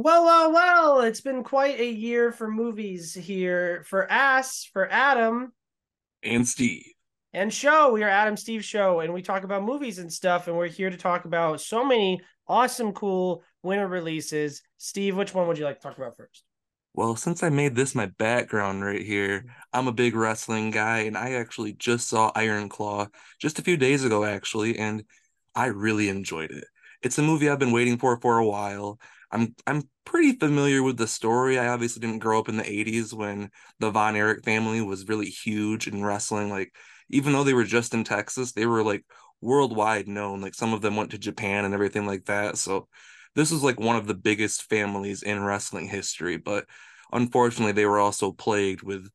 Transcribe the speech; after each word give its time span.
Well, 0.00 0.24
well, 0.24 0.52
well, 0.52 1.00
it's 1.00 1.22
been 1.22 1.42
quite 1.42 1.80
a 1.80 1.90
year 1.90 2.30
for 2.30 2.48
movies 2.48 3.14
here 3.14 3.82
for 3.84 4.08
Ass, 4.08 4.64
for 4.72 4.88
Adam, 4.88 5.52
and 6.22 6.46
Steve. 6.46 6.84
and 7.32 7.52
Show. 7.52 7.90
We 7.90 8.04
are 8.04 8.08
Adam 8.08 8.36
Steve 8.36 8.64
Show, 8.64 9.00
and 9.00 9.12
we 9.12 9.22
talk 9.22 9.42
about 9.42 9.64
movies 9.64 9.98
and 9.98 10.12
stuff, 10.12 10.46
and 10.46 10.56
we're 10.56 10.68
here 10.68 10.88
to 10.88 10.96
talk 10.96 11.24
about 11.24 11.60
so 11.60 11.84
many 11.84 12.20
awesome, 12.46 12.92
cool 12.92 13.42
winter 13.64 13.88
releases. 13.88 14.62
Steve, 14.76 15.16
which 15.16 15.34
one 15.34 15.48
would 15.48 15.58
you 15.58 15.64
like 15.64 15.80
to 15.80 15.88
talk 15.88 15.98
about 15.98 16.16
first? 16.16 16.44
Well, 16.94 17.16
since 17.16 17.42
I 17.42 17.48
made 17.48 17.74
this 17.74 17.96
my 17.96 18.06
background 18.06 18.84
right 18.84 19.04
here, 19.04 19.46
I'm 19.72 19.88
a 19.88 19.92
big 19.92 20.14
wrestling 20.14 20.70
guy, 20.70 20.98
and 20.98 21.18
I 21.18 21.32
actually 21.32 21.72
just 21.72 22.06
saw 22.06 22.30
Iron 22.36 22.68
Claw 22.68 23.08
just 23.40 23.58
a 23.58 23.62
few 23.62 23.76
days 23.76 24.04
ago, 24.04 24.22
actually, 24.22 24.78
and 24.78 25.02
I 25.56 25.66
really 25.66 26.08
enjoyed 26.08 26.52
it. 26.52 26.66
It's 27.02 27.18
a 27.18 27.22
movie 27.22 27.48
I've 27.48 27.58
been 27.58 27.72
waiting 27.72 27.98
for 27.98 28.16
for 28.20 28.38
a 28.38 28.46
while. 28.46 29.00
I'm 29.30 29.54
I'm 29.66 29.82
pretty 30.04 30.32
familiar 30.38 30.82
with 30.82 30.96
the 30.96 31.06
story. 31.06 31.58
I 31.58 31.68
obviously 31.68 32.00
didn't 32.00 32.20
grow 32.20 32.38
up 32.38 32.48
in 32.48 32.56
the 32.56 32.70
80s 32.70 33.12
when 33.14 33.50
the 33.78 33.90
Von 33.90 34.16
Erich 34.16 34.44
family 34.44 34.80
was 34.80 35.08
really 35.08 35.30
huge 35.30 35.86
in 35.86 36.04
wrestling. 36.04 36.50
Like, 36.50 36.74
even 37.10 37.32
though 37.32 37.44
they 37.44 37.54
were 37.54 37.64
just 37.64 37.94
in 37.94 38.04
Texas, 38.04 38.52
they 38.52 38.66
were 38.66 38.82
like 38.82 39.04
worldwide 39.40 40.08
known. 40.08 40.40
Like 40.40 40.54
some 40.54 40.72
of 40.72 40.80
them 40.82 40.96
went 40.96 41.10
to 41.12 41.18
Japan 41.18 41.64
and 41.64 41.74
everything 41.74 42.06
like 42.06 42.24
that. 42.26 42.58
So 42.58 42.88
this 43.34 43.52
is 43.52 43.62
like 43.62 43.78
one 43.78 43.96
of 43.96 44.06
the 44.06 44.14
biggest 44.14 44.62
families 44.68 45.22
in 45.22 45.42
wrestling 45.44 45.88
history. 45.88 46.36
But 46.38 46.66
unfortunately, 47.12 47.72
they 47.72 47.86
were 47.86 47.98
also 48.00 48.32
plagued 48.32 48.82
with 48.82 49.08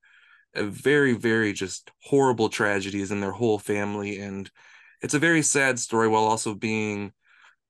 a 0.55 0.63
very, 0.63 1.13
very 1.13 1.53
just 1.53 1.91
horrible 2.03 2.49
tragedies 2.49 3.11
in 3.11 3.21
their 3.21 3.31
whole 3.31 3.59
family. 3.59 4.19
And 4.19 4.49
it's 5.01 5.13
a 5.13 5.19
very 5.19 5.41
sad 5.41 5.79
story 5.79 6.07
while 6.07 6.23
also 6.25 6.53
being 6.55 7.13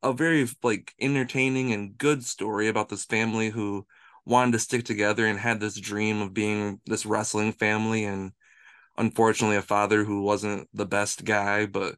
a 0.03 0.13
very 0.13 0.48
like 0.63 0.93
entertaining 0.99 1.73
and 1.73 1.98
good 1.98 2.25
story 2.25 2.67
about 2.67 2.89
this 2.89 3.05
family 3.05 3.49
who 3.49 3.85
wanted 4.26 4.53
to 4.53 4.59
stick 4.59 4.85
together 4.85 5.26
and 5.27 5.39
had 5.39 5.59
this 5.59 5.79
dream 5.79 6.21
of 6.21 6.34
being 6.34 6.81
this 6.85 7.05
wrestling 7.05 7.54
family 7.54 8.05
and 8.05 8.34
unfortunately 8.98 9.57
a 9.57 9.62
father 9.63 10.04
who 10.05 10.21
wasn't 10.24 10.68
the 10.74 10.85
best 10.85 11.26
guy 11.26 11.65
but 11.65 11.96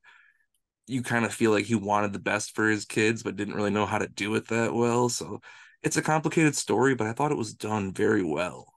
you 0.88 1.04
kind 1.04 1.26
of 1.26 1.34
feel 1.34 1.52
like 1.52 1.66
he 1.66 1.76
wanted 1.76 2.14
the 2.14 2.20
best 2.20 2.56
for 2.56 2.70
his 2.70 2.86
kids 2.86 3.24
but 3.24 3.36
didn't 3.36 3.56
really 3.56 3.72
know 3.72 3.86
how 3.86 3.98
to 4.00 4.08
do 4.08 4.36
it 4.36 4.48
that 4.50 4.74
well 4.74 5.10
so 5.10 5.42
it's 5.84 5.98
a 5.98 6.02
complicated 6.02 6.56
story 6.56 6.96
but 6.96 7.08
i 7.08 7.14
thought 7.14 7.32
it 7.32 7.38
was 7.38 7.54
done 7.54 7.94
very 7.94 8.24
well 8.24 8.74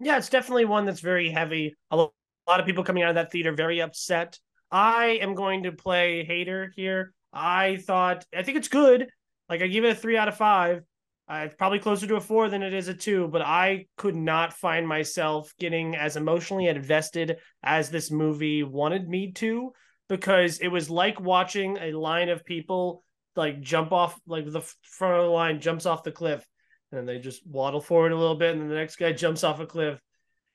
Yeah, 0.00 0.18
it's 0.18 0.28
definitely 0.28 0.64
one 0.64 0.84
that's 0.86 1.00
very 1.00 1.30
heavy. 1.30 1.76
A 1.90 1.96
lot 1.96 2.12
of 2.48 2.66
people 2.66 2.84
coming 2.84 3.02
out 3.02 3.10
of 3.10 3.14
that 3.16 3.30
theater 3.32 3.52
very 3.52 3.80
upset. 3.80 4.38
I 4.70 5.18
am 5.22 5.34
going 5.34 5.62
to 5.64 5.72
play 5.72 6.24
hater 6.24 6.72
here. 6.76 7.12
I 7.34 7.78
thought 7.78 8.24
I 8.34 8.42
think 8.42 8.56
it's 8.56 8.68
good. 8.68 9.08
Like 9.48 9.60
I 9.60 9.66
give 9.66 9.84
it 9.84 9.92
a 9.92 9.94
three 9.94 10.16
out 10.16 10.28
of 10.28 10.36
five. 10.36 10.82
Uh, 11.28 11.44
it's 11.46 11.54
probably 11.54 11.78
closer 11.78 12.06
to 12.06 12.16
a 12.16 12.20
four 12.20 12.50
than 12.50 12.62
it 12.62 12.74
is 12.74 12.88
a 12.88 12.94
two, 12.94 13.28
but 13.28 13.40
I 13.40 13.86
could 13.96 14.14
not 14.14 14.52
find 14.52 14.86
myself 14.86 15.52
getting 15.58 15.96
as 15.96 16.16
emotionally 16.16 16.66
invested 16.66 17.38
as 17.62 17.90
this 17.90 18.10
movie 18.10 18.62
wanted 18.62 19.08
me 19.08 19.32
to 19.32 19.72
because 20.08 20.58
it 20.58 20.68
was 20.68 20.90
like 20.90 21.18
watching 21.20 21.78
a 21.78 21.92
line 21.92 22.28
of 22.28 22.44
people 22.44 23.02
like 23.36 23.62
jump 23.62 23.90
off, 23.90 24.20
like 24.26 24.44
the 24.50 24.60
front 24.82 25.14
of 25.14 25.24
the 25.24 25.30
line 25.30 25.60
jumps 25.60 25.86
off 25.86 26.04
the 26.04 26.12
cliff, 26.12 26.46
and 26.92 26.98
then 26.98 27.06
they 27.06 27.18
just 27.18 27.44
waddle 27.46 27.80
forward 27.80 28.12
a 28.12 28.18
little 28.18 28.36
bit, 28.36 28.52
and 28.52 28.60
then 28.60 28.68
the 28.68 28.74
next 28.74 28.96
guy 28.96 29.12
jumps 29.12 29.42
off 29.44 29.60
a 29.60 29.66
cliff. 29.66 29.98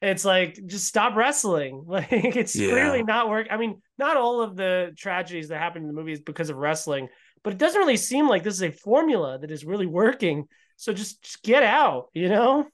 It's 0.01 0.23
like 0.23 0.59
just 0.65 0.87
stop 0.87 1.15
wrestling. 1.15 1.83
Like 1.87 2.11
it's 2.11 2.59
Yeah. 2.59 2.61
clearly 2.61 3.03
not 3.03 3.29
work. 3.29 3.47
I 3.51 3.57
mean, 3.57 3.81
not 3.97 4.17
all 4.17 4.41
of 4.41 4.55
the 4.55 4.93
tragedies 4.97 5.49
that 5.49 5.59
happen 5.59 5.81
in 5.81 5.87
the 5.87 5.93
movie 5.93 6.13
is 6.13 6.21
because 6.21 6.49
of 6.49 6.57
wrestling, 6.57 7.09
but 7.43 7.53
it 7.53 7.59
doesn't 7.59 7.79
really 7.79 7.97
seem 7.97 8.27
like 8.27 8.43
this 8.43 8.55
is 8.55 8.63
a 8.63 8.71
formula 8.71 9.39
that 9.39 9.51
is 9.51 9.65
really 9.65 9.85
working. 9.87 10.47
So 10.77 10.93
just, 10.93 11.21
just 11.23 11.43
get 11.43 11.63
out, 11.63 12.07
you 12.13 12.29
know? 12.29 12.67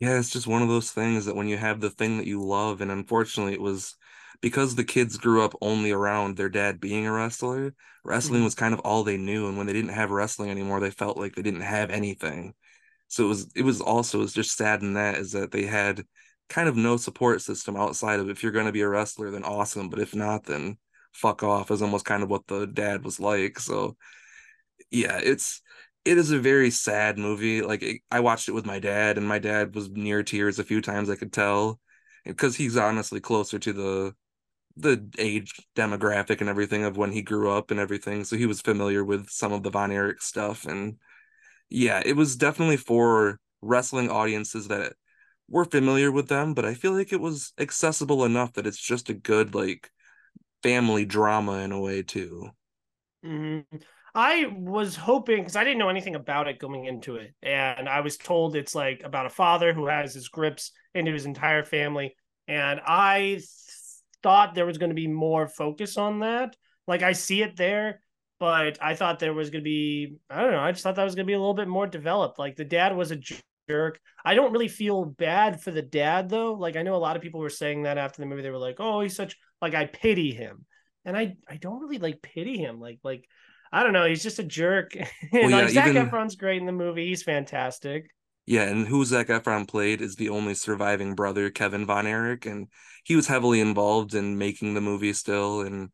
Yeah, 0.00 0.18
it's 0.18 0.30
just 0.30 0.46
one 0.46 0.62
of 0.62 0.68
those 0.68 0.90
things 0.90 1.26
that 1.26 1.36
when 1.36 1.46
you 1.48 1.58
have 1.58 1.80
the 1.80 1.90
thing 1.90 2.16
that 2.18 2.26
you 2.26 2.42
love, 2.42 2.80
and 2.80 2.90
unfortunately, 2.90 3.52
it 3.52 3.60
was 3.60 3.96
because 4.40 4.74
the 4.74 4.84
kids 4.84 5.18
grew 5.18 5.42
up 5.42 5.54
only 5.60 5.90
around 5.90 6.36
their 6.36 6.48
dad 6.48 6.80
being 6.80 7.06
a 7.06 7.12
wrestler, 7.12 7.74
wrestling 8.04 8.42
Mhm. 8.42 8.44
was 8.44 8.54
kind 8.54 8.72
of 8.72 8.80
all 8.80 9.04
they 9.04 9.18
knew. 9.18 9.46
And 9.48 9.58
when 9.58 9.66
they 9.66 9.74
didn't 9.74 9.90
have 9.90 10.10
wrestling 10.10 10.50
anymore, 10.50 10.80
they 10.80 10.90
felt 10.90 11.18
like 11.18 11.34
they 11.34 11.42
didn't 11.42 11.60
have 11.60 11.90
anything. 11.90 12.54
So 13.08 13.26
it 13.26 13.28
was 13.28 13.52
it 13.56 13.62
was 13.64 13.80
also 13.82 14.18
it 14.20 14.22
was 14.22 14.34
just 14.34 14.56
sad 14.56 14.82
in 14.82 14.94
that 14.94 15.16
is 15.18 15.32
that 15.32 15.52
they 15.52 15.64
had 15.66 16.04
kind 16.50 16.68
of 16.68 16.76
no 16.76 16.96
support 16.98 17.40
system 17.40 17.76
outside 17.76 18.20
of 18.20 18.28
if 18.28 18.42
you're 18.42 18.52
going 18.52 18.66
to 18.66 18.72
be 18.72 18.82
a 18.82 18.88
wrestler, 18.88 19.30
then 19.30 19.44
awesome, 19.44 19.88
but 19.88 20.00
if 20.00 20.14
not, 20.14 20.44
then 20.44 20.76
fuck 21.12 21.42
off 21.42 21.70
is 21.70 21.82
almost 21.82 22.04
kind 22.04 22.22
of 22.22 22.28
what 22.28 22.46
the 22.46 22.66
dad 22.66 23.04
was 23.04 23.18
like. 23.20 23.58
So 23.58 23.96
yeah, 24.90 25.18
it's 25.22 25.62
it 26.04 26.18
is 26.18 26.30
a 26.30 26.38
very 26.38 26.70
sad 26.70 27.18
movie. 27.18 27.62
Like 27.62 27.82
it, 27.82 28.02
I 28.10 28.20
watched 28.20 28.48
it 28.48 28.52
with 28.52 28.66
my 28.66 28.78
dad, 28.80 29.16
and 29.18 29.26
my 29.28 29.38
dad 29.38 29.74
was 29.74 29.88
near 29.90 30.22
tears 30.22 30.58
a 30.58 30.64
few 30.64 30.80
times. 30.80 31.08
I 31.08 31.16
could 31.16 31.32
tell 31.32 31.80
because 32.24 32.56
he's 32.56 32.76
honestly 32.76 33.20
closer 33.20 33.58
to 33.58 33.72
the 33.72 34.14
the 34.76 35.08
age 35.18 35.54
demographic 35.76 36.40
and 36.40 36.48
everything 36.48 36.84
of 36.84 36.96
when 36.96 37.12
he 37.12 37.22
grew 37.22 37.50
up 37.50 37.70
and 37.70 37.80
everything. 37.80 38.24
So 38.24 38.36
he 38.36 38.46
was 38.46 38.60
familiar 38.60 39.04
with 39.04 39.28
some 39.30 39.52
of 39.52 39.62
the 39.62 39.70
Von 39.70 39.92
Erich 39.92 40.22
stuff, 40.22 40.64
and 40.66 40.96
yeah, 41.68 42.02
it 42.04 42.16
was 42.16 42.36
definitely 42.36 42.76
for 42.78 43.38
wrestling 43.62 44.10
audiences 44.10 44.68
that 44.68 44.94
were 45.50 45.64
familiar 45.66 46.10
with 46.12 46.28
them. 46.28 46.54
But 46.54 46.64
I 46.64 46.74
feel 46.74 46.92
like 46.92 47.12
it 47.12 47.20
was 47.20 47.52
accessible 47.58 48.24
enough 48.24 48.54
that 48.54 48.66
it's 48.66 48.80
just 48.80 49.10
a 49.10 49.14
good 49.14 49.54
like 49.54 49.90
family 50.62 51.04
drama 51.06 51.58
in 51.60 51.72
a 51.72 51.80
way 51.80 52.02
too. 52.02 52.50
Mhm. 53.24 53.64
I 54.14 54.46
was 54.46 54.96
hoping 54.96 55.38
because 55.38 55.56
I 55.56 55.62
didn't 55.64 55.78
know 55.78 55.88
anything 55.88 56.16
about 56.16 56.48
it 56.48 56.58
going 56.58 56.86
into 56.86 57.16
it, 57.16 57.34
and 57.42 57.88
I 57.88 58.00
was 58.00 58.16
told 58.16 58.56
it's 58.56 58.74
like 58.74 59.02
about 59.04 59.26
a 59.26 59.30
father 59.30 59.72
who 59.72 59.86
has 59.86 60.14
his 60.14 60.28
grips 60.28 60.72
into 60.94 61.12
his 61.12 61.26
entire 61.26 61.64
family, 61.64 62.16
and 62.48 62.80
I 62.84 63.20
th- 63.38 63.44
thought 64.22 64.54
there 64.54 64.66
was 64.66 64.78
going 64.78 64.90
to 64.90 64.94
be 64.94 65.06
more 65.06 65.46
focus 65.48 65.96
on 65.96 66.20
that. 66.20 66.56
Like 66.88 67.02
I 67.02 67.12
see 67.12 67.42
it 67.42 67.56
there, 67.56 68.02
but 68.40 68.82
I 68.82 68.94
thought 68.96 69.20
there 69.20 69.34
was 69.34 69.50
going 69.50 69.62
to 69.62 69.68
be 69.70 70.16
I 70.28 70.42
don't 70.42 70.52
know. 70.52 70.60
I 70.60 70.72
just 70.72 70.82
thought 70.82 70.96
that 70.96 71.04
was 71.04 71.14
going 71.14 71.26
to 71.26 71.30
be 71.30 71.34
a 71.34 71.38
little 71.38 71.54
bit 71.54 71.68
more 71.68 71.86
developed. 71.86 72.38
Like 72.38 72.56
the 72.56 72.64
dad 72.64 72.96
was 72.96 73.10
a 73.12 73.16
jerk. 73.70 74.00
I 74.24 74.34
don't 74.34 74.52
really 74.52 74.68
feel 74.68 75.04
bad 75.04 75.60
for 75.62 75.70
the 75.70 75.82
dad 75.82 76.28
though. 76.28 76.54
Like 76.54 76.76
I 76.76 76.82
know 76.82 76.96
a 76.96 77.04
lot 77.06 77.16
of 77.16 77.22
people 77.22 77.40
were 77.40 77.50
saying 77.50 77.84
that 77.84 77.98
after 77.98 78.20
the 78.20 78.26
movie. 78.26 78.42
They 78.42 78.50
were 78.50 78.58
like, 78.68 78.76
"Oh, 78.80 79.00
he's 79.00 79.16
such 79.16 79.36
like 79.62 79.74
I 79.74 79.86
pity 79.86 80.32
him." 80.32 80.66
and 81.06 81.16
I 81.16 81.36
I 81.48 81.56
don't 81.56 81.80
really 81.80 81.98
like 81.98 82.20
pity 82.22 82.58
him. 82.58 82.78
Like 82.80 82.98
like 83.02 83.24
I 83.72 83.82
don't 83.82 83.92
know, 83.94 84.06
he's 84.06 84.22
just 84.22 84.38
a 84.38 84.42
jerk. 84.44 84.94
and 84.96 85.06
Well, 85.32 85.50
like 85.50 85.68
yeah, 85.68 85.68
Zac 85.68 85.88
even- 85.88 86.08
Efron's 86.10 86.36
great 86.36 86.60
in 86.60 86.66
the 86.66 86.72
movie. 86.84 87.06
He's 87.08 87.22
fantastic. 87.22 88.10
Yeah, 88.46 88.64
and 88.64 88.86
who 88.88 89.04
Zac 89.04 89.28
Efron 89.28 89.68
played 89.68 90.00
is 90.02 90.16
the 90.16 90.28
only 90.30 90.54
surviving 90.54 91.14
brother, 91.14 91.50
Kevin 91.50 91.86
Von 91.86 92.06
Erich, 92.06 92.46
and 92.46 92.66
he 93.04 93.14
was 93.14 93.28
heavily 93.28 93.60
involved 93.60 94.14
in 94.14 94.38
making 94.38 94.74
the 94.74 94.80
movie 94.80 95.12
still. 95.12 95.60
And 95.60 95.90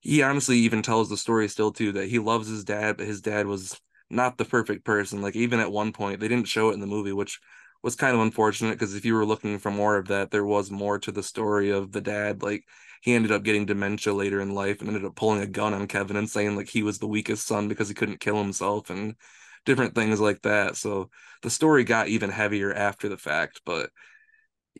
he 0.00 0.20
honestly 0.22 0.58
even 0.58 0.82
tells 0.82 1.08
the 1.08 1.16
story 1.16 1.48
still 1.48 1.70
too 1.72 1.92
that 1.92 2.08
he 2.08 2.18
loves 2.18 2.48
his 2.48 2.64
dad, 2.64 2.96
but 2.96 3.06
his 3.06 3.20
dad 3.20 3.46
was 3.46 3.80
not 4.10 4.38
the 4.38 4.44
perfect 4.44 4.84
person. 4.84 5.22
Like 5.22 5.36
even 5.36 5.60
at 5.60 5.72
one 5.72 5.92
point, 5.92 6.20
they 6.20 6.28
didn't 6.28 6.48
show 6.48 6.70
it 6.70 6.74
in 6.74 6.80
the 6.80 6.86
movie, 6.86 7.12
which 7.12 7.40
was 7.82 7.96
kind 7.96 8.14
of 8.14 8.20
unfortunate 8.20 8.72
because 8.72 8.94
if 8.94 9.04
you 9.04 9.14
were 9.14 9.26
looking 9.26 9.58
for 9.58 9.70
more 9.70 9.96
of 9.96 10.08
that, 10.08 10.30
there 10.30 10.44
was 10.44 10.70
more 10.70 10.98
to 10.98 11.12
the 11.12 11.22
story 11.22 11.70
of 11.70 11.92
the 11.92 12.00
dad. 12.00 12.42
Like 12.42 12.64
he 13.02 13.14
ended 13.14 13.32
up 13.32 13.42
getting 13.42 13.66
dementia 13.66 14.12
later 14.12 14.40
in 14.40 14.54
life 14.54 14.80
and 14.80 14.88
ended 14.88 15.04
up 15.04 15.16
pulling 15.16 15.40
a 15.42 15.46
gun 15.46 15.74
on 15.74 15.86
Kevin 15.86 16.16
and 16.16 16.28
saying 16.28 16.56
like 16.56 16.68
he 16.68 16.82
was 16.82 16.98
the 16.98 17.06
weakest 17.06 17.46
son 17.46 17.68
because 17.68 17.88
he 17.88 17.94
couldn't 17.94 18.20
kill 18.20 18.38
himself 18.38 18.90
and 18.90 19.14
different 19.64 19.94
things 19.94 20.20
like 20.20 20.42
that. 20.42 20.76
So 20.76 21.10
the 21.42 21.50
story 21.50 21.84
got 21.84 22.08
even 22.08 22.30
heavier 22.30 22.72
after 22.72 23.08
the 23.08 23.18
fact, 23.18 23.60
but 23.64 23.90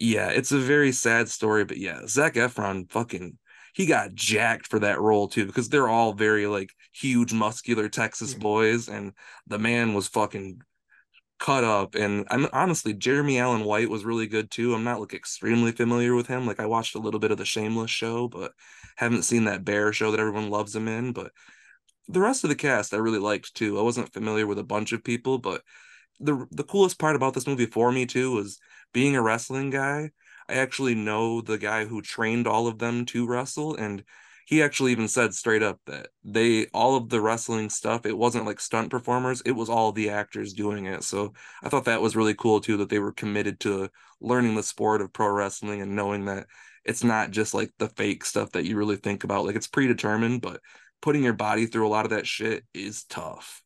yeah, 0.00 0.28
it's 0.31 0.53
a 0.53 0.59
very 0.59 0.92
sad 0.92 1.28
story. 1.28 1.65
But 1.65 1.78
yeah, 1.78 2.00
Zac 2.06 2.34
Efron 2.34 2.91
fucking 2.91 3.38
he 3.75 3.86
got 3.86 4.15
jacked 4.15 4.66
for 4.66 4.78
that 4.81 5.00
role 5.00 5.28
too 5.28 5.47
because 5.47 5.69
they're 5.69 5.88
all 5.88 6.12
very 6.15 6.47
like 6.47 6.70
huge, 7.00 7.32
muscular 7.32 7.88
Texas 7.88 8.34
boys, 8.34 8.88
and 8.88 9.12
the 9.46 9.58
man 9.58 9.94
was 9.94 10.08
fucking 10.08 10.60
cut 11.38 11.65
up. 11.65 11.94
And 11.94 12.26
I'm 12.30 12.48
honestly 12.53 12.94
Jeremy 12.94 13.38
Allen 13.38 13.65
White 13.65 13.91
was 13.91 14.04
really 14.04 14.26
good 14.26 14.50
too. 14.50 14.74
I'm 14.74 14.84
not 14.84 15.00
like 15.00 15.15
extremely 15.15 15.72
familiar 15.72 16.15
with 16.15 16.26
him. 16.26 16.47
Like 16.47 16.60
I 16.60 16.66
watched 16.66 16.94
a 16.94 17.00
little 17.00 17.21
bit 17.21 17.30
of 17.30 17.38
the 17.38 17.44
Shameless 17.44 17.91
show, 17.91 18.28
but 18.28 18.53
haven't 18.97 19.24
seen 19.24 19.44
that 19.44 19.65
Bear 19.65 19.92
show 19.92 20.10
that 20.10 20.21
everyone 20.21 20.50
loves 20.50 20.74
him 20.74 20.88
in. 20.88 21.12
But 21.12 21.32
the 22.09 22.21
rest 22.21 22.44
of 22.44 22.50
the 22.50 22.56
cast 22.56 22.94
I 22.94 22.98
really 22.98 23.18
liked 23.18 23.54
too. 23.54 23.78
I 23.78 23.82
wasn't 23.82 24.12
familiar 24.12 24.47
with 24.47 24.59
a 24.59 24.65
bunch 24.65 24.92
of 24.92 25.04
people, 25.04 25.38
but 25.38 25.62
the 26.21 26.47
the 26.50 26.65
coolest 26.65 26.98
part 26.98 27.16
about 27.16 27.34
this 27.34 27.47
movie 27.47 27.66
for 27.66 27.92
me 27.92 28.06
too 28.06 28.32
was 28.32 28.59
being 28.92 29.16
a 29.16 29.22
wrestling 29.22 29.71
guy. 29.71 30.10
I 30.48 30.54
actually 30.54 30.94
know 30.94 31.41
the 31.41 31.59
guy 31.59 31.84
who 31.84 32.00
trained 32.00 32.47
all 32.47 32.66
of 32.68 32.78
them 32.78 33.04
to 33.06 33.26
wrestle, 33.26 33.74
and 33.76 34.04
he 34.47 34.63
actually 34.63 34.93
even 34.93 35.09
said 35.09 35.34
straight 35.34 35.63
up 35.63 35.81
that 35.87 36.09
they 36.25 36.66
all 36.72 36.97
of 36.97 37.09
the 37.09 37.21
wrestling 37.21 37.69
stuff, 37.69 38.07
it 38.07 38.16
wasn't 38.16 38.47
like 38.47 38.60
stunt 38.60 38.91
performers, 38.91 39.43
it 39.45 39.51
was 39.51 39.69
all 39.69 39.91
the 39.91 40.09
actors 40.09 40.53
doing 40.53 40.87
it. 40.87 41.03
So 41.03 41.34
I 41.65 41.69
thought 41.69 41.87
that 41.87 42.01
was 42.01 42.15
really 42.15 42.34
cool 42.34 42.60
too, 42.60 42.77
that 42.78 42.89
they 42.89 43.01
were 43.01 43.13
committed 43.13 43.59
to 43.60 43.91
learning 44.21 44.54
the 44.54 44.63
sport 44.63 45.03
of 45.03 45.13
pro 45.13 45.28
wrestling 45.28 45.83
and 45.83 45.97
knowing 45.97 46.27
that 46.27 46.47
it's 46.84 47.03
not 47.03 47.33
just 47.33 47.54
like 47.54 47.72
the 47.78 47.89
fake 47.89 48.25
stuff 48.25 48.53
that 48.53 48.65
you 48.65 48.77
really 48.77 48.97
think 48.97 49.25
about. 49.25 49.45
Like 49.45 49.57
it's 49.57 49.66
predetermined, 49.66 50.43
but 50.43 50.60
putting 51.03 51.25
your 51.25 51.33
body 51.33 51.66
through 51.66 51.89
a 51.89 51.91
lot 51.91 52.07
of 52.07 52.13
that 52.13 52.28
shit 52.28 52.65
is 52.72 53.03
tough. 53.04 53.63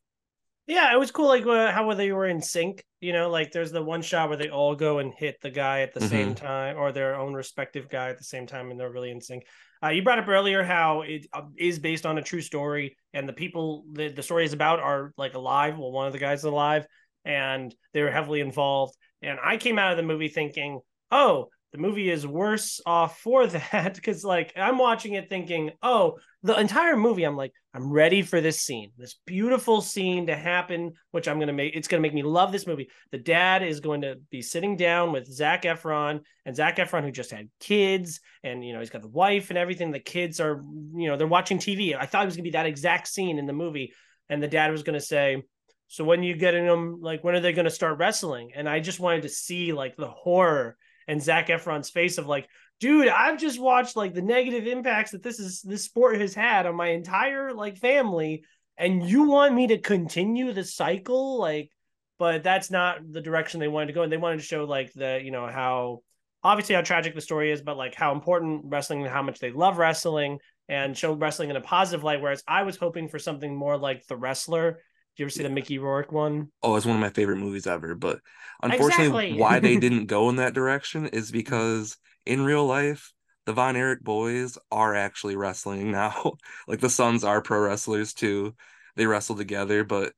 Yeah, 0.65 0.91
it 0.93 0.97
was 0.99 1.11
cool. 1.11 1.27
Like 1.27 1.45
uh, 1.45 1.71
how 1.71 1.93
they 1.93 2.11
were 2.11 2.25
in 2.25 2.41
sync. 2.41 2.83
You 3.01 3.13
know, 3.13 3.29
like 3.29 3.51
there's 3.51 3.71
the 3.71 3.83
one 3.83 4.01
shot 4.01 4.29
where 4.29 4.37
they 4.37 4.49
all 4.49 4.75
go 4.75 4.97
and 4.97 5.13
hit 5.13 5.37
the 5.41 5.51
guy 5.51 5.81
at 5.81 5.93
the 5.93 5.99
mm-hmm. 5.99 6.09
same 6.09 6.35
time, 6.35 6.77
or 6.77 6.91
their 6.91 7.15
own 7.15 7.33
respective 7.33 7.87
guy 7.87 8.09
at 8.09 8.17
the 8.17 8.23
same 8.23 8.47
time, 8.47 8.71
and 8.71 8.79
they're 8.79 8.91
really 8.91 9.11
in 9.11 9.21
sync. 9.21 9.43
Uh, 9.83 9.89
you 9.89 10.03
brought 10.03 10.19
up 10.19 10.27
earlier 10.27 10.63
how 10.63 11.01
it 11.01 11.25
uh, 11.33 11.41
is 11.57 11.79
based 11.79 12.05
on 12.05 12.17
a 12.17 12.21
true 12.21 12.41
story, 12.41 12.95
and 13.13 13.27
the 13.27 13.33
people 13.33 13.85
the, 13.91 14.09
the 14.09 14.23
story 14.23 14.45
is 14.45 14.53
about 14.53 14.79
are 14.79 15.13
like 15.17 15.33
alive. 15.33 15.77
Well, 15.77 15.91
one 15.91 16.07
of 16.07 16.13
the 16.13 16.19
guys 16.19 16.39
is 16.39 16.45
alive, 16.45 16.85
and 17.25 17.73
they 17.93 18.01
were 18.01 18.11
heavily 18.11 18.41
involved. 18.41 18.95
And 19.21 19.39
I 19.43 19.57
came 19.57 19.79
out 19.79 19.91
of 19.91 19.97
the 19.97 20.03
movie 20.03 20.27
thinking, 20.27 20.79
oh, 21.11 21.49
the 21.71 21.77
movie 21.77 22.09
is 22.09 22.27
worse 22.27 22.81
off 22.85 23.19
for 23.19 23.47
that 23.71 23.95
because 23.95 24.23
like 24.23 24.53
i'm 24.55 24.77
watching 24.77 25.13
it 25.13 25.29
thinking 25.29 25.71
oh 25.81 26.17
the 26.43 26.57
entire 26.59 26.97
movie 26.97 27.23
i'm 27.23 27.35
like 27.35 27.53
i'm 27.73 27.91
ready 27.91 28.21
for 28.21 28.41
this 28.41 28.59
scene 28.61 28.91
this 28.97 29.19
beautiful 29.25 29.81
scene 29.81 30.27
to 30.27 30.35
happen 30.35 30.91
which 31.11 31.27
i'm 31.27 31.39
gonna 31.39 31.53
make 31.53 31.75
it's 31.75 31.87
gonna 31.87 32.01
make 32.01 32.13
me 32.13 32.23
love 32.23 32.51
this 32.51 32.67
movie. 32.67 32.89
The 33.11 33.17
dad 33.17 33.63
is 33.63 33.79
going 33.79 34.01
to 34.01 34.15
be 34.29 34.41
sitting 34.41 34.75
down 34.75 35.11
with 35.11 35.31
zac 35.31 35.63
efron 35.63 36.21
and 36.45 36.55
zac 36.55 36.77
efron 36.77 37.03
who 37.03 37.11
just 37.11 37.31
had 37.31 37.49
kids 37.59 38.19
and 38.43 38.65
you 38.65 38.73
know 38.73 38.79
he's 38.79 38.89
got 38.89 39.01
the 39.01 39.07
wife 39.07 39.49
and 39.49 39.57
everything 39.57 39.91
the 39.91 39.99
kids 39.99 40.39
are 40.39 40.61
you 40.95 41.07
know 41.07 41.17
they're 41.17 41.27
watching 41.27 41.57
tv 41.57 41.95
i 41.97 42.05
thought 42.05 42.23
it 42.23 42.27
was 42.27 42.35
gonna 42.35 42.43
be 42.43 42.51
that 42.51 42.65
exact 42.65 43.07
scene 43.07 43.37
in 43.39 43.45
the 43.45 43.53
movie 43.53 43.93
and 44.29 44.41
the 44.41 44.47
dad 44.47 44.71
was 44.71 44.83
gonna 44.83 44.99
say 44.99 45.41
so 45.87 46.05
when 46.05 46.23
you 46.23 46.35
getting 46.37 46.65
them 46.65 46.99
like 47.01 47.21
when 47.21 47.35
are 47.35 47.41
they 47.41 47.51
to 47.51 47.69
start 47.69 47.99
wrestling? 47.99 48.51
And 48.55 48.67
i 48.67 48.79
just 48.79 49.01
wanted 49.01 49.23
to 49.23 49.29
see 49.29 49.73
like 49.73 49.97
the 49.97 50.07
horror 50.07 50.77
and 51.07 51.21
Zac 51.21 51.47
Efron's 51.47 51.89
face 51.89 52.17
of 52.17 52.27
like, 52.27 52.47
dude, 52.79 53.07
I've 53.07 53.39
just 53.39 53.59
watched 53.59 53.95
like 53.95 54.13
the 54.13 54.21
negative 54.21 54.67
impacts 54.67 55.11
that 55.11 55.23
this 55.23 55.39
is 55.39 55.61
this 55.61 55.83
sport 55.83 56.19
has 56.19 56.33
had 56.33 56.65
on 56.65 56.75
my 56.75 56.89
entire 56.89 57.53
like 57.53 57.77
family, 57.77 58.43
and 58.77 59.07
you 59.07 59.23
want 59.23 59.53
me 59.53 59.67
to 59.67 59.77
continue 59.77 60.53
the 60.53 60.63
cycle, 60.63 61.39
like, 61.39 61.69
but 62.17 62.43
that's 62.43 62.71
not 62.71 62.99
the 63.09 63.21
direction 63.21 63.59
they 63.59 63.67
wanted 63.67 63.87
to 63.87 63.93
go, 63.93 64.03
and 64.03 64.11
they 64.11 64.17
wanted 64.17 64.37
to 64.37 64.45
show 64.45 64.65
like 64.65 64.91
the 64.93 65.21
you 65.23 65.31
know 65.31 65.47
how 65.47 66.01
obviously 66.43 66.75
how 66.75 66.81
tragic 66.81 67.13
the 67.13 67.21
story 67.21 67.51
is, 67.51 67.61
but 67.61 67.77
like 67.77 67.95
how 67.95 68.11
important 68.11 68.63
wrestling 68.65 69.01
and 69.01 69.09
how 69.09 69.21
much 69.21 69.39
they 69.39 69.51
love 69.51 69.77
wrestling 69.77 70.39
and 70.67 70.97
show 70.97 71.13
wrestling 71.13 71.49
in 71.49 71.55
a 71.55 71.61
positive 71.61 72.03
light. 72.03 72.21
Whereas 72.21 72.43
I 72.47 72.63
was 72.63 72.77
hoping 72.77 73.07
for 73.07 73.19
something 73.19 73.55
more 73.55 73.77
like 73.77 74.05
the 74.07 74.17
wrestler 74.17 74.79
you 75.17 75.25
ever 75.25 75.29
see 75.29 75.43
the 75.43 75.49
Mickey 75.49 75.77
Rourke 75.77 76.11
one? 76.11 76.49
Oh, 76.63 76.75
it's 76.75 76.85
one 76.85 76.95
of 76.95 77.01
my 77.01 77.09
favorite 77.09 77.37
movies 77.37 77.67
ever. 77.67 77.95
But 77.95 78.19
unfortunately, 78.61 79.25
exactly. 79.25 79.39
why 79.39 79.59
they 79.59 79.77
didn't 79.79 80.05
go 80.05 80.29
in 80.29 80.37
that 80.37 80.53
direction 80.53 81.07
is 81.07 81.31
because 81.31 81.97
in 82.25 82.41
real 82.41 82.65
life, 82.65 83.13
the 83.45 83.53
Von 83.53 83.75
Erich 83.75 84.01
boys 84.01 84.57
are 84.71 84.95
actually 84.95 85.35
wrestling 85.35 85.91
now. 85.91 86.33
like 86.67 86.79
the 86.79 86.89
sons 86.89 87.23
are 87.23 87.41
pro 87.41 87.59
wrestlers 87.59 88.13
too. 88.13 88.55
They 88.95 89.05
wrestle 89.05 89.35
together, 89.35 89.83
but 89.83 90.13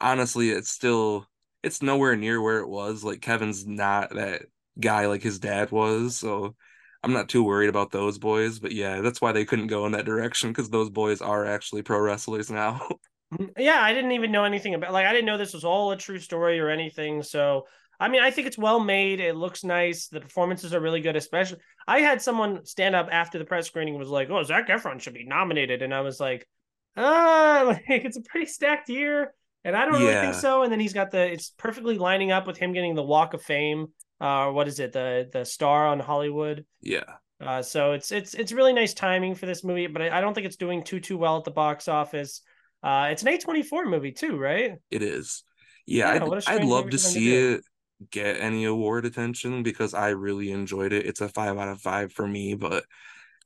honestly, 0.00 0.50
it's 0.50 0.70
still 0.70 1.26
it's 1.62 1.82
nowhere 1.82 2.16
near 2.16 2.40
where 2.40 2.58
it 2.58 2.68
was. 2.68 3.04
Like 3.04 3.20
Kevin's 3.20 3.66
not 3.66 4.14
that 4.14 4.42
guy 4.80 5.06
like 5.06 5.22
his 5.22 5.38
dad 5.38 5.70
was, 5.70 6.16
so 6.16 6.54
I'm 7.02 7.12
not 7.12 7.28
too 7.28 7.42
worried 7.44 7.68
about 7.68 7.90
those 7.90 8.18
boys. 8.18 8.58
But 8.58 8.72
yeah, 8.72 9.00
that's 9.00 9.20
why 9.20 9.32
they 9.32 9.44
couldn't 9.44 9.68
go 9.68 9.86
in 9.86 9.92
that 9.92 10.04
direction 10.04 10.50
because 10.50 10.70
those 10.70 10.90
boys 10.90 11.20
are 11.20 11.46
actually 11.46 11.82
pro 11.82 11.98
wrestlers 12.00 12.50
now. 12.50 12.88
Yeah, 13.58 13.80
I 13.80 13.92
didn't 13.92 14.12
even 14.12 14.32
know 14.32 14.44
anything 14.44 14.74
about 14.74 14.92
like 14.92 15.06
I 15.06 15.12
didn't 15.12 15.26
know 15.26 15.38
this 15.38 15.54
was 15.54 15.64
all 15.64 15.92
a 15.92 15.96
true 15.96 16.18
story 16.18 16.60
or 16.60 16.68
anything. 16.68 17.22
So 17.22 17.66
I 18.02 18.08
mean, 18.08 18.22
I 18.22 18.30
think 18.30 18.46
it's 18.46 18.58
well 18.58 18.80
made. 18.80 19.20
It 19.20 19.36
looks 19.36 19.62
nice. 19.62 20.08
The 20.08 20.20
performances 20.20 20.74
are 20.74 20.80
really 20.80 21.00
good. 21.00 21.16
Especially, 21.16 21.58
I 21.86 22.00
had 22.00 22.20
someone 22.20 22.64
stand 22.64 22.94
up 22.94 23.08
after 23.12 23.38
the 23.38 23.44
press 23.44 23.68
screening 23.68 23.96
was 23.96 24.08
like, 24.08 24.28
"Oh, 24.28 24.42
Zac 24.42 24.68
Efron 24.68 25.00
should 25.00 25.14
be 25.14 25.24
nominated," 25.24 25.82
and 25.82 25.94
I 25.94 26.00
was 26.00 26.18
like, 26.18 26.48
"Ah, 26.96 27.62
like 27.66 27.84
it's 27.86 28.16
a 28.16 28.22
pretty 28.22 28.46
stacked 28.46 28.88
year." 28.88 29.34
And 29.64 29.76
I 29.76 29.84
don't 29.84 30.00
yeah. 30.00 30.08
really 30.08 30.20
think 30.20 30.34
so. 30.34 30.62
And 30.62 30.72
then 30.72 30.80
he's 30.80 30.92
got 30.92 31.12
the 31.12 31.30
it's 31.30 31.50
perfectly 31.50 31.96
lining 31.96 32.32
up 32.32 32.46
with 32.46 32.58
him 32.58 32.72
getting 32.72 32.96
the 32.96 33.04
Walk 33.04 33.34
of 33.34 33.42
Fame. 33.42 33.92
Uh, 34.20 34.50
what 34.50 34.66
is 34.66 34.80
it? 34.80 34.92
The 34.92 35.28
the 35.32 35.44
star 35.44 35.86
on 35.86 36.00
Hollywood. 36.00 36.66
Yeah. 36.80 37.04
Uh, 37.40 37.62
so 37.62 37.92
it's 37.92 38.12
it's 38.12 38.34
it's 38.34 38.52
really 38.52 38.72
nice 38.72 38.94
timing 38.94 39.34
for 39.34 39.46
this 39.46 39.64
movie, 39.64 39.86
but 39.86 40.02
I, 40.02 40.18
I 40.18 40.20
don't 40.20 40.34
think 40.34 40.46
it's 40.46 40.56
doing 40.56 40.82
too 40.82 41.00
too 41.00 41.18
well 41.18 41.38
at 41.38 41.44
the 41.44 41.50
box 41.50 41.88
office. 41.88 42.42
Uh, 42.82 43.08
it's 43.10 43.22
an 43.22 43.28
A24 43.28 43.86
movie 43.86 44.12
too, 44.12 44.36
right? 44.36 44.78
It 44.90 45.02
is. 45.02 45.44
Yeah, 45.86 46.14
yeah 46.14 46.24
I'd, 46.24 46.48
I'd 46.48 46.64
love 46.64 46.90
to 46.90 46.98
see 46.98 47.30
to 47.30 47.54
it 47.54 47.64
get 48.10 48.40
any 48.40 48.64
award 48.64 49.04
attention 49.04 49.62
because 49.62 49.94
I 49.94 50.10
really 50.10 50.50
enjoyed 50.50 50.92
it. 50.92 51.06
It's 51.06 51.20
a 51.20 51.28
five 51.28 51.58
out 51.58 51.68
of 51.68 51.80
five 51.80 52.12
for 52.12 52.26
me, 52.26 52.54
but 52.54 52.84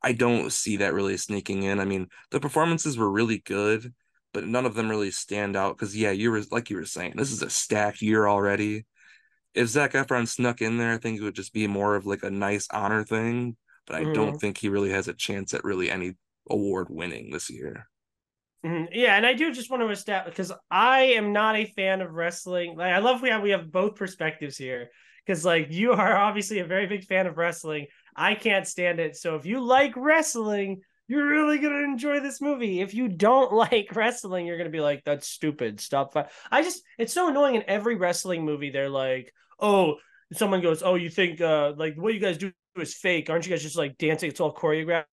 I 0.03 0.13
don't 0.13 0.53
see 0.53 0.79
that 0.79 0.95
really 0.95 1.17
sneaking 1.17 1.65
in. 1.65 1.81
I 1.81 1.85
mean, 1.85 2.09
the 2.31 2.41
performances 2.41 2.97
were 2.97 3.11
really 3.11 3.39
good, 3.39 3.93
but 4.33 4.47
none 4.47 4.67
of 4.67 4.75
them 4.75 4.89
really 4.89 5.11
stand 5.11 5.57
out 5.57 5.77
because 5.77 5.97
yeah, 5.97 6.11
you 6.11 6.31
were 6.31 6.43
like 6.51 6.71
you 6.71 6.77
were 6.77 6.85
saying, 6.85 7.15
this 7.17 7.33
is 7.33 7.43
a 7.43 7.51
stacked 7.51 8.03
year 8.03 8.27
already. 8.27 8.87
If 9.55 9.69
Zac 9.69 9.93
Efron 9.93 10.29
snuck 10.29 10.61
in 10.61 10.77
there, 10.77 10.93
I 10.93 10.99
think 10.99 11.19
it 11.19 11.25
would 11.25 11.35
just 11.35 11.55
be 11.55 11.67
more 11.67 11.97
of 11.97 12.07
like 12.07 12.23
a 12.23 12.31
nice 12.31 12.69
honor 12.71 13.05
thing. 13.05 13.57
But 13.87 13.97
I 13.97 14.03
mm-hmm. 14.03 14.13
don't 14.13 14.39
think 14.39 14.59
he 14.59 14.69
really 14.69 14.91
has 14.91 15.09
a 15.09 15.15
chance 15.15 15.55
at 15.55 15.65
really 15.65 15.91
any 15.91 16.15
award 16.51 16.89
winning 16.91 17.31
this 17.31 17.49
year. 17.49 17.89
Mm-hmm. 18.67 18.85
Yeah, 18.93 19.17
and 19.17 19.25
I 19.25 19.35
do 19.35 19.53
just 19.53 19.71
want 19.71 19.83
to 19.83 19.91
establish 19.91 20.33
because 20.35 20.53
I 20.71 21.03
am 21.03 21.33
not 21.33 21.57
a 21.57 21.67
fan 21.67 22.01
of 22.01 22.13
wrestling. 22.13 22.77
Like, 22.77 22.93
I 22.93 22.99
love 22.99 23.23
we 23.23 23.29
have 23.29 23.43
we 23.43 23.51
have 23.51 23.71
both 23.71 23.95
perspectives 23.95 24.57
here 24.57 24.89
because 25.25 25.45
like 25.45 25.69
you 25.71 25.93
are 25.93 26.17
obviously 26.17 26.59
a 26.59 26.65
very 26.65 26.87
big 26.87 27.05
fan 27.05 27.27
of 27.27 27.39
wrestling. 27.39 27.87
I 28.17 28.35
can't 28.35 28.67
stand 28.67 28.99
it. 28.99 29.15
So 29.17 29.37
if 29.37 29.47
you 29.47 29.61
like 29.61 29.93
wrestling, 29.97 30.81
you're 31.07 31.29
really 31.29 31.59
gonna 31.59 31.85
enjoy 31.85 32.19
this 32.21 32.41
movie. 32.41 32.81
If 32.81 32.93
you 32.93 33.09
don't 33.09 33.53
like 33.73 33.95
wrestling, 33.95 34.47
you're 34.47 34.59
gonna 34.59 34.71
be 34.71 34.81
like, 34.81 35.05
"That's 35.05 35.29
stupid." 35.29 35.81
Stop. 35.81 36.17
I 36.51 36.63
just 36.63 36.83
it's 36.99 37.13
so 37.13 37.29
annoying 37.29 37.55
in 37.55 37.65
every 37.69 37.95
wrestling 37.95 38.45
movie. 38.45 38.71
They're 38.71 38.91
like, 38.91 39.33
"Oh." 39.61 39.97
Someone 40.33 40.61
goes, 40.61 40.83
"Oh, 40.83 40.97
you 40.97 41.09
think 41.09 41.41
uh 41.41 41.75
like 41.77 41.95
what 41.97 42.13
you 42.13 42.19
guys 42.19 42.37
do 42.37 42.51
is 42.77 42.95
fake? 42.95 43.31
Aren't 43.31 43.47
you 43.47 43.51
guys 43.51 43.63
just 43.63 43.77
like 43.77 43.97
dancing? 43.97 44.29
It's 44.29 44.41
all 44.41 44.53
choreographed." 44.53 45.05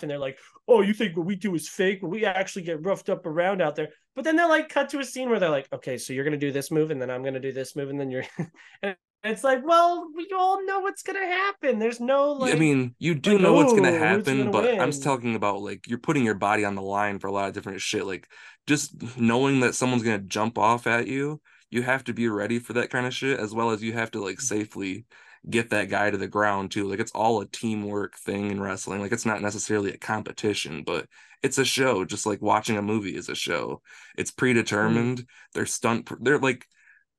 And 0.00 0.10
they're 0.10 0.18
like, 0.18 0.38
"Oh, 0.66 0.80
you 0.80 0.94
think 0.94 1.16
what 1.16 1.26
we 1.26 1.36
do 1.36 1.54
is 1.54 1.68
fake? 1.68 2.00
we 2.02 2.24
actually 2.24 2.62
get 2.62 2.84
roughed 2.84 3.10
up 3.10 3.26
around 3.26 3.60
out 3.60 3.76
there." 3.76 3.90
But 4.16 4.24
then 4.24 4.36
they're 4.36 4.48
like, 4.48 4.70
cut 4.70 4.88
to 4.90 5.00
a 5.00 5.04
scene 5.04 5.28
where 5.28 5.38
they're 5.38 5.50
like, 5.50 5.68
"Okay, 5.72 5.98
so 5.98 6.12
you're 6.12 6.24
gonna 6.24 6.36
do 6.36 6.52
this 6.52 6.70
move, 6.70 6.90
and 6.90 7.00
then 7.00 7.10
I'm 7.10 7.22
gonna 7.22 7.40
do 7.40 7.52
this 7.52 7.76
move, 7.76 7.90
and 7.90 8.00
then 8.00 8.10
you're." 8.10 8.24
and 8.82 8.96
it's 9.24 9.44
like, 9.44 9.64
well, 9.64 10.08
we 10.16 10.28
all 10.36 10.64
know 10.64 10.80
what's 10.80 11.02
gonna 11.02 11.26
happen. 11.26 11.78
There's 11.78 12.00
no 12.00 12.32
like. 12.32 12.54
I 12.54 12.58
mean, 12.58 12.94
you 12.98 13.14
do 13.14 13.32
like, 13.32 13.40
know 13.42 13.52
what's 13.52 13.72
gonna 13.72 13.96
happen, 13.96 14.38
gonna 14.38 14.50
but 14.50 14.64
win? 14.64 14.80
I'm 14.80 14.90
just 14.90 15.04
talking 15.04 15.36
about 15.36 15.62
like 15.62 15.86
you're 15.86 15.98
putting 15.98 16.24
your 16.24 16.34
body 16.34 16.64
on 16.64 16.74
the 16.74 16.82
line 16.82 17.18
for 17.18 17.28
a 17.28 17.32
lot 17.32 17.48
of 17.48 17.54
different 17.54 17.80
shit. 17.80 18.06
Like 18.06 18.28
just 18.66 19.16
knowing 19.16 19.60
that 19.60 19.74
someone's 19.74 20.02
gonna 20.02 20.18
jump 20.18 20.58
off 20.58 20.86
at 20.86 21.06
you, 21.06 21.40
you 21.70 21.82
have 21.82 22.04
to 22.04 22.12
be 22.12 22.28
ready 22.28 22.58
for 22.58 22.72
that 22.74 22.90
kind 22.90 23.06
of 23.06 23.14
shit, 23.14 23.38
as 23.38 23.54
well 23.54 23.70
as 23.70 23.82
you 23.82 23.92
have 23.92 24.10
to 24.12 24.22
like 24.22 24.38
mm. 24.38 24.42
safely 24.42 25.06
get 25.48 25.70
that 25.70 25.88
guy 25.88 26.10
to 26.10 26.16
the 26.16 26.28
ground 26.28 26.70
too. 26.70 26.88
Like 26.88 27.00
it's 27.00 27.12
all 27.12 27.40
a 27.40 27.46
teamwork 27.46 28.16
thing 28.16 28.50
in 28.50 28.60
wrestling. 28.60 29.00
Like 29.00 29.12
it's 29.12 29.26
not 29.26 29.42
necessarily 29.42 29.92
a 29.92 29.98
competition, 29.98 30.82
but 30.84 31.06
it's 31.42 31.58
a 31.58 31.64
show, 31.64 32.04
just 32.04 32.26
like 32.26 32.40
watching 32.40 32.76
a 32.76 32.82
movie 32.82 33.16
is 33.16 33.28
a 33.28 33.34
show. 33.34 33.82
It's 34.16 34.30
predetermined. 34.30 35.18
Mm. 35.18 35.26
They're 35.54 35.66
stunt. 35.66 36.08
They're 36.20 36.38
like 36.38 36.66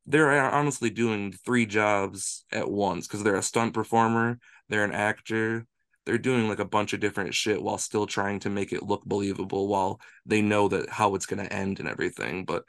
they're 0.05 0.31
honestly 0.53 0.89
doing 0.89 1.31
three 1.31 1.65
jobs 1.65 2.45
at 2.51 2.69
once 2.69 3.07
because 3.07 3.23
they're 3.23 3.35
a 3.35 3.43
stunt 3.43 3.73
performer, 3.73 4.39
they're 4.67 4.83
an 4.83 4.91
actor, 4.91 5.65
they're 6.05 6.17
doing 6.17 6.49
like 6.49 6.59
a 6.59 6.65
bunch 6.65 6.93
of 6.93 6.99
different 6.99 7.33
shit 7.33 7.61
while 7.61 7.77
still 7.77 8.05
trying 8.05 8.39
to 8.39 8.49
make 8.49 8.73
it 8.73 8.83
look 8.83 9.05
believable 9.05 9.67
while 9.67 10.01
they 10.25 10.41
know 10.41 10.67
that 10.67 10.89
how 10.89 11.15
it's 11.15 11.25
going 11.25 11.43
to 11.43 11.53
end 11.53 11.79
and 11.79 11.87
everything. 11.87 12.43
But 12.43 12.65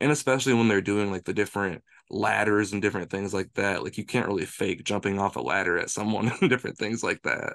and 0.00 0.12
especially 0.12 0.54
when 0.54 0.68
they're 0.68 0.80
doing 0.80 1.10
like 1.10 1.24
the 1.24 1.34
different 1.34 1.82
ladders 2.10 2.72
and 2.72 2.80
different 2.82 3.10
things 3.10 3.34
like 3.34 3.52
that. 3.54 3.82
Like 3.82 3.98
you 3.98 4.04
can't 4.04 4.26
really 4.26 4.46
fake 4.46 4.84
jumping 4.84 5.18
off 5.18 5.36
a 5.36 5.40
ladder 5.40 5.78
at 5.78 5.90
someone 5.90 6.30
and 6.40 6.50
different 6.50 6.78
things 6.78 7.02
like 7.02 7.22
that. 7.22 7.54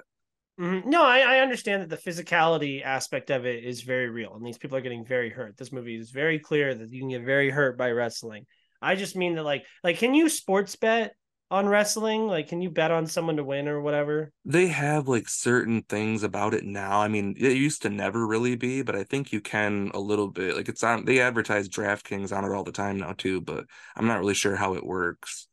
Mm-hmm. 0.60 0.88
No, 0.88 1.02
I, 1.02 1.18
I, 1.18 1.40
understand 1.40 1.82
that 1.82 1.90
the 1.90 2.10
physicality 2.10 2.80
aspect 2.84 3.30
of 3.30 3.44
it 3.44 3.64
is 3.64 3.82
very 3.82 4.08
real, 4.08 4.34
and 4.34 4.46
these 4.46 4.56
people 4.56 4.76
are 4.76 4.82
getting 4.82 5.04
very 5.04 5.28
hurt. 5.28 5.56
This 5.56 5.72
movie 5.72 5.96
is 5.96 6.12
very 6.12 6.38
clear 6.38 6.72
that 6.72 6.92
you 6.92 7.00
can 7.00 7.08
get 7.08 7.24
very 7.24 7.50
hurt 7.50 7.76
by 7.76 7.90
wrestling. 7.90 8.46
I 8.80 8.94
just 8.94 9.16
mean 9.16 9.34
that, 9.34 9.42
like, 9.42 9.64
like 9.82 9.98
can 9.98 10.14
you 10.14 10.28
sports 10.28 10.76
bet 10.76 11.16
on 11.50 11.68
wrestling? 11.68 12.26
Like, 12.26 12.48
can 12.48 12.60
you 12.60 12.70
bet 12.70 12.90
on 12.90 13.06
someone 13.06 13.36
to 13.36 13.44
win 13.44 13.68
or 13.68 13.80
whatever? 13.80 14.32
They 14.44 14.68
have 14.68 15.08
like 15.08 15.28
certain 15.28 15.82
things 15.82 16.22
about 16.22 16.54
it 16.54 16.64
now. 16.64 17.00
I 17.00 17.08
mean, 17.08 17.34
it 17.38 17.56
used 17.56 17.82
to 17.82 17.90
never 17.90 18.26
really 18.26 18.56
be, 18.56 18.82
but 18.82 18.96
I 18.96 19.04
think 19.04 19.32
you 19.32 19.40
can 19.40 19.90
a 19.94 20.00
little 20.00 20.28
bit. 20.28 20.56
Like, 20.56 20.68
it's 20.68 20.82
on. 20.82 21.04
They 21.04 21.20
advertise 21.20 21.68
DraftKings 21.68 22.36
on 22.36 22.44
it 22.44 22.54
all 22.54 22.64
the 22.64 22.72
time 22.72 22.98
now 22.98 23.12
too, 23.12 23.40
but 23.40 23.66
I'm 23.96 24.06
not 24.06 24.18
really 24.18 24.34
sure 24.34 24.56
how 24.56 24.74
it 24.74 24.84
works. 24.84 25.48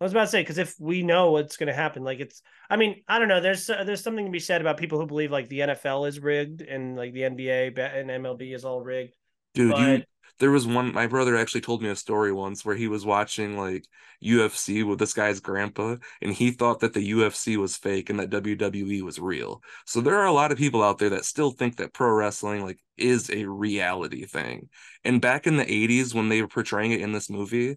I 0.00 0.04
was 0.04 0.12
about 0.12 0.24
to 0.24 0.28
say 0.28 0.42
because 0.42 0.58
if 0.58 0.74
we 0.78 1.02
know 1.02 1.30
what's 1.30 1.56
going 1.56 1.68
to 1.68 1.72
happen, 1.72 2.02
like 2.02 2.20
it's, 2.20 2.42
I 2.68 2.76
mean, 2.76 3.02
I 3.06 3.18
don't 3.18 3.28
know. 3.28 3.40
There's 3.40 3.70
uh, 3.70 3.84
there's 3.84 4.02
something 4.02 4.26
to 4.26 4.30
be 4.30 4.40
said 4.40 4.60
about 4.60 4.76
people 4.76 4.98
who 4.98 5.06
believe 5.06 5.30
like 5.30 5.48
the 5.48 5.60
NFL 5.60 6.08
is 6.08 6.18
rigged 6.18 6.62
and 6.62 6.96
like 6.96 7.12
the 7.12 7.22
NBA 7.22 7.78
and 7.78 8.10
MLB 8.10 8.54
is 8.54 8.64
all 8.64 8.82
rigged. 8.82 9.14
Dude, 9.54 9.70
but... 9.70 9.80
you 9.80 10.02
there 10.40 10.50
was 10.50 10.66
one 10.66 10.92
my 10.92 11.06
brother 11.06 11.36
actually 11.36 11.60
told 11.60 11.82
me 11.82 11.88
a 11.88 11.96
story 11.96 12.32
once 12.32 12.64
where 12.64 12.76
he 12.76 12.88
was 12.88 13.06
watching 13.06 13.56
like 13.56 13.84
UFC 14.22 14.86
with 14.86 14.98
this 14.98 15.14
guy's 15.14 15.40
grandpa 15.40 15.96
and 16.20 16.32
he 16.32 16.50
thought 16.50 16.80
that 16.80 16.92
the 16.92 17.12
UFC 17.12 17.56
was 17.56 17.76
fake 17.76 18.10
and 18.10 18.18
that 18.18 18.30
WWE 18.30 19.02
was 19.02 19.18
real. 19.18 19.62
So 19.86 20.00
there 20.00 20.18
are 20.18 20.26
a 20.26 20.32
lot 20.32 20.52
of 20.52 20.58
people 20.58 20.82
out 20.82 20.98
there 20.98 21.10
that 21.10 21.24
still 21.24 21.50
think 21.50 21.76
that 21.76 21.92
pro 21.92 22.10
wrestling 22.10 22.62
like 22.64 22.78
is 22.96 23.30
a 23.30 23.44
reality 23.44 24.24
thing. 24.24 24.68
And 25.04 25.20
back 25.20 25.46
in 25.46 25.56
the 25.56 25.64
80s 25.64 26.14
when 26.14 26.28
they 26.28 26.42
were 26.42 26.48
portraying 26.48 26.92
it 26.92 27.00
in 27.00 27.12
this 27.12 27.30
movie, 27.30 27.76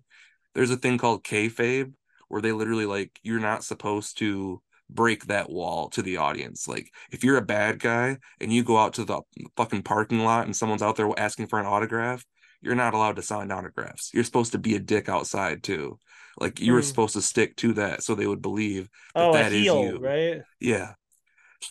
there's 0.56 0.72
a 0.72 0.78
thing 0.78 0.98
called 0.98 1.24
kayfabe 1.24 1.94
where 2.28 2.42
they 2.42 2.52
literally 2.52 2.86
like 2.86 3.20
you're 3.24 3.40
not 3.40 3.64
supposed 3.64 4.18
to 4.20 4.62
break 4.90 5.26
that 5.26 5.50
wall 5.50 5.90
to 5.90 6.02
the 6.02 6.18
audience. 6.18 6.68
Like 6.68 6.92
if 7.12 7.24
you're 7.24 7.38
a 7.38 7.42
bad 7.42 7.80
guy 7.80 8.18
and 8.40 8.52
you 8.52 8.64
go 8.64 8.78
out 8.78 8.94
to 8.94 9.06
the 9.06 9.22
fucking 9.56 9.84
parking 9.84 10.24
lot 10.24 10.46
and 10.46 10.56
someone's 10.56 10.82
out 10.82 10.96
there 10.96 11.10
asking 11.18 11.48
for 11.48 11.60
an 11.60 11.66
autograph, 11.66 12.26
you're 12.62 12.76
not 12.76 12.94
allowed 12.94 13.18
to 13.18 13.22
sign 13.22 13.52
autographs. 13.52 14.12
You're 14.14 14.24
supposed 14.24 14.54
to 14.54 14.58
be 14.58 14.76
a 14.76 14.80
dick 14.80 15.10
outside 15.10 15.64
too. 15.64 16.00
Like 16.40 16.60
you 16.60 16.74
were 16.74 16.82
mm. 16.82 16.86
supposed 16.86 17.14
to 17.14 17.22
stick 17.22 17.56
to 17.58 17.74
that 17.74 18.04
so 18.04 18.14
they 18.14 18.28
would 18.28 18.42
believe 18.42 18.90
that 19.16 19.22
oh, 19.22 19.34
that 19.34 19.52
heel, 19.52 19.84
is 19.84 19.92
you. 19.92 20.00
Right? 20.00 20.42
Yeah. 20.60 20.94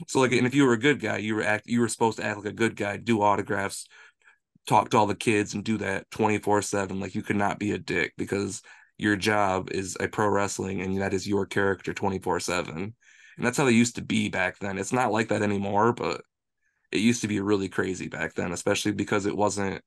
So 0.09 0.21
like 0.21 0.33
and 0.33 0.47
if 0.47 0.55
you 0.55 0.65
were 0.65 0.73
a 0.73 0.79
good 0.79 1.01
guy, 1.01 1.19
you 1.19 1.37
were 1.37 1.43
act 1.43 1.67
you 1.67 1.81
were 1.81 1.89
supposed 1.89 2.19
to 2.19 2.25
act 2.25 2.39
like 2.39 2.47
a 2.47 2.53
good 2.53 2.77
guy, 2.77 2.97
do 2.97 3.23
autographs, 3.23 3.87
talk 4.67 4.91
to 4.91 4.97
all 4.97 5.07
the 5.07 5.15
kids 5.15 5.55
and 5.55 5.65
do 5.65 5.79
that 5.79 6.11
24/7 6.11 7.01
like 7.01 7.15
you 7.15 7.23
could 7.23 7.37
not 7.37 7.59
be 7.59 7.73
a 7.73 7.79
dick 7.79 8.13
because 8.17 8.63
your 8.99 9.15
job 9.17 9.71
is 9.71 9.97
a 10.01 10.09
pro 10.09 10.29
wrestling 10.29 10.81
and 10.81 11.01
that 11.01 11.15
is 11.15 11.29
your 11.29 11.47
character 11.47 11.93
24/7. 11.93 12.95
And 13.37 13.47
that's 13.47 13.59
how 13.59 13.65
they 13.65 13.73
used 13.73 13.97
to 13.97 14.03
be 14.03 14.29
back 14.29 14.59
then. 14.59 14.79
It's 14.79 14.93
not 14.93 15.13
like 15.13 15.29
that 15.29 15.43
anymore, 15.43 15.93
but 15.93 16.23
it 16.91 16.99
used 16.99 17.21
to 17.21 17.29
be 17.29 17.41
really 17.41 17.69
crazy 17.69 18.09
back 18.09 18.35
then, 18.35 18.53
especially 18.53 18.93
because 18.93 19.27
it 19.27 19.37
wasn't 19.37 19.83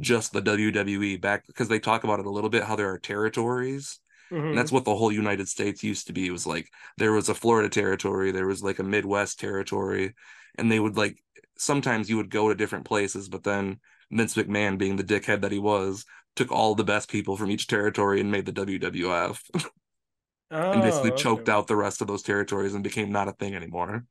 just 0.00 0.32
the 0.32 0.42
WWE 0.42 1.20
back 1.20 1.46
because 1.46 1.68
they 1.68 1.78
talk 1.78 2.04
about 2.04 2.20
it 2.20 2.26
a 2.26 2.30
little 2.30 2.50
bit 2.50 2.64
how 2.64 2.76
there 2.76 2.90
are 2.90 2.98
territories. 2.98 4.00
Mm-hmm. 4.30 4.48
And 4.48 4.58
that's 4.58 4.72
what 4.72 4.84
the 4.84 4.94
whole 4.94 5.12
United 5.12 5.48
States 5.48 5.82
used 5.82 6.06
to 6.06 6.12
be. 6.12 6.26
It 6.26 6.32
was 6.32 6.46
like 6.46 6.70
there 6.96 7.12
was 7.12 7.28
a 7.28 7.34
Florida 7.34 7.68
territory, 7.68 8.32
there 8.32 8.46
was 8.46 8.62
like 8.62 8.78
a 8.78 8.84
Midwest 8.84 9.38
territory, 9.38 10.14
and 10.56 10.70
they 10.70 10.80
would 10.80 10.96
like 10.96 11.22
sometimes 11.56 12.08
you 12.08 12.16
would 12.16 12.30
go 12.30 12.48
to 12.48 12.54
different 12.54 12.84
places, 12.84 13.28
but 13.28 13.44
then 13.44 13.78
Vince 14.10 14.34
McMahon, 14.34 14.78
being 14.78 14.96
the 14.96 15.04
dickhead 15.04 15.42
that 15.42 15.52
he 15.52 15.58
was, 15.58 16.04
took 16.36 16.50
all 16.50 16.74
the 16.74 16.84
best 16.84 17.10
people 17.10 17.36
from 17.36 17.50
each 17.50 17.66
territory 17.66 18.20
and 18.20 18.30
made 18.30 18.46
the 18.46 18.52
WWF. 18.52 19.40
oh, 20.50 20.70
and 20.72 20.82
basically 20.82 21.12
okay. 21.12 21.22
choked 21.22 21.48
out 21.48 21.66
the 21.66 21.76
rest 21.76 22.00
of 22.00 22.08
those 22.08 22.22
territories 22.22 22.74
and 22.74 22.82
became 22.84 23.12
not 23.12 23.28
a 23.28 23.32
thing 23.32 23.54
anymore. 23.54 24.04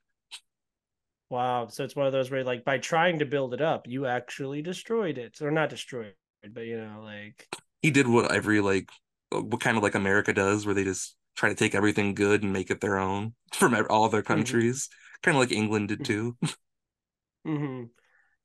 Wow. 1.34 1.66
So 1.66 1.84
it's 1.84 1.96
one 1.96 2.06
of 2.06 2.14
those 2.14 2.30
where 2.30 2.44
like 2.44 2.64
by 2.64 2.78
trying 2.78 3.18
to 3.18 3.26
build 3.26 3.56
it 3.56 3.62
up, 3.62 3.88
you 3.88 4.06
actually 4.06 4.62
destroyed 4.62 5.18
it. 5.18 5.42
Or 5.42 5.50
not 5.50 5.72
destroyed, 5.72 6.14
but 6.48 6.68
you 6.68 6.78
know, 6.78 7.02
like 7.02 7.48
he 7.82 7.90
did 7.90 8.08
what 8.08 8.32
every 8.32 8.62
like 8.62 8.92
what 9.32 9.60
kind 9.60 9.76
of 9.76 9.82
like 9.82 9.96
America 9.96 10.32
does, 10.32 10.64
where 10.64 10.76
they 10.76 10.84
just 10.84 11.16
try 11.36 11.50
to 11.50 11.56
take 11.56 11.74
everything 11.74 12.14
good 12.14 12.44
and 12.44 12.54
make 12.54 12.70
it 12.70 12.82
their 12.82 13.00
own 13.00 13.34
from 13.52 13.76
all 13.90 14.10
their 14.10 14.22
mm-hmm. 14.22 14.28
countries. 14.28 14.86
Mm-hmm. 14.86 15.20
Kind 15.24 15.38
of 15.38 15.42
like 15.42 15.52
England 15.52 15.88
did 15.88 16.06
too. 16.06 16.38
mm-hmm. 17.48 17.86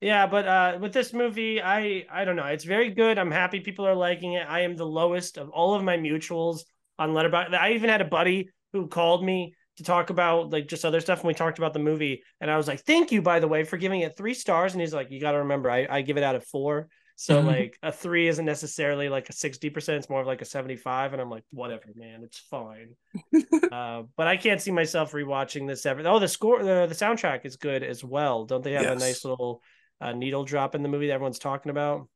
Yeah, 0.01 0.27
but 0.27 0.49
uh, 0.49 0.79
with 0.81 0.95
this 0.95 1.13
movie, 1.13 1.61
I 1.61 2.07
I 2.11 2.25
don't 2.25 2.37
know. 2.37 2.47
It's 2.47 2.65
very 2.65 2.89
good. 2.89 3.19
I'm 3.19 3.31
happy 3.31 3.61
people 3.61 3.87
are 3.87 3.95
liking 3.95 4.33
it. 4.33 4.47
I 4.49 4.61
am 4.61 4.77
the 4.77 4.87
lowest 4.87 5.37
of 5.37 5.51
all 5.51 5.75
of 5.75 5.85
my 5.85 5.99
mutuals 5.99 6.61
on 6.99 7.11
Letterboxd. 7.11 7.53
I 7.53 7.73
even 7.73 7.91
had 7.91 8.01
a 8.01 8.07
buddy 8.07 8.49
who 8.73 8.89
called 8.89 9.23
me 9.23 9.53
to 9.79 9.85
talk 9.85 10.11
about 10.11 10.51
like 10.51 10.69
just 10.69 10.85
other 10.85 11.01
stuff 11.01 11.21
and 11.21 11.29
we 11.29 11.35
talked 11.35 11.59
about 11.59 11.73
the 11.73 11.79
movie 11.79 12.23
and 12.41 12.51
i 12.51 12.57
was 12.57 12.69
like 12.69 12.81
thank 12.81 13.11
you 13.11 13.23
by 13.23 13.41
the 13.41 13.49
way 13.49 13.65
for 13.65 13.77
giving 13.77 14.01
it 14.01 14.17
three 14.17 14.35
stars. 14.35 14.73
And 14.73 14.81
he's 14.81 14.93
like 14.93 15.11
you 15.11 15.21
got 15.21 15.33
to 15.33 15.39
remember 15.39 15.71
I, 15.71 15.87
I 15.89 16.03
give 16.03 16.17
it 16.17 16.23
out 16.23 16.35
of 16.35 16.45
four. 16.45 16.89
So 17.17 17.39
mm-hmm. 17.39 17.49
like 17.49 17.79
a 17.83 17.91
three 17.91 18.29
isn't 18.29 18.45
necessarily 18.45 19.09
like 19.09 19.29
a 19.29 19.33
60% 19.33 19.89
it's 19.89 20.09
more 20.09 20.21
of 20.21 20.27
like 20.27 20.41
a 20.41 20.45
75 20.45 21.13
and 21.13 21.23
i'm 21.23 21.31
like 21.31 21.45
whatever 21.51 21.85
man 21.95 22.23
it's 22.25 22.39
fine. 22.39 22.95
Uh, 23.71 24.05
but 24.17 24.27
i 24.27 24.37
can't 24.37 24.63
see 24.63 24.71
myself 24.71 25.13
rewatching 25.13 25.69
this 25.69 25.85
ever. 25.85 26.07
Oh 26.07 26.19
the 26.19 26.27
score 26.27 26.63
the, 26.63 26.87
the 26.87 26.95
soundtrack 26.95 27.45
is 27.45 27.57
good 27.57 27.83
as 27.83 28.03
well. 28.03 28.45
Don't 28.47 28.65
they 28.65 28.73
have 28.73 28.85
yes. 28.85 28.97
a 28.97 29.05
nice 29.05 29.25
little 29.25 29.61
uh, 30.01 30.13
needle 30.13 30.45
drop 30.45 30.75
in 30.75 30.83
the 30.83 30.89
movie 30.89 31.09
that 31.09 31.13
everyone's 31.13 31.39
talking 31.39 31.71
about? 31.71 32.09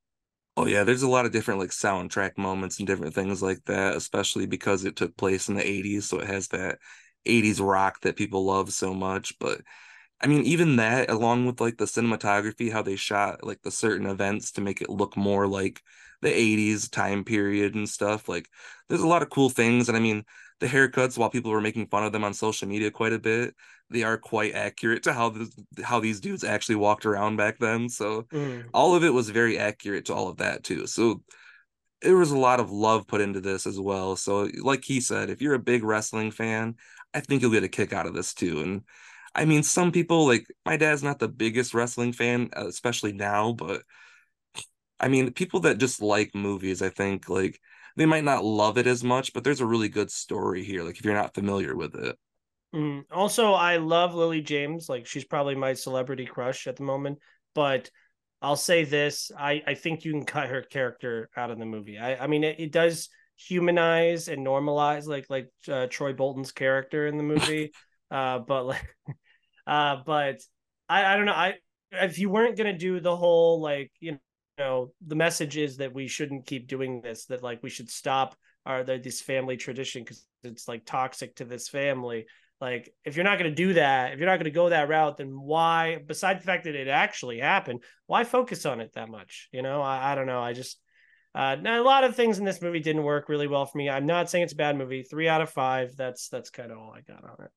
Oh 0.57 0.66
yeah, 0.66 0.85
there's 0.85 1.02
a 1.02 1.09
lot 1.09 1.26
of 1.26 1.33
different 1.33 1.61
like 1.61 1.71
soundtrack 1.71 2.38
moments 2.38 2.78
and 2.78 2.87
different 2.87 3.14
things 3.14 3.42
like 3.42 3.62
that, 3.66 3.97
especially 3.97 4.47
because 4.47 4.85
it 4.85 4.97
took 4.97 5.16
place 5.16 5.49
in 5.49 5.57
the 5.57 5.62
80s, 5.62 6.04
so 6.04 6.21
it 6.21 6.26
has 6.26 6.49
that 6.49 6.78
80s 7.26 7.61
rock 7.61 8.00
that 8.02 8.17
people 8.17 8.45
love 8.45 8.73
so 8.73 8.95
much 8.95 9.38
but 9.38 9.61
i 10.21 10.26
mean 10.26 10.43
even 10.43 10.76
that 10.76 11.11
along 11.11 11.47
with 11.47 11.61
like 11.61 11.76
the 11.79 11.85
cinematography 11.85 12.71
how 12.71 12.83
they 12.83 12.97
shot 12.97 13.45
like 13.45 13.61
the 13.62 13.71
certain 13.71 14.07
events 14.07 14.52
to 14.52 14.61
make 14.61 14.81
it 14.81 14.91
look 14.91 15.17
more 15.17 15.47
like 15.47 15.81
the 16.23 16.29
80s 16.29 16.91
time 16.91 17.25
period 17.25 17.75
and 17.75 17.88
stuff 17.88 18.29
like 18.29 18.49
there's 18.88 19.00
a 19.00 19.09
lot 19.09 19.23
of 19.23 19.31
cool 19.31 19.50
things 19.50 19.88
and 19.88 19.97
i 19.97 20.00
mean 20.00 20.25
the 20.61 20.69
haircuts 20.69 21.19
while 21.19 21.31
people 21.31 21.50
were 21.50 21.61
making 21.61 21.88
fun 21.88 22.05
of 22.05 22.12
them 22.12 22.23
on 22.23 22.33
social 22.33 22.69
media 22.69 22.91
quite 22.91 23.12
a 23.12 23.19
bit 23.19 23.55
they 23.91 24.05
are 24.05 24.17
quite 24.17 24.55
accurate 24.55 25.02
to 25.02 25.12
how 25.12 25.29
this, 25.29 25.50
how 25.83 26.00
these 26.00 26.21
dudes 26.21 26.45
actually 26.45 26.76
walked 26.76 27.05
around 27.05 27.37
back 27.37 27.59
then 27.59 27.88
so 27.88 28.23
mm. 28.33 28.64
all 28.73 28.95
of 28.95 29.05
it 29.05 29.12
was 29.12 29.29
very 29.29 29.59
accurate 29.59 30.07
to 30.07 30.14
all 30.14 30.29
of 30.29 30.38
that 30.38 30.62
too 30.64 30.87
so 30.87 31.21
there 32.00 32.17
was 32.17 32.31
a 32.31 32.38
lot 32.38 32.61
of 32.61 32.71
love 32.71 33.07
put 33.07 33.21
into 33.21 33.41
this 33.41 33.67
as 33.67 33.79
well 33.79 34.17
so 34.17 34.49
like 34.62 34.85
he 34.85 35.00
said 35.00 35.31
if 35.31 35.43
you're 35.43 35.55
a 35.55 35.59
big 35.59 35.85
wrestling 35.85 36.31
fan 36.31 36.75
I 37.14 37.21
think 37.21 37.42
you'll 37.42 37.50
get 37.50 37.64
a 37.64 37.69
kick 37.69 37.92
out 37.92 38.07
of 38.07 38.14
this 38.14 38.35
too. 38.35 38.61
And 38.62 38.83
I 39.35 39.45
mean, 39.45 39.62
some 39.62 39.92
people 39.92 40.26
like 40.26 40.47
my 40.66 40.76
dad's 40.76 41.02
not 41.02 41.19
the 41.19 41.28
biggest 41.28 41.75
wrestling 41.75 42.12
fan, 42.12 42.50
uh, 42.57 42.66
especially 42.66 43.12
now, 43.12 43.52
but 43.52 43.83
I 45.00 45.09
mean, 45.09 45.33
people 45.33 45.61
that 45.61 45.78
just 45.78 46.00
like 46.00 46.35
movies, 46.35 46.81
I 46.83 46.88
think 46.88 47.28
like 47.28 47.61
they 47.97 48.07
might 48.07 48.25
not 48.25 48.45
love 48.45 48.78
it 48.78 48.87
as 48.87 49.02
much, 49.02 49.33
but 49.33 49.45
there's 49.45 49.61
a 49.61 49.66
really 49.66 49.88
good 49.88 50.11
story 50.11 50.64
here. 50.64 50.83
Like 50.83 50.99
if 50.99 51.04
you're 51.04 51.14
not 51.14 51.35
familiar 51.35 51.76
with 51.76 51.95
it. 51.95 52.16
Mm. 52.75 53.04
Also, 53.11 53.52
I 53.52 53.76
love 53.76 54.14
Lily 54.14 54.40
James. 54.40 54.88
Like 54.88 55.07
she's 55.07 55.25
probably 55.25 55.54
my 55.54 55.75
celebrity 55.75 56.25
crush 56.25 56.66
at 56.66 56.76
the 56.76 56.85
moment. 56.85 57.19
But 57.54 57.90
I'll 58.40 58.57
say 58.57 58.85
this: 58.85 59.31
I 59.37 59.62
I 59.66 59.75
think 59.75 60.04
you 60.04 60.12
can 60.12 60.25
cut 60.25 60.49
her 60.49 60.62
character 60.62 61.28
out 61.37 61.50
of 61.50 61.59
the 61.59 61.66
movie. 61.66 61.99
I 61.99 62.25
I 62.25 62.26
mean, 62.26 62.45
it, 62.45 62.61
it 62.61 62.73
does 62.73 63.09
humanize 63.49 64.29
and 64.29 64.47
normalize 64.47 65.07
like 65.07 65.27
like 65.29 65.51
uh, 65.69 65.87
Troy 65.89 66.13
Bolton's 66.13 66.53
character 66.53 67.07
in 67.07 67.17
the 67.17 67.23
movie. 67.23 67.73
uh, 68.11 68.39
but 68.41 68.67
like, 68.67 68.97
uh, 69.67 69.97
but 70.05 70.41
I 70.89 71.05
I 71.05 71.17
don't 71.17 71.27
know. 71.27 71.33
I 71.33 71.55
if 71.93 72.19
you 72.19 72.31
weren't 72.31 72.57
gonna 72.57 72.77
do 72.77 73.01
the 73.01 73.17
whole 73.17 73.61
like 73.61 73.93
you 74.01 74.19
know 74.59 74.93
the 75.07 75.17
message 75.17 75.57
is 75.57 75.79
that 75.79 75.95
we 75.95 76.09
shouldn't 76.09 76.47
keep 76.47 76.69
doing 76.69 77.01
this. 77.01 77.27
That 77.27 77.43
like 77.43 77.63
we 77.63 77.71
should 77.71 77.91
stop 77.91 78.37
our 78.65 78.85
this 78.85 79.21
family 79.21 79.57
tradition 79.57 80.03
because 80.03 80.25
it's 80.45 80.69
like 80.69 80.85
toxic 80.85 81.37
to 81.37 81.45
this 81.45 81.69
family. 81.69 82.27
Like 82.61 82.95
if 83.05 83.17
you're 83.17 83.25
not 83.25 83.39
going 83.39 83.51
to 83.51 83.57
do 83.57 83.73
that, 83.73 84.13
if 84.13 84.21
you're 84.21 84.29
not 84.29 84.37
going 84.37 84.45
to 84.45 84.51
go 84.53 84.69
that 84.69 84.89
route, 84.89 85.17
then 85.17 85.31
why? 85.31 85.99
Besides 86.07 86.41
the 86.41 86.47
fact 86.47 86.65
that 86.65 86.77
it 86.77 86.87
actually 86.87 87.41
happened, 87.41 87.83
why 88.07 88.23
focus 88.23 88.65
on 88.67 88.81
it 88.81 88.93
that 88.95 89.09
much? 89.09 89.49
You 89.53 89.63
know, 89.63 89.83
I, 89.83 90.13
I 90.13 90.15
don't 90.15 90.29
know. 90.29 90.41
I 90.41 90.53
just 90.53 90.79
uh, 91.35 91.57
now 91.61 91.81
a 91.81 91.85
lot 91.85 92.05
of 92.05 92.15
things 92.15 92.39
in 92.39 92.45
this 92.45 92.61
movie 92.61 92.81
didn't 92.81 93.05
work 93.05 93.29
really 93.29 93.49
well 93.49 93.65
for 93.65 93.79
me. 93.79 93.89
I'm 93.89 94.07
not 94.07 94.29
saying 94.29 94.45
it's 94.45 94.53
a 94.53 94.57
bad 94.57 94.77
movie. 94.77 95.03
Three 95.03 95.29
out 95.29 95.41
of 95.41 95.51
five. 95.51 95.97
That's 95.97 96.29
that's 96.29 96.51
kind 96.51 96.71
of 96.71 96.79
all 96.79 96.93
I 96.95 97.01
got 97.01 97.25
on 97.25 97.45
it. 97.45 97.51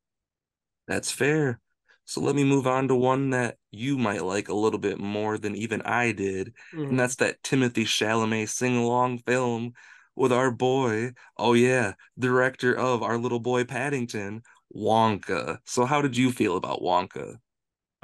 That's 0.88 1.12
fair. 1.12 1.60
So 2.06 2.22
let 2.22 2.36
me 2.36 2.44
move 2.44 2.68
on 2.68 2.88
to 2.88 2.96
one 2.96 3.32
that 3.32 3.58
you 3.72 3.98
might 3.98 4.24
like 4.24 4.48
a 4.48 4.54
little 4.54 4.80
bit 4.80 5.00
more 5.00 5.38
than 5.38 5.56
even 5.56 5.82
I 5.82 6.12
did, 6.12 6.54
mm-hmm. 6.74 6.90
and 6.90 7.00
that's 7.00 7.16
that 7.16 7.42
Timothée 7.42 7.84
Chalamet 7.84 8.48
sing 8.48 8.78
along 8.78 9.20
film 9.20 9.74
with 10.16 10.32
our 10.32 10.52
boy. 10.52 11.14
Oh 11.38 11.54
yeah, 11.54 11.94
director 12.18 12.74
of 12.76 13.04
our 13.04 13.18
little 13.18 13.40
boy 13.40 13.66
Paddington, 13.66 14.44
Wonka. 14.74 15.58
So 15.66 15.86
how 15.86 16.02
did 16.02 16.16
you 16.16 16.32
feel 16.32 16.58
about 16.58 16.82
Wonka? 16.82 17.38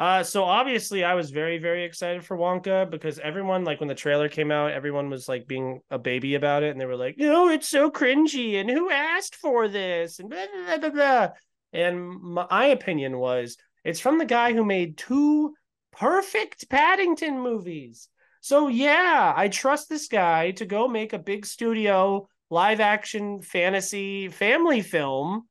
Uh, 0.02 0.24
so 0.24 0.44
obviously 0.44 1.04
I 1.04 1.14
was 1.14 1.30
very, 1.30 1.60
very 1.60 1.84
excited 1.84 2.26
for 2.26 2.36
Wonka 2.36 2.90
because 2.90 3.20
everyone, 3.20 3.66
like 3.66 3.80
when 3.80 3.88
the 3.88 3.94
trailer 3.94 4.30
came 4.30 4.50
out, 4.50 4.72
everyone 4.72 5.12
was 5.12 5.30
like 5.30 5.46
being 5.46 5.80
a 5.92 6.00
baby 6.00 6.34
about 6.34 6.64
it, 6.64 6.72
and 6.72 6.82
they 6.82 6.88
were 6.88 6.96
like, 6.96 7.20
"No, 7.20 7.50
it's 7.50 7.70
so 7.70 7.92
cringy," 7.92 8.60
and 8.60 8.68
who 8.68 8.90
asked 8.90 9.36
for 9.36 9.68
this, 9.68 10.18
and 10.18 10.28
blah 10.28 10.48
blah 10.66 10.78
blah. 10.80 10.90
blah. 10.90 11.28
And 11.72 12.20
my 12.20 12.66
opinion 12.66 13.20
was, 13.20 13.58
it's 13.84 14.00
from 14.00 14.18
the 14.18 14.26
guy 14.26 14.54
who 14.54 14.66
made 14.66 14.98
two 14.98 15.54
perfect 15.92 16.68
Paddington 16.68 17.40
movies. 17.40 18.10
So 18.42 18.70
yeah, 18.70 19.34
I 19.36 19.50
trust 19.50 19.88
this 19.88 20.08
guy 20.08 20.50
to 20.54 20.66
go 20.66 20.88
make 20.88 21.14
a 21.14 21.20
big 21.20 21.46
studio 21.46 22.28
live 22.50 22.80
action 22.80 23.44
fantasy 23.44 24.30
family 24.30 24.82
film 24.82 25.48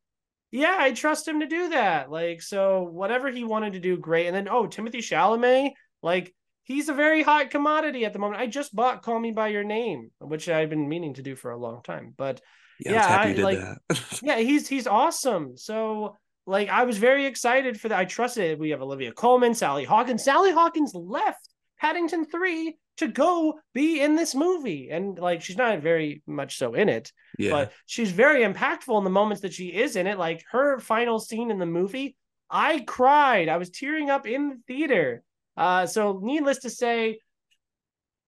yeah, 0.51 0.77
I 0.79 0.93
trust 0.93 1.29
him 1.29 1.41
to 1.41 1.47
do 1.47 1.71
that. 1.71 2.11
Like, 2.11 2.43
so 2.43 2.83
whatever 2.83 3.31
he 3.31 3.45
wanted 3.45 3.75
to 3.75 3.81
do, 3.81 3.97
great. 3.97 4.27
And 4.27 4.35
then, 4.35 4.49
oh, 4.49 4.67
Timothée 4.67 4.97
Chalamet, 4.97 5.73
like, 6.03 6.35
he's 6.65 6.89
a 6.89 6.95
very 6.95 7.23
hot 7.23 7.51
commodity 7.51 8.05
at 8.05 8.13
the 8.13 8.19
moment. 8.19 8.41
I 8.41 8.47
just 8.47 8.75
bought 8.75 9.03
Call 9.03 9.21
Me 9.21 9.31
by 9.31 9.49
Your 9.49 9.65
Name, 9.65 10.11
which 10.19 10.49
I've 10.49 10.71
been 10.71 10.89
meaning 10.89 11.15
to 11.15 11.23
do 11.23 11.37
for 11.37 11.51
a 11.51 11.59
long 11.59 11.83
time. 11.83 12.15
But 12.17 12.41
yeah, 12.81 12.93
yeah 12.93 13.07
I, 13.07 13.33
like, 13.35 13.61
yeah, 14.23 14.39
he's 14.39 14.67
he's 14.69 14.87
awesome. 14.87 15.57
So 15.57 16.17
like, 16.47 16.69
I 16.69 16.85
was 16.85 16.99
very 16.99 17.27
excited 17.27 17.81
for 17.81 17.89
that. 17.89 17.99
I 17.99 18.05
trusted 18.05 18.45
it. 18.45 18.59
We 18.59 18.71
have 18.71 18.83
Olivia 18.83 19.13
Colman, 19.13 19.55
Sally 19.55 19.85
Hawkins. 19.85 20.25
Sally 20.25 20.51
Hawkins 20.51 20.93
left 20.95 21.49
Paddington 21.79 22.27
3 22.27 22.77
to 23.01 23.09
go 23.09 23.59
be 23.75 24.01
in 24.01 24.15
this 24.15 24.35
movie. 24.35 24.89
And 24.91 25.19
like 25.19 25.43
she's 25.43 25.57
not 25.57 25.81
very 25.81 26.23
much 26.27 26.57
so 26.57 26.75
in 26.75 26.89
it, 26.89 27.13
Yeah. 27.39 27.51
but 27.51 27.73
she's 27.87 28.13
very 28.13 28.43
impactful 28.45 28.97
in 28.97 29.05
the 29.05 29.11
moments 29.11 29.43
that 29.43 29.53
she 29.53 29.67
is 29.69 29.97
in 29.97 30.07
it. 30.07 30.19
Like 30.19 30.43
her 30.53 30.79
final 30.79 31.19
scene 31.19 31.51
in 31.51 31.59
the 31.59 31.67
movie, 31.67 32.17
I 32.49 32.81
cried. 32.81 33.49
I 33.49 33.57
was 33.57 33.71
tearing 33.71 34.09
up 34.11 34.27
in 34.27 34.49
the 34.49 34.57
theater. 34.67 35.23
Uh, 35.57 35.87
so 35.87 36.21
needless 36.23 36.61
to 36.61 36.71
say, 36.71 37.19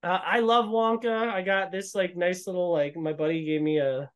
uh, 0.02 0.18
I 0.24 0.40
love 0.40 0.66
Wonka. 0.66 1.28
I 1.30 1.42
got 1.42 1.70
this 1.70 1.94
like 1.94 2.16
nice 2.16 2.46
little 2.46 2.72
like 2.72 2.96
my 2.96 3.12
buddy 3.12 3.44
gave 3.44 3.62
me 3.62 3.78
a 3.78 4.10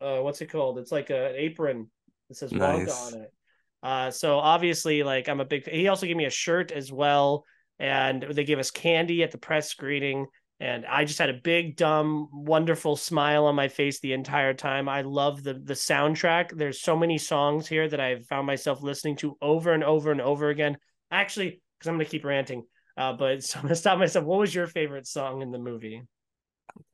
uh 0.00 0.18
what's 0.20 0.40
it 0.40 0.50
called? 0.50 0.78
It's 0.78 0.90
like 0.92 1.10
a, 1.10 1.30
an 1.30 1.36
apron 1.36 1.90
that 2.28 2.36
says 2.36 2.52
Wonka 2.52 2.90
on 3.14 3.20
it. 3.22 3.32
Uh 3.82 4.10
so 4.10 4.38
obviously 4.38 5.02
like 5.02 5.28
I'm 5.28 5.40
a 5.40 5.44
big 5.44 5.68
he 5.68 5.88
also 5.88 6.06
gave 6.06 6.16
me 6.16 6.24
a 6.24 6.30
shirt 6.30 6.72
as 6.72 6.90
well 6.92 7.44
and 7.78 8.22
they 8.30 8.44
gave 8.44 8.58
us 8.58 8.70
candy 8.70 9.22
at 9.22 9.30
the 9.30 9.38
press 9.38 9.68
screening 9.68 10.26
and 10.60 10.86
I 10.86 11.04
just 11.04 11.18
had 11.18 11.30
a 11.30 11.34
big 11.34 11.76
dumb 11.76 12.28
wonderful 12.32 12.96
smile 12.96 13.46
on 13.46 13.56
my 13.56 13.68
face 13.68 14.00
the 14.00 14.12
entire 14.12 14.54
time. 14.54 14.88
I 14.88 15.02
love 15.02 15.42
the 15.42 15.54
the 15.54 15.74
soundtrack. 15.74 16.56
There's 16.56 16.80
so 16.80 16.96
many 16.96 17.18
songs 17.18 17.66
here 17.66 17.88
that 17.88 18.00
I've 18.00 18.26
found 18.26 18.46
myself 18.46 18.82
listening 18.82 19.16
to 19.16 19.36
over 19.42 19.72
and 19.72 19.82
over 19.82 20.12
and 20.12 20.20
over 20.20 20.50
again. 20.50 20.78
Actually, 21.10 21.60
cuz 21.80 21.88
I'm 21.88 21.96
going 21.96 22.06
to 22.06 22.10
keep 22.10 22.24
ranting. 22.24 22.64
Uh, 22.96 23.14
but 23.14 23.42
so 23.44 23.58
I'm 23.58 23.64
gonna 23.64 23.74
stop 23.74 23.98
myself. 23.98 24.24
What 24.24 24.38
was 24.38 24.54
your 24.54 24.66
favorite 24.68 25.06
song 25.06 25.42
in 25.42 25.50
the 25.50 25.58
movie? 25.58 26.02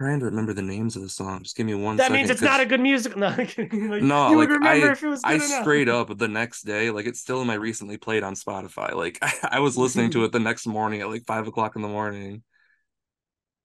Trying 0.01 0.21
to 0.21 0.27
remember 0.27 0.53
the 0.53 0.63
names 0.63 0.97
of 0.97 1.03
the 1.03 1.09
songs. 1.09 1.43
Just 1.45 1.57
give 1.57 1.67
me 1.67 1.75
one 1.75 1.97
That 1.97 2.05
second, 2.05 2.17
means 2.17 2.31
it's 2.31 2.43
not 2.43 2.61
a 2.61 2.67
good 2.67 2.81
music. 2.81 3.17
No, 3.17 3.27
I'm. 3.39 3.91
Like, 3.91 4.03
No, 4.03 4.31
you 4.31 4.37
like 4.37 4.49
would 4.49 4.51
remember 4.51 4.89
I, 4.89 4.93
if 4.93 5.03
it 5.03 5.09
was 5.09 5.23
I 5.25 5.35
enough. 5.35 5.63
straight 5.63 5.89
up 5.89 6.17
the 6.17 6.29
next 6.29 6.63
day, 6.63 6.91
like 6.91 7.07
it's 7.07 7.21
still 7.21 7.41
in 7.41 7.47
my 7.47 7.55
recently 7.55 7.97
played 7.99 8.23
on 8.23 8.35
Spotify. 8.35 8.95
Like 8.95 9.19
I, 9.45 9.61
was 9.61 9.77
listening 9.77 10.11
to 10.13 10.25
it 10.25 10.33
the 10.33 10.41
next 10.41 10.67
morning 10.67 11.01
at 11.01 11.09
like 11.09 11.25
five 11.27 11.47
o'clock 11.47 11.77
in 11.77 11.83
the 11.83 11.89
morning. 11.89 12.43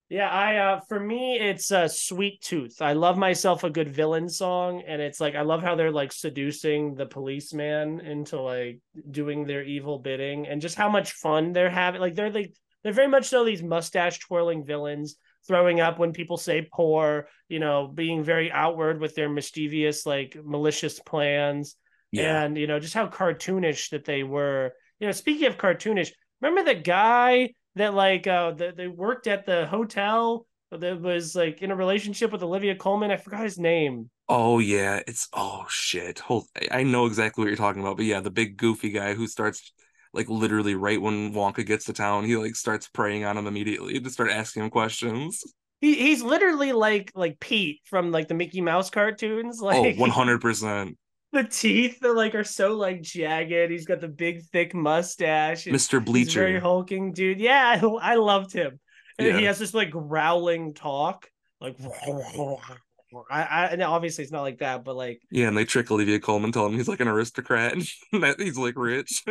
Yeah, 0.08 0.30
I 0.30 0.58
uh 0.58 0.80
for 0.88 1.00
me 1.00 1.40
it's 1.40 1.72
uh 1.72 1.88
Sweet 1.88 2.42
Tooth. 2.42 2.80
I 2.82 2.94
love 2.94 3.18
myself 3.18 3.64
a 3.64 3.72
good 3.72 3.90
villain 3.90 4.30
song 4.30 4.84
and 4.86 5.02
it's 5.02 5.20
like 5.20 5.34
I 5.34 5.42
love 5.42 5.64
how 5.64 5.76
they're 5.76 5.92
like 5.92 6.12
seducing 6.12 6.94
the 6.94 7.08
policeman 7.08 8.02
into 8.02 8.40
like 8.40 8.80
doing 9.10 9.46
their 9.46 9.64
evil 9.64 9.98
bidding 9.98 10.48
and 10.48 10.62
just 10.62 10.76
how 10.76 10.90
much 10.90 11.14
fun 11.14 11.54
they're 11.54 11.72
having. 11.72 12.02
Like 12.02 12.14
they're 12.14 12.30
like 12.32 12.54
they're 12.84 12.94
very 12.94 13.08
much 13.08 13.26
so 13.26 13.44
these 13.44 13.64
mustache 13.64 14.20
twirling 14.20 14.64
villains 14.64 15.16
throwing 15.48 15.80
up 15.80 16.00
when 16.00 16.14
people 16.14 16.38
say 16.38 16.68
poor, 16.72 17.28
you 17.50 17.60
know, 17.60 17.88
being 17.88 18.24
very 18.24 18.52
outward 18.52 19.00
with 19.00 19.16
their 19.16 19.30
mischievous 19.30 20.06
like 20.06 20.38
malicious 20.44 21.00
plans. 21.00 21.76
Yeah. 22.12 22.44
and 22.44 22.58
you 22.58 22.66
know 22.66 22.80
just 22.80 22.94
how 22.94 23.08
cartoonish 23.08 23.90
that 23.90 24.06
they 24.06 24.24
were 24.24 24.72
you 25.00 25.08
know 25.08 25.12
speaking 25.12 25.48
of 25.48 25.58
cartoonish 25.58 26.12
remember 26.40 26.64
the 26.64 26.80
guy 26.80 27.50
that 27.76 27.94
like 27.94 28.26
uh 28.26 28.52
that 28.52 28.78
they 28.78 28.88
worked 28.88 29.28
at 29.28 29.46
the 29.46 29.66
hotel 29.66 30.48
that 30.72 31.02
was 31.02 31.36
like 31.36 31.62
in 31.62 31.72
a 31.72 31.76
relationship 31.76 32.32
with 32.32 32.42
Olivia 32.42 32.74
Colman 32.76 33.12
i 33.12 33.18
forgot 33.18 33.44
his 33.44 33.58
name 33.58 34.10
Oh 34.28 34.58
yeah, 34.58 35.02
it's 35.06 35.28
oh 35.34 35.66
shit. 35.70 36.20
Hold, 36.20 36.48
I 36.72 36.82
know 36.82 37.06
exactly 37.06 37.44
what 37.44 37.48
you're 37.48 37.58
talking 37.58 37.82
about, 37.82 37.98
but 37.98 38.06
yeah, 38.06 38.22
the 38.22 38.32
big 38.32 38.58
goofy 38.58 38.90
guy 38.90 39.14
who 39.14 39.28
starts 39.28 39.72
like 40.16 40.30
literally 40.30 40.76
right 40.76 41.02
when 41.02 41.34
Wonka 41.34 41.66
gets 41.66 41.86
to 41.86 41.94
town, 41.94 42.24
he 42.26 42.36
like 42.38 42.56
starts 42.56 42.88
preying 42.88 43.26
on 43.26 43.38
him 43.38 43.48
immediately 43.48 44.00
to 44.00 44.10
start 44.10 44.32
asking 44.32 44.64
him 44.64 44.70
questions. 44.72 45.44
he, 45.82 45.96
he's 45.96 46.24
literally 46.24 46.72
like 46.72 47.12
like 47.16 47.40
pete 47.40 47.82
from 47.86 48.12
like 48.12 48.28
the 48.28 48.34
mickey 48.34 48.62
mouse 48.62 48.90
cartoons 48.90 49.60
Oh, 49.62 49.66
like 49.66 49.96
100%. 49.98 50.96
the 51.34 51.44
teeth 51.44 52.00
that 52.00 52.14
like 52.16 52.34
are 52.34 52.44
so 52.46 52.76
like 52.76 53.02
jagged 53.02 53.70
he's 53.72 53.86
got 53.86 54.00
the 54.00 54.08
big 54.08 54.42
thick 54.54 54.74
mustache 54.74 55.66
Mr. 55.66 56.02
he's 56.16 56.34
very 56.34 56.60
hulking 56.60 57.12
dude 57.12 57.40
yeah 57.42 57.80
i, 57.82 58.14
I 58.14 58.16
loved 58.16 58.54
him 58.54 58.80
and 59.20 59.38
he 59.38 59.44
has 59.44 59.60
this 59.60 59.74
like 59.74 59.92
growling 59.92 60.74
talk 60.74 61.30
like 61.60 61.76
I, 63.30 63.44
I 63.44 63.66
and 63.68 63.82
obviously 63.84 64.24
it's 64.24 64.32
not 64.34 64.42
like 64.42 64.60
that 64.60 64.84
but 64.84 64.96
like 64.96 65.22
Yeah, 65.32 65.48
and 65.48 65.58
they 65.58 65.66
trick 65.66 65.90
Olivia 65.92 66.20
Colman, 66.20 66.52
tell 66.52 66.66
him 66.66 66.74
he's 66.74 66.88
like 66.88 67.00
an 67.00 67.08
aristocrat 67.08 67.74
and 68.12 68.24
that 68.24 68.40
he's 68.40 68.58
like 68.58 68.76
rich. 68.78 69.24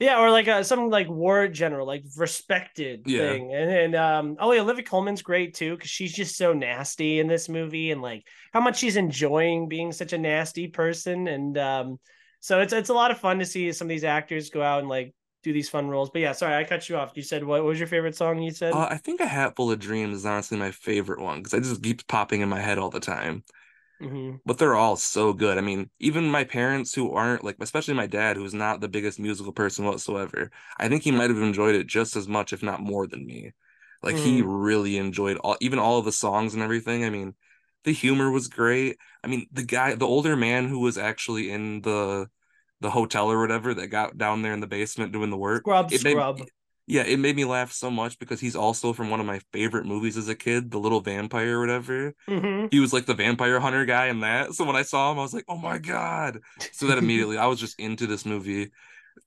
Yeah 0.00 0.18
or 0.18 0.30
like 0.30 0.48
uh, 0.48 0.62
some 0.62 0.88
like 0.88 1.08
war 1.08 1.46
general 1.46 1.86
like 1.86 2.04
respected 2.16 3.02
Yeah. 3.06 3.18
thing. 3.18 3.54
And 3.54 3.70
and 3.70 3.94
um 3.94 4.36
oh 4.40 4.50
yeah 4.52 4.62
Olivia 4.62 4.82
Colman's 4.84 5.22
great 5.22 5.54
too 5.54 5.76
because 5.76 5.90
she's 5.90 6.12
just 6.12 6.36
so 6.36 6.52
nasty 6.54 7.20
in 7.20 7.26
this 7.28 7.48
movie 7.48 7.90
and 7.90 8.00
like 8.02 8.24
how 8.52 8.60
much 8.60 8.78
she's 8.78 8.96
enjoying 8.96 9.68
being 9.68 9.92
such 9.92 10.12
a 10.14 10.18
nasty 10.18 10.68
person. 10.68 11.28
And 11.28 11.56
um 11.58 12.00
so 12.40 12.60
it's 12.60 12.72
it's 12.72 12.88
a 12.88 12.94
lot 12.94 13.10
of 13.10 13.18
fun 13.18 13.38
to 13.40 13.46
see 13.46 13.70
some 13.72 13.86
of 13.86 13.90
these 13.90 14.04
actors 14.04 14.50
go 14.50 14.62
out 14.62 14.80
and 14.80 14.88
like 14.88 15.14
do 15.42 15.52
these 15.52 15.68
fun 15.68 15.88
roles. 15.88 16.10
But 16.10 16.22
yeah 16.22 16.32
sorry 16.32 16.54
i 16.56 16.64
cut 16.64 16.88
you 16.88 16.96
off. 16.96 17.12
You 17.14 17.22
said 17.22 17.44
what 17.44 17.62
was 17.62 17.78
your 17.78 17.88
favorite 17.88 18.16
song 18.16 18.40
you 18.40 18.52
said? 18.52 18.72
Uh, 18.72 18.88
I 18.90 18.96
think 18.96 19.20
A 19.20 19.26
Hat 19.26 19.54
Full 19.56 19.70
of 19.70 19.78
Dreams 19.78 20.16
is 20.16 20.26
honestly 20.26 20.58
my 20.58 20.70
favorite 20.70 21.20
one 21.20 21.38
because 21.38 21.52
it 21.54 21.62
just 21.62 21.82
keeps 21.82 22.04
popping 22.04 22.40
in 22.40 22.48
my 22.48 22.60
head 22.60 22.78
all 22.78 22.90
the 22.90 23.00
time. 23.00 23.44
Hmm 24.00 24.36
But 24.46 24.58
they're 24.58 24.74
all 24.76 24.96
so 24.96 25.32
good. 25.32 25.58
I 25.58 25.60
mean, 25.60 25.90
even 26.00 26.30
my 26.30 26.44
parents 26.44 26.94
who 26.94 27.12
aren't 27.12 27.44
like, 27.44 27.56
especially 27.60 27.94
my 27.94 28.06
dad, 28.06 28.36
who's 28.36 28.54
not 28.54 28.80
the 28.80 28.88
biggest 28.88 29.18
musical 29.20 29.52
person 29.52 29.84
whatsoever, 29.84 30.50
I 30.78 30.88
think 30.88 31.02
he 31.02 31.10
might 31.12 31.30
have 31.30 31.38
enjoyed 31.42 31.74
it 31.74 31.86
just 31.86 32.16
as 32.16 32.26
much, 32.28 32.52
if 32.52 32.62
not 32.62 32.80
more 32.80 33.06
than 33.06 33.26
me. 33.26 33.52
Like 34.02 34.18
he 34.18 34.42
really 34.42 34.96
enjoyed 34.98 35.36
all, 35.38 35.56
even 35.60 35.78
all 35.78 35.98
of 35.98 36.04
the 36.06 36.12
songs 36.12 36.54
and 36.54 36.62
everything. 36.62 37.04
I 37.04 37.10
mean, 37.10 37.34
the 37.84 37.92
humor 37.92 38.30
was 38.30 38.48
great. 38.48 38.96
I 39.22 39.28
mean, 39.28 39.46
the 39.52 39.62
guy, 39.64 39.94
the 39.94 40.06
older 40.06 40.36
man 40.36 40.68
who 40.68 40.80
was 40.80 40.98
actually 40.98 41.50
in 41.50 41.82
the 41.82 42.28
the 42.80 42.90
hotel 42.90 43.30
or 43.30 43.40
whatever 43.40 43.74
that 43.74 43.88
got 43.88 44.16
down 44.18 44.40
there 44.42 44.54
in 44.54 44.60
the 44.60 44.66
basement 44.66 45.12
doing 45.12 45.30
the 45.30 45.36
work. 45.36 45.66
scrub 45.66 45.90
it 45.90 46.02
made- 46.02 46.24
scrub 46.34 46.48
yeah, 46.90 47.02
it 47.04 47.18
made 47.18 47.36
me 47.36 47.44
laugh 47.44 47.72
so 47.72 47.90
much 47.90 48.18
because 48.18 48.40
he's 48.40 48.56
also 48.56 48.92
from 48.92 49.10
one 49.10 49.20
of 49.20 49.26
my 49.26 49.40
favorite 49.52 49.86
movies 49.86 50.16
as 50.16 50.28
a 50.28 50.34
kid, 50.34 50.70
The 50.70 50.78
Little 50.78 51.00
Vampire 51.00 51.58
or 51.58 51.60
whatever. 51.60 52.14
hmm 52.28 52.72
He 52.72 52.80
was 52.80 52.92
like 52.92 53.06
the 53.06 53.14
vampire 53.14 53.60
hunter 53.60 53.84
guy 53.86 54.08
in 54.08 54.20
that. 54.20 54.54
So 54.54 54.64
when 54.64 54.76
I 54.76 54.82
saw 54.82 55.12
him, 55.12 55.18
I 55.18 55.22
was 55.22 55.34
like, 55.34 55.44
oh 55.48 55.56
my 55.58 55.78
God. 55.78 56.40
So 56.72 56.86
that 56.88 56.98
immediately 56.98 57.38
I 57.38 57.46
was 57.46 57.60
just 57.60 57.80
into 57.80 58.06
this 58.06 58.26
movie. 58.26 58.72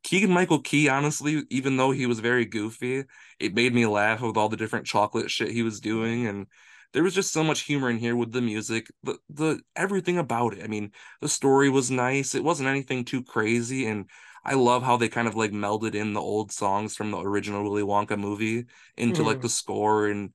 Keegan 0.04 0.32
Michael 0.32 0.60
Key, 0.62 0.90
honestly, 0.90 1.44
even 1.50 1.78
though 1.78 1.92
he 1.92 2.06
was 2.06 2.20
very 2.20 2.46
goofy, 2.46 3.06
it 3.40 3.54
made 3.56 3.74
me 3.74 3.86
laugh 3.86 4.22
with 4.22 4.38
all 4.38 4.50
the 4.50 4.58
different 4.58 4.86
chocolate 4.86 5.32
shit 5.32 5.52
he 5.52 5.64
was 5.64 5.80
doing. 5.80 6.28
And 6.28 6.48
there 6.94 7.04
was 7.04 7.14
just 7.16 7.32
so 7.34 7.44
much 7.44 7.62
humor 7.62 7.90
in 7.90 7.98
here 7.98 8.16
with 8.16 8.32
the 8.32 8.42
music, 8.42 8.88
the 9.04 9.18
the 9.30 9.62
everything 9.76 10.18
about 10.18 10.54
it. 10.54 10.64
I 10.64 10.68
mean, 10.68 10.92
the 11.22 11.30
story 11.30 11.70
was 11.70 11.90
nice. 11.92 12.36
It 12.36 12.44
wasn't 12.44 12.70
anything 12.70 13.06
too 13.06 13.24
crazy. 13.24 13.88
And 13.88 14.10
I 14.46 14.56
love 14.56 14.84
how 14.84 14.98
they 14.98 15.10
kind 15.10 15.28
of 15.28 15.36
like 15.36 15.52
melded 15.52 15.96
in 15.96 16.14
the 16.14 16.22
old 16.22 16.52
songs 16.52 16.96
from 16.96 17.12
the 17.12 17.20
original 17.20 17.64
Willy 17.64 17.84
Wonka 17.84 18.18
movie 18.20 18.66
into 18.98 19.24
like 19.24 19.40
Mhm. 19.40 19.42
the 19.42 19.50
score 19.50 20.08
and 20.08 20.34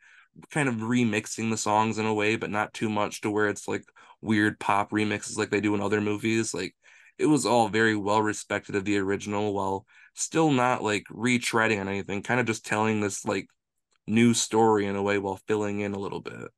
kind 0.50 0.68
of 0.68 0.76
remixing 0.76 1.50
the 1.50 1.56
songs 1.56 1.98
in 1.98 2.06
a 2.06 2.14
way, 2.14 2.36
but 2.36 2.50
not 2.50 2.72
too 2.74 2.88
much 2.88 3.20
to 3.22 3.30
where 3.30 3.48
it's 3.48 3.68
like 3.68 3.84
weird 4.20 4.58
pop 4.60 4.90
remixes 4.90 5.36
like 5.36 5.50
they 5.50 5.60
do 5.60 5.74
in 5.74 5.80
other 5.80 6.00
movies. 6.00 6.54
Like 6.54 6.74
it 7.18 7.26
was 7.26 7.44
all 7.46 7.68
very 7.68 7.96
well 7.96 8.22
respected 8.22 8.76
of 8.76 8.84
the 8.84 8.98
original 8.98 9.52
while 9.54 9.86
still 10.14 10.50
not 10.50 10.82
like 10.82 11.04
retreading 11.10 11.80
on 11.80 11.88
anything, 11.88 12.22
kind 12.22 12.40
of 12.40 12.46
just 12.46 12.64
telling 12.66 13.00
this 13.00 13.24
like 13.24 13.48
new 14.06 14.34
story 14.34 14.86
in 14.86 14.96
a 14.96 15.02
way 15.02 15.18
while 15.18 15.38
filling 15.48 15.80
in 15.80 15.94
a 15.94 15.98
little 15.98 16.20
bit. 16.20 16.50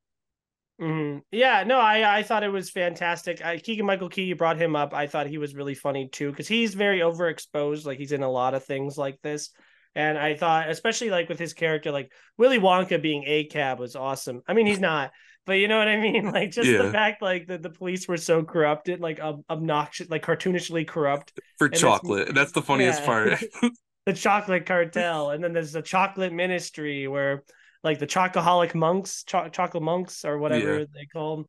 Hmm 0.80 1.18
Yeah, 1.30 1.62
no, 1.64 1.78
I 1.78 2.18
I 2.18 2.22
thought 2.22 2.42
it 2.42 2.48
was 2.48 2.70
fantastic. 2.70 3.44
I, 3.44 3.58
Keegan 3.58 3.84
Michael 3.84 4.08
Key, 4.08 4.22
you 4.24 4.34
brought 4.34 4.56
him 4.56 4.74
up. 4.74 4.94
I 4.94 5.06
thought 5.06 5.26
he 5.26 5.38
was 5.38 5.54
really 5.54 5.74
funny 5.74 6.08
too 6.08 6.30
because 6.30 6.48
he's 6.48 6.74
very 6.74 7.00
overexposed. 7.00 7.84
Like 7.84 7.98
he's 7.98 8.12
in 8.12 8.22
a 8.22 8.30
lot 8.30 8.54
of 8.54 8.64
things 8.64 8.96
like 8.96 9.20
this, 9.22 9.50
and 9.94 10.16
I 10.16 10.34
thought, 10.34 10.70
especially 10.70 11.10
like 11.10 11.28
with 11.28 11.38
his 11.38 11.52
character, 11.52 11.92
like 11.92 12.10
Willy 12.38 12.58
Wonka 12.58 13.00
being 13.00 13.24
a 13.26 13.44
cab 13.44 13.78
was 13.78 13.94
awesome. 13.94 14.40
I 14.48 14.54
mean, 14.54 14.66
he's 14.66 14.80
not, 14.80 15.10
but 15.44 15.54
you 15.54 15.68
know 15.68 15.78
what 15.78 15.88
I 15.88 16.00
mean. 16.00 16.30
Like 16.32 16.52
just 16.52 16.70
the 16.70 16.90
fact 16.90 17.20
like 17.20 17.48
that 17.48 17.62
the 17.62 17.70
police 17.70 18.08
were 18.08 18.16
so 18.16 18.42
corrupted, 18.42 19.00
like 19.00 19.20
ob- 19.20 19.44
obnoxious, 19.50 20.08
like 20.08 20.24
cartoonishly 20.24 20.88
corrupt. 20.88 21.38
For 21.58 21.68
that's- 21.68 21.80
chocolate. 21.80 22.34
That's 22.34 22.52
the 22.52 22.62
funniest 22.62 23.00
yeah. 23.00 23.06
part. 23.06 23.44
the 24.06 24.14
chocolate 24.14 24.64
cartel, 24.64 25.30
and 25.30 25.44
then 25.44 25.52
there's 25.52 25.72
the 25.72 25.82
chocolate 25.82 26.32
ministry 26.32 27.06
where 27.06 27.44
like 27.82 27.98
the 27.98 28.06
chocoholic 28.06 28.74
monks, 28.74 29.24
cho- 29.24 29.48
chocolate 29.48 29.82
monks, 29.82 30.24
or 30.24 30.38
whatever 30.38 30.80
Yeah. 30.80 30.84
they 30.94 31.06
call 31.06 31.36
them. 31.36 31.46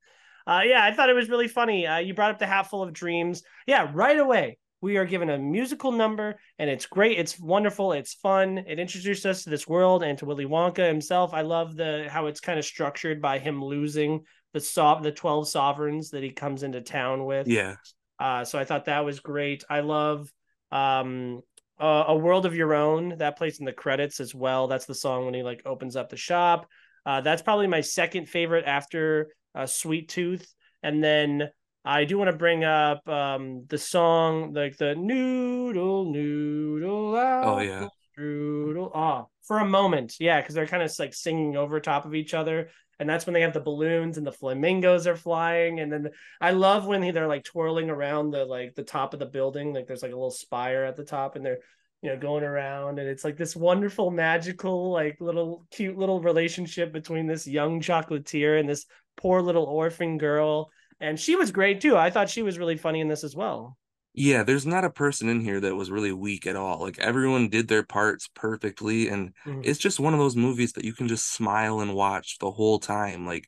Uh, 0.47 0.61
yeah, 0.65 0.83
I 0.83 0.91
thought 0.93 1.09
it 1.09 1.13
was 1.13 1.29
really 1.29 1.47
funny. 1.47 1.85
Uh, 1.85 1.97
you 1.97 2.13
brought 2.13 2.31
up 2.31 2.39
the 2.39 2.47
hat 2.47 2.63
full 2.67 2.81
of 2.83 2.93
dreams. 2.93 3.43
Yeah, 3.67 3.89
right 3.93 4.17
away 4.19 4.57
we 4.81 4.97
are 4.97 5.05
given 5.05 5.29
a 5.29 5.37
musical 5.37 5.91
number, 5.91 6.39
and 6.57 6.67
it's 6.67 6.87
great. 6.87 7.19
It's 7.19 7.39
wonderful. 7.39 7.93
It's 7.93 8.15
fun. 8.15 8.57
It 8.57 8.79
introduced 8.79 9.27
us 9.27 9.43
to 9.43 9.51
this 9.51 9.67
world 9.67 10.01
and 10.01 10.17
to 10.17 10.25
Willy 10.25 10.45
Wonka 10.45 10.87
himself. 10.87 11.33
I 11.35 11.41
love 11.41 11.75
the 11.75 12.07
how 12.09 12.25
it's 12.25 12.39
kind 12.39 12.57
of 12.57 12.65
structured 12.65 13.21
by 13.21 13.37
him 13.37 13.63
losing 13.63 14.25
the 14.53 14.59
so- 14.59 14.99
the 15.03 15.11
twelve 15.11 15.47
sovereigns 15.47 16.09
that 16.09 16.23
he 16.23 16.31
comes 16.31 16.63
into 16.63 16.81
town 16.81 17.25
with. 17.25 17.47
yeah. 17.47 17.75
Uh, 18.19 18.43
so 18.45 18.57
I 18.59 18.65
thought 18.65 18.85
that 18.85 19.05
was 19.05 19.19
great. 19.19 19.63
I 19.69 19.79
love 19.79 20.31
um, 20.71 21.41
uh, 21.81 22.05
a 22.07 22.15
world 22.15 22.45
of 22.45 22.55
your 22.55 22.73
own 22.73 23.17
that 23.17 23.37
plays 23.37 23.59
in 23.59 23.65
the 23.65 23.73
credits 23.73 24.19
as 24.19 24.35
well. 24.35 24.67
That's 24.67 24.85
the 24.85 24.95
song 24.95 25.25
when 25.25 25.33
he 25.33 25.43
like 25.43 25.63
opens 25.65 25.95
up 25.95 26.09
the 26.09 26.17
shop. 26.17 26.67
Uh, 27.05 27.21
that's 27.21 27.41
probably 27.41 27.67
my 27.67 27.81
second 27.81 28.29
favorite 28.29 28.65
after 28.65 29.29
uh, 29.55 29.65
Sweet 29.65 30.07
Tooth, 30.07 30.53
and 30.83 31.03
then 31.03 31.49
I 31.83 32.05
do 32.05 32.17
want 32.17 32.29
to 32.29 32.37
bring 32.37 32.63
up 32.63 33.07
um, 33.09 33.65
the 33.67 33.77
song 33.79 34.53
like 34.53 34.77
the 34.77 34.95
noodle 34.95 36.11
noodle 36.11 37.15
Oh, 37.15 37.59
yeah. 37.59 37.87
noodle. 38.17 38.91
Ah, 38.93 39.25
for 39.43 39.59
a 39.59 39.65
moment, 39.65 40.15
yeah, 40.19 40.39
because 40.39 40.53
they're 40.53 40.67
kind 40.67 40.83
of 40.83 40.91
like 40.99 41.13
singing 41.13 41.57
over 41.57 41.79
top 41.79 42.05
of 42.05 42.13
each 42.13 42.33
other, 42.33 42.69
and 43.01 43.09
that's 43.09 43.25
when 43.25 43.33
they 43.33 43.41
have 43.41 43.53
the 43.53 43.59
balloons 43.59 44.19
and 44.19 44.27
the 44.27 44.31
flamingos 44.31 45.07
are 45.07 45.15
flying, 45.15 45.79
and 45.79 45.91
then 45.91 46.11
I 46.39 46.51
love 46.51 46.85
when 46.85 47.01
they're 47.11 47.27
like 47.27 47.43
twirling 47.43 47.89
around 47.89 48.29
the 48.29 48.45
like 48.45 48.75
the 48.75 48.83
top 48.83 49.15
of 49.15 49.19
the 49.19 49.25
building, 49.25 49.73
like 49.73 49.87
there's 49.87 50.03
like 50.03 50.11
a 50.11 50.15
little 50.15 50.29
spire 50.29 50.83
at 50.83 50.95
the 50.95 51.03
top, 51.03 51.35
and 51.35 51.43
they're 51.43 51.57
you 52.03 52.11
know 52.11 52.17
going 52.17 52.43
around. 52.43 52.99
And 52.99 53.09
it's 53.09 53.23
like 53.23 53.37
this 53.37 53.55
wonderful 53.55 54.11
magical 54.11 54.91
like 54.91 55.17
little 55.19 55.65
cute 55.71 55.97
little 55.97 56.21
relationship 56.21 56.93
between 56.93 57.25
this 57.25 57.47
young 57.47 57.81
chocolatier 57.81 58.59
and 58.59 58.69
this 58.69 58.85
poor 59.17 59.41
little 59.41 59.65
orphan 59.65 60.19
girl. 60.19 60.69
And 60.99 61.19
she 61.19 61.35
was 61.35 61.51
great 61.51 61.81
too. 61.81 61.97
I 61.97 62.11
thought 62.11 62.29
she 62.29 62.43
was 62.43 62.59
really 62.59 62.77
funny 62.77 62.99
in 62.99 63.07
this 63.07 63.23
as 63.23 63.35
well 63.35 63.79
Yeah, 64.13 64.43
there's 64.43 64.65
not 64.65 64.83
a 64.85 64.89
person 64.89 65.29
in 65.29 65.39
here 65.41 65.59
that 65.61 65.75
was 65.75 65.89
really 65.91 66.11
weak 66.11 66.45
at 66.45 66.55
all. 66.55 66.79
Like 66.81 66.99
everyone 66.99 67.49
did 67.49 67.67
their 67.67 67.83
parts 67.83 68.27
perfectly, 68.33 69.07
and 69.07 69.33
Mhm. 69.45 69.61
it's 69.61 69.79
just 69.79 69.99
one 69.99 70.13
of 70.13 70.19
those 70.19 70.35
movies 70.35 70.73
that 70.73 70.83
you 70.85 70.93
can 70.93 71.07
just 71.07 71.31
smile 71.31 71.79
and 71.79 71.93
watch 71.95 72.37
the 72.39 72.51
whole 72.51 72.79
time. 72.79 73.25
Like 73.25 73.47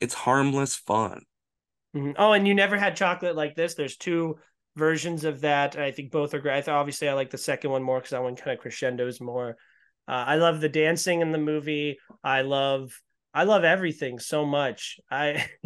it's 0.00 0.14
harmless 0.14 0.74
fun. 0.74 1.24
Mhm. 1.94 2.14
oh 2.18 2.32
and 2.32 2.48
you 2.48 2.54
never 2.54 2.78
had 2.78 2.96
chocolate 2.96 3.36
like 3.36 3.54
this 3.54 3.74
there's 3.74 3.96
two 3.96 4.38
versions 4.76 5.24
of 5.24 5.42
that 5.42 5.76
i 5.76 5.90
think 5.90 6.10
both 6.10 6.32
are 6.32 6.38
great 6.40 6.66
obviously 6.68 7.08
i 7.08 7.12
like 7.12 7.30
the 7.30 7.36
second 7.38 7.70
one 7.70 7.82
more 7.82 7.98
because 7.98 8.10
that 8.10 8.22
one 8.22 8.34
kind 8.36 8.52
of 8.56 8.60
crescendos 8.60 9.20
more 9.20 9.50
uh, 10.08 10.24
i 10.26 10.36
love 10.36 10.60
the 10.60 10.68
dancing 10.70 11.20
in 11.20 11.32
the 11.32 11.38
movie 11.38 11.98
i 12.24 12.40
love 12.40 12.98
i 13.34 13.44
love 13.44 13.64
everything 13.64 14.18
so 14.18 14.44
much 14.44 14.98
i 15.10 15.44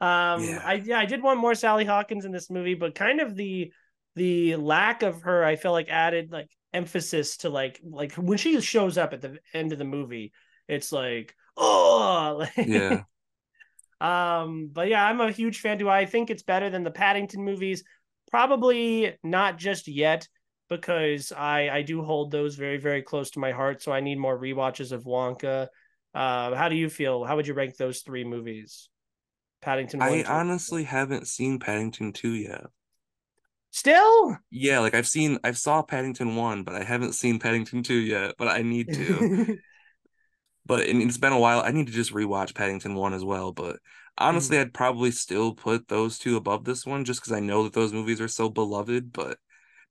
um 0.00 0.44
Yeah. 0.44 0.62
i 0.64 0.82
yeah 0.84 0.98
i 0.98 1.06
did 1.06 1.22
want 1.22 1.40
more 1.40 1.54
sally 1.54 1.84
hawkins 1.84 2.24
in 2.24 2.32
this 2.32 2.50
movie 2.50 2.74
but 2.74 2.94
kind 2.94 3.20
of 3.20 3.34
the 3.36 3.72
the 4.16 4.56
lack 4.56 5.02
of 5.02 5.22
her 5.22 5.44
i 5.44 5.56
feel 5.56 5.72
like 5.72 5.88
added 5.88 6.30
like 6.32 6.48
emphasis 6.72 7.38
to 7.38 7.48
like 7.48 7.80
like 7.84 8.12
when 8.14 8.38
she 8.38 8.60
shows 8.60 8.96
up 8.98 9.12
at 9.12 9.20
the 9.20 9.38
end 9.54 9.72
of 9.72 9.78
the 9.78 9.84
movie 9.84 10.32
it's 10.68 10.92
like 10.92 11.34
oh 11.56 12.46
Yeah. 12.56 13.02
um, 14.00 14.70
but 14.72 14.88
yeah, 14.88 15.04
I'm 15.04 15.20
a 15.20 15.30
huge 15.30 15.60
fan. 15.60 15.78
Do 15.78 15.88
I 15.88 16.06
think 16.06 16.30
it's 16.30 16.42
better 16.42 16.70
than 16.70 16.84
the 16.84 16.90
Paddington 16.90 17.44
movies? 17.44 17.84
Probably 18.30 19.16
not 19.22 19.58
just 19.58 19.88
yet, 19.88 20.26
because 20.68 21.32
I 21.32 21.68
I 21.68 21.82
do 21.82 22.02
hold 22.02 22.30
those 22.30 22.54
very 22.54 22.78
very 22.78 23.02
close 23.02 23.30
to 23.32 23.40
my 23.40 23.52
heart. 23.52 23.82
So 23.82 23.92
I 23.92 24.00
need 24.00 24.18
more 24.18 24.38
rewatches 24.38 24.92
of 24.92 25.04
Wonka. 25.04 25.68
Uh, 26.14 26.54
how 26.54 26.68
do 26.68 26.76
you 26.76 26.88
feel? 26.90 27.24
How 27.24 27.36
would 27.36 27.46
you 27.46 27.54
rank 27.54 27.76
those 27.76 28.00
three 28.00 28.24
movies? 28.24 28.88
Paddington 29.62 30.04
one, 30.04 30.20
I 30.20 30.22
two. 30.22 30.32
honestly 30.32 30.84
haven't 30.84 31.28
seen 31.28 31.58
Paddington 31.58 32.12
2 32.12 32.32
yet. 32.32 32.66
Still. 33.70 34.38
Yeah, 34.50 34.80
like 34.80 34.94
I've 34.94 35.06
seen 35.06 35.38
I've 35.44 35.58
saw 35.58 35.82
Paddington 35.82 36.34
1, 36.36 36.64
but 36.64 36.74
I 36.74 36.82
haven't 36.84 37.14
seen 37.14 37.38
Paddington 37.38 37.82
2 37.82 37.94
yet, 37.94 38.34
but 38.38 38.48
I 38.48 38.62
need 38.62 38.92
to. 38.94 39.58
But 40.66 40.80
it's 40.88 41.18
been 41.18 41.32
a 41.32 41.38
while. 41.38 41.60
I 41.60 41.72
need 41.72 41.86
to 41.86 41.92
just 41.92 42.12
rewatch 42.12 42.54
Paddington 42.54 42.94
1 42.94 43.14
as 43.14 43.24
well, 43.24 43.52
but 43.52 43.78
honestly, 44.18 44.58
I'd 44.58 44.74
probably 44.74 45.10
still 45.10 45.54
put 45.54 45.88
those 45.88 46.18
two 46.18 46.36
above 46.36 46.64
this 46.64 46.86
one 46.86 47.04
just 47.04 47.20
because 47.20 47.32
I 47.32 47.40
know 47.40 47.64
that 47.64 47.72
those 47.72 47.92
movies 47.92 48.20
are 48.20 48.28
so 48.28 48.48
beloved, 48.48 49.12
but 49.12 49.38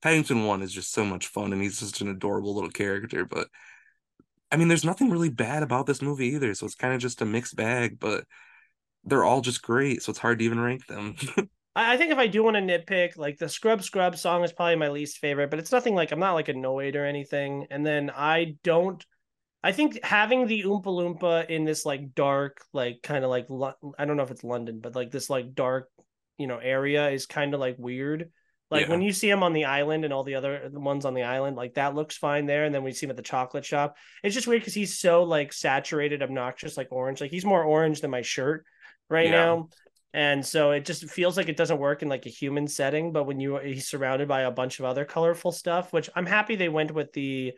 Paddington 0.02 0.44
1 0.46 0.62
is 0.62 0.72
just 0.72 0.92
so 0.92 1.04
much 1.04 1.26
fun 1.26 1.52
and 1.52 1.60
he's 1.62 1.80
just 1.80 2.00
an 2.00 2.08
adorable 2.08 2.54
little 2.54 2.70
character, 2.70 3.24
but 3.26 3.48
I 4.50 4.56
mean, 4.56 4.68
there's 4.68 4.84
nothing 4.84 5.10
really 5.10 5.28
bad 5.28 5.62
about 5.62 5.86
this 5.86 6.02
movie 6.02 6.28
either, 6.28 6.54
so 6.54 6.66
it's 6.66 6.74
kind 6.74 6.94
of 6.94 7.00
just 7.00 7.22
a 7.22 7.26
mixed 7.26 7.56
bag, 7.56 7.98
but 8.00 8.24
they're 9.04 9.24
all 9.24 9.40
just 9.40 9.62
great, 9.62 10.02
so 10.02 10.10
it's 10.10 10.18
hard 10.18 10.38
to 10.40 10.44
even 10.44 10.60
rank 10.60 10.86
them. 10.86 11.16
I 11.76 11.96
think 11.96 12.10
if 12.10 12.18
I 12.18 12.26
do 12.26 12.42
want 12.42 12.56
to 12.56 12.62
nitpick, 12.62 13.16
like 13.16 13.38
the 13.38 13.48
Scrub 13.48 13.82
Scrub 13.82 14.16
song 14.16 14.42
is 14.42 14.52
probably 14.52 14.76
my 14.76 14.88
least 14.88 15.18
favorite, 15.18 15.50
but 15.50 15.60
it's 15.60 15.70
nothing 15.70 15.94
like 15.94 16.10
I'm 16.10 16.18
not 16.18 16.32
like 16.32 16.48
annoyed 16.48 16.96
or 16.96 17.06
anything. 17.06 17.68
And 17.70 17.86
then 17.86 18.10
I 18.10 18.56
don't 18.64 19.04
I 19.62 19.72
think 19.72 20.02
having 20.02 20.46
the 20.46 20.62
Oompa 20.62 20.84
Loompa 20.84 21.48
in 21.50 21.64
this 21.64 21.84
like 21.84 22.14
dark, 22.14 22.64
like 22.72 23.00
kind 23.02 23.24
of 23.24 23.30
like 23.30 23.46
I 23.98 24.04
don't 24.04 24.16
know 24.16 24.22
if 24.22 24.30
it's 24.30 24.44
London, 24.44 24.80
but 24.80 24.94
like 24.94 25.10
this 25.10 25.28
like 25.28 25.54
dark, 25.54 25.90
you 26.38 26.46
know, 26.46 26.58
area 26.58 27.10
is 27.10 27.26
kind 27.26 27.52
of 27.52 27.60
like 27.60 27.76
weird. 27.78 28.30
Like 28.70 28.82
Yeah. 28.86 28.90
when 28.90 29.02
you 29.02 29.12
see 29.12 29.28
him 29.28 29.42
on 29.42 29.52
the 29.52 29.64
island 29.64 30.04
and 30.04 30.12
all 30.12 30.22
the 30.22 30.36
other 30.36 30.70
ones 30.72 31.04
on 31.04 31.14
the 31.14 31.24
island, 31.24 31.56
like 31.56 31.74
that 31.74 31.94
looks 31.94 32.16
fine 32.16 32.46
there. 32.46 32.64
And 32.64 32.74
then 32.74 32.84
we 32.84 32.92
see 32.92 33.06
him 33.06 33.10
at 33.10 33.16
the 33.16 33.22
chocolate 33.22 33.64
shop. 33.64 33.96
It's 34.22 34.34
just 34.34 34.46
weird 34.46 34.60
because 34.62 34.74
he's 34.74 34.98
so 34.98 35.24
like 35.24 35.52
saturated, 35.52 36.22
obnoxious, 36.22 36.76
like 36.76 36.88
orange. 36.90 37.20
Like 37.20 37.30
he's 37.32 37.44
more 37.44 37.64
orange 37.64 38.00
than 38.00 38.10
my 38.10 38.22
shirt 38.22 38.64
right 39.08 39.26
Yeah. 39.26 39.32
now. 39.32 39.68
And 40.12 40.44
so 40.44 40.72
it 40.72 40.84
just 40.84 41.08
feels 41.10 41.36
like 41.36 41.48
it 41.48 41.56
doesn't 41.56 41.78
work 41.78 42.02
in 42.02 42.08
like 42.08 42.26
a 42.26 42.30
human 42.30 42.66
setting. 42.68 43.12
But 43.12 43.24
when 43.24 43.40
you 43.40 43.56
he's 43.58 43.88
surrounded 43.88 44.28
by 44.28 44.42
a 44.42 44.50
bunch 44.50 44.78
of 44.78 44.84
other 44.84 45.04
colorful 45.04 45.52
stuff, 45.52 45.92
which 45.92 46.10
I'm 46.14 46.26
happy 46.26 46.56
they 46.56 46.68
went 46.68 46.92
with 46.92 47.12
the 47.12 47.52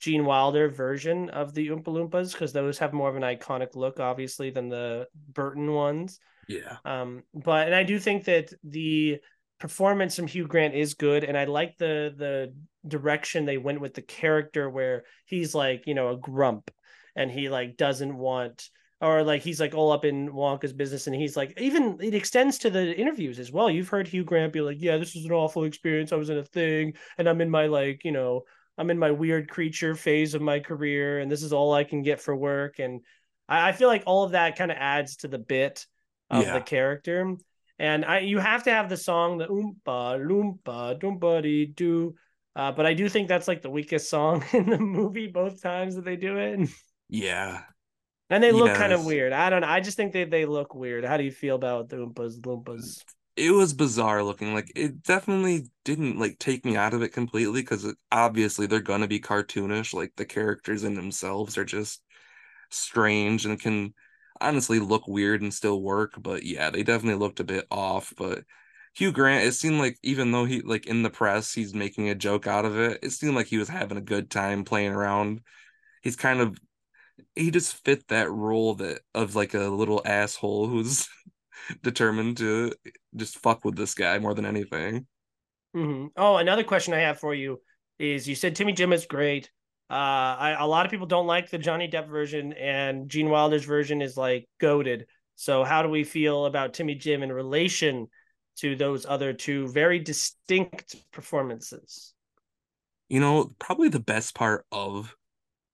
Gene 0.00 0.24
Wilder 0.24 0.70
version 0.70 1.28
of 1.28 1.52
the 1.52 1.68
Oompa 1.68 1.84
Loompas 1.88 2.32
because 2.32 2.54
those 2.54 2.78
have 2.78 2.94
more 2.94 3.10
of 3.10 3.16
an 3.16 3.22
iconic 3.22 3.76
look, 3.76 4.00
obviously, 4.00 4.48
than 4.48 4.70
the 4.70 5.08
Burton 5.34 5.74
ones. 5.74 6.18
Yeah. 6.48 6.78
Um, 6.86 7.22
but 7.34 7.66
and 7.66 7.74
I 7.74 7.82
do 7.82 7.98
think 7.98 8.24
that 8.24 8.52
the 8.64 9.20
performance 9.60 10.16
from 10.16 10.26
Hugh 10.26 10.46
Grant 10.48 10.74
is 10.74 10.94
good, 10.94 11.24
and 11.24 11.36
I 11.38 11.44
like 11.44 11.76
the 11.78 12.12
the 12.16 12.54
direction 12.88 13.44
they 13.44 13.58
went 13.58 13.80
with 13.80 13.94
the 13.94 14.02
character 14.02 14.68
where 14.68 15.04
he's 15.26 15.54
like 15.54 15.86
you 15.86 15.94
know 15.94 16.10
a 16.10 16.16
grump, 16.16 16.70
and 17.14 17.30
he 17.30 17.48
like 17.48 17.76
doesn't 17.76 18.16
want. 18.16 18.68
Or 19.02 19.22
like 19.22 19.40
he's 19.40 19.60
like 19.60 19.74
all 19.74 19.92
up 19.92 20.04
in 20.04 20.28
Wonka's 20.30 20.74
business, 20.74 21.06
and 21.06 21.16
he's 21.16 21.34
like 21.34 21.58
even 21.58 21.98
it 22.02 22.14
extends 22.14 22.58
to 22.58 22.70
the 22.70 22.94
interviews 22.94 23.38
as 23.38 23.50
well. 23.50 23.70
You've 23.70 23.88
heard 23.88 24.06
Hugh 24.06 24.24
Grant 24.24 24.52
be 24.52 24.60
like, 24.60 24.76
"Yeah, 24.78 24.98
this 24.98 25.16
is 25.16 25.24
an 25.24 25.32
awful 25.32 25.64
experience. 25.64 26.12
I 26.12 26.16
was 26.16 26.28
in 26.28 26.36
a 26.36 26.44
thing, 26.44 26.94
and 27.16 27.26
I'm 27.26 27.40
in 27.40 27.48
my 27.48 27.66
like 27.66 28.04
you 28.04 28.12
know 28.12 28.42
I'm 28.76 28.90
in 28.90 28.98
my 28.98 29.10
weird 29.10 29.48
creature 29.48 29.94
phase 29.94 30.34
of 30.34 30.42
my 30.42 30.60
career, 30.60 31.18
and 31.20 31.30
this 31.30 31.42
is 31.42 31.52
all 31.52 31.72
I 31.72 31.84
can 31.84 32.02
get 32.02 32.20
for 32.20 32.36
work. 32.36 32.78
And 32.78 33.00
I, 33.48 33.70
I 33.70 33.72
feel 33.72 33.88
like 33.88 34.02
all 34.06 34.24
of 34.24 34.32
that 34.32 34.56
kind 34.56 34.70
of 34.70 34.76
adds 34.78 35.16
to 35.16 35.28
the 35.28 35.38
bit 35.38 35.86
of 36.28 36.42
Yeah. 36.44 36.54
the 36.54 36.60
character. 36.60 37.36
And 37.80 38.04
I, 38.04 38.18
you 38.18 38.38
have 38.38 38.64
to 38.64 38.70
have 38.70 38.90
the 38.90 38.96
song, 38.98 39.38
the 39.38 39.46
oompa 39.46 40.20
loompa 40.20 41.00
doompity 41.00 41.74
doo. 41.74 42.14
Uh, 42.54 42.70
but 42.72 42.84
I 42.84 42.92
do 42.92 43.08
think 43.08 43.26
that's 43.26 43.48
like 43.48 43.62
the 43.62 43.70
weakest 43.70 44.10
song 44.10 44.44
in 44.52 44.68
the 44.68 44.78
movie 44.78 45.28
both 45.28 45.62
times 45.62 45.96
that 45.96 46.04
they 46.04 46.16
do 46.16 46.36
it. 46.36 46.68
Yeah. 47.12 47.62
And 48.28 48.40
they 48.40 48.52
look 48.52 48.72
kind 48.76 48.92
of 48.92 49.04
weird. 49.04 49.32
I 49.32 49.50
don't 49.50 49.62
know. 49.62 49.66
I 49.66 49.80
just 49.80 49.96
think 49.96 50.12
they, 50.12 50.22
they 50.22 50.44
look 50.44 50.76
weird. 50.76 51.04
How 51.04 51.16
do 51.16 51.24
you 51.24 51.32
feel 51.32 51.56
about 51.56 51.88
the 51.88 51.96
oompas 51.96 52.40
loompas? 52.40 53.02
It 53.34 53.50
was 53.50 53.72
bizarre 53.72 54.22
looking. 54.22 54.54
Like 54.54 54.70
it 54.76 55.02
definitely 55.02 55.66
didn't 55.84 56.20
like 56.20 56.38
take 56.38 56.64
me 56.64 56.76
out 56.76 56.94
of 56.94 57.02
it 57.02 57.08
completely 57.08 57.62
because 57.62 57.92
obviously 58.12 58.66
they're 58.66 58.78
gonna 58.80 59.08
be 59.08 59.18
cartoonish. 59.18 59.92
Like 59.92 60.12
the 60.16 60.24
characters 60.24 60.84
in 60.84 60.94
themselves 60.94 61.58
are 61.58 61.64
just 61.64 62.00
strange 62.70 63.44
and 63.44 63.58
can 63.58 63.92
honestly 64.40 64.78
look 64.80 65.06
weird 65.08 65.42
and 65.42 65.52
still 65.54 65.82
work. 65.82 66.14
But 66.20 66.44
yeah, 66.44 66.70
they 66.70 66.82
definitely 66.82 67.18
looked 67.20 67.40
a 67.40 67.44
bit 67.44 67.66
off. 67.70 68.12
But 68.16 68.44
Hugh 68.94 69.12
Grant, 69.12 69.44
it 69.46 69.52
seemed 69.54 69.78
like 69.78 69.98
even 70.02 70.32
though 70.32 70.44
he 70.44 70.60
like 70.62 70.86
in 70.86 71.02
the 71.02 71.10
press 71.10 71.52
he's 71.54 71.74
making 71.74 72.08
a 72.08 72.14
joke 72.14 72.46
out 72.46 72.64
of 72.64 72.78
it, 72.78 72.98
it 73.02 73.10
seemed 73.10 73.34
like 73.34 73.46
he 73.46 73.58
was 73.58 73.68
having 73.68 73.98
a 73.98 74.02
good 74.02 74.30
time 74.30 74.64
playing 74.64 74.92
around. 74.92 75.40
He's 76.02 76.16
kind 76.16 76.40
of 76.40 76.58
he 77.34 77.50
just 77.50 77.76
fit 77.84 78.08
that 78.08 78.30
role 78.30 78.74
that 78.76 79.02
of 79.14 79.34
like 79.36 79.54
a 79.54 79.60
little 79.68 80.02
asshole 80.04 80.68
who's 80.68 81.08
determined 81.82 82.38
to 82.38 82.72
just 83.16 83.38
fuck 83.38 83.64
with 83.64 83.76
this 83.76 83.94
guy 83.94 84.18
more 84.18 84.34
than 84.34 84.46
anything. 84.46 85.06
hmm 85.74 86.06
Oh, 86.16 86.36
another 86.36 86.64
question 86.64 86.94
I 86.94 86.98
have 87.00 87.18
for 87.20 87.34
you 87.34 87.60
is: 87.98 88.28
you 88.28 88.34
said 88.34 88.56
Timmy 88.56 88.72
Jim 88.72 88.92
is 88.92 89.06
great. 89.06 89.50
Uh, 89.90 90.36
I, 90.38 90.56
a 90.58 90.66
lot 90.66 90.86
of 90.86 90.90
people 90.92 91.06
don't 91.06 91.26
like 91.26 91.50
the 91.50 91.58
Johnny 91.58 91.88
Depp 91.88 92.08
version, 92.08 92.52
and 92.52 93.08
Gene 93.08 93.28
Wilder's 93.28 93.64
version 93.64 94.02
is 94.02 94.16
like 94.16 94.48
goaded. 94.60 95.06
So, 95.34 95.64
how 95.64 95.82
do 95.82 95.88
we 95.88 96.04
feel 96.04 96.46
about 96.46 96.74
Timmy 96.74 96.94
Jim 96.94 97.22
in 97.22 97.32
relation 97.32 98.08
to 98.58 98.76
those 98.76 99.04
other 99.06 99.32
two 99.32 99.68
very 99.68 99.98
distinct 99.98 100.94
performances? 101.12 102.14
You 103.08 103.20
know, 103.20 103.50
probably 103.58 103.88
the 103.88 104.00
best 104.00 104.34
part 104.34 104.64
of 104.72 105.14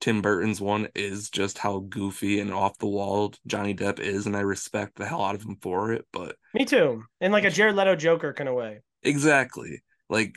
Tim 0.00 0.22
Burton's 0.22 0.60
one 0.60 0.88
is 0.94 1.30
just 1.30 1.58
how 1.58 1.80
goofy 1.80 2.40
and 2.40 2.52
off 2.52 2.78
the 2.78 2.86
wall 2.88 3.34
Johnny 3.46 3.74
Depp 3.74 4.00
is, 4.00 4.26
and 4.26 4.36
I 4.36 4.40
respect 4.40 4.96
the 4.96 5.06
hell 5.06 5.24
out 5.24 5.34
of 5.34 5.42
him 5.44 5.56
for 5.62 5.92
it. 5.92 6.06
But 6.12 6.36
Me 6.54 6.64
too, 6.64 7.04
in 7.20 7.30
like 7.30 7.44
a 7.44 7.50
Jared 7.50 7.76
Leto 7.76 7.94
Joker 7.96 8.32
kind 8.32 8.48
of 8.48 8.54
way. 8.56 8.80
exactly, 9.02 9.82
like, 10.08 10.36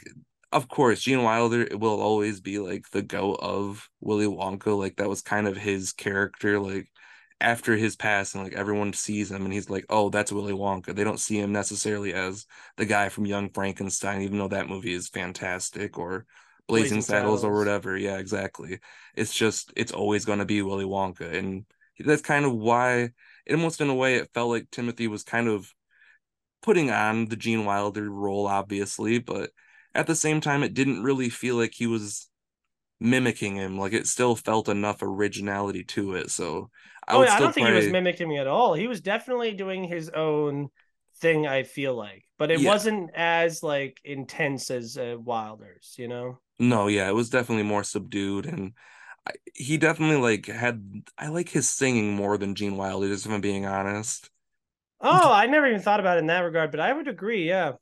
of 0.52 0.68
course, 0.68 1.02
Gene 1.02 1.24
Wilder 1.24 1.68
will 1.78 2.02
always 2.02 2.42
be 2.42 2.60
like 2.60 2.90
the 2.90 3.02
go 3.02 3.36
of 3.36 3.88
Willy 4.02 4.26
Wonka. 4.26 4.78
Like 4.78 4.98
that 4.98 5.10
was 5.10 5.22
kind 5.22 5.48
of 5.48 5.56
his 5.58 5.94
character. 5.94 6.60
Like 6.60 6.88
after 7.40 7.76
his 7.76 7.96
passing, 7.96 8.44
like 8.44 8.54
everyone 8.54 8.94
sees 8.94 9.32
him 9.32 9.44
and 9.46 9.54
he's 9.54 9.70
like, 9.70 9.86
oh, 9.90 10.10
that's 10.10 10.32
Willy 10.32 10.54
Wonka. 10.54 10.96
They 10.96 11.04
don't 11.04 11.20
see 11.20 11.40
him 11.40 11.52
necessarily 11.52 12.14
as 12.14 12.46
the 12.78 12.86
guy 12.86 13.10
from 13.10 13.28
Young 13.28 13.50
Frankenstein, 13.50 14.22
even 14.22 14.40
though 14.40 14.48
that 14.48 14.68
movie 14.68 14.94
is 14.94 15.08
fantastic, 15.08 15.98
or 15.98 16.26
Blazing, 16.68 16.98
Blazing 16.98 17.02
Saddles, 17.02 17.44
or 17.44 17.58
whatever. 17.58 17.96
Yeah, 17.96 18.18
exactly. 18.18 18.80
It's 19.16 19.34
just 19.34 19.72
it's 19.76 19.92
always 19.92 20.26
going 20.26 20.40
to 20.40 20.46
be 20.46 20.62
Willy 20.62 20.86
Wonka, 20.86 21.34
and 21.34 21.66
that's 22.00 22.22
kind 22.22 22.46
of 22.46 22.54
why, 22.54 23.12
almost 23.50 23.82
in 23.82 23.90
a 23.90 23.96
way, 23.96 24.16
it 24.16 24.30
felt 24.34 24.50
like 24.50 24.72
Timothy 24.72 25.08
was 25.08 25.24
kind 25.24 25.48
of 25.48 25.72
putting 26.62 26.92
on 26.92 27.26
the 27.26 27.36
Gene 27.36 27.66
Wilder 27.66 28.10
role, 28.10 28.48
obviously, 28.48 29.20
but 29.20 29.52
at 29.96 30.08
the 30.08 30.16
same 30.16 30.42
time, 30.42 30.64
it 30.64 30.74
didn't 30.74 31.04
really 31.04 31.30
feel 31.30 31.56
like 31.58 31.74
he 31.76 31.88
was 31.88 32.30
mimicking 33.00 33.56
him. 33.58 33.78
Like 33.80 33.94
it 33.94 34.08
still 34.08 34.36
felt 34.36 34.70
enough 34.70 35.02
originality 35.04 35.84
to 35.86 36.16
it. 36.16 36.32
So 36.32 36.72
I 37.08 37.16
oh 37.16 37.22
would 37.22 37.30
yeah, 37.30 37.34
I 37.34 37.40
still 37.40 37.40
don't 37.40 37.54
think 37.54 37.68
he 37.68 37.74
was 37.74 37.88
mimicking 37.88 38.28
me 38.30 38.38
at 38.38 38.48
all. 38.48 38.74
He 38.74 38.88
was 38.88 39.02
definitely 39.02 39.54
doing 39.54 39.84
his 39.84 40.10
own 40.10 40.70
thing. 41.18 41.48
I 41.48 41.64
feel 41.64 41.96
like, 41.96 42.26
but 42.38 42.52
it 42.52 42.62
Yeah, 42.62 42.62
wasn't 42.62 43.12
as 43.16 43.64
like 43.64 44.00
intense 44.04 44.70
as 44.72 44.98
uh, 44.98 45.16
Wilder's. 45.20 45.96
You 45.98 46.08
know. 46.08 46.40
no, 46.60 46.88
yeah, 46.88 47.08
it 47.10 47.14
was 47.16 47.30
definitely 47.30 47.64
more 47.64 47.84
subdued, 47.84 48.46
and 48.46 48.74
I, 49.28 49.34
he 49.56 49.78
definitely 49.78 50.18
like 50.18 50.46
had. 50.48 51.04
I 51.18 51.28
like 51.30 51.50
his 51.50 51.70
singing 51.70 52.16
more 52.16 52.38
than 52.38 52.56
Gene 52.56 52.78
Wilder, 52.78 53.08
just 53.08 53.26
if 53.26 53.32
I'm 53.32 53.42
being 53.42 53.66
honest. 53.66 54.30
Oh, 55.02 55.32
I 55.32 55.46
never 55.46 55.68
even 55.68 55.82
thought 55.82 56.00
about 56.00 56.16
it 56.18 56.22
in 56.22 56.28
that 56.28 56.40
regard, 56.42 56.72
but 56.72 56.80
I 56.80 56.94
would 56.94 57.08
agree. 57.10 57.46
Yeah. 57.48 57.74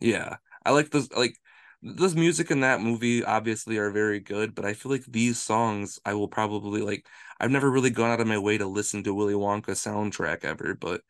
Yeah, 0.00 0.36
I 0.66 0.72
like 0.72 0.90
this. 0.90 1.10
Like 1.12 1.36
this 1.82 2.14
music 2.14 2.50
in 2.50 2.60
that 2.60 2.80
movie 2.80 3.24
obviously 3.24 3.78
are 3.78 3.90
very 3.90 4.20
good, 4.20 4.54
but 4.54 4.64
I 4.64 4.74
feel 4.74 4.92
like 4.92 5.04
these 5.06 5.40
songs 5.40 5.98
I 6.04 6.14
will 6.14 6.28
probably 6.28 6.82
like. 6.82 7.06
I've 7.40 7.50
never 7.50 7.70
really 7.70 7.90
gone 7.90 8.10
out 8.10 8.20
of 8.20 8.26
my 8.26 8.38
way 8.38 8.58
to 8.58 8.66
listen 8.66 9.04
to 9.04 9.14
Willy 9.14 9.34
Wonka 9.34 9.72
soundtrack 9.72 10.44
ever, 10.44 10.74
but 10.74 11.02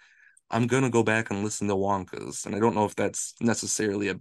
I'm 0.50 0.66
gonna 0.68 0.90
go 0.90 1.02
back 1.02 1.30
and 1.30 1.44
listen 1.44 1.68
to 1.68 1.74
Wonka's, 1.76 2.46
and 2.46 2.54
I 2.56 2.60
don't 2.60 2.74
know 2.74 2.84
if 2.86 2.96
that's 2.96 3.34
necessarily 3.40 4.08
a 4.10 4.16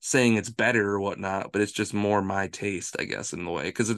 saying 0.00 0.36
it's 0.36 0.50
better 0.50 0.90
or 0.92 1.00
whatnot, 1.00 1.52
but 1.52 1.62
it's 1.62 1.72
just 1.72 1.94
more 1.94 2.22
my 2.22 2.48
taste, 2.48 2.96
I 2.98 3.04
guess, 3.04 3.32
in 3.32 3.44
the 3.44 3.50
way. 3.50 3.64
Because 3.64 3.94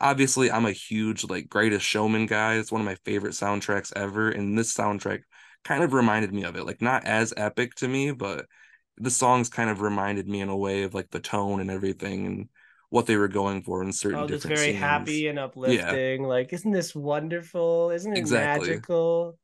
obviously, 0.00 0.50
I'm 0.50 0.66
a 0.66 0.72
huge 0.72 1.24
like 1.24 1.48
Greatest 1.48 1.84
Showman 1.86 2.26
guy. 2.26 2.54
It's 2.56 2.72
one 2.72 2.80
of 2.80 2.86
my 2.86 2.96
favorite 3.04 3.32
soundtracks 3.34 3.92
ever, 3.96 4.30
and 4.30 4.58
this 4.58 4.74
soundtrack 4.74 5.22
kind 5.64 5.82
of 5.84 5.92
reminded 5.92 6.32
me 6.32 6.44
of 6.44 6.56
it. 6.56 6.66
Like 6.66 6.82
not 6.82 7.04
as 7.04 7.34
epic 7.36 7.74
to 7.76 7.88
me, 7.88 8.12
but 8.12 8.46
the 9.00 9.10
songs 9.10 9.48
kind 9.48 9.70
of 9.70 9.80
reminded 9.80 10.28
me 10.28 10.40
in 10.40 10.48
a 10.48 10.56
way 10.56 10.82
of 10.84 10.94
like 10.94 11.10
the 11.10 11.20
tone 11.20 11.60
and 11.60 11.70
everything 11.70 12.26
and 12.26 12.48
what 12.90 13.06
they 13.06 13.16
were 13.16 13.28
going 13.28 13.62
for 13.62 13.82
in 13.82 13.92
certain 13.92 14.26
Oh, 14.26 14.28
just 14.28 14.46
very 14.46 14.72
scenes. 14.72 14.72
happy 14.72 15.28
and 15.28 15.38
Yeah, 15.64 15.98
uplifting. 15.98 16.24
Like, 16.24 16.52
isn't 16.52 16.72
this 16.72 16.94
wonderful? 16.94 17.90
Isn't 17.90 18.12
it 18.12 18.24
exactly. 18.24 18.84
magical? 19.04 19.38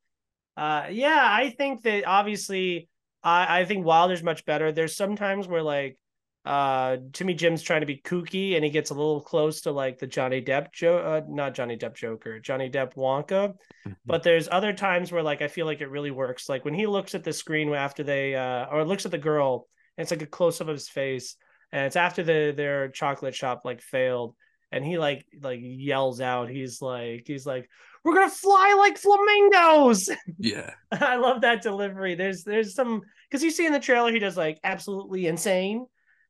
Uh, 0.57 0.89
yeah, 0.91 1.27
I 1.31 1.51
think 1.51 1.83
that 1.85 2.07
obviously, 2.07 2.89
I 3.23 3.61
I 3.63 3.65
think 3.67 3.87
Wilder's 3.87 4.23
much 4.23 4.45
better. 4.47 4.73
There's 4.73 4.97
sometimes 4.97 5.49
where 5.49 5.63
like, 5.63 5.99
uh, 6.47 6.99
Timmy 7.13 7.35
Jim's 7.35 7.63
trying 7.63 7.81
to 7.81 7.87
be 7.87 7.97
kooky 7.97 8.55
and 8.55 8.65
he 8.65 8.71
gets 8.71 8.91
a 8.91 8.95
little 8.95 9.21
close 9.21 9.63
to 9.63 9.73
like 9.73 9.99
the 9.99 10.07
Johnny 10.07 10.41
Depp 10.41 10.73
Joe, 10.73 10.99
uh, 10.99 11.21
not 11.29 11.55
Johnny 11.55 11.77
Depp 11.77 11.95
Joker, 11.97 12.39
Johnny 12.39 12.71
Depp 12.71 12.95
Wonka. 12.95 13.55
Mhm. 13.87 13.97
But 14.07 14.23
there's 14.23 14.49
other 14.51 14.73
times 14.73 15.11
where 15.11 15.23
like 15.23 15.43
I 15.43 15.49
feel 15.49 15.67
like 15.67 15.81
it 15.81 15.91
really 15.91 16.13
works. 16.13 16.49
Like 16.49 16.65
when 16.65 16.75
he 16.75 16.87
looks 16.87 17.15
at 17.15 17.25
the 17.25 17.33
screen 17.33 17.75
after 17.75 18.03
they, 18.05 18.35
uh, 18.35 18.67
or 18.67 18.85
looks 18.85 19.05
at 19.05 19.11
the 19.11 19.19
girl, 19.19 19.67
and 19.99 20.03
it's 20.05 20.11
like 20.13 20.23
a 20.23 20.27
close 20.27 20.61
up 20.61 20.69
of 20.69 20.75
his 20.75 20.89
face, 20.89 21.37
and 21.73 21.85
it's 21.87 21.97
after 21.97 22.23
the 22.23 22.53
their 22.57 22.89
chocolate 22.89 23.35
shop 23.35 23.63
like 23.65 23.81
failed, 23.83 24.37
and 24.71 24.85
he 24.85 24.99
like 24.99 25.27
like 25.43 25.61
yells 25.63 26.21
out, 26.21 26.49
he's 26.49 26.81
like 26.81 27.25
he's 27.27 27.45
like 27.47 27.69
we're 28.05 28.15
gonna 28.15 28.31
fly 28.31 28.75
like 28.79 28.99
flamingos 28.99 30.11
Yeah, 30.39 30.71
I 30.93 31.17
love 31.17 31.41
that 31.41 31.63
delivery. 31.63 32.15
There's 32.15 32.45
there's 32.45 32.75
some 32.75 33.03
because 33.29 33.43
you 33.43 33.51
see 33.51 33.67
in 33.67 33.73
the 33.73 33.81
trailer 33.81 34.13
he 34.13 34.21
does 34.21 34.37
like 34.37 34.61
absolutely 34.63 35.27
insane, 35.27 35.87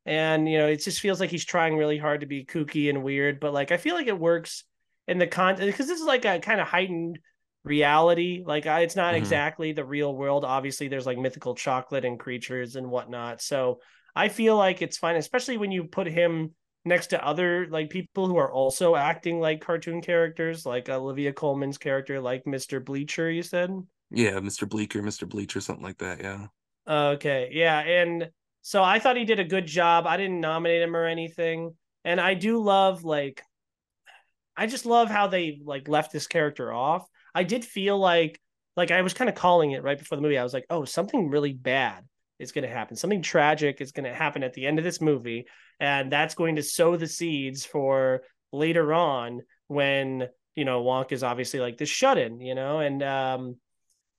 and 0.07 0.49
you 0.49 0.57
know 0.57 0.67
it 0.67 0.77
just 0.83 0.99
feels 1.01 1.19
like 1.19 1.29
he's 1.31 1.45
trying 1.45 1.77
really 1.77 1.97
hard 1.97 2.21
to 2.21 2.27
be 2.27 2.45
kooky 2.45 2.89
and 2.89 3.03
weird. 3.03 3.39
But 3.39 3.53
like 3.53 3.71
I 3.71 3.77
feel 3.77 3.95
like 3.95 4.07
it 4.07 4.19
works 4.19 4.63
in 5.07 5.19
the 5.19 5.27
content 5.27 5.69
because 5.71 5.87
this 5.87 5.99
is 5.99 6.05
like 6.05 6.25
a 6.25 6.39
kind 6.39 6.61
of 6.61 6.67
heightened 6.67 7.19
reality. 7.63 8.43
Like 8.45 8.65
I, 8.65 8.81
it's 8.81 8.95
not 8.95 9.15
hmm 9.15 9.15
exactly 9.15 9.73
the 9.73 9.85
real 9.85 10.15
world. 10.15 10.45
Obviously, 10.45 10.87
there's 10.87 11.05
like 11.05 11.17
mythical 11.17 11.55
chocolate 11.55 12.05
and 12.05 12.19
creatures 12.19 12.75
and 12.75 12.89
whatnot. 12.89 13.41
So 13.41 13.81
I 14.15 14.29
feel 14.29 14.57
like 14.57 14.81
it's 14.81 14.97
fine, 14.97 15.15
especially 15.15 15.57
when 15.57 15.71
you 15.71 15.83
put 15.85 16.07
him 16.07 16.53
next 16.85 17.07
to 17.07 17.23
other 17.25 17.67
like 17.69 17.89
people 17.89 18.27
who 18.27 18.37
are 18.37 18.51
also 18.51 18.95
acting 18.95 19.39
like 19.39 19.61
cartoon 19.61 20.01
characters, 20.01 20.65
like 20.65 20.89
Olivia 20.89 21.33
Colman's 21.33 21.77
character, 21.77 22.19
like 22.21 22.45
Mr. 22.45 22.79
Bleacher. 22.79 23.29
You 23.29 23.43
said. 23.43 23.71
yeah, 24.09 24.39
Mr. 24.39 24.65
Bleeker, 24.65 25.01
Mr. 25.01 25.25
Bleach, 25.25 25.55
or 25.55 25.61
something 25.61 25.83
like 25.83 25.97
that. 25.99 26.19
Yeah, 26.21 26.47
Okay, 26.87 27.49
yeah, 27.51 27.79
and 27.79 28.29
so 28.67 28.83
I 28.83 28.99
thought 28.99 29.15
he 29.15 29.23
did 29.23 29.39
a 29.39 29.45
good 29.45 29.65
job. 29.65 30.05
I 30.05 30.17
didn't 30.17 30.41
nominate 30.41 30.81
him 30.81 30.93
or 30.93 31.05
anything, 31.05 31.73
and 32.03 32.19
I 32.19 32.33
do 32.33 32.61
love 32.61 33.05
like 33.05 33.41
I 34.57 34.67
just 34.67 34.85
love 34.85 35.09
how 35.09 35.27
they 35.27 35.61
like 35.63 35.87
left 35.87 36.11
this 36.11 36.27
character 36.27 36.73
off. 36.73 37.07
I 37.33 37.43
did 37.43 37.63
feel 37.63 37.97
like 37.97 38.41
like 38.75 38.91
I 38.91 39.03
was 39.03 39.13
kind 39.13 39.29
of 39.29 39.37
calling 39.37 39.71
it 39.71 39.83
right 39.83 39.97
before 39.97 40.17
the 40.17 40.21
movie. 40.21 40.37
I 40.37 40.43
was 40.43 40.53
like, 40.53 40.65
oh, 40.69 40.83
something 40.83 41.29
really 41.29 41.53
bad 41.53 42.03
is 42.39 42.51
going 42.51 42.67
to 42.67 42.69
happen. 42.69 42.97
Something 42.97 43.21
tragic 43.21 43.79
is 43.79 43.93
going 43.93 44.03
to 44.03 44.13
happen 44.13 44.43
at 44.43 44.51
the 44.51 44.65
end 44.65 44.79
of 44.79 44.83
this 44.83 44.99
movie, 44.99 45.45
and 45.79 46.11
that's 46.11 46.35
going 46.35 46.57
to 46.57 46.61
sow 46.61 46.97
the 46.97 47.07
seeds 47.07 47.65
for 47.65 48.23
later 48.51 48.93
on 48.93 49.43
when 49.67 50.27
you 50.57 50.65
know 50.65 50.83
Wonk 50.83 51.13
is 51.13 51.23
obviously 51.23 51.61
like 51.61 51.77
this 51.77 51.87
shut 51.87 52.17
in, 52.17 52.41
you 52.41 52.53
know, 52.53 52.81
and 52.81 53.01
um 53.01 53.55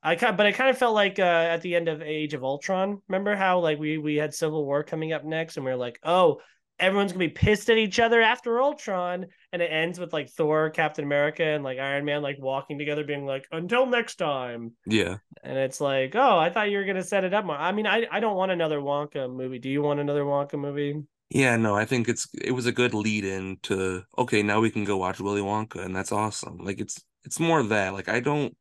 I 0.09 0.17
kind, 0.17 0.39
but 0.39 0.47
I 0.47 0.53
kind 0.53 0.71
of 0.71 0.79
felt 0.79 0.95
like 0.95 1.19
uh, 1.19 1.23
at 1.23 1.61
the 1.61 1.77
end 1.77 1.87
of 1.87 2.01
Age 2.01 2.33
of 2.33 2.43
Ultron. 2.43 3.03
Remember 3.09 3.37
how 3.37 3.59
like 3.59 3.79
we 3.79 3.99
we 3.99 4.17
had 4.17 4.33
Civil 4.33 4.65
War 4.65 4.83
coming 4.83 5.13
up 5.13 5.23
next, 5.23 5.57
and 5.57 5.67
we 5.67 5.71
are 5.71 5.77
like, 5.77 6.01
oh, 6.03 6.41
everyone's 6.79 7.13
gonna 7.13 7.27
be 7.27 7.29
pissed 7.29 7.69
at 7.69 7.77
each 7.77 8.01
other 8.01 8.23
after 8.23 8.59
Ultron, 8.59 9.27
and 9.53 9.61
it 9.61 9.67
ends 9.67 10.01
with 10.01 10.15
like 10.15 10.31
Thor, 10.31 10.71
Captain 10.71 11.05
America, 11.05 11.45
and 11.45 11.63
like 11.63 11.79
Iron 11.79 12.07
Man 12.07 12.23
like 12.23 12.39
walking 12.41 12.79
together, 12.79 13.05
being 13.05 13.27
like, 13.27 13.47
until 13.53 13.85
next 13.85 14.17
time. 14.17 14.73
yeah. 14.87 15.19
And 15.45 15.59
it's 15.59 15.79
like, 15.79 16.17
oh, 16.17 16.39
I 16.39 16.49
thought 16.49 16.71
you 16.71 16.79
were 16.79 16.87
gonna 16.87 17.05
set 17.05 17.25
it 17.25 17.35
up 17.35 17.45
more. 17.45 17.57
I 17.57 17.73
mean, 17.73 17.87
I 17.87 18.07
I 18.11 18.21
don't 18.21 18.37
want 18.37 18.51
another 18.51 18.79
Wonka 18.79 19.31
movie. 19.31 19.59
Do 19.59 19.69
you 19.69 19.83
want 19.83 20.01
another 20.01 20.25
Wonka 20.25 20.59
movie? 20.59 21.03
Yeah, 21.29 21.57
no, 21.57 21.77
I 21.77 21.85
think 21.85 22.09
it's 22.09 22.27
it 22.41 22.53
was 22.53 22.65
a 22.65 22.73
good 22.73 22.95
lead 22.95 23.27
in 23.27 23.59
to 23.65 24.05
okay, 24.17 24.43
now 24.43 24.61
we 24.61 24.71
can 24.71 24.85
go 24.85 24.97
watch 24.97 25.21
Willy 25.21 25.43
Wonka 25.43 25.85
and 25.85 25.95
that's 25.95 26.13
awesome. 26.13 26.57
Like 26.57 26.81
it's 26.81 27.05
it's 27.25 27.39
more 27.39 27.61
of 27.61 27.69
that. 27.69 27.93
Like 27.93 28.09
I 28.09 28.21
don't 28.21 28.57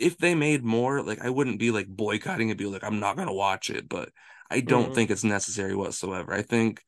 if 0.00 0.18
they 0.18 0.34
made 0.34 0.64
more, 0.64 1.02
like 1.02 1.20
I 1.20 1.30
wouldn't 1.30 1.58
be 1.60 1.70
like 1.70 1.88
boycotting 1.88 2.50
it, 2.50 2.58
be 2.58 2.66
like, 2.66 2.84
I'm 2.84 3.00
not 3.00 3.16
gonna 3.16 3.32
watch 3.34 3.70
it, 3.70 3.88
but 3.88 4.10
I 4.50 4.60
don't 4.60 4.92
Mm-hmm. 4.92 4.94
think 4.94 5.10
it's 5.10 5.24
necessary 5.24 5.74
whatsoever. 5.76 6.32
I 6.34 6.42
think 6.42 6.82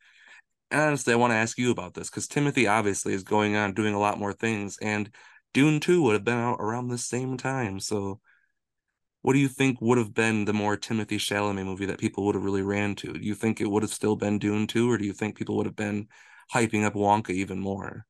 and 0.71 0.81
honestly, 0.81 1.13
I 1.13 1.17
want 1.17 1.33
to 1.33 1.37
ask 1.37 1.59
you 1.59 1.71
about 1.71 1.95
this 1.95 2.11
because 2.11 2.29
Timothy 2.29 2.67
obviously 2.67 3.15
is 3.15 3.23
going 3.25 3.57
on 3.57 3.75
doing 3.75 3.95
a 3.95 4.01
lot 4.01 4.19
more 4.19 4.33
things, 4.33 4.79
and 4.83 5.15
Dune 5.55 5.81
2 5.81 6.03
would 6.03 6.15
have 6.15 6.25
been 6.25 6.39
out 6.39 6.59
around 6.61 6.89
the 6.89 6.99
same 6.99 7.37
time. 7.37 7.81
So 7.81 8.21
what 9.23 9.33
do 9.33 9.39
you 9.39 9.49
think 9.49 9.81
would 9.81 9.97
have 9.97 10.13
been 10.13 10.45
the 10.45 10.53
more 10.53 10.77
Timothée 10.77 11.19
Chalamet 11.19 11.65
movie 11.65 11.87
that 11.87 11.99
people 11.99 12.27
would 12.27 12.35
have 12.35 12.45
really 12.45 12.61
ran 12.61 12.95
to? 12.97 13.15
Do 13.15 13.21
you 13.25 13.35
think 13.35 13.59
it 13.59 13.71
would 13.71 13.83
have 13.83 13.93
still 13.95 14.17
been 14.17 14.39
Dune 14.39 14.67
2, 14.67 14.91
or 14.91 14.99
do 14.99 15.07
you 15.07 15.15
think 15.15 15.35
people 15.35 15.57
would 15.57 15.65
have 15.67 15.77
been 15.77 16.09
hyping 16.53 16.85
up 16.85 16.93
Wonka 16.93 17.31
even 17.31 17.59
more? 17.59 18.05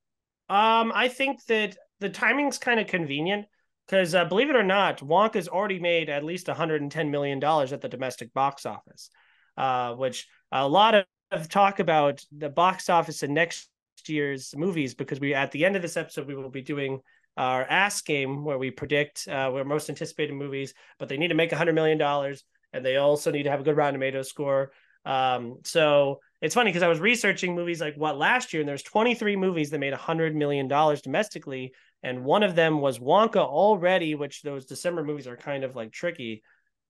Um, 0.49 0.93
I 0.95 1.09
think 1.09 1.45
that 1.47 1.77
the 2.01 2.11
timing's 2.11 2.59
kind 2.59 2.79
of 2.81 2.87
convenient 2.87 3.47
because 3.87 4.15
uh, 4.15 4.25
believe 4.25 4.51
it 4.51 4.57
or 4.57 4.63
not, 4.63 4.99
Wonka's 5.01 5.49
already 5.49 5.79
made 5.79 6.09
at 6.09 6.25
least 6.25 6.49
110 6.49 7.11
million 7.11 7.39
dollars 7.41 7.73
at 7.73 7.81
the 7.81 7.89
domestic 7.89 8.33
box 8.33 8.67
office, 8.67 9.11
uh, 9.57 9.95
which 9.95 10.27
a 10.51 10.67
lot 10.69 10.95
of, 10.95 11.05
talk 11.49 11.81
about 11.81 12.23
the 12.31 12.51
box 12.51 12.91
office 12.91 13.23
in 13.23 13.33
next 13.33 13.71
year's 14.07 14.55
movies 14.55 14.95
because 14.95 15.19
we 15.19 15.33
at 15.33 15.51
the 15.51 15.65
end 15.65 15.77
of 15.77 15.81
this 15.81 15.97
episode 15.97 16.27
we 16.27 16.35
will 16.35 16.51
be 16.51 16.61
doing 16.61 17.01
our 17.39 17.65
ask 17.65 18.05
game 18.05 18.45
where 18.45 18.59
we 18.59 18.71
predict 18.71 19.27
uh, 19.29 19.51
our 19.51 19.65
most 19.65 19.89
anticipated 19.89 20.35
movies, 20.35 20.75
but 20.99 21.09
they 21.09 21.17
need 21.17 21.29
to 21.29 21.35
make 21.35 21.51
100 21.51 21.75
million 21.75 21.97
dollars 21.97 22.45
and 22.73 22.85
they 22.85 22.97
also 22.97 23.31
need 23.31 23.45
to 23.45 23.51
have 23.51 23.61
a 23.61 23.63
good 23.63 23.77
Rotten 23.77 23.95
Tomatoes 23.95 24.29
score. 24.29 24.73
Um, 25.05 25.59
so 25.65 26.21
it's 26.41 26.55
funny 26.55 26.71
because 26.71 26.83
I 26.83 26.89
was 26.89 27.01
researching 27.01 27.55
movies 27.55 27.81
like 27.81 27.97
what 27.97 28.19
last 28.19 28.53
year, 28.53 28.61
and 28.61 28.69
there's 28.69 28.83
23 28.83 29.37
movies 29.37 29.71
that 29.71 29.79
made 29.79 29.93
$100 29.93 30.35
million 30.35 30.69
domestically. 30.69 31.73
And 32.03 32.25
one 32.25 32.43
of 32.43 32.55
them 32.55 32.81
was 32.81 32.99
Wonka 32.99 33.37
already, 33.37 34.15
which 34.15 34.43
those 34.43 34.67
December 34.67 35.05
movies 35.05 35.27
are 35.27 35.37
kind 35.37 35.65
of 35.65 35.77
like 35.77 35.93
tricky. 35.93 36.43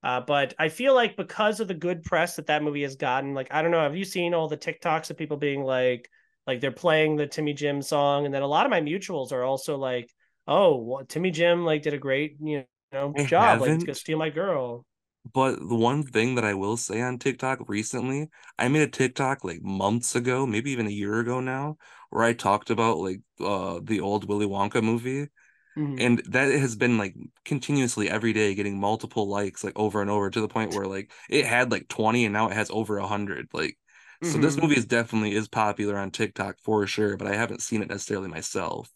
Uh, 0.02 0.20
but 0.20 0.54
I 0.58 0.68
feel 0.68 0.94
like 0.94 1.16
because 1.16 1.60
of 1.60 1.68
the 1.68 1.74
good 1.74 2.02
press 2.02 2.36
that 2.36 2.46
that 2.46 2.62
movie 2.62 2.82
has 2.82 2.96
gotten, 2.96 3.34
like, 3.34 3.48
I 3.52 3.62
don't 3.62 3.70
know, 3.70 3.82
have 3.82 3.96
you 3.96 4.04
seen 4.04 4.34
all 4.34 4.48
the 4.48 4.56
TikToks 4.56 5.10
of 5.10 5.18
people 5.18 5.36
being 5.36 5.62
like, 5.62 6.08
like 6.46 6.60
they're 6.60 6.72
playing 6.72 7.16
the 7.16 7.26
Timmy 7.26 7.52
Jim 7.52 7.82
song? 7.82 8.24
And 8.24 8.34
then 8.34 8.42
a 8.42 8.46
lot 8.46 8.66
of 8.66 8.70
my 8.70 8.80
mutuals 8.80 9.30
are 9.32 9.44
also 9.44 9.76
like, 9.76 10.10
oh, 10.48 10.76
well, 10.76 11.04
Timmy 11.04 11.30
Jim 11.30 11.64
like 11.64 11.82
did 11.82 11.94
a 11.94 11.98
great, 11.98 12.36
you 12.42 12.64
know, 12.92 13.14
job. 13.26 13.60
Like 13.60 13.78
gonna 13.78 13.94
steal 13.94 14.18
my 14.18 14.30
girl. 14.30 14.84
But 15.30 15.58
the 15.58 15.74
one 15.76 16.02
thing 16.04 16.34
that 16.36 16.44
I 16.44 16.54
will 16.54 16.76
say 16.76 17.00
on 17.02 17.18
TikTok 17.18 17.68
recently, 17.68 18.28
I 18.58 18.68
made 18.68 18.82
a 18.82 18.88
TikTok 18.88 19.44
like 19.44 19.62
months 19.62 20.14
ago, 20.16 20.46
maybe 20.46 20.70
even 20.72 20.86
a 20.86 20.90
year 20.90 21.20
ago 21.20 21.40
now, 21.40 21.76
where 22.10 22.24
I 22.24 22.32
talked 22.32 22.70
about 22.70 22.98
like 22.98 23.20
uh 23.40 23.80
the 23.82 24.00
old 24.00 24.28
Willy 24.28 24.46
Wonka 24.46 24.82
movie 24.82 25.28
Mm-hmm. 25.76 26.02
and 26.02 26.20
that 26.30 26.50
has 26.52 26.76
been 26.76 26.98
like 26.98 27.14
continuously 27.44 28.08
every 28.08 28.32
day 28.32 28.54
getting 28.54 28.78
multiple 28.80 29.28
likes 29.28 29.62
like 29.64 29.78
over 29.78 30.00
and 30.00 30.10
over 30.10 30.30
to 30.30 30.40
the 30.40 30.48
point 30.48 30.72
where 30.72 30.86
like 30.86 31.12
it 31.28 31.44
had 31.46 31.70
like 31.70 31.88
20 31.88 32.24
and 32.24 32.32
now 32.32 32.48
it 32.48 32.54
has 32.54 32.70
over 32.70 32.98
100 33.00 33.48
like 33.52 33.78
so 34.22 34.38
this 34.38 34.56
Mm-hmm. 34.56 34.62
movie 34.62 34.76
is 34.76 34.86
definitely 34.86 35.34
is 35.34 35.48
popular 35.48 35.98
on 35.98 36.10
TikTok 36.10 36.56
for 36.62 36.86
sure 36.86 37.16
but 37.16 37.26
I 37.28 37.36
haven't 37.36 37.62
seen 37.62 37.82
it 37.82 37.88
necessarily 37.88 38.28
myself 38.28 38.90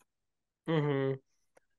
Mm-hmm. 0.68 1.18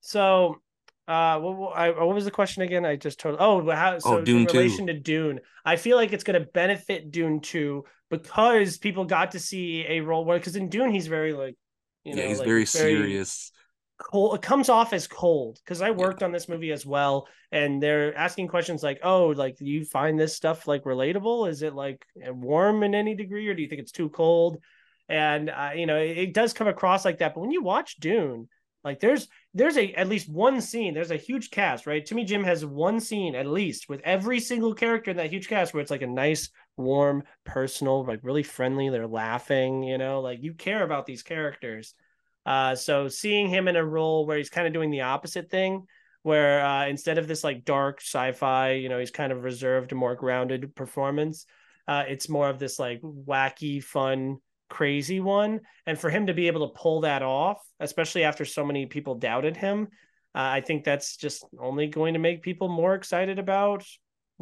So, 0.01 0.61
uh, 1.07 1.39
what, 1.39 1.55
what, 1.57 1.77
I, 1.77 1.89
what 1.91 2.13
was 2.13 2.25
the 2.25 2.31
question 2.31 2.63
again? 2.63 2.85
I 2.85 2.95
just 2.95 3.19
told. 3.19 3.37
Oh, 3.39 3.69
how? 3.71 3.99
oh 4.03 4.17
So, 4.17 4.23
in 4.23 4.25
Dune 4.25 4.47
2 4.47 4.81
relation 4.81 4.87
to 4.87 4.93
Dune, 4.93 5.39
I 5.65 5.75
feel 5.77 5.97
like 5.97 6.13
it's 6.13 6.23
going 6.23 6.39
to 6.41 6.47
benefit 6.47 7.11
Dune 7.11 7.39
two 7.41 7.85
because 8.09 8.77
people 8.77 9.05
got 9.05 9.31
to 9.31 9.39
see 9.39 9.85
a 9.87 10.01
role 10.01 10.25
where, 10.25 10.37
because 10.39 10.55
in 10.55 10.69
Dune 10.69 10.91
he's 10.91 11.07
very 11.07 11.33
like, 11.33 11.55
You 12.03 12.15
yeah, 12.15 12.23
know, 12.23 12.27
he's 12.27 12.39
like 12.39 12.43
very 12.43 12.65
very 12.73 13.19
serious. 13.19 13.51
cold. 13.97 14.35
It 14.35 14.41
comes 14.41 14.69
off 14.69 14.93
as 14.93 15.07
cold 15.07 15.59
because 15.63 15.81
I 15.81 15.91
Yeah. 15.95 15.95
worked 15.97 16.23
on 16.23 16.31
this 16.31 16.49
movie 16.49 16.71
as 16.71 16.85
well, 16.85 17.27
and 17.51 17.81
they're 17.81 18.15
asking 18.15 18.47
questions 18.49 18.83
like, 18.83 18.99
"Oh, 19.03 19.27
like, 19.29 19.57
do 19.57 19.65
you 19.65 19.85
find 19.85 20.19
this 20.19 20.35
stuff 20.35 20.67
like 20.67 20.83
relatable? 20.83 21.49
Is 21.49 21.61
it 21.61 21.73
like 21.73 22.05
warm 22.15 22.83
in 22.83 22.95
any 22.95 23.15
degree, 23.15 23.47
or 23.47 23.53
do 23.55 23.61
you 23.61 23.69
think 23.69 23.81
it's 23.81 23.91
too 23.91 24.09
cold?" 24.09 24.57
And 25.09 25.49
uh, 25.49 25.71
you 25.75 25.85
know, 25.85 25.97
it, 25.97 26.17
it 26.17 26.33
does 26.33 26.53
come 26.53 26.67
across 26.67 27.05
like 27.05 27.19
that. 27.19 27.33
But 27.33 27.41
when 27.41 27.51
you 27.51 27.63
watch 27.63 27.97
Dune, 27.97 28.49
like, 28.87 29.01
there's 29.01 29.27
there's 29.53 29.77
a 29.77 29.93
at 29.93 30.07
least 30.07 30.29
one 30.29 30.61
scene. 30.61 30.93
There's 30.93 31.11
a 31.11 31.17
huge 31.17 31.51
cast, 31.51 31.85
right? 31.85 32.05
Timmy 32.05 32.23
Jim 32.23 32.43
has 32.43 32.65
one 32.65 32.99
scene 32.99 33.35
at 33.35 33.45
least 33.45 33.89
with 33.89 33.99
every 34.05 34.39
single 34.39 34.73
character 34.73 35.11
in 35.11 35.17
that 35.17 35.29
huge 35.29 35.49
cast 35.49 35.73
where 35.73 35.81
it's 35.81 35.91
like 35.91 36.03
a 36.03 36.07
nice, 36.07 36.49
warm, 36.77 37.23
personal, 37.43 38.05
like 38.05 38.21
really 38.23 38.43
friendly. 38.43 38.89
They're 38.89 39.05
laughing, 39.05 39.83
you 39.83 39.97
know, 39.97 40.21
like 40.21 40.41
you 40.41 40.53
care 40.53 40.83
about 40.83 41.05
these 41.05 41.21
characters. 41.21 41.93
Uh, 42.45 42.75
so 42.75 43.09
seeing 43.09 43.49
him 43.49 43.67
in 43.67 43.75
a 43.75 43.85
role 43.85 44.25
where 44.25 44.37
he's 44.37 44.49
kind 44.49 44.67
of 44.67 44.73
doing 44.73 44.89
the 44.89 45.01
opposite 45.01 45.51
thing, 45.51 45.85
where 46.23 46.65
uh, 46.65 46.87
instead 46.87 47.17
of 47.17 47.27
this 47.27 47.43
like 47.43 47.65
dark 47.65 47.99
sci-fi, 47.99 48.71
you 48.71 48.87
know, 48.87 48.99
he's 48.99 49.11
kind 49.11 49.33
of 49.33 49.43
reserved, 49.43 49.93
more 49.93 50.15
grounded 50.15 50.73
performance. 50.75 51.45
Uh, 51.89 52.05
it's 52.07 52.29
more 52.29 52.49
of 52.49 52.57
this 52.57 52.79
like 52.79 53.01
wacky, 53.01 53.83
fun, 53.83 54.37
crazy 54.69 55.19
one, 55.19 55.61
and 55.85 55.99
for 55.99 56.09
him 56.09 56.27
to 56.27 56.33
be 56.33 56.47
able 56.47 56.67
to 56.67 56.79
pull 56.79 57.01
that 57.01 57.21
off, 57.21 57.61
especially 57.79 58.23
after 58.23 58.45
so 58.45 58.65
many 58.65 58.85
people 58.85 59.15
doubted 59.15 59.57
him, 59.57 59.87
uh, 60.35 60.39
I 60.39 60.61
think 60.61 60.83
that's 60.83 61.17
just 61.17 61.45
only 61.59 61.87
going 61.87 62.13
to 62.13 62.19
make 62.19 62.41
people 62.41 62.67
more 62.67 62.95
excited 62.95 63.39
about 63.39 63.83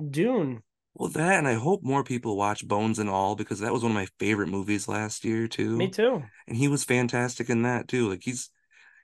Dune. 0.10 0.62
Well, 0.94 1.10
that 1.10 1.40
and 1.40 1.48
I 1.48 1.54
hope 1.54 1.84
more 1.84 2.04
people 2.04 2.38
watch 2.38 2.66
Bones 2.66 3.00
and 3.00 3.10
All 3.10 3.36
because 3.36 3.60
that 3.60 3.74
was 3.74 3.84
one 3.84 3.92
of 3.92 3.96
my 3.96 4.08
favorite 4.18 4.48
movies 4.48 4.88
last 4.88 5.26
year 5.26 5.48
too. 5.48 5.76
Me 5.76 5.90
too. 5.90 6.24
And 6.48 6.56
he 6.56 6.70
was 6.70 6.86
fantastic 6.86 7.50
in 7.50 7.64
that 7.64 7.90
too. 7.90 8.10
Like 8.10 8.24
he's 8.24 8.50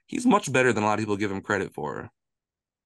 he's 0.06 0.24
much 0.24 0.50
better 0.50 0.72
than 0.72 0.84
a 0.84 0.86
lot 0.86 0.94
of 0.94 1.00
people 1.00 1.18
give 1.18 1.30
him 1.30 1.42
credit 1.42 1.74
for. 1.74 2.10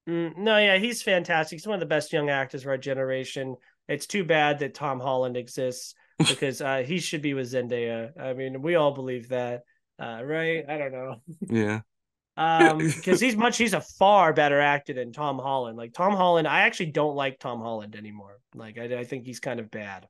Mm, 0.09 0.37
no, 0.37 0.57
yeah, 0.57 0.77
he's 0.77 1.01
fantastic. 1.01 1.57
He's 1.57 1.67
one 1.67 1.75
of 1.75 1.79
the 1.79 1.85
best 1.85 2.11
young 2.13 2.29
actors 2.29 2.63
of 2.63 2.67
our 2.67 2.77
generation. 2.77 3.55
It's 3.87 4.07
too 4.07 4.23
bad 4.25 4.59
that 4.59 4.73
Tom 4.73 4.99
Holland 4.99 5.37
exists 5.37 5.95
because 6.25 6.61
uh, 6.61 6.83
he 6.85 6.99
should 6.99 7.21
be 7.21 7.33
with 7.33 7.51
Zendaya. 7.51 8.11
I 8.19 8.33
mean, 8.33 8.61
we 8.61 8.75
all 8.75 8.91
believe 8.93 9.29
that, 9.29 9.63
uh, 9.99 10.21
right? 10.23 10.63
I 10.67 10.77
don't 10.77 10.91
know. 10.91 11.21
Yeah. 11.49 11.81
Um, 12.37 12.77
because 12.77 13.19
he's 13.19 13.35
much 13.35 13.57
he's 13.57 13.73
a 13.73 13.81
far 13.81 14.31
better 14.31 14.59
actor 14.61 14.93
than 14.93 15.11
Tom 15.11 15.39
Holland. 15.39 15.75
Like 15.75 15.93
Tom 15.93 16.13
Holland, 16.13 16.47
I 16.47 16.61
actually 16.61 16.91
don't 16.91 17.15
like 17.15 17.39
Tom 17.39 17.59
Holland 17.61 17.95
anymore. 17.95 18.37
Like 18.53 18.77
I, 18.77 18.99
I 18.99 19.03
think 19.05 19.25
he's 19.25 19.39
kind 19.39 19.59
of 19.59 19.71
bad. 19.71 20.07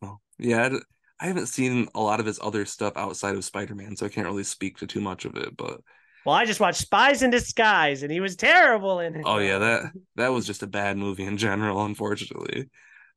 Well, 0.00 0.20
yeah, 0.38 0.78
I 1.20 1.26
haven't 1.26 1.46
seen 1.46 1.88
a 1.94 2.00
lot 2.00 2.20
of 2.20 2.26
his 2.26 2.38
other 2.42 2.64
stuff 2.66 2.94
outside 2.96 3.36
of 3.36 3.44
Spider-Man, 3.44 3.96
so 3.96 4.06
I 4.06 4.08
can't 4.10 4.26
really 4.26 4.44
speak 4.44 4.78
to 4.78 4.86
too 4.86 5.00
much 5.00 5.24
of 5.24 5.36
it, 5.36 5.56
but 5.56 5.80
Well, 6.24 6.34
I 6.34 6.44
just 6.44 6.60
watched 6.60 6.80
Spies 6.80 7.22
in 7.22 7.30
Disguise, 7.30 8.02
and 8.02 8.12
he 8.12 8.20
was 8.20 8.36
terrible 8.36 9.00
in 9.00 9.16
it. 9.16 9.26
oh 9.26 9.38
yeah, 9.38 9.58
that 9.58 9.92
that 10.16 10.28
was 10.28 10.46
just 10.46 10.62
a 10.62 10.66
bad 10.66 10.96
movie 10.96 11.24
in 11.24 11.36
general, 11.36 11.84
unfortunately. 11.84 12.70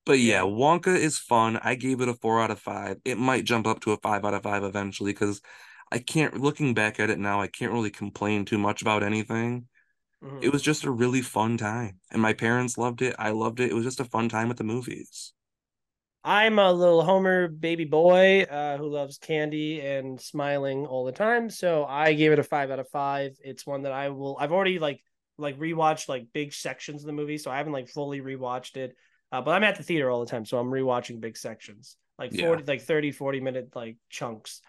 But 0.06 0.20
yeah. 0.20 0.41
Wonka 0.41 0.96
is 0.96 1.18
fun. 1.18 1.60
I 1.63 1.76
gave 1.76 2.02
it 2.02 2.10
a 2.10 2.13
four 2.13 2.41
out 2.41 2.52
of 2.52 2.60
five. 2.60 2.98
It 3.06 3.18
might 3.18 3.46
jump 3.46 3.68
up 3.68 3.82
to 3.82 3.91
a 3.91 3.98
five 3.98 4.24
out 4.24 4.34
of 4.34 4.44
five 4.44 4.63
eventually 4.63 5.13
because 5.13 5.41
I 5.91 6.00
can't, 6.00 6.39
looking 6.39 6.74
back 6.74 7.00
at 7.00 7.10
it 7.10 7.20
now, 7.20 7.41
I 7.41 7.48
can't 7.48 7.74
really 7.74 7.91
complain 7.91 8.46
too 8.46 8.58
much 8.58 8.82
about 8.82 9.04
anything. 9.04 9.68
Mhm. 10.24 10.44
It 10.44 10.50
was 10.52 10.62
just 10.62 10.84
a 10.84 10.91
really 10.91 11.22
fun 11.22 11.58
time. 11.58 12.00
And 12.12 12.22
my 12.22 12.34
parents 12.34 12.78
loved 12.78 13.02
it. 13.02 13.15
I 13.18 13.32
loved 13.32 13.60
it. 13.60 13.72
It 13.72 13.74
was 13.74 13.86
just 13.86 14.00
a 14.00 14.06
fun 14.06 14.30
time 14.30 14.52
at 14.52 14.58
the 14.58 14.63
movies. 14.63 15.34
I'm 16.24 16.58
a 16.58 16.72
little 16.72 17.04
Homer 17.04 17.48
baby 17.48 17.86
boy 17.86 18.44
uh, 18.44 18.78
who 18.78 18.88
loves 18.88 19.20
candy 19.20 19.80
and 19.82 20.20
smiling 20.20 20.88
all 20.88 21.06
the 21.06 21.12
time. 21.12 21.52
So 21.52 21.86
I 21.86 22.13
gave 22.13 22.32
it 22.32 22.39
a 22.39 22.44
five 22.44 22.72
out 22.72 22.80
of 22.80 22.89
five. 22.89 23.38
It's 23.44 23.65
one 23.65 23.84
that 23.84 23.91
I 23.91 24.10
will. 24.10 24.36
I've 24.39 24.52
already 24.52 24.80
like 24.80 25.02
like 25.38 25.60
rewatched 25.60 26.10
like 26.10 26.28
big 26.34 26.54
sections 26.54 27.04
of 27.04 27.08
the 27.08 27.13
movie, 27.13 27.38
so 27.38 27.52
I 27.52 27.58
haven't 27.58 27.74
like 27.74 27.89
fully 27.89 28.22
rewatched 28.22 28.76
it. 28.78 28.96
Uh, 29.36 29.41
but 29.41 29.52
I'm 29.52 29.63
at 29.63 29.76
the 29.76 29.84
theater 29.84 30.10
all 30.10 30.21
the 30.21 30.32
time, 30.32 30.45
so 30.45 30.58
I'm 30.58 30.71
rewatching 30.71 31.19
big 31.19 31.36
sections, 31.36 31.98
like 32.17 32.32
Yeah. 32.34 32.45
40, 32.45 32.63
like 32.63 32.82
30, 32.82 33.12
40 33.12 33.39
minute 33.41 33.69
like 33.76 33.98
chunks. 34.10 34.62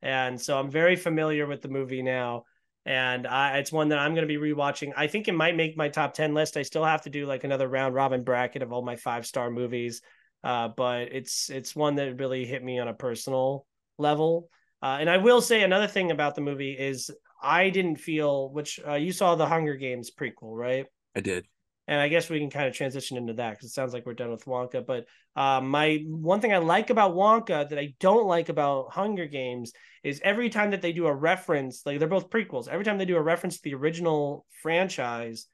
And 0.00 0.40
so 0.40 0.58
I'm 0.58 0.70
very 0.70 0.96
familiar 0.96 1.46
with 1.46 1.62
the 1.62 1.68
movie 1.68 2.02
now. 2.02 2.44
And 2.84 3.26
I, 3.26 3.58
it's 3.58 3.72
one 3.72 3.88
that 3.88 3.98
I'm 3.98 4.14
going 4.14 4.26
to 4.26 4.38
be 4.38 4.52
rewatching. 4.52 4.92
I 4.96 5.06
think 5.06 5.28
it 5.28 5.34
might 5.34 5.56
make 5.56 5.76
my 5.76 5.88
top 5.88 6.14
10 6.14 6.34
list. 6.34 6.56
I 6.56 6.62
still 6.62 6.84
have 6.84 7.02
to 7.02 7.10
do 7.10 7.26
like 7.26 7.44
another 7.44 7.68
round 7.68 7.94
robin 7.94 8.22
bracket 8.22 8.62
of 8.62 8.72
all 8.72 8.82
my 8.82 8.96
five 8.96 9.26
star 9.26 9.50
movies 9.50 10.02
uh, 10.44 10.68
but 10.76 11.12
it's 11.12 11.50
it's 11.50 11.76
one 11.76 11.94
that 11.96 12.18
really 12.18 12.44
hit 12.44 12.62
me 12.62 12.78
on 12.78 12.88
a 12.88 12.94
personal 12.94 13.66
level. 13.98 14.48
Uh, 14.82 14.98
and 15.00 15.08
I 15.08 15.18
will 15.18 15.40
say 15.40 15.62
another 15.62 15.86
thing 15.86 16.10
about 16.10 16.34
the 16.34 16.40
movie 16.40 16.72
is 16.72 17.10
I 17.40 17.70
didn't 17.70 17.96
feel, 17.96 18.50
which 18.50 18.80
uh, 18.86 18.94
you 18.94 19.12
saw 19.12 19.36
the 19.36 19.46
Hunger 19.46 19.76
Games 19.76 20.10
prequel, 20.10 20.56
right? 20.56 20.86
I 21.14 21.20
did. 21.20 21.46
And 21.88 22.00
I 22.00 22.08
guess 22.08 22.30
we 22.30 22.38
can 22.38 22.50
kind 22.50 22.68
of 22.68 22.74
transition 22.74 23.16
into 23.16 23.34
that 23.34 23.50
because 23.50 23.66
it 23.66 23.72
sounds 23.72 23.92
like 23.92 24.06
we're 24.06 24.14
done 24.14 24.30
with 24.30 24.44
Wonka. 24.44 24.86
But 24.86 25.06
uh, 25.34 25.60
my 25.60 26.04
one 26.06 26.40
thing 26.40 26.52
I 26.52 26.58
like 26.58 26.90
about 26.90 27.14
Wonka 27.14 27.68
that 27.68 27.78
I 27.78 27.94
don't 27.98 28.26
like 28.26 28.48
about 28.48 28.92
Hunger 28.92 29.26
Games 29.26 29.72
is 30.04 30.20
every 30.22 30.48
time 30.48 30.70
that 30.70 30.80
they 30.80 30.92
do 30.92 31.06
a 31.06 31.14
reference, 31.14 31.84
like 31.84 31.98
they're 31.98 32.08
both 32.08 32.30
prequels, 32.30 32.68
every 32.68 32.84
time 32.84 32.98
they 32.98 33.04
do 33.04 33.16
a 33.16 33.22
reference 33.22 33.56
to 33.56 33.62
the 33.64 33.74
original 33.74 34.46
franchise, 34.62 35.48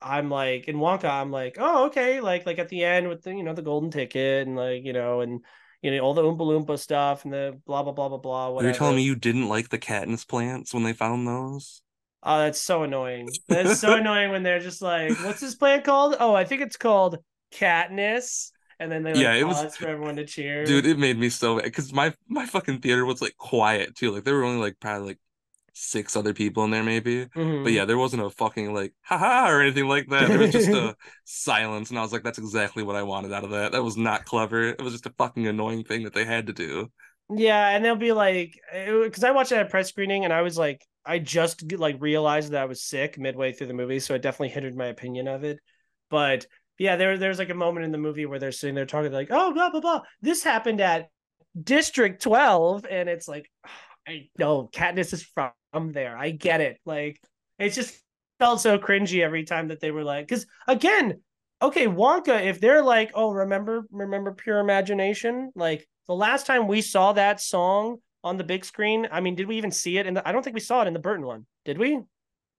I'm 0.00 0.30
like 0.30 0.68
in 0.68 0.76
Wonka, 0.76 1.08
I'm 1.08 1.30
like, 1.30 1.56
oh, 1.58 1.86
okay, 1.86 2.20
like 2.20 2.46
like 2.46 2.58
at 2.58 2.68
the 2.68 2.84
end 2.84 3.08
with 3.08 3.22
the 3.22 3.34
you 3.34 3.42
know 3.42 3.54
the 3.54 3.62
golden 3.62 3.90
ticket 3.90 4.46
and 4.46 4.56
like 4.56 4.84
you 4.84 4.92
know 4.92 5.20
and 5.20 5.40
you 5.82 5.90
know 5.90 5.98
all 6.00 6.14
the 6.14 6.22
Oompa 6.22 6.38
Loompa 6.38 6.78
stuff 6.78 7.24
and 7.24 7.32
the 7.32 7.60
blah 7.66 7.82
blah 7.82 7.92
blah 7.92 8.08
blah 8.08 8.18
blah. 8.18 8.50
Whatever. 8.50 8.72
you 8.72 8.78
telling 8.78 8.96
me 8.96 9.02
you 9.02 9.16
didn't 9.16 9.48
like 9.48 9.70
the 9.70 9.78
Katniss 9.78 10.26
plants 10.26 10.72
when 10.72 10.82
they 10.82 10.92
found 10.92 11.26
those? 11.26 11.82
Oh, 12.24 12.38
that's 12.38 12.60
so 12.60 12.82
annoying. 12.84 13.28
That's 13.48 13.78
so 13.80 13.94
annoying 13.98 14.30
when 14.30 14.42
they're 14.42 14.60
just 14.60 14.80
like, 14.82 15.10
what's 15.22 15.40
this 15.40 15.54
plant 15.54 15.84
called? 15.84 16.16
Oh, 16.18 16.34
I 16.34 16.44
think 16.44 16.62
it's 16.62 16.76
called 16.76 17.18
Katniss. 17.52 18.50
And 18.80 18.90
then 18.90 19.02
they 19.02 19.12
like 19.14 19.22
Yeah, 19.22 19.34
it 19.34 19.44
was- 19.46 19.76
for 19.76 19.86
everyone 19.86 20.16
to 20.16 20.24
cheer. 20.24 20.64
Dude, 20.64 20.86
it 20.86 20.98
made 20.98 21.18
me 21.18 21.28
so 21.28 21.60
because 21.60 21.92
my 21.92 22.12
my 22.28 22.46
fucking 22.46 22.80
theater 22.80 23.04
was 23.04 23.22
like 23.22 23.36
quiet 23.36 23.94
too. 23.94 24.10
Like 24.10 24.24
there 24.24 24.34
were 24.34 24.44
only 24.44 24.60
like 24.60 24.80
probably 24.80 25.08
like 25.08 25.18
six 25.76 26.16
other 26.16 26.34
people 26.34 26.64
in 26.64 26.70
there 26.70 26.82
maybe. 26.82 27.26
Mhm. 27.26 27.62
But 27.64 27.72
yeah, 27.72 27.84
there 27.84 27.98
wasn't 27.98 28.22
a 28.24 28.30
fucking 28.30 28.72
like 28.74 28.92
haha 29.02 29.48
or 29.50 29.60
anything 29.60 29.86
like 29.86 30.08
that. 30.08 30.28
There 30.28 30.38
was 30.38 30.50
just 30.52 30.68
a 30.70 30.96
silence, 31.24 31.90
and 31.90 31.98
I 31.98 32.02
was 32.02 32.12
like, 32.12 32.24
that's 32.24 32.38
exactly 32.38 32.82
what 32.82 32.96
I 32.96 33.02
wanted 33.04 33.32
out 33.32 33.44
of 33.44 33.50
that. 33.50 33.72
That 33.72 33.84
was 33.84 33.96
not 33.96 34.24
clever. 34.24 34.62
It 34.70 34.80
was 34.82 34.92
just 34.92 35.06
a 35.06 35.14
fucking 35.18 35.46
annoying 35.46 35.84
thing 35.84 36.02
that 36.04 36.14
they 36.14 36.24
had 36.24 36.46
to 36.48 36.52
do. 36.52 36.90
Yeah, 37.34 37.70
and 37.70 37.84
they'll 37.84 37.96
be 37.96 38.12
like, 38.12 38.58
because 38.72 39.24
I 39.24 39.30
watched 39.30 39.52
it 39.52 39.56
at 39.58 39.70
press 39.70 39.88
screening, 39.88 40.24
and 40.24 40.32
I 40.32 40.42
was 40.42 40.58
like, 40.58 40.84
I 41.06 41.18
just 41.18 41.72
like 41.72 41.96
realized 42.00 42.52
that 42.52 42.62
I 42.62 42.66
was 42.66 42.82
sick 42.82 43.18
midway 43.18 43.52
through 43.52 43.68
the 43.68 43.74
movie, 43.74 44.00
so 44.00 44.14
it 44.14 44.22
definitely 44.22 44.50
hindered 44.50 44.76
my 44.76 44.86
opinion 44.86 45.28
of 45.28 45.44
it. 45.44 45.58
But 46.10 46.46
yeah, 46.78 46.96
there 46.96 47.18
there's 47.18 47.38
like 47.38 47.50
a 47.50 47.54
moment 47.54 47.84
in 47.84 47.92
the 47.92 47.98
movie 47.98 48.26
where 48.26 48.38
they're 48.38 48.52
sitting 48.52 48.74
there 48.74 48.86
talking 48.86 49.12
like, 49.12 49.28
oh 49.30 49.52
blah 49.52 49.70
blah 49.70 49.80
blah, 49.80 50.00
this 50.22 50.42
happened 50.42 50.80
at 50.80 51.08
District 51.60 52.22
Twelve, 52.22 52.86
and 52.90 53.08
it's 53.08 53.28
like, 53.28 53.50
ah, 53.66 53.70
I 54.08 54.28
know 54.38 54.68
Katniss 54.72 55.12
is 55.12 55.22
from 55.22 55.92
there. 55.92 56.16
I 56.16 56.30
get 56.30 56.60
it. 56.60 56.78
Like, 56.84 57.20
it's 57.58 57.76
just 57.76 58.00
felt 58.38 58.60
so 58.60 58.78
cringy 58.78 59.22
every 59.22 59.44
time 59.44 59.68
that 59.68 59.80
they 59.80 59.90
were 59.90 60.04
like, 60.04 60.26
because 60.28 60.46
again, 60.66 61.20
okay, 61.62 61.86
Wonka, 61.86 62.44
if 62.44 62.60
they're 62.60 62.82
like, 62.82 63.12
oh, 63.14 63.30
remember, 63.30 63.84
remember 63.90 64.32
Pure 64.32 64.60
Imagination? 64.60 65.50
Like 65.54 65.86
the 66.06 66.14
last 66.14 66.46
time 66.46 66.66
we 66.66 66.82
saw 66.82 67.12
that 67.12 67.40
song 67.40 67.98
on 68.24 68.36
the 68.38 68.44
big 68.44 68.64
screen, 68.64 69.06
I 69.12 69.20
mean, 69.20 69.34
did 69.34 69.46
we 69.46 69.56
even 69.56 69.70
see 69.70 69.98
it 69.98 70.06
in 70.06 70.14
the 70.14 70.26
I 70.26 70.32
don't 70.32 70.42
think 70.42 70.54
we 70.54 70.60
saw 70.60 70.82
it 70.82 70.88
in 70.88 70.94
the 70.94 70.98
Burton 70.98 71.26
one, 71.26 71.46
did 71.64 71.78
we? 71.78 72.00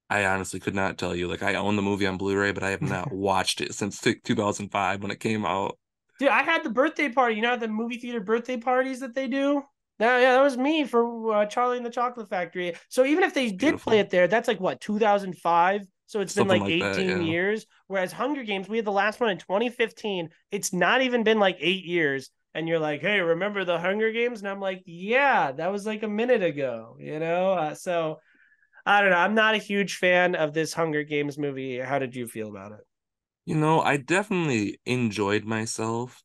I 0.10 0.26
honestly 0.26 0.60
could 0.60 0.76
not 0.76 0.98
tell 0.98 1.16
you. 1.16 1.28
Like 1.28 1.44
I 1.44 1.56
own 1.56 1.76
the 1.76 1.82
movie 1.82 2.06
on 2.08 2.18
Blu-ray, 2.18 2.52
but 2.52 2.64
I 2.64 2.70
have 2.70 2.82
not 2.82 3.12
watched 3.12 3.60
it 3.60 3.74
since 3.74 4.00
2005 4.00 5.02
when 5.02 5.12
it 5.12 5.20
came 5.20 5.46
out. 5.46 5.78
Dude, 6.20 6.30
I 6.30 6.44
had 6.44 6.64
the 6.64 6.70
birthday 6.70 7.10
party. 7.10 7.36
You 7.36 7.42
know 7.42 7.58
the 7.58 7.68
movie 7.68 7.98
theater 7.98 8.22
birthday 8.22 8.58
parties 8.58 9.00
that 9.02 9.16
they 9.16 9.28
do? 9.28 9.64
That, 9.98 10.22
yeah, 10.22 10.34
that 10.34 10.44
was 10.44 10.58
me 10.58 10.84
for 10.84 11.34
uh, 11.34 11.46
Charlie 11.46 11.78
and 11.78 11.86
the 11.86 11.90
Chocolate 11.90 12.30
Factory. 12.30 12.76
So 12.90 13.06
even 13.06 13.24
if 13.24 13.34
they 13.34 13.48
did 13.48 13.58
Beautiful. 13.58 13.92
play 13.92 14.00
it 14.00 14.10
there, 14.10 14.28
that's 14.28 14.48
like 14.48 14.60
what 14.60 14.82
2005. 14.82 15.88
So 16.08 16.20
it's 16.20 16.36
been 16.36 16.48
like 16.48 16.62
like 16.62 16.72
18 16.72 16.82
that, 16.82 17.00
yeah. 17.00 17.18
years. 17.20 17.66
Whereas 17.88 18.12
Hunger 18.12 18.44
Games, 18.44 18.70
we 18.70 18.78
had 18.78 18.86
the 18.86 18.92
last 18.92 19.20
one 19.20 19.30
in 19.30 19.38
2015. 19.38 20.30
It's 20.52 20.72
not 20.72 21.02
even 21.02 21.24
been 21.24 21.40
like 21.40 21.58
eight 21.60 21.86
years. 21.86 22.30
And 22.56 22.68
you're 22.68 22.80
like, 22.80 23.02
hey, 23.02 23.20
remember 23.20 23.66
the 23.66 23.80
Hunger 23.80 24.12
Games? 24.12 24.42
And 24.42 24.50
I'm 24.50 24.62
like, 24.62 24.84
yeah, 24.88 25.52
that 25.52 25.72
was 25.72 25.86
like 25.86 26.04
a 26.04 26.10
minute 26.10 26.44
ago, 26.44 26.98
you 27.00 27.20
know? 27.20 27.52
Uh, 27.52 27.76
so 27.76 28.22
I 28.86 29.02
don't 29.02 29.12
know. 29.12 29.18
I'm 29.18 29.36
not 29.36 29.56
a 29.56 29.60
huge 29.60 29.98
fan 29.98 30.36
of 30.36 30.54
this 30.54 30.74
Hunger 30.74 31.04
Games 31.04 31.38
movie. 31.38 31.80
How 31.80 32.00
did 32.00 32.16
you 32.16 32.28
feel 32.28 32.50
about 32.50 32.74
it? 32.74 32.82
You 33.46 33.56
know, 33.56 33.80
I 33.82 33.98
definitely 33.98 34.80
enjoyed 34.86 35.46
myself, 35.46 36.25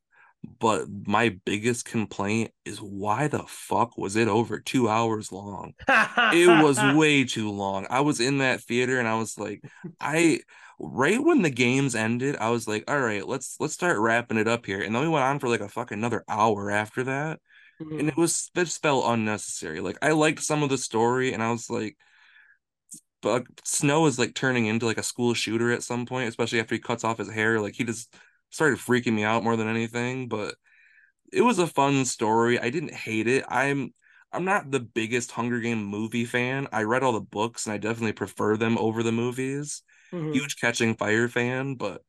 but 0.58 0.86
my 1.06 1.36
biggest 1.44 1.84
complaint 1.84 2.50
is 2.64 2.78
why 2.78 3.28
the 3.28 3.44
fuck 3.46 3.98
was 3.98 4.16
it 4.16 4.28
over 4.28 4.58
two 4.58 4.88
hours 4.88 5.30
long? 5.30 5.74
It 5.88 6.62
was 6.62 6.78
way 6.96 7.24
too 7.24 7.50
long. 7.50 7.86
I 7.90 8.00
was 8.00 8.20
in 8.20 8.38
that 8.38 8.62
theater 8.62 8.98
and 8.98 9.08
I 9.08 9.16
was 9.16 9.38
like, 9.38 9.62
I 10.00 10.40
right 10.78 11.22
when 11.22 11.42
the 11.42 11.50
games 11.50 11.94
ended, 11.94 12.36
I 12.40 12.50
was 12.50 12.66
like, 12.66 12.90
all 12.90 13.00
right, 13.00 13.26
let's 13.26 13.56
let's 13.60 13.74
start 13.74 13.98
wrapping 13.98 14.38
it 14.38 14.48
up 14.48 14.64
here. 14.64 14.80
And 14.80 14.94
then 14.94 15.02
we 15.02 15.08
went 15.08 15.24
on 15.24 15.38
for 15.38 15.48
like 15.48 15.60
a 15.60 15.68
fucking 15.68 15.98
another 15.98 16.24
hour 16.28 16.70
after 16.70 17.04
that. 17.04 17.40
and 17.78 18.08
it 18.08 18.14
mm. 18.14 18.16
was 18.16 18.50
it 18.54 18.64
just 18.64 18.82
felt 18.82 19.04
unnecessary. 19.06 19.80
Like 19.80 19.98
I 20.02 20.12
liked 20.12 20.42
some 20.42 20.62
of 20.62 20.70
the 20.70 20.78
story, 20.78 21.32
and 21.32 21.42
I 21.42 21.50
was 21.50 21.68
like, 21.68 21.96
but 23.22 23.44
Snow 23.64 24.06
is 24.06 24.18
like 24.18 24.34
turning 24.34 24.66
into 24.66 24.86
like 24.86 24.98
a 24.98 25.02
school 25.02 25.34
shooter 25.34 25.70
at 25.70 25.82
some 25.82 26.06
point, 26.06 26.28
especially 26.28 26.60
after 26.60 26.74
he 26.74 26.80
cuts 26.80 27.04
off 27.04 27.18
his 27.18 27.30
hair. 27.30 27.60
Like 27.60 27.74
he 27.74 27.84
just 27.84 28.14
started 28.50 28.78
freaking 28.78 29.14
me 29.14 29.24
out 29.24 29.44
more 29.44 29.56
than 29.56 29.68
anything. 29.68 30.28
But 30.28 30.56
it 31.32 31.42
was 31.42 31.58
a 31.58 31.66
fun 31.66 32.04
story. 32.04 32.58
I 32.58 32.70
didn't 32.70 32.94
hate 32.94 33.26
it. 33.28 33.44
I'm 33.48 33.94
I'm 34.32 34.44
not 34.44 34.70
the 34.70 34.80
biggest 34.80 35.32
Hunger 35.32 35.60
Game 35.60 35.84
movie 35.84 36.24
fan. 36.24 36.68
I 36.72 36.82
read 36.84 37.02
all 37.02 37.12
the 37.12 37.20
books 37.20 37.66
and 37.66 37.72
I 37.74 37.78
definitely 37.78 38.12
prefer 38.12 38.56
them 38.56 38.78
over 38.78 39.02
the 39.02 39.12
movies. 39.12 39.82
Mhm. 40.12 40.32
Huge 40.32 40.56
Catching 40.60 40.96
Fire 40.96 41.28
fan, 41.28 41.74
but 41.74 42.02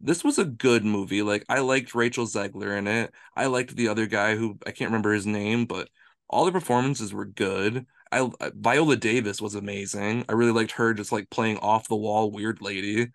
this 0.00 0.24
was 0.24 0.38
a 0.38 0.44
good 0.44 0.84
movie. 0.84 1.22
Like 1.22 1.44
I 1.48 1.60
liked 1.60 1.94
Rachel 1.94 2.26
Zegler 2.26 2.76
in 2.78 2.86
it. 2.88 3.12
I 3.36 3.46
liked 3.46 3.76
the 3.76 3.88
other 3.88 4.06
guy 4.06 4.36
who 4.36 4.58
I 4.66 4.72
can't 4.72 4.90
remember 4.90 5.12
his 5.12 5.26
name, 5.26 5.66
but 5.66 5.88
all 6.28 6.44
the 6.44 6.52
performances 6.52 7.12
were 7.12 7.26
good. 7.26 7.86
I 8.12 8.30
Viola 8.54 8.96
Davis 8.96 9.40
was 9.40 9.54
amazing. 9.54 10.24
I 10.28 10.32
really 10.32 10.52
liked 10.52 10.72
her 10.72 10.94
just 10.94 11.12
like 11.12 11.30
playing 11.30 11.58
off 11.58 11.88
the 11.88 11.96
wall 11.96 12.30
weird 12.32 12.60
lady. 12.62 13.08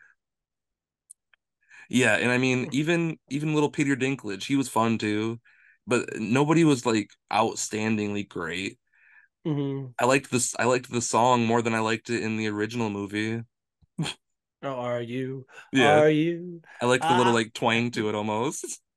Yeah, 1.89 2.15
and 2.17 2.31
I 2.31 2.38
mean 2.38 2.67
even 2.71 3.17
even 3.29 3.53
little 3.53 3.69
Peter 3.71 3.95
Dinklage, 3.95 4.45
he 4.45 4.55
was 4.55 4.69
fun 4.69 4.97
too, 4.97 5.39
but 5.88 6.17
nobody 6.19 6.63
was 6.63 6.86
like 6.86 7.11
outstandingly 7.31 8.27
great. 8.27 8.79
Mhm. 9.45 9.95
I 9.99 10.05
liked 10.05 10.31
this 10.31 10.55
I 10.59 10.65
liked 10.65 10.89
the 10.91 11.01
song 11.01 11.45
more 11.45 11.61
than 11.61 11.73
I 11.73 11.79
liked 11.79 12.09
it 12.09 12.23
in 12.23 12.38
the 12.38 12.47
original 12.47 12.89
movie. 12.89 13.43
Oh, 14.63 14.69
are 14.69 15.01
you? 15.01 15.45
Yeah, 15.71 16.01
Are 16.01 16.09
you? 16.09 16.61
I 16.81 16.86
like 16.88 17.07
the 17.07 17.13
little 17.13 17.33
Uh, 17.33 17.33
like 17.33 17.53
twang 17.53 17.91
to 17.91 18.09
it 18.09 18.15
almost. 18.15 18.81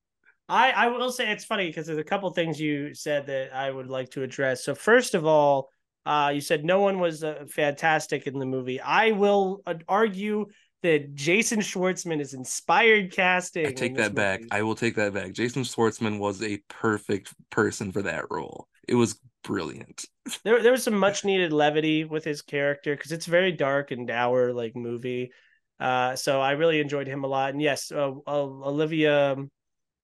I 0.47 0.71
I 0.71 0.87
will 0.87 1.11
say 1.11 1.31
it's 1.31 1.45
funny 1.45 1.67
because 1.67 1.85
there's 1.87 1.99
a 1.99 2.03
couple 2.03 2.29
things 2.31 2.59
you 2.59 2.93
said 2.93 3.27
that 3.27 3.53
I 3.53 3.69
would 3.69 3.87
like 3.89 4.09
to 4.11 4.23
address. 4.23 4.63
So 4.63 4.73
first 4.75 5.13
of 5.13 5.25
all, 5.25 5.69
uh, 6.05 6.31
you 6.33 6.41
said 6.41 6.65
no 6.65 6.79
one 6.79 6.99
was 6.99 7.23
uh, 7.23 7.45
fantastic 7.49 8.25
in 8.25 8.39
the 8.39 8.45
movie. 8.45 8.81
I 8.81 9.11
will 9.11 9.61
uh, 9.65 9.75
argue 9.87 10.47
that 10.81 11.13
Jason 11.13 11.59
Schwartzman 11.59 12.21
is 12.21 12.33
inspired 12.33 13.11
casting. 13.11 13.67
I 13.67 13.71
take 13.71 13.97
that 13.97 14.15
back. 14.15 14.41
I 14.51 14.61
will 14.61 14.75
take 14.75 14.95
that 14.95 15.13
back. 15.13 15.33
Jason 15.33 15.63
Schwartzman 15.63 16.19
was 16.19 16.41
a 16.41 16.57
perfect 16.69 17.33
person 17.49 17.91
for 17.91 18.01
that 18.03 18.25
role. 18.29 18.67
It 18.87 18.95
was 18.95 19.19
brilliant. 19.43 20.05
there 20.43 20.61
there 20.63 20.71
was 20.71 20.83
some 20.83 20.97
much 20.97 21.25
needed 21.25 21.51
levity 21.51 22.05
with 22.05 22.23
his 22.23 22.41
character 22.41 22.95
because 22.95 23.11
it's 23.11 23.27
a 23.27 23.31
very 23.31 23.51
dark 23.51 23.91
and 23.91 24.07
dour 24.07 24.53
like 24.53 24.75
movie. 24.75 25.31
Uh, 25.79 26.15
so 26.15 26.41
I 26.41 26.51
really 26.51 26.79
enjoyed 26.79 27.07
him 27.07 27.23
a 27.23 27.27
lot. 27.27 27.51
And 27.51 27.61
yes, 27.61 27.91
uh, 27.91 28.11
uh, 28.27 28.43
Olivia, 28.43 29.37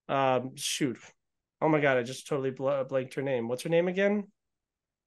um, 0.07 0.51
shoot, 0.55 0.97
oh 1.61 1.67
my 1.67 1.81
god, 1.81 1.97
I 1.97 2.03
just 2.03 2.27
totally 2.27 2.51
bl- 2.51 2.83
blanked 2.87 3.15
her 3.15 3.21
name. 3.21 3.47
What's 3.47 3.63
her 3.63 3.69
name 3.69 3.87
again? 3.87 4.25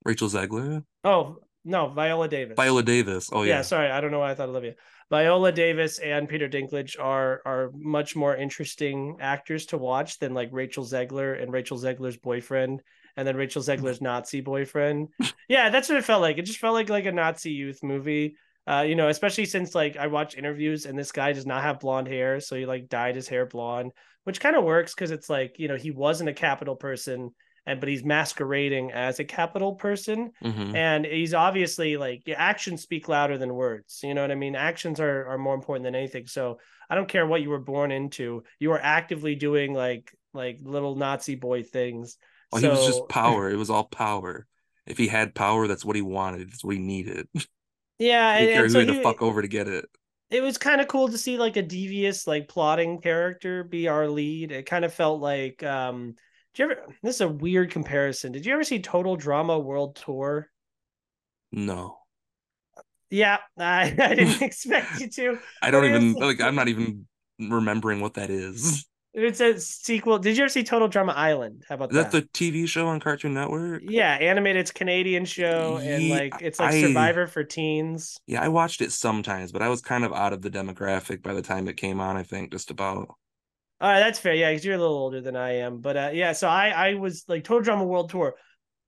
Rachel 0.05 0.29
Zegler, 0.29 0.83
Oh 1.05 1.39
no, 1.65 1.89
Viola 1.89 2.29
Davis. 2.29 2.57
Viola 2.57 2.83
Davis. 2.83 3.31
Oh 3.33 3.43
yeah. 3.43 3.57
yeah, 3.57 3.63
sorry, 3.63 3.91
I 3.91 4.01
don't 4.01 4.11
know 4.11 4.21
why 4.21 4.31
I 4.31 4.35
thought 4.35 4.49
Olivia. 4.49 4.75
Viola 5.11 5.53
Davis 5.53 5.99
and 5.99 6.29
Peter 6.29 6.49
Dinklage 6.49 6.99
are 6.99 7.41
are 7.47 7.71
much 7.75 8.15
more 8.15 8.37
interesting 8.37 9.17
actors 9.21 9.67
to 9.67 9.79
watch 9.79 10.19
than 10.19 10.35
like 10.35 10.51
Rachel 10.53 10.85
Zegler 10.85 11.41
and 11.43 11.53
Rachel 11.53 11.79
Zegler's 11.79 12.19
boyfriend, 12.19 12.83
and 13.17 13.27
then 13.27 13.37
Rachel 13.37 13.63
Zegler's 13.63 14.01
Nazi 14.01 14.41
boyfriend. 14.41 15.09
Yeah, 15.49 15.71
that's 15.71 15.89
what 15.89 15.97
it 15.97 16.05
felt 16.05 16.21
like. 16.21 16.37
It 16.37 16.45
just 16.45 16.59
felt 16.59 16.75
like 16.75 16.91
like 16.91 17.07
a 17.07 17.13
Nazi 17.13 17.53
youth 17.53 17.83
movie. 17.83 18.37
Uh, 18.67 18.83
you 18.83 18.95
know, 18.97 19.09
especially 19.09 19.47
since 19.47 19.75
like 19.75 19.97
I 19.97 20.09
watch 20.09 20.37
interviews 20.37 20.85
and 20.85 20.99
this 20.99 21.11
guy 21.11 21.33
does 21.33 21.47
not 21.47 21.63
have 21.63 21.81
blonde 21.81 22.07
hair, 22.07 22.39
so 22.39 22.55
he 22.55 22.67
like 22.67 22.91
dyed 22.91 23.17
his 23.17 23.29
hair 23.29 23.47
blonde, 23.47 23.93
which 24.25 24.41
kind 24.41 24.57
of 24.57 24.65
works 24.65 24.95
because 24.95 25.11
it's 25.11 25.31
like 25.31 25.59
you 25.59 25.69
know 25.69 25.77
he 25.77 25.91
wasn't 25.91 26.29
a 26.29 26.35
Capitol 26.35 26.77
person, 26.77 27.35
and 27.69 27.81
but 27.81 27.89
he's 27.89 28.05
masquerading 28.05 28.93
as 28.93 29.21
a 29.21 29.25
Capitol 29.25 29.75
person 29.75 30.33
hmm 30.43 30.75
and 30.75 31.05
he's 31.07 31.35
obviously 31.35 31.97
like 31.97 32.23
actions 32.37 32.83
speak 32.83 33.09
louder 33.09 33.39
than 33.39 33.55
words 33.55 34.01
you 34.03 34.15
know 34.15 34.23
what 34.23 34.31
i 34.31 34.35
mean 34.35 34.55
actions 34.55 35.01
are 35.01 35.27
are 35.29 35.39
more 35.39 35.55
important 35.55 35.85
than 35.85 35.95
anything 35.95 36.27
so 36.27 36.59
i 36.91 36.95
don't 36.95 37.09
care 37.09 37.27
what 37.27 37.41
you 37.41 37.49
were 37.49 37.59
born 37.59 37.91
into 37.91 38.43
you 38.59 38.73
are 38.73 38.81
actively 38.81 39.35
doing 39.35 39.73
like 39.73 40.13
like 40.35 40.59
little 40.63 40.95
nazi 40.97 41.35
boy 41.37 41.63
things 41.63 42.19
Oh, 42.53 42.59
so 42.59 42.61
he 42.61 42.69
was 42.69 42.85
just 42.85 43.09
power. 43.09 43.51
It 43.51 43.57
was 43.57 43.71
all 43.71 43.85
power. 43.85 44.47
If 44.87 44.97
he 44.99 45.09
had 45.09 45.35
power, 45.35 45.67
that's 45.67 45.85
what 45.85 45.97
he 45.97 46.03
wanted. 46.03 46.49
It's 46.49 46.65
what 46.65 46.75
he 46.77 46.81
needed. 46.81 47.29
yeah 47.99 48.33
Didn't 48.35 48.51
and, 48.51 48.51
care 48.51 48.65
and 48.65 48.71
who 48.71 48.73
so 48.73 48.81
he 48.81 48.87
to 48.87 48.95
fuck 48.95 49.23
over 49.23 49.43
to 49.43 49.49
get 49.49 49.69
it. 49.69 49.87
it 50.31 50.43
was 50.43 50.59
kind 50.59 50.81
of 50.81 50.89
cool 50.89 51.09
to 51.09 51.19
see 51.19 51.39
like 51.39 51.57
a 51.57 51.63
devious 51.63 52.27
like 52.27 52.49
plotting 52.49 53.01
character 53.01 53.65
be 53.65 53.89
our 53.89 54.09
lead 54.09 54.53
it 54.53 54.67
kind 54.67 54.85
of 54.85 54.93
felt 54.93 55.21
like 55.21 55.63
um 55.63 56.15
did 56.55 56.63
you 56.63 56.71
ever 56.71 56.83
this 57.03 57.17
is 57.17 57.21
a 57.21 57.29
weird 57.29 57.71
comparison 57.71 58.33
did 58.33 58.45
you 58.47 58.53
ever 58.53 58.65
see 58.65 58.81
total 58.81 59.17
drama 59.17 59.59
world 59.59 59.97
tour 59.97 60.49
No, 61.53 61.99
yeah 63.11 63.39
i, 63.59 63.85
I 63.99 64.15
didn't 64.15 64.43
expect 64.51 65.01
you 65.01 65.09
to 65.11 65.39
I 65.63 65.71
don't 65.71 65.85
even 65.85 66.13
like. 66.15 66.41
I'm 66.41 66.55
not 66.55 66.69
even 66.69 67.07
remembering 67.39 68.01
what 68.01 68.15
that 68.15 68.31
is. 68.31 68.85
It's 69.15 69.41
a 69.41 69.59
sequel. 69.59 70.19
Did 70.19 70.37
you 70.37 70.45
ever 70.45 70.49
see 70.49 70.63
Total 70.63 70.87
Drama 70.87 71.13
Island? 71.13 71.65
How 71.69 71.75
about 71.77 71.91
Is 71.91 71.97
that 71.97 72.13
that? 72.13 72.33
the 72.35 72.39
TV 72.39 72.69
show 72.69 72.87
on 72.87 73.01
Cartoon 73.01 73.35
Network? 73.35 73.83
Yeah, 73.85 74.13
animated. 74.13 74.61
It's 74.61 74.71
Canadian 74.71 75.25
show, 75.25 75.79
and 75.83 76.09
like 76.11 76.35
it's 76.41 76.61
like 76.61 76.75
I- 76.75 76.81
Survivor 76.83 77.27
for 77.27 77.43
teens. 77.43 78.19
Yeah, 78.27 78.43
I 78.43 78.49
watched 78.49 78.81
it 78.81 78.93
sometimes, 78.93 79.51
but 79.51 79.63
I 79.63 79.69
was 79.69 79.81
kind 79.81 80.05
of 80.05 80.13
out 80.13 80.33
of 80.33 80.43
the 80.43 80.51
demographic 80.51 81.23
by 81.23 81.33
the 81.35 81.43
time 81.43 81.67
it 81.69 81.77
came 81.77 82.01
on. 82.01 82.17
I 82.17 82.23
think 82.23 82.53
just 82.53 82.71
about. 82.71 83.09
All 83.81 83.89
right, 83.89 84.01
that's 84.01 84.19
fair. 84.19 84.35
Yeah, 84.35 84.51
because 84.51 84.65
you're 84.65 84.75
a 84.75 84.79
little 84.79 84.97
older 84.97 85.21
than 85.21 85.37
I 85.37 85.59
am. 85.59 85.79
But 85.81 85.97
uh, 85.97 86.11
yeah, 86.13 86.33
so 86.33 86.49
I 86.49 86.69
I 86.71 86.95
was 86.95 87.25
like 87.29 87.45
Total 87.45 87.63
Drama 87.63 87.85
World 87.85 88.11
Tour 88.11 88.35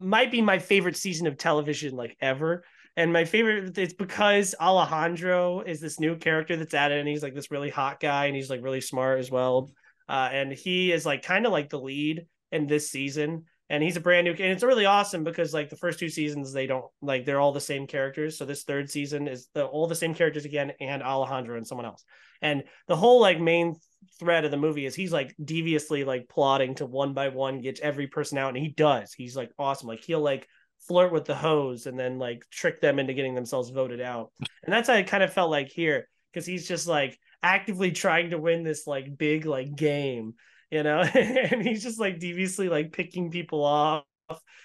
might 0.01 0.33
be 0.33 0.41
my 0.41 0.59
favorite 0.59 0.97
season 0.97 1.27
of 1.27 1.37
television 1.37 1.95
like 1.95 2.17
ever. 2.21 2.65
And 2.97 3.13
my 3.13 3.25
favorite 3.25 3.79
it's 3.79 3.95
because 3.95 4.55
Alejandro 4.61 5.61
is 5.61 5.81
this 5.81 6.01
new 6.01 6.17
character 6.17 6.57
that's 6.57 6.75
added, 6.75 6.99
and 6.99 7.09
he's 7.09 7.23
like 7.23 7.35
this 7.35 7.51
really 7.51 7.71
hot 7.71 8.01
guy, 8.01 8.27
and 8.27 8.35
he's 8.35 8.51
like 8.51 8.65
really 8.65 8.81
smart 8.81 9.21
as 9.21 9.31
well. 9.31 9.71
Uh, 10.09 10.29
and 10.33 10.53
he 10.53 10.91
is 10.91 11.07
like 11.07 11.23
kind 11.23 11.47
of 11.47 11.53
like 11.53 11.69
the 11.69 11.79
lead 11.79 12.27
in 12.51 12.67
this 12.67 12.91
season, 12.91 13.45
and 13.69 13.83
he's 13.83 13.97
a 13.97 14.01
brand 14.01 14.25
new, 14.25 14.33
and 14.33 14.41
it's 14.41 14.65
really 14.65 14.87
awesome 14.87 15.23
because 15.23 15.55
like 15.55 15.71
the 15.71 15.77
first 15.77 16.01
two 16.01 16.09
seasons 16.09 16.53
they 16.53 16.67
don't 16.67 16.87
like 17.01 17.25
they're 17.25 17.41
all 17.41 17.53
the 17.53 17.61
same 17.61 17.87
characters. 17.87 18.37
So 18.37 18.45
this 18.45 18.65
third 18.65 18.91
season 18.91 19.29
is 19.29 19.47
the 19.55 19.65
all 19.65 19.87
the 19.87 19.95
same 19.95 20.15
characters 20.15 20.45
again, 20.45 20.73
and 20.81 21.01
Alejandro 21.01 21.57
and 21.57 21.67
someone 21.67 21.87
else. 21.87 22.05
And 22.43 22.65
the 22.89 22.97
whole 22.97 23.21
like 23.21 23.41
main 23.41 23.77
thread 24.19 24.45
of 24.45 24.51
the 24.51 24.57
movie 24.57 24.87
is 24.87 24.95
he's 24.95 25.13
like 25.13 25.35
deviously 25.43 26.05
like 26.05 26.29
plotting 26.29 26.75
to 26.77 26.87
one 26.87 27.13
by 27.15 27.29
one 27.29 27.61
get 27.61 27.81
every 27.81 28.07
person 28.07 28.39
out, 28.39 28.49
and 28.55 28.59
he 28.65 28.69
does. 28.69 29.13
He's 29.13 29.37
like 29.37 29.51
awesome. 29.59 29.89
Like 29.89 30.03
he'll 30.05 30.21
like 30.21 30.47
flirt 30.89 31.13
with 31.13 31.25
the 31.27 31.35
hose 31.35 31.87
and 31.87 31.99
then 31.99 32.19
like 32.19 32.43
trick 32.51 32.81
them 32.81 32.99
into 32.99 33.13
getting 33.15 33.35
themselves 33.35 33.71
voted 33.71 34.01
out. 34.01 34.33
And 34.65 34.73
that's 34.73 34.89
how 34.89 34.95
I 34.95 35.03
kind 35.03 35.23
of 35.23 35.33
felt 35.33 35.51
like 35.51 35.69
here 35.69 36.09
because 36.33 36.47
he's 36.47 36.67
just 36.67 36.87
like 36.87 37.19
actively 37.43 37.91
trying 37.93 38.31
to 38.31 38.39
win 38.39 38.63
this 38.63 38.87
like 38.87 39.17
big 39.19 39.45
like 39.47 39.75
game, 39.77 40.35
you 40.71 40.83
know, 40.83 41.01
and 41.15 41.63
he's 41.63 41.83
just 41.83 42.01
like 42.01 42.19
deviously 42.19 42.69
like 42.69 42.93
picking 42.93 43.31
people 43.31 43.63
off 43.63 44.05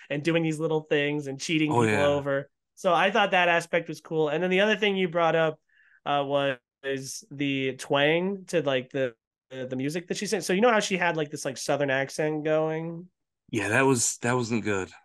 and 0.10 0.24
doing 0.24 0.44
these 0.44 0.60
little 0.60 0.82
things 0.82 1.28
and 1.28 1.40
cheating 1.40 1.72
Oh, 1.72 1.82
people 1.82 1.90
yeah. 1.92 2.06
over. 2.06 2.50
So 2.76 2.94
I 2.94 3.12
thought 3.12 3.32
that 3.32 3.50
aspect 3.50 3.88
was 3.88 4.02
cool. 4.02 4.30
And 4.30 4.42
then 4.44 4.50
the 4.50 4.62
other 4.62 4.76
thing 4.76 4.96
you 4.96 5.08
brought 5.08 5.36
up 5.36 5.60
uh, 6.06 6.24
was 6.26 7.24
the 7.32 7.76
twang 7.78 8.46
to 8.48 8.62
like 8.62 8.92
the 8.92 9.14
the 9.50 9.76
music 9.76 10.08
that 10.08 10.18
she 10.18 10.26
sang. 10.26 10.42
So 10.42 10.54
you 10.54 10.62
know 10.62 10.72
how 10.72 10.80
she 10.80 10.98
had 10.98 11.18
like 11.18 11.30
this 11.30 11.46
like 11.46 11.58
southern 11.58 11.90
accent 11.90 12.44
going. 12.44 13.08
Yeah, 13.52 13.70
that 13.70 13.86
was 13.86 14.18
that 14.22 14.36
wasn't 14.36 14.64
good. 14.64 14.90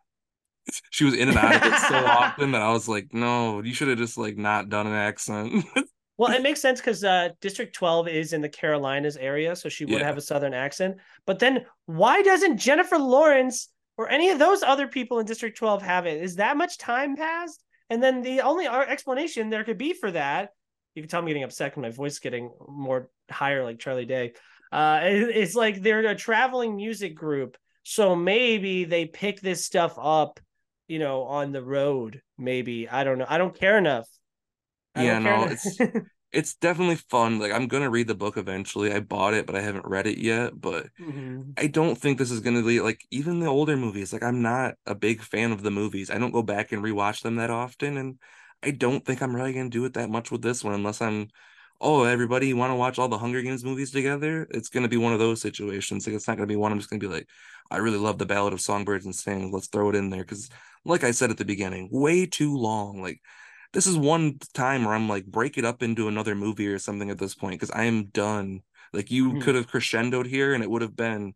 She 0.91 1.05
was 1.05 1.15
in 1.15 1.29
and 1.29 1.39
out 1.39 1.57
of 1.57 1.63
it 1.73 1.79
so 1.81 1.97
often 2.07 2.53
that 2.53 2.63
I 2.63 2.71
was 2.71 2.87
like, 2.87 3.13
no, 3.13 3.61
you 3.63 3.75
should 3.75 3.89
have 3.89 3.99
just 3.99 4.17
like 4.17 4.37
not 4.37 4.69
done 4.69 4.87
an 4.87 4.93
accent. 4.93 5.65
Well, 6.17 6.33
it 6.35 6.43
makes 6.43 6.61
sense 6.61 6.81
because 6.81 7.03
uh, 7.03 7.31
District 7.41 7.75
12 7.75 8.07
is 8.09 8.35
in 8.35 8.43
the 8.43 8.49
Carolinas 8.51 9.17
area, 9.17 9.57
so 9.57 9.71
she 9.71 9.87
would 9.87 10.01
Yeah. 10.01 10.05
have 10.05 10.19
a 10.19 10.21
Southern 10.21 10.53
accent. 10.53 10.99
But 11.25 11.39
then 11.39 11.65
why 11.87 12.21
doesn't 12.21 12.59
Jennifer 12.59 12.99
Lawrence 12.99 13.71
or 13.97 14.07
any 14.11 14.29
of 14.29 14.39
those 14.39 14.63
other 14.63 14.87
people 14.87 15.19
in 15.19 15.25
District 15.25 15.57
12 15.57 15.81
have 15.81 16.05
it? 16.05 16.23
Is 16.23 16.37
that 16.37 16.59
much 16.59 16.77
time 16.77 17.17
passed? 17.17 17.65
And 17.89 18.03
then 18.03 18.21
the 18.21 18.43
only 18.43 18.67
explanation 18.67 19.49
there 19.49 19.65
could 19.65 19.79
be 19.79 19.95
for 19.95 20.11
that, 20.11 20.51
you 20.95 21.01
can 21.01 21.09
tell 21.09 21.21
I'm 21.21 21.27
getting 21.27 21.43
upset 21.43 21.71
because 21.73 21.81
my 21.81 21.89
voice 21.91 22.13
is 22.13 22.19
getting 22.19 22.51
more 22.69 23.09
higher, 23.31 23.65
like 23.65 23.79
Charlie 23.79 24.07
Day. 24.07 24.33
Uh, 24.73 25.01
it- 25.05 25.37
it's 25.37 25.55
like 25.55 25.83
they're 25.83 26.01
a 26.07 26.15
traveling 26.15 26.77
music 26.77 27.15
group, 27.15 27.57
so 27.83 28.15
maybe 28.17 28.85
they 28.85 29.07
pick 29.07 29.41
this 29.41 29.65
stuff 29.65 29.95
up, 29.99 30.41
you 30.89 30.99
know, 30.99 31.23
on 31.25 31.53
the 31.53 31.63
road. 31.63 32.23
Maybe 32.39 32.89
I 32.89 33.05
don't 33.05 33.19
know. 33.19 33.27
I 33.29 33.39
don't 33.39 33.55
care 33.59 33.79
enough. 33.79 34.09
I 34.95 35.05
Yeah, 35.05 35.19
no, 35.19 35.45
enough. 35.45 35.53
it's- 35.53 35.79
it's 36.33 36.55
definitely 36.55 36.97
fun. 36.97 37.39
Like 37.41 37.53
I'm 37.53 37.67
gonna 37.67 37.91
read 37.91 38.07
the 38.07 38.15
book 38.15 38.37
eventually. 38.37 38.93
I 38.93 39.01
bought 39.01 39.35
it, 39.35 39.47
but 39.47 39.57
I 39.57 39.61
haven't 39.63 39.87
read 39.87 40.07
it 40.07 40.19
yet. 40.19 40.53
But 40.61 40.87
Mhm. 41.01 41.55
I 41.59 41.67
don't 41.67 41.97
think 41.97 42.19
this 42.19 42.31
is 42.31 42.41
gonna 42.41 42.63
be 42.63 42.81
like 42.81 43.05
even 43.11 43.41
the 43.41 43.47
older 43.49 43.77
movies. 43.77 44.13
Like 44.13 44.23
I'm 44.23 44.43
not 44.43 44.75
a 44.87 44.95
big 44.95 45.23
fan 45.23 45.53
of 45.53 45.63
the 45.63 45.71
movies. 45.73 46.11
I 46.11 46.19
don't 46.19 46.31
go 46.33 46.43
back 46.43 46.73
and 46.73 46.83
rewatch 46.85 47.23
them 47.23 47.37
that 47.37 47.51
often, 47.51 47.97
and 47.97 48.19
I 48.63 48.71
don't 48.73 49.05
think 49.05 49.23
I'm 49.23 49.35
really 49.35 49.53
gonna 49.53 49.71
do 49.71 49.85
it 49.87 49.95
that 49.95 50.11
much 50.11 50.31
with 50.31 50.43
this 50.43 50.63
one 50.63 50.75
unless 50.75 51.01
I'm 51.03 51.29
oh, 51.81 52.05
everybody, 52.05 52.49
you 52.49 52.57
want 52.57 52.71
to 52.71 52.77
watch 52.77 52.99
all 52.99 53.09
the 53.09 53.19
Hunger 53.19 53.41
Games 53.43 53.65
movies 53.65 53.91
together? 53.91 54.47
It's 54.51 54.69
going 54.69 54.83
to 54.83 54.89
be 54.89 54.99
one 54.99 55.13
of 55.13 55.19
those 55.19 55.41
situations. 55.41 56.07
Like, 56.07 56.15
it's 56.15 56.29
not 56.29 56.37
going 56.37 56.47
to 56.47 56.53
be 56.53 56.57
one 56.57 56.73
I'm 56.73 56.79
just 56.79 56.91
going 56.91 57.01
to 57.01 57.09
be 57.09 57.13
like, 57.13 57.27
I 57.71 57.79
really 57.79 57.99
love 57.99 58.19
the 58.19 58.27
Ballad 58.27 58.53
of 58.53 58.61
Songbirds 58.61 59.07
and 59.07 59.15
Snakes. 59.15 59.53
Let's 59.53 59.69
throw 59.69 59.89
it 59.89 59.97
in 59.97 60.11
there. 60.11 60.23
Because, 60.23 60.51
like 60.85 61.05
I 61.05 61.13
said 61.13 61.31
at 61.31 61.39
the 61.39 61.45
beginning, 61.45 61.89
way 61.91 62.27
too 62.27 62.55
long. 62.57 63.01
Like, 63.01 63.21
this 63.73 63.87
is 63.87 63.97
one 63.97 64.39
time 64.53 64.85
where 64.85 64.95
I'm 64.95 65.09
like, 65.09 65.25
break 65.25 65.57
it 65.57 65.65
up 65.65 65.83
into 65.83 66.09
another 66.09 66.35
movie 66.35 66.69
or 66.69 66.79
something 66.79 67.11
at 67.11 67.19
this 67.19 67.35
point 67.35 67.59
because 67.59 67.71
I 67.71 67.85
am 67.85 68.07
done. 68.07 68.61
Like, 68.93 69.11
you 69.11 69.31
mm-hmm. 69.31 69.41
could 69.41 69.55
have 69.55 69.71
crescendoed 69.71 70.27
here 70.27 70.53
and 70.53 70.63
it 70.63 70.71
would 70.71 70.83
have 70.83 70.97
been 70.97 71.35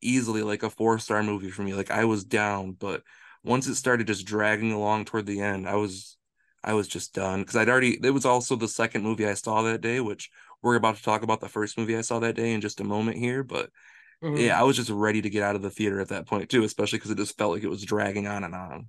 easily 0.00 0.42
like 0.42 0.62
a 0.62 0.70
four 0.70 0.98
star 0.98 1.22
movie 1.22 1.50
for 1.50 1.62
me. 1.62 1.74
Like, 1.74 1.90
I 1.90 2.04
was 2.04 2.24
down. 2.24 2.72
But 2.72 3.02
once 3.44 3.68
it 3.68 3.76
started 3.76 4.08
just 4.08 4.26
dragging 4.26 4.72
along 4.72 5.04
toward 5.04 5.26
the 5.26 5.40
end, 5.40 5.68
I 5.68 5.76
was 5.76 6.16
I 6.64 6.74
was 6.74 6.88
just 6.88 7.14
done 7.14 7.40
because 7.40 7.56
I'd 7.56 7.68
already. 7.68 7.98
It 8.02 8.10
was 8.10 8.24
also 8.24 8.56
the 8.56 8.68
second 8.68 9.02
movie 9.02 9.26
I 9.26 9.34
saw 9.34 9.62
that 9.62 9.80
day, 9.80 10.00
which 10.00 10.30
we're 10.62 10.76
about 10.76 10.96
to 10.96 11.02
talk 11.02 11.22
about 11.22 11.40
the 11.40 11.48
first 11.48 11.76
movie 11.76 11.96
I 11.96 12.00
saw 12.00 12.18
that 12.20 12.36
day 12.36 12.52
in 12.52 12.60
just 12.60 12.80
a 12.80 12.84
moment 12.84 13.18
here. 13.18 13.42
But 13.42 13.70
mm-hmm. 14.22 14.36
yeah, 14.36 14.58
I 14.58 14.64
was 14.64 14.76
just 14.76 14.90
ready 14.90 15.20
to 15.22 15.30
get 15.30 15.42
out 15.42 15.56
of 15.56 15.62
the 15.62 15.70
theater 15.70 16.00
at 16.00 16.08
that 16.08 16.26
point 16.26 16.48
too, 16.48 16.64
especially 16.64 16.98
because 16.98 17.10
it 17.10 17.18
just 17.18 17.36
felt 17.36 17.52
like 17.52 17.62
it 17.62 17.70
was 17.70 17.84
dragging 17.84 18.26
on 18.26 18.44
and 18.44 18.54
on. 18.54 18.86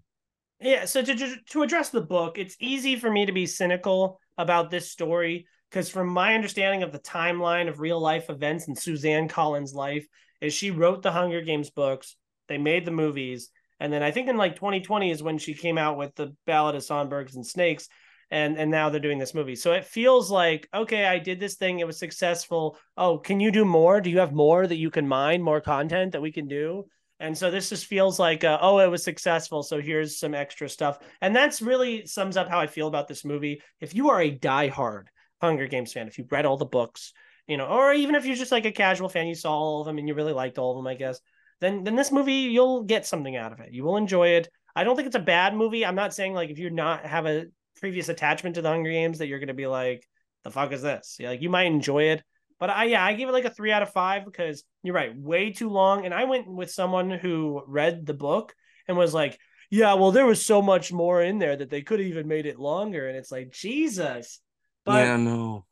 Yeah. 0.62 0.86
So 0.86 1.02
to 1.04 1.36
to 1.50 1.64
address 1.64 1.90
the 1.90 2.02
book, 2.02 2.38
it's 2.38 2.56
easy 2.60 2.96
for 2.96 3.12
me 3.12 3.26
to 3.26 3.34
be 3.34 3.46
cynical 3.46 4.20
about 4.38 4.72
this 4.72 4.90
story 4.90 5.48
because 5.70 5.90
from 5.90 6.08
my 6.08 6.36
understanding 6.36 6.84
of 6.84 6.92
the 6.92 7.00
timeline 7.00 7.68
of 7.68 7.82
real 7.82 8.00
life 8.00 8.30
events 8.30 8.68
in 8.68 8.76
Suzanne 8.76 9.28
Collins' 9.28 9.74
life, 9.74 10.08
is 10.40 10.54
she 10.54 10.72
wrote 10.72 11.02
the 11.02 11.12
Hunger 11.12 11.42
Games 11.42 11.70
books, 11.70 12.16
they 12.48 12.58
made 12.58 12.86
the 12.86 12.92
movies, 12.92 13.50
and 13.80 13.92
then 13.92 14.04
I 14.04 14.12
think 14.12 14.30
in 14.30 14.38
like 14.38 14.56
2020 14.56 15.12
is 15.12 15.24
when 15.24 15.38
she 15.38 15.54
came 15.54 15.78
out 15.78 15.98
with 15.98 16.16
the 16.16 16.36
Ballad 16.46 16.76
of 16.76 16.84
Songbirds 16.84 17.36
and 17.36 17.46
Snakes. 17.46 17.88
And 18.32 18.58
and 18.58 18.72
now 18.72 18.90
they're 18.90 19.00
doing 19.00 19.20
this 19.20 19.36
movie. 19.36 19.56
So 19.56 19.74
it 19.74 19.86
feels 19.86 20.32
like, 20.32 20.68
okay, 20.74 21.06
I 21.06 21.20
did 21.20 21.40
this 21.40 21.56
thing, 21.56 21.80
it 21.80 21.86
was 21.86 22.00
successful. 22.00 22.76
Oh, 22.98 23.20
can 23.20 23.40
you 23.40 23.52
do 23.52 23.66
more? 23.66 24.02
Do 24.02 24.10
you 24.10 24.18
have 24.18 24.34
more 24.34 24.66
that 24.66 24.78
you 24.78 24.90
can 24.90 25.08
mine, 25.08 25.44
more 25.44 25.62
content 25.62 26.14
that 26.14 26.24
we 26.24 26.32
can 26.32 26.48
do? 26.48 26.86
And 27.20 27.38
so 27.38 27.52
this 27.52 27.70
just 27.70 27.86
feels 27.86 28.20
like, 28.20 28.44
uh, 28.44 28.58
oh, 28.62 28.80
it 28.80 28.90
was 28.90 29.04
successful. 29.04 29.62
So 29.62 29.80
here's 29.80 30.18
some 30.18 30.34
extra 30.34 30.68
stuff. 30.68 30.98
And 31.22 31.36
that's 31.36 31.62
really 31.62 32.08
sums 32.08 32.36
up 32.36 32.50
how 32.50 32.60
I 32.60 32.68
feel 32.68 32.88
about 32.88 33.08
this 33.08 33.24
movie. 33.24 33.62
If 33.80 33.94
you 33.94 34.10
are 34.10 34.22
a 34.22 34.36
diehard 34.36 35.06
Hunger 35.40 35.68
Games 35.68 35.94
fan, 35.94 36.08
if 36.08 36.18
you've 36.18 36.32
read 36.32 36.46
all 36.48 36.58
the 36.58 36.66
books, 36.66 37.14
you 37.48 37.58
know, 37.58 37.68
or 37.68 37.94
even 37.94 38.16
if 38.16 38.26
you're 38.26 38.36
just 38.36 38.52
like 38.52 38.66
a 38.66 38.72
casual 38.72 39.08
fan, 39.08 39.28
you 39.28 39.36
saw 39.36 39.54
all 39.54 39.82
of 39.82 39.86
them 39.86 40.00
and 40.00 40.08
you 40.08 40.16
really 40.16 40.34
liked 40.34 40.58
all 40.58 40.72
of 40.72 40.78
them, 40.78 40.88
I 40.88 40.96
guess 40.96 41.22
then 41.62 41.84
then 41.84 41.96
this 41.96 42.12
movie 42.12 42.34
you'll 42.34 42.84
get 42.84 43.06
something 43.06 43.36
out 43.36 43.52
of 43.52 43.60
it. 43.60 43.74
You 43.74 43.84
will 43.84 43.98
enjoy 43.98 44.30
it. 44.30 44.50
I 44.76 44.84
don't 44.84 44.96
think 44.96 45.08
it's 45.08 45.16
a 45.16 45.20
bad 45.20 45.56
movie. 45.56 45.86
I'm 45.86 45.96
not 45.96 46.14
saying 46.14 46.34
like 46.34 46.50
if 46.50 46.60
you 46.60 46.70
not 46.70 47.06
have 47.06 47.26
a 47.26 47.46
previous 47.80 48.10
attachment 48.10 48.56
to 48.56 48.62
the 48.62 48.70
Hunger 48.70 48.92
Games 48.92 49.20
that 49.20 49.28
you're 49.28 49.40
gonna 49.40 49.54
be 49.54 49.68
like, 49.68 50.06
the 50.44 50.52
fuck 50.52 50.72
is 50.72 50.82
this? 50.82 51.18
Yeah, 51.20 51.30
Like 51.30 51.42
you 51.42 51.50
might 51.50 51.68
enjoy 51.68 52.04
it. 52.04 52.24
But 52.60 52.70
I 52.70 52.86
yeah, 52.86 53.04
I 53.04 53.14
give 53.14 53.30
it 53.30 53.34
like 53.34 53.46
a 53.46 53.50
three 53.50 53.72
out 53.72 53.82
of 53.82 53.92
five 53.92 54.26
because 54.26 54.64
you're 54.84 54.96
right, 54.96 55.16
way 55.16 55.52
too 55.52 55.70
long. 55.70 56.06
And 56.06 56.14
I 56.14 56.26
went 56.26 56.48
with 56.48 56.72
someone 56.72 57.10
who 57.10 57.62
read 57.68 58.06
the 58.06 58.14
book 58.14 58.54
and 58.88 58.98
was 58.98 59.14
like, 59.14 59.38
Yeah, 59.70 59.96
well, 59.96 60.12
there 60.12 60.26
was 60.26 60.46
so 60.46 60.62
much 60.62 60.94
more 60.94 61.22
in 61.22 61.40
there 61.40 61.56
that 61.56 61.70
they 61.70 61.82
could 61.82 62.00
have 62.00 62.08
even 62.08 62.28
made 62.28 62.46
it 62.46 62.60
longer. 62.60 63.08
And 63.08 63.18
it's 63.18 63.32
like, 63.32 63.52
Jesus. 63.52 64.40
But 64.86 65.06
yeah, 65.06 65.18
no. 65.18 65.66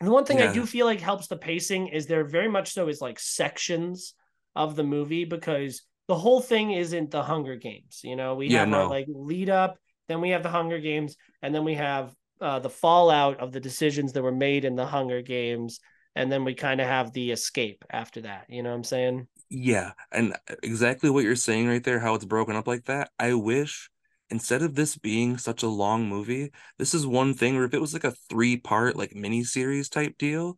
The 0.00 0.10
one 0.12 0.24
thing 0.24 0.38
yeah. 0.38 0.50
I 0.50 0.52
do 0.52 0.64
feel 0.64 0.86
like 0.86 1.00
helps 1.00 1.26
the 1.26 1.36
pacing 1.36 1.88
is 1.88 2.06
there 2.06 2.24
very 2.24 2.48
much 2.48 2.72
so 2.72 2.88
is 2.88 3.00
like 3.00 3.18
sections 3.18 4.14
of 4.58 4.74
the 4.74 4.82
movie 4.82 5.24
because 5.24 5.82
the 6.08 6.16
whole 6.16 6.40
thing 6.40 6.72
isn't 6.72 7.12
the 7.12 7.22
Hunger 7.22 7.54
Games. 7.54 8.00
You 8.02 8.16
know, 8.16 8.34
we 8.34 8.48
yeah, 8.48 8.60
have 8.60 8.68
no. 8.68 8.82
our 8.82 8.90
like 8.90 9.06
lead 9.08 9.48
up, 9.48 9.78
then 10.08 10.20
we 10.20 10.30
have 10.30 10.42
the 10.42 10.50
Hunger 10.50 10.80
Games, 10.80 11.16
and 11.40 11.54
then 11.54 11.64
we 11.64 11.74
have 11.74 12.12
uh, 12.40 12.58
the 12.58 12.68
fallout 12.68 13.38
of 13.40 13.52
the 13.52 13.60
decisions 13.60 14.12
that 14.12 14.22
were 14.22 14.32
made 14.32 14.64
in 14.64 14.74
the 14.74 14.84
Hunger 14.84 15.22
Games, 15.22 15.78
and 16.16 16.30
then 16.30 16.44
we 16.44 16.54
kind 16.54 16.80
of 16.80 16.88
have 16.88 17.12
the 17.12 17.30
escape 17.30 17.84
after 17.88 18.22
that. 18.22 18.46
You 18.48 18.64
know 18.64 18.70
what 18.70 18.76
I'm 18.76 18.84
saying? 18.84 19.28
Yeah, 19.48 19.92
and 20.10 20.34
exactly 20.62 21.08
what 21.08 21.24
you're 21.24 21.36
saying 21.36 21.68
right 21.68 21.84
there, 21.84 22.00
how 22.00 22.14
it's 22.14 22.24
broken 22.24 22.56
up 22.56 22.66
like 22.66 22.84
that. 22.86 23.10
I 23.18 23.34
wish 23.34 23.88
instead 24.30 24.62
of 24.62 24.74
this 24.74 24.96
being 24.96 25.38
such 25.38 25.62
a 25.62 25.68
long 25.68 26.08
movie, 26.08 26.50
this 26.78 26.94
is 26.94 27.06
one 27.06 27.32
thing 27.32 27.54
where 27.54 27.64
if 27.64 27.74
it 27.74 27.80
was 27.80 27.92
like 27.92 28.04
a 28.04 28.16
three 28.28 28.56
part 28.56 28.96
like 28.96 29.14
mini 29.14 29.44
series 29.44 29.88
type 29.88 30.18
deal, 30.18 30.56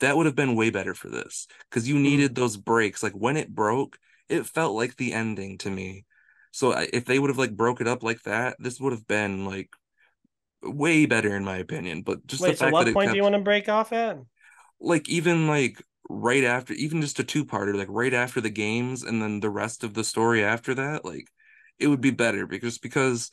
that 0.00 0.16
would 0.16 0.26
have 0.26 0.34
been 0.34 0.56
way 0.56 0.70
better 0.70 0.94
for 0.94 1.08
this 1.08 1.46
because 1.68 1.88
you 1.88 1.94
mm-hmm. 1.94 2.04
needed 2.04 2.34
those 2.34 2.56
breaks. 2.56 3.02
Like 3.02 3.12
when 3.12 3.36
it 3.36 3.54
broke, 3.54 3.98
it 4.28 4.46
felt 4.46 4.74
like 4.74 4.96
the 4.96 5.12
ending 5.12 5.58
to 5.58 5.70
me. 5.70 6.04
So 6.50 6.72
if 6.72 7.04
they 7.04 7.18
would 7.18 7.30
have 7.30 7.38
like 7.38 7.56
broke 7.56 7.80
it 7.80 7.88
up 7.88 8.02
like 8.02 8.22
that, 8.22 8.56
this 8.58 8.80
would 8.80 8.92
have 8.92 9.06
been 9.06 9.44
like 9.44 9.70
way 10.62 11.06
better 11.06 11.36
in 11.36 11.44
my 11.44 11.56
opinion. 11.56 12.02
But 12.02 12.26
just 12.26 12.42
Wait, 12.42 12.50
the 12.50 12.56
fact 12.56 12.70
so 12.70 12.72
what 12.72 12.86
that 12.86 12.94
point 12.94 13.06
kept, 13.06 13.14
do 13.14 13.16
you 13.16 13.22
want 13.22 13.34
to 13.34 13.42
break 13.42 13.68
off 13.68 13.92
at? 13.92 14.18
Like 14.80 15.08
even 15.08 15.46
like 15.46 15.82
right 16.08 16.44
after, 16.44 16.72
even 16.74 17.00
just 17.00 17.18
a 17.18 17.24
two 17.24 17.44
parter, 17.44 17.74
like 17.76 17.88
right 17.90 18.14
after 18.14 18.40
the 18.40 18.50
games, 18.50 19.02
and 19.02 19.20
then 19.20 19.40
the 19.40 19.50
rest 19.50 19.84
of 19.84 19.94
the 19.94 20.04
story 20.04 20.42
after 20.42 20.74
that, 20.74 21.04
like 21.04 21.28
it 21.78 21.88
would 21.88 22.00
be 22.00 22.10
better 22.10 22.46
because 22.46 22.78
because 22.78 23.30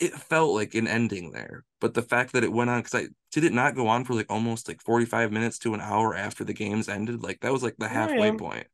it 0.00 0.12
felt 0.14 0.54
like 0.54 0.74
an 0.74 0.86
ending 0.86 1.32
there. 1.32 1.64
But 1.80 1.94
the 1.94 2.02
fact 2.02 2.32
that 2.32 2.44
it 2.44 2.52
went 2.52 2.70
on, 2.70 2.80
because 2.80 2.94
I 2.94 3.08
did 3.32 3.44
it 3.44 3.52
not 3.52 3.74
go 3.74 3.88
on 3.88 4.04
for 4.04 4.14
like 4.14 4.30
almost 4.30 4.68
like 4.68 4.82
45 4.82 5.32
minutes 5.32 5.58
to 5.60 5.74
an 5.74 5.80
hour 5.80 6.14
after 6.14 6.44
the 6.44 6.52
games 6.52 6.88
ended. 6.88 7.22
Like 7.22 7.40
that 7.40 7.52
was 7.52 7.62
like 7.62 7.76
the 7.78 7.88
halfway 7.88 8.32
point. 8.32 8.66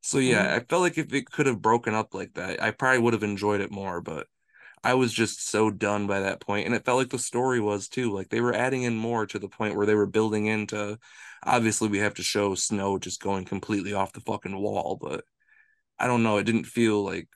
So 0.00 0.18
yeah, 0.18 0.44
mm-hmm. 0.46 0.56
I 0.56 0.60
felt 0.60 0.82
like 0.82 0.98
if 0.98 1.12
it 1.14 1.30
could 1.30 1.46
have 1.46 1.62
broken 1.62 1.94
up 1.94 2.14
like 2.14 2.34
that, 2.34 2.62
I 2.62 2.70
probably 2.70 3.00
would 3.00 3.14
have 3.14 3.22
enjoyed 3.22 3.60
it 3.60 3.70
more. 3.70 4.00
But 4.00 4.26
I 4.82 4.94
was 4.94 5.12
just 5.12 5.48
so 5.48 5.70
done 5.70 6.06
by 6.06 6.20
that 6.20 6.40
point, 6.40 6.66
and 6.66 6.74
it 6.74 6.84
felt 6.84 6.98
like 6.98 7.08
the 7.08 7.18
story 7.18 7.58
was 7.60 7.88
too. 7.88 8.12
Like 8.12 8.28
they 8.28 8.42
were 8.42 8.54
adding 8.54 8.82
in 8.82 8.96
more 8.96 9.26
to 9.26 9.38
the 9.38 9.48
point 9.48 9.76
where 9.76 9.86
they 9.86 9.94
were 9.94 10.06
building 10.06 10.46
into. 10.46 10.98
Obviously, 11.42 11.88
we 11.88 11.98
have 11.98 12.14
to 12.14 12.22
show 12.22 12.54
Snow 12.54 12.98
just 12.98 13.22
going 13.22 13.46
completely 13.46 13.94
off 13.94 14.12
the 14.12 14.20
fucking 14.20 14.56
wall, 14.58 14.98
but 15.00 15.24
I 15.98 16.06
don't 16.06 16.22
know. 16.22 16.36
It 16.36 16.44
didn't 16.44 16.64
feel 16.64 17.02
like 17.02 17.28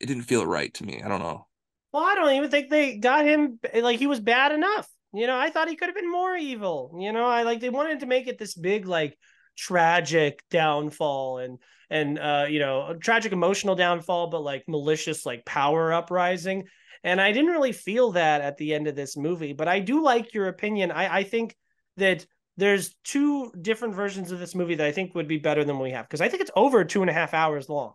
it 0.00 0.06
didn't 0.06 0.24
feel 0.24 0.46
right 0.46 0.72
to 0.74 0.84
me. 0.84 1.02
I 1.02 1.08
don't 1.08 1.20
know. 1.20 1.46
Well, 1.92 2.04
I 2.04 2.14
don't 2.14 2.34
even 2.34 2.50
think 2.50 2.68
they 2.68 2.98
got 2.98 3.24
him 3.24 3.58
like 3.74 3.98
he 3.98 4.06
was 4.06 4.20
bad 4.20 4.52
enough. 4.52 4.88
You 5.12 5.26
know, 5.26 5.38
I 5.38 5.50
thought 5.50 5.68
he 5.68 5.76
could 5.76 5.88
have 5.88 5.96
been 5.96 6.10
more 6.10 6.36
evil. 6.36 6.96
You 7.00 7.12
know, 7.12 7.26
I 7.26 7.42
like 7.42 7.60
they 7.60 7.70
wanted 7.70 8.00
to 8.00 8.06
make 8.06 8.26
it 8.26 8.38
this 8.38 8.54
big 8.54 8.86
like 8.86 9.16
tragic 9.56 10.42
downfall 10.50 11.38
and 11.38 11.58
and 11.88 12.18
uh 12.18 12.46
you 12.48 12.58
know, 12.58 12.88
a 12.88 12.98
tragic 12.98 13.32
emotional 13.32 13.74
downfall 13.74 14.28
but 14.28 14.42
like 14.42 14.64
malicious 14.68 15.24
like 15.24 15.44
power 15.44 15.92
uprising. 15.92 16.64
And 17.02 17.20
I 17.20 17.32
didn't 17.32 17.52
really 17.52 17.72
feel 17.72 18.12
that 18.12 18.40
at 18.40 18.56
the 18.56 18.74
end 18.74 18.88
of 18.88 18.96
this 18.96 19.16
movie, 19.16 19.52
but 19.52 19.68
I 19.68 19.80
do 19.80 20.02
like 20.02 20.34
your 20.34 20.48
opinion. 20.48 20.90
I 20.90 21.18
I 21.18 21.22
think 21.24 21.56
that 21.96 22.26
there's 22.56 22.94
two 23.04 23.52
different 23.60 23.94
versions 23.94 24.32
of 24.32 24.38
this 24.38 24.54
movie 24.54 24.74
that 24.76 24.86
I 24.86 24.92
think 24.92 25.14
would 25.14 25.28
be 25.28 25.38
better 25.38 25.64
than 25.64 25.78
we 25.78 25.90
have 25.90 26.06
because 26.06 26.20
I 26.20 26.28
think 26.28 26.42
it's 26.42 26.50
over 26.56 26.84
two 26.84 27.02
and 27.02 27.10
a 27.10 27.14
half 27.14 27.34
hours 27.34 27.68
long. 27.68 27.94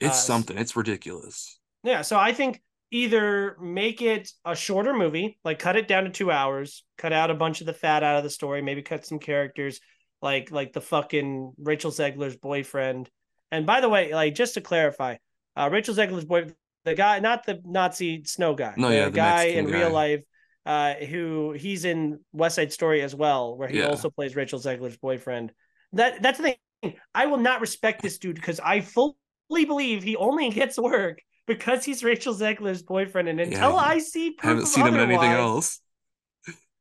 It's 0.00 0.18
uh, 0.18 0.32
something. 0.32 0.56
It's 0.56 0.76
ridiculous. 0.76 1.58
Yeah, 1.82 2.02
so 2.02 2.18
I 2.18 2.32
think 2.32 2.60
either 2.90 3.56
make 3.60 4.00
it 4.02 4.30
a 4.44 4.54
shorter 4.54 4.94
movie, 4.94 5.38
like 5.44 5.58
cut 5.58 5.76
it 5.76 5.88
down 5.88 6.04
to 6.04 6.10
two 6.10 6.30
hours, 6.30 6.84
cut 6.98 7.12
out 7.12 7.30
a 7.30 7.34
bunch 7.34 7.60
of 7.60 7.66
the 7.66 7.72
fat 7.72 8.02
out 8.02 8.16
of 8.16 8.24
the 8.24 8.30
story, 8.30 8.62
maybe 8.62 8.82
cut 8.82 9.04
some 9.06 9.18
characters 9.18 9.80
like 10.22 10.50
like 10.50 10.72
the 10.72 10.80
fucking 10.80 11.52
Rachel 11.58 11.90
Zegler's 11.90 12.36
boyfriend. 12.36 13.10
And 13.50 13.66
by 13.66 13.80
the 13.80 13.88
way, 13.88 14.12
like 14.14 14.34
just 14.34 14.54
to 14.54 14.60
clarify, 14.60 15.16
uh, 15.56 15.68
Rachel 15.70 15.94
Zegler's 15.94 16.24
boy, 16.24 16.46
the 16.84 16.94
guy, 16.94 17.18
not 17.20 17.44
the 17.46 17.60
Nazi 17.64 18.24
snow 18.24 18.54
guy, 18.54 18.74
no, 18.76 18.88
yeah, 18.90 19.04
the, 19.06 19.10
the 19.10 19.16
guy 19.16 19.34
Mexican 19.44 19.66
in 19.66 19.70
guy. 19.72 19.78
real 19.80 19.90
life, 19.90 20.22
uh, 20.64 20.94
who 20.94 21.52
he's 21.52 21.84
in 21.84 22.20
West 22.32 22.56
Side 22.56 22.72
Story 22.72 23.02
as 23.02 23.14
well, 23.14 23.56
where 23.56 23.68
he 23.68 23.78
Yeah. 23.78 23.88
also 23.88 24.10
plays 24.10 24.34
Rachel 24.36 24.58
Zegler's 24.60 24.96
boyfriend. 24.96 25.52
That 25.92 26.22
that's 26.22 26.38
the 26.38 26.54
thing. 26.82 26.94
I 27.14 27.26
will 27.26 27.38
not 27.38 27.60
respect 27.60 28.02
this 28.02 28.18
dude 28.18 28.36
because 28.36 28.60
I 28.60 28.80
fully 28.80 29.14
believe 29.48 30.02
he 30.02 30.16
only 30.16 30.50
gets 30.60 30.78
work 30.78 31.20
because 31.46 31.84
he's 31.84 32.02
Rachel 32.04 32.34
Zegler's 32.34 32.82
boyfriend, 32.82 33.28
and 33.28 33.40
until 33.40 33.72
Yeah, 33.72 33.76
I 33.76 33.98
see 33.98 34.32
proof 34.32 34.48
haven't 34.50 34.66
seen 34.66 34.86
him 34.86 34.94
in 34.94 35.00
anything 35.00 35.30
else. 35.30 35.80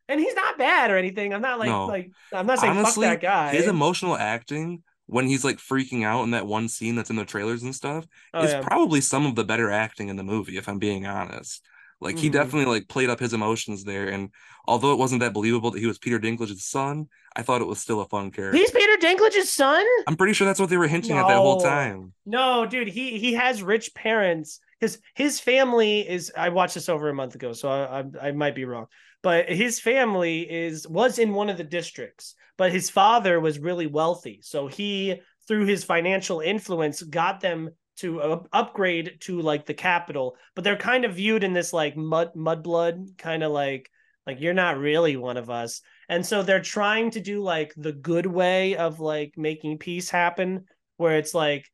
and 0.07 0.19
he's 0.19 0.35
not 0.35 0.57
bad 0.57 0.91
or 0.91 0.97
anything. 0.97 1.33
I'm 1.33 1.41
not 1.41 1.59
like 1.59 1.67
No. 1.69 1.85
like 1.87 2.11
I'm 2.33 2.45
not 2.45 2.59
saying 2.59 2.77
Honestly, 2.77 3.07
fuck 3.07 3.21
that 3.21 3.27
guy. 3.27 3.51
his 3.55 3.67
emotional 3.67 4.15
acting 4.15 4.83
when 5.07 5.27
he's 5.27 5.43
like 5.43 5.57
freaking 5.57 6.03
out 6.03 6.23
in 6.23 6.31
that 6.31 6.47
one 6.47 6.67
scene 6.67 6.95
that's 6.95 7.09
in 7.09 7.15
the 7.15 7.25
trailers 7.25 7.63
and 7.63 7.75
stuff 7.75 8.05
Oh, 8.33 8.43
is 8.43 8.51
yeah. 8.51 8.61
probably 8.61 9.01
some 9.01 9.25
of 9.25 9.35
the 9.35 9.43
better 9.43 9.69
acting 9.71 10.09
in 10.09 10.15
the 10.15 10.23
movie, 10.23 10.57
if 10.57 10.67
I'm 10.67 10.79
being 10.79 11.05
honest. 11.05 11.63
Like 12.01 12.17
he 12.19 12.29
Mhm. 12.29 12.33
definitely 12.33 12.65
like 12.79 12.87
played 12.87 13.09
up 13.09 13.19
his 13.19 13.33
emotions 13.33 13.83
there, 13.83 14.07
and 14.07 14.29
although 14.67 14.91
it 14.93 14.99
wasn't 14.99 15.21
that 15.21 15.33
believable 15.33 15.71
that 15.71 15.79
he 15.79 15.87
was 15.87 15.97
Peter 15.97 16.19
Dinklage's 16.19 16.65
son, 16.65 17.07
I 17.35 17.41
thought 17.41 17.61
it 17.61 17.67
was 17.67 17.79
still 17.79 18.01
a 18.01 18.07
fun 18.07 18.31
character. 18.31 18.57
He's 18.57 18.71
Peter 18.71 18.97
Dinklage's 18.97 19.49
son. 19.51 19.85
I'm 20.07 20.17
pretty 20.17 20.33
sure 20.33 20.45
that's 20.45 20.59
what 20.59 20.69
they 20.69 20.77
were 20.77 20.87
hinting 20.87 21.17
at 21.17 21.27
that 21.27 21.37
whole 21.37 21.61
time. 21.61 22.13
No, 22.25 22.65
dude, 22.65 22.87
he 22.89 23.17
he 23.19 23.33
has 23.33 23.63
rich 23.63 23.93
parents. 23.93 24.59
His 24.79 24.99
his 25.13 25.39
family 25.39 26.07
is. 26.07 26.31
I 26.37 26.49
watched 26.49 26.73
this 26.75 26.89
over 26.89 27.09
a 27.09 27.13
month 27.13 27.35
ago, 27.35 27.53
so 27.53 27.69
I, 27.69 27.99
I 27.99 28.27
I 28.27 28.31
might 28.31 28.55
be 28.55 28.65
wrong, 28.65 28.87
but 29.21 29.49
his 29.49 29.79
family 29.79 30.41
is 30.41 30.87
was 30.87 31.17
in 31.17 31.33
one 31.33 31.49
of 31.49 31.57
the 31.57 31.63
districts, 31.63 32.35
but 32.57 32.71
his 32.71 32.89
father 32.89 33.39
was 33.39 33.57
really 33.59 33.87
wealthy, 33.87 34.39
so 34.43 34.67
he 34.67 35.21
through 35.47 35.65
his 35.65 35.83
financial 35.83 36.39
influence 36.39 37.01
got 37.03 37.39
them 37.39 37.69
to 37.97 38.21
up- 38.21 38.47
upgrade 38.53 39.17
to 39.21 39.41
like 39.41 39.65
the 39.65 39.73
Capitol. 39.73 40.37
But 40.53 40.63
they're 40.63 40.77
kind 40.77 41.05
of 41.05 41.15
viewed 41.15 41.43
in 41.43 41.53
this 41.53 41.73
like 41.73 41.95
mud 41.95 42.31
mudblood 42.35 43.17
kind 43.17 43.43
of 43.43 43.51
like 43.51 43.89
like 44.25 44.41
you're 44.41 44.53
not 44.53 44.77
really 44.77 45.17
one 45.17 45.37
of 45.37 45.49
us. 45.49 45.81
And 46.09 46.25
so 46.25 46.43
they're 46.43 46.61
trying 46.61 47.11
to 47.11 47.19
do 47.19 47.41
like 47.41 47.73
the 47.77 47.93
good 47.93 48.25
way 48.25 48.75
of 48.75 48.99
like 48.99 49.33
making 49.37 49.77
peace 49.77 50.09
happen, 50.09 50.65
where 50.97 51.17
it's 51.17 51.33
like 51.33 51.71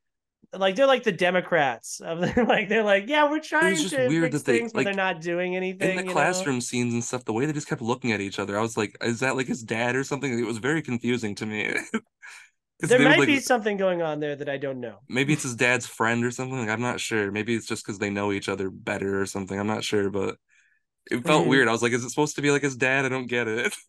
like 0.53 0.75
they're 0.75 0.87
like 0.87 1.03
the 1.03 1.11
Democrats 1.11 2.01
of 2.01 2.19
like 2.47 2.67
they're 2.67 2.83
like 2.83 3.07
yeah 3.07 3.29
we're 3.29 3.39
trying 3.39 3.75
just 3.75 3.95
to 3.95 4.07
weird 4.07 4.31
fix 4.31 4.37
that 4.37 4.51
they, 4.51 4.59
things 4.59 4.73
but 4.73 4.79
like, 4.79 4.85
they're 4.85 4.93
not 4.93 5.21
doing 5.21 5.55
anything 5.55 5.91
in 5.91 5.95
the 5.95 6.01
you 6.01 6.07
know? 6.07 6.13
classroom 6.13 6.59
scenes 6.59 6.93
and 6.93 7.03
stuff, 7.03 7.23
the 7.25 7.33
way 7.33 7.45
they 7.45 7.53
just 7.53 7.67
kept 7.67 7.81
looking 7.81 8.11
at 8.11 8.21
each 8.21 8.39
other, 8.39 8.57
I 8.57 8.61
was 8.61 8.77
like, 8.77 8.95
is 9.01 9.21
that 9.21 9.35
like 9.35 9.47
his 9.47 9.63
dad 9.63 9.95
or 9.95 10.03
something? 10.03 10.37
It 10.37 10.45
was 10.45 10.57
very 10.57 10.81
confusing 10.81 11.35
to 11.35 11.45
me. 11.45 11.73
There 12.81 12.99
might 12.99 13.19
like, 13.19 13.27
be 13.27 13.39
something 13.39 13.77
going 13.77 14.01
on 14.01 14.19
there 14.19 14.35
that 14.35 14.49
I 14.49 14.57
don't 14.57 14.79
know. 14.79 14.97
maybe 15.07 15.33
it's 15.33 15.43
his 15.43 15.55
dad's 15.55 15.85
friend 15.85 16.25
or 16.25 16.31
something. 16.31 16.57
Like, 16.57 16.69
I'm 16.69 16.81
not 16.81 16.99
sure. 16.99 17.31
Maybe 17.31 17.55
it's 17.55 17.67
just 17.67 17.85
because 17.85 17.99
they 17.99 18.09
know 18.09 18.31
each 18.31 18.49
other 18.49 18.69
better 18.69 19.21
or 19.21 19.25
something. 19.25 19.59
I'm 19.59 19.67
not 19.67 19.83
sure, 19.83 20.09
but 20.09 20.37
it 21.11 21.25
felt 21.25 21.45
Mhm. 21.45 21.49
weird. 21.49 21.67
I 21.67 21.71
was 21.71 21.81
like, 21.83 21.93
is 21.93 22.03
it 22.03 22.09
supposed 22.09 22.35
to 22.37 22.41
be 22.41 22.51
like 22.51 22.63
his 22.63 22.77
dad? 22.77 23.05
I 23.05 23.09
don't 23.09 23.27
get 23.27 23.47
it. 23.47 23.75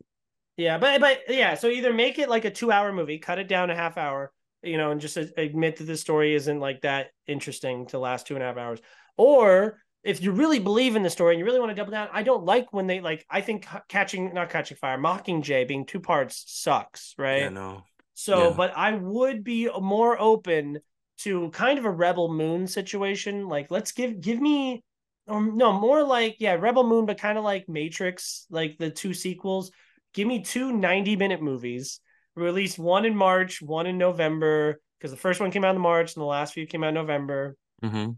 Yeah, 0.56 0.78
but 0.78 1.00
but 1.00 1.22
yeah, 1.28 1.54
so 1.54 1.68
either 1.68 1.92
make 1.92 2.18
it 2.18 2.28
like 2.28 2.44
a 2.44 2.50
two 2.50 2.70
hour 2.70 2.92
movie, 2.92 3.18
cut 3.18 3.38
it 3.38 3.48
down 3.48 3.70
a 3.70 3.74
half 3.74 3.96
hour, 3.96 4.32
you 4.62 4.76
know, 4.76 4.90
and 4.90 5.00
just 5.00 5.16
admit 5.16 5.76
that 5.76 5.84
the 5.84 5.96
story 5.96 6.34
isn't 6.34 6.60
like 6.60 6.82
that 6.82 7.10
interesting 7.26 7.86
to 7.86 7.98
last 7.98 8.26
two 8.26 8.34
and 8.34 8.42
a 8.42 8.46
half 8.46 8.58
hours, 8.58 8.80
or 9.16 9.80
if 10.04 10.20
you 10.20 10.32
really 10.32 10.58
believe 10.58 10.94
in 10.94 11.02
the 11.02 11.10
story 11.10 11.34
and 11.34 11.38
you 11.38 11.44
really 11.46 11.60
want 11.60 11.70
to 11.70 11.74
double 11.74 11.92
down, 11.92 12.08
I 12.12 12.22
don't 12.22 12.44
like 12.44 12.72
when 12.72 12.86
they 12.86 13.00
like. 13.00 13.24
I 13.30 13.40
think 13.40 13.66
catching 13.88 14.34
not 14.34 14.50
catching 14.50 14.76
fire, 14.76 14.98
mocking 14.98 15.42
Mockingjay 15.42 15.66
being 15.66 15.86
two 15.86 16.00
parts 16.00 16.44
sucks, 16.46 17.14
right? 17.16 17.42
Yeah, 17.42 17.48
no. 17.48 17.84
So, 18.14 18.50
Yeah. 18.50 18.56
but 18.56 18.76
I 18.76 18.92
would 18.94 19.44
be 19.44 19.68
more 19.80 20.18
open 20.20 20.80
to 21.18 21.50
kind 21.50 21.78
of 21.78 21.84
a 21.84 21.90
Rebel 21.90 22.32
Moon 22.32 22.66
situation. 22.66 23.48
Like, 23.48 23.70
let's 23.70 23.92
give 23.92 24.20
give 24.20 24.40
me, 24.40 24.82
or 25.26 25.40
no, 25.40 25.72
more 25.72 26.02
like 26.02 26.36
yeah, 26.38 26.54
Rebel 26.54 26.84
Moon, 26.84 27.06
but 27.06 27.18
kind 27.18 27.38
of 27.38 27.44
like 27.44 27.68
Matrix, 27.68 28.46
like 28.50 28.78
the 28.78 28.90
two 28.90 29.14
sequels. 29.14 29.70
Give 30.14 30.28
me 30.28 30.42
two 30.42 30.72
90 30.72 31.16
minute 31.16 31.40
movies. 31.42 32.00
Release 32.34 32.78
one 32.78 33.04
in 33.04 33.14
March, 33.16 33.60
one 33.62 33.86
in 33.86 33.98
November, 33.98 34.80
because 34.98 35.10
the 35.10 35.16
first 35.18 35.40
one 35.40 35.50
came 35.50 35.64
out 35.64 35.74
in 35.74 35.80
March 35.80 36.14
and 36.14 36.22
the 36.22 36.26
last 36.26 36.54
few 36.54 36.66
came 36.66 36.82
out 36.84 36.88
in 36.88 36.94
November. 36.94 37.56
hmm 37.82 38.10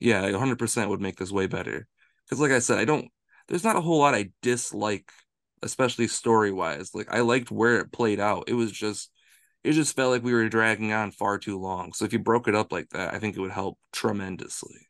Yeah, 0.00 0.22
100% 0.30 0.90
would 0.90 1.00
make 1.00 1.16
this 1.16 1.30
way 1.32 1.46
better. 1.46 1.86
Because, 2.24 2.40
like 2.40 2.50
I 2.52 2.58
said, 2.58 2.78
I 2.78 2.84
don't, 2.84 3.08
there's 3.48 3.64
not 3.64 3.76
a 3.76 3.80
whole 3.80 3.98
lot 3.98 4.14
I 4.14 4.30
dislike, 4.42 5.10
especially 5.62 6.08
story 6.08 6.52
wise. 6.52 6.94
Like, 6.94 7.08
I 7.12 7.20
liked 7.20 7.50
where 7.50 7.78
it 7.78 7.92
played 7.92 8.20
out. 8.20 8.44
It 8.48 8.54
was 8.54 8.72
just, 8.72 9.10
it 9.64 9.72
just 9.72 9.94
felt 9.96 10.10
like 10.10 10.22
we 10.22 10.32
were 10.32 10.48
dragging 10.48 10.92
on 10.92 11.10
far 11.12 11.38
too 11.38 11.58
long. 11.58 11.92
So, 11.92 12.04
if 12.04 12.12
you 12.12 12.18
broke 12.18 12.48
it 12.48 12.54
up 12.54 12.72
like 12.72 12.90
that, 12.90 13.14
I 13.14 13.18
think 13.18 13.36
it 13.36 13.40
would 13.40 13.52
help 13.52 13.78
tremendously. 13.92 14.88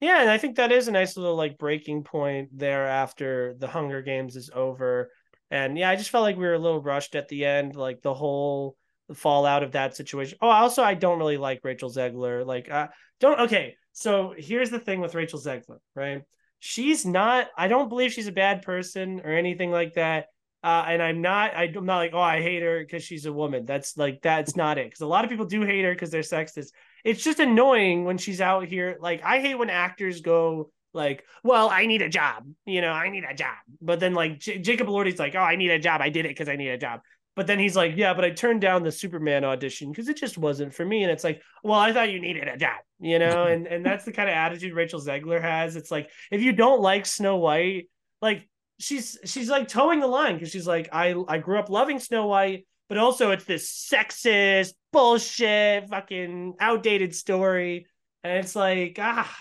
Yeah, 0.00 0.20
and 0.20 0.30
I 0.30 0.36
think 0.36 0.56
that 0.56 0.72
is 0.72 0.88
a 0.88 0.92
nice 0.92 1.16
little 1.16 1.36
like 1.36 1.58
breaking 1.58 2.02
point 2.02 2.48
there 2.52 2.88
after 2.88 3.54
the 3.58 3.68
Hunger 3.68 4.02
Games 4.02 4.34
is 4.34 4.50
over. 4.52 5.12
And 5.48 5.78
yeah, 5.78 5.90
I 5.90 5.96
just 5.96 6.10
felt 6.10 6.22
like 6.22 6.36
we 6.36 6.44
were 6.44 6.54
a 6.54 6.58
little 6.58 6.82
rushed 6.82 7.14
at 7.14 7.28
the 7.28 7.44
end, 7.44 7.76
like 7.76 8.02
the 8.02 8.12
whole 8.12 8.76
fallout 9.14 9.62
of 9.62 9.72
that 9.72 9.94
situation. 9.94 10.38
Oh, 10.40 10.48
also 10.48 10.82
I 10.82 10.94
don't 10.94 11.18
really 11.18 11.36
like 11.36 11.60
Rachel 11.62 11.90
Zegler. 11.90 12.44
Like 12.44 12.70
uh 12.70 12.88
don't 13.20 13.40
okay. 13.42 13.76
So 13.92 14.34
here's 14.36 14.70
the 14.70 14.80
thing 14.80 15.00
with 15.00 15.14
Rachel 15.14 15.38
Zegler, 15.38 15.78
right? 15.94 16.22
She's 16.58 17.06
not 17.06 17.48
I 17.56 17.68
don't 17.68 17.88
believe 17.88 18.12
she's 18.12 18.26
a 18.26 18.32
bad 18.32 18.62
person 18.62 19.20
or 19.20 19.30
anything 19.30 19.70
like 19.70 19.94
that. 19.94 20.26
Uh, 20.62 20.84
and 20.86 21.02
I'm 21.02 21.22
not 21.22 21.56
I'm 21.56 21.72
not 21.84 21.96
like, 21.96 22.12
oh, 22.14 22.20
I 22.20 22.40
hate 22.40 22.62
her 22.62 22.80
because 22.80 23.02
she's 23.02 23.26
a 23.26 23.32
woman. 23.32 23.66
That's 23.66 23.96
like 23.96 24.22
that's 24.22 24.56
not 24.56 24.78
it. 24.78 24.86
Because 24.86 25.00
a 25.00 25.06
lot 25.06 25.24
of 25.24 25.30
people 25.30 25.46
do 25.46 25.62
hate 25.62 25.84
her 25.84 25.92
because 25.92 26.10
they're 26.10 26.22
sexist 26.22 26.70
it's 27.04 27.22
just 27.22 27.40
annoying 27.40 28.04
when 28.04 28.18
she's 28.18 28.40
out 28.40 28.66
here. 28.66 28.96
Like 29.00 29.22
I 29.24 29.40
hate 29.40 29.56
when 29.56 29.70
actors 29.70 30.20
go 30.20 30.70
like, 30.92 31.24
"Well, 31.42 31.68
I 31.68 31.86
need 31.86 32.02
a 32.02 32.08
job," 32.08 32.46
you 32.64 32.80
know, 32.80 32.92
I 32.92 33.10
need 33.10 33.24
a 33.24 33.34
job. 33.34 33.56
But 33.80 34.00
then 34.00 34.14
like 34.14 34.38
J- 34.38 34.58
Jacob 34.58 34.86
Elordi's 34.88 35.18
like, 35.18 35.34
"Oh, 35.34 35.40
I 35.40 35.56
need 35.56 35.70
a 35.70 35.78
job. 35.78 36.00
I 36.00 36.10
did 36.10 36.26
it 36.26 36.30
because 36.30 36.48
I 36.48 36.56
need 36.56 36.68
a 36.68 36.78
job." 36.78 37.00
But 37.34 37.46
then 37.46 37.58
he's 37.58 37.74
like, 37.74 37.96
"Yeah, 37.96 38.14
but 38.14 38.24
I 38.24 38.30
turned 38.30 38.60
down 38.60 38.82
the 38.82 38.92
Superman 38.92 39.44
audition 39.44 39.90
because 39.90 40.08
it 40.08 40.16
just 40.16 40.38
wasn't 40.38 40.74
for 40.74 40.84
me." 40.84 41.02
And 41.02 41.10
it's 41.10 41.24
like, 41.24 41.42
"Well, 41.64 41.78
I 41.78 41.92
thought 41.92 42.10
you 42.10 42.20
needed 42.20 42.46
a 42.48 42.56
job," 42.56 42.80
you 43.00 43.18
know. 43.18 43.44
and 43.46 43.66
and 43.66 43.84
that's 43.84 44.04
the 44.04 44.12
kind 44.12 44.28
of 44.28 44.34
attitude 44.34 44.74
Rachel 44.74 45.00
Zegler 45.00 45.40
has. 45.40 45.76
It's 45.76 45.90
like 45.90 46.10
if 46.30 46.42
you 46.42 46.52
don't 46.52 46.80
like 46.80 47.06
Snow 47.06 47.36
White, 47.38 47.88
like 48.20 48.48
she's 48.82 49.18
she's 49.24 49.48
like 49.48 49.68
towing 49.68 50.00
the 50.00 50.06
line 50.06 50.34
because 50.34 50.50
she's 50.50 50.66
like, 50.66 50.88
"I 50.92 51.14
I 51.28 51.38
grew 51.38 51.58
up 51.58 51.70
loving 51.70 51.98
Snow 52.00 52.26
White." 52.26 52.66
but 52.88 52.98
also 52.98 53.30
it's 53.30 53.44
this 53.44 53.70
sexist 53.90 54.74
bullshit 54.92 55.88
fucking 55.88 56.54
outdated 56.60 57.14
story 57.14 57.86
and 58.22 58.36
it's 58.44 58.54
like 58.54 58.98
ah 59.00 59.34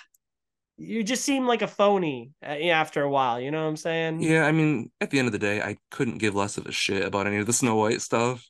you 0.78 1.04
just 1.04 1.26
seem 1.26 1.46
like 1.46 1.62
a 1.62 1.68
phony 1.68 2.32
uh, 2.42 2.46
after 2.50 3.02
a 3.04 3.10
while 3.10 3.42
you 3.42 3.52
know 3.52 3.62
what 3.62 3.70
i'm 3.70 3.76
saying 3.76 4.22
Yeah, 4.22 4.46
I 4.46 4.54
mean, 4.54 4.90
at 5.02 5.10
the 5.10 5.20
end 5.20 5.28
of 5.28 5.32
the 5.34 5.38
day, 5.40 5.62
I 5.62 5.76
couldn't 5.90 6.20
give 6.20 6.34
less 6.34 6.58
of 6.58 6.66
a 6.66 6.72
shit 6.72 7.04
about 7.04 7.28
any 7.28 7.38
of 7.38 7.46
the 7.46 7.52
Snow 7.54 7.76
White 7.76 8.02
stuff. 8.02 8.48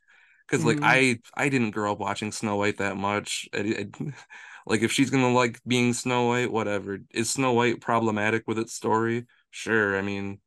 Because, 0.48 0.64
like, 0.66 0.78
Mhm. 0.78 0.84
I 0.84 1.44
I 1.46 1.50
didn't 1.50 1.72
grow 1.72 1.94
up 1.94 2.00
watching 2.00 2.32
Snow 2.32 2.58
White 2.58 2.78
that 2.78 2.96
much. 2.98 3.50
I- 3.54 3.88
I- 4.00 4.14
like, 4.68 4.82
if 4.84 4.92
she's 4.92 5.10
gonna 5.10 5.32
like 5.34 5.60
being 5.66 5.94
Snow 5.94 6.28
White, 6.28 6.52
whatever. 6.52 7.00
Is 7.10 7.30
Snow 7.32 7.54
White 7.54 7.82
problematic 7.82 8.44
with 8.48 8.60
its 8.60 8.74
story? 8.74 9.26
Sure. 9.50 9.98
I 9.98 10.02
mean, 10.02 10.40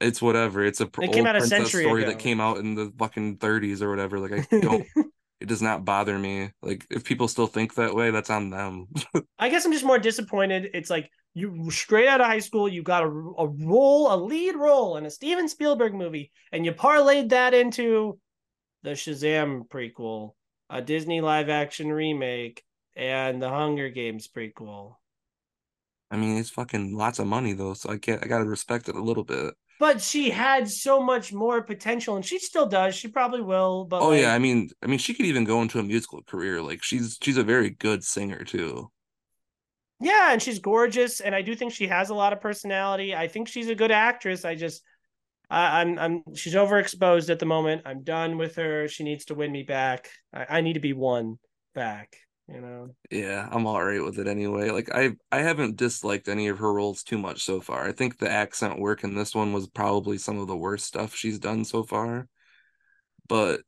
it's 0.00 0.22
whatever. 0.22 0.64
It's 0.64 0.80
a 0.80 0.86
pr- 0.86 1.04
It 1.04 1.12
came 1.12 1.26
old 1.26 1.28
out 1.28 1.36
a 1.36 1.42
century 1.42 1.84
story 1.84 2.02
ago. 2.02 2.10
that 2.12 2.18
came 2.18 2.40
out 2.40 2.58
in 2.58 2.74
the 2.74 2.92
fucking 2.98 3.38
30s 3.38 3.82
or 3.82 3.90
whatever. 3.90 4.18
Like, 4.18 4.32
I 4.32 4.60
don't. 4.60 4.86
it 5.40 5.48
does 5.48 5.62
not 5.62 5.84
bother 5.84 6.18
me. 6.18 6.50
Like, 6.62 6.86
if 6.90 7.04
people 7.04 7.28
still 7.28 7.46
think 7.46 7.74
that 7.74 7.94
way, 7.94 8.10
that's 8.10 8.30
on 8.30 8.50
them. 8.50 8.88
i 9.38 9.48
guess 9.48 9.64
i'm 9.64 9.72
just 9.72 9.84
more 9.84 9.98
disappointed 9.98 10.70
it's 10.74 10.90
like 10.90 11.10
you 11.34 11.70
straight 11.70 12.08
out 12.08 12.20
of 12.20 12.26
high 12.26 12.38
school 12.38 12.68
you 12.68 12.82
got 12.82 13.02
a, 13.02 13.06
a 13.06 13.46
role 13.46 14.12
a 14.12 14.16
lead 14.16 14.56
role 14.56 14.96
in 14.96 15.06
a 15.06 15.10
steven 15.10 15.48
spielberg 15.48 15.94
movie 15.94 16.30
and 16.52 16.64
you 16.64 16.72
parlayed 16.72 17.30
that 17.30 17.54
into 17.54 18.18
the 18.82 18.90
shazam 18.90 19.66
prequel 19.68 20.32
a 20.68 20.82
disney 20.82 21.20
live 21.20 21.48
action 21.48 21.90
remake 21.92 22.62
and 22.96 23.40
the 23.40 23.48
hunger 23.48 23.88
games 23.88 24.28
prequel 24.28 24.94
I 26.10 26.16
mean, 26.16 26.38
it's 26.38 26.50
fucking 26.50 26.96
lots 26.96 27.20
of 27.20 27.26
money 27.28 27.52
though, 27.52 27.74
so 27.74 27.90
I 27.90 27.98
can't. 27.98 28.22
I 28.24 28.26
gotta 28.26 28.44
respect 28.44 28.88
it 28.88 28.96
a 28.96 29.02
little 29.02 29.22
bit. 29.24 29.54
But 29.80 30.00
she 30.00 30.30
had 30.30 30.70
so 30.70 31.02
much 31.02 31.32
more 31.34 31.62
potential 31.62 32.16
and 32.16 32.24
she 32.24 32.38
still 32.38 32.66
does. 32.68 32.94
She 32.94 33.08
probably 33.08 33.42
will 33.42 33.86
but 33.86 34.02
Oh 34.02 34.12
like, 34.12 34.22
yeah, 34.22 34.34
I 34.34 34.38
mean, 34.40 34.70
I 34.82 34.86
mean, 34.88 34.98
she 34.98 35.14
could 35.14 35.26
even 35.26 35.44
go 35.44 35.62
into 35.62 35.78
a 35.78 35.82
musical 35.84 36.22
career. 36.24 36.60
Like 36.62 36.82
she's 36.82 37.18
she's 37.22 37.36
a 37.36 37.44
very 37.44 37.70
good 37.70 38.02
singer 38.04 38.44
too. 38.44 38.90
yeah 40.00 40.32
and 40.32 40.42
she's 40.42 40.58
gorgeous 40.58 41.20
and 41.20 41.34
i 41.34 41.42
do 41.42 41.54
think 41.54 41.72
she 41.72 41.86
has 41.86 42.10
a 42.10 42.14
lot 42.14 42.32
of 42.32 42.40
personality. 42.40 43.14
I 43.14 43.28
think 43.28 43.48
she's 43.48 43.68
a 43.68 43.74
good 43.74 43.90
actress. 43.90 44.44
I 44.44 44.54
just 44.54 44.82
I, 45.50 45.82
i'm 45.82 45.98
i'm 45.98 46.24
she's 46.36 46.54
overexposed 46.54 47.30
at 47.30 47.38
the 47.38 47.46
moment. 47.46 47.82
I'm 47.86 48.02
done 48.04 48.38
with 48.38 48.56
her. 48.56 48.88
She 48.88 49.04
needs 49.04 49.26
to 49.26 49.34
win 49.34 49.52
me 49.52 49.62
back. 49.64 50.10
I, 50.32 50.58
I 50.58 50.60
need 50.62 50.74
to 50.74 50.80
be 50.80 50.92
won 50.94 51.38
back 51.74 52.16
you 52.50 52.60
know 52.60 52.94
Yeah, 53.10 53.48
I'm 53.50 53.66
all 53.66 53.84
right 53.84 54.02
with 54.02 54.18
it 54.20 54.28
anyway. 54.28 54.70
Like 54.70 54.88
I 54.94 55.16
I 55.32 55.38
haven't 55.40 55.76
disliked 55.76 56.28
any 56.28 56.46
of 56.48 56.58
her 56.58 56.72
roles 56.72 57.02
too 57.02 57.18
much 57.18 57.42
so 57.42 57.60
far. 57.60 57.84
I 57.86 57.92
think 57.92 58.18
the 58.18 58.30
accent 58.30 58.78
work 58.78 59.02
in 59.02 59.14
this 59.16 59.34
one 59.34 59.52
was 59.52 59.66
probably 59.68 60.16
some 60.18 60.38
of 60.38 60.46
the 60.46 60.56
worst 60.56 60.86
stuff 60.86 61.14
she's 61.16 61.38
done 61.40 61.64
so 61.64 61.82
far. 61.82 62.28
But 63.28 63.62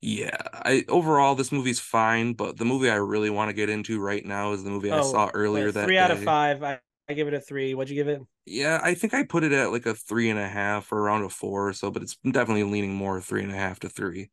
yeah, 0.00 0.36
I 0.52 0.84
overall 0.88 1.34
this 1.34 1.52
movie's 1.52 1.80
fine, 1.80 2.34
but 2.34 2.56
the 2.58 2.64
movie 2.64 2.90
I 2.90 2.96
really 2.96 3.30
want 3.30 3.48
to 3.50 3.54
get 3.54 3.70
into 3.70 4.00
right 4.00 4.24
now 4.24 4.52
is 4.52 4.64
the 4.64 4.70
movie 4.70 4.92
I 4.92 5.00
Oh, 5.00 5.02
saw 5.02 5.30
earlier 5.34 5.72
that 5.72 5.94
three 5.94 5.98
out 5.98 6.10
of 6.10 6.20
five 6.20 6.62
I, 6.62 6.80
I 7.08 7.14
give 7.14 7.28
it 7.28 7.34
a 7.34 7.40
three 7.40 7.74
what'd 7.74 7.90
you 7.90 7.96
give 7.96 8.08
it 8.08 8.22
Yeah, 8.44 8.80
I 8.82 8.94
think 8.94 9.14
I 9.14 9.22
put 9.24 9.44
it 9.44 9.52
at 9.52 9.70
like 9.70 9.86
a 9.86 9.94
three 9.94 10.28
and 10.28 10.38
a 10.38 10.48
half 10.48 10.90
or 10.92 10.98
around 10.98 11.22
a 11.24 11.28
four 11.28 11.68
or 11.68 11.72
so, 11.72 11.90
but 11.90 12.02
it's 12.02 12.16
definitely 12.16 12.64
leaning 12.64 12.94
more 12.94 13.20
three 13.20 13.42
and 13.42 13.52
a 13.52 13.54
half 13.54 13.78
to 13.80 13.88
three. 13.88 14.30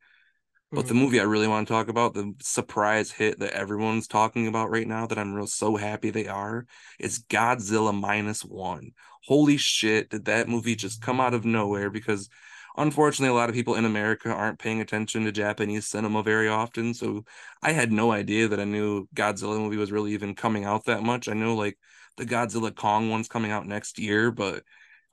But 0.72 0.88
the 0.88 0.94
Mhm. 0.94 1.00
movie 1.00 1.20
I 1.20 1.24
really 1.24 1.48
want 1.48 1.68
to 1.68 1.74
talk 1.74 1.88
about, 1.90 2.14
the 2.14 2.34
surprise 2.42 3.12
hit 3.12 3.40
that 3.40 3.54
everyone's 3.54 4.08
talking 4.08 4.48
about 4.48 4.70
right 4.70 4.88
now, 4.88 5.08
that 5.08 5.18
I'm 5.18 5.34
real 5.34 5.48
so 5.48 5.76
happy 5.78 6.10
they 6.12 6.28
are, 6.28 6.66
is 7.00 7.24
Godzilla 7.24 7.94
minus 7.94 8.46
one. 8.46 8.92
Holy 9.26 9.58
shit, 9.58 10.10
did 10.10 10.26
that 10.26 10.48
movie 10.48 10.76
just 10.76 11.02
come 11.02 11.20
out 11.20 11.34
of 11.34 11.44
nowhere? 11.46 11.90
Because 11.90 12.30
unfortunately, 12.78 13.32
a 13.36 13.38
lot 13.38 13.50
of 13.50 13.56
people 13.56 13.76
in 13.76 13.86
America 13.86 14.32
aren't 14.32 14.60
paying 14.60 14.80
attention 14.80 15.26
to 15.26 15.32
Japanese 15.32 15.88
cinema 15.88 16.22
very 16.24 16.48
often. 16.48 16.94
So 16.94 17.26
I 17.64 17.72
had 17.72 17.92
no 17.92 18.12
idea 18.12 18.48
that 18.48 18.60
a 18.60 18.66
new 18.66 19.08
Godzilla 19.16 19.58
movie 19.58 19.78
was 19.78 19.92
really 19.92 20.14
even 20.14 20.36
coming 20.36 20.66
out 20.66 20.86
that 20.86 21.04
much. 21.04 21.28
I 21.28 21.34
know 21.34 21.56
like 21.56 21.78
the 22.18 22.26
Godzilla 22.26 22.76
Kong 22.76 23.10
one's 23.10 23.28
coming 23.28 23.52
out 23.52 23.66
next 23.68 23.98
year, 24.00 24.32
but 24.32 24.64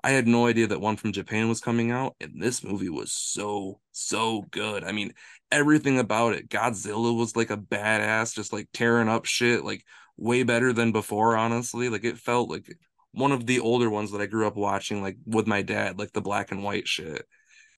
I 0.04 0.10
had 0.10 0.26
no 0.28 0.46
idea 0.46 0.68
that 0.68 0.80
one 0.80 0.96
from 0.96 1.12
Japan 1.12 1.48
was 1.48 1.60
coming 1.60 1.90
out, 1.90 2.14
and 2.20 2.40
this 2.40 2.62
movie 2.62 2.90
was 2.90 3.12
so, 3.12 3.80
so 3.92 4.42
good. 4.50 4.84
I 4.84 4.92
mean, 4.92 5.12
everything 5.52 5.98
about 5.98 6.34
it. 6.34 6.48
Godzilla 6.48 7.16
was 7.16 7.36
like 7.36 7.50
a 7.50 7.56
badass, 7.56 8.34
just 8.34 8.52
like 8.52 8.68
tearing 8.72 9.08
up 9.08 9.24
shit, 9.26 9.64
like 9.64 9.84
way 10.16 10.42
better 10.42 10.72
than 10.72 10.92
before, 10.92 11.36
honestly. 11.36 11.88
Like 11.88 12.04
it 12.04 12.18
felt 12.18 12.50
like 12.50 12.76
one 13.12 13.32
of 13.32 13.46
the 13.46 13.60
older 13.60 13.88
ones 13.90 14.12
that 14.12 14.20
I 14.20 14.26
grew 14.26 14.46
up 14.46 14.56
watching, 14.56 15.02
like 15.02 15.16
with 15.26 15.46
my 15.46 15.62
dad, 15.62 15.98
like 15.98 16.12
the 16.12 16.20
black 16.20 16.52
and 16.52 16.62
white 16.62 16.88
shit. 16.88 17.26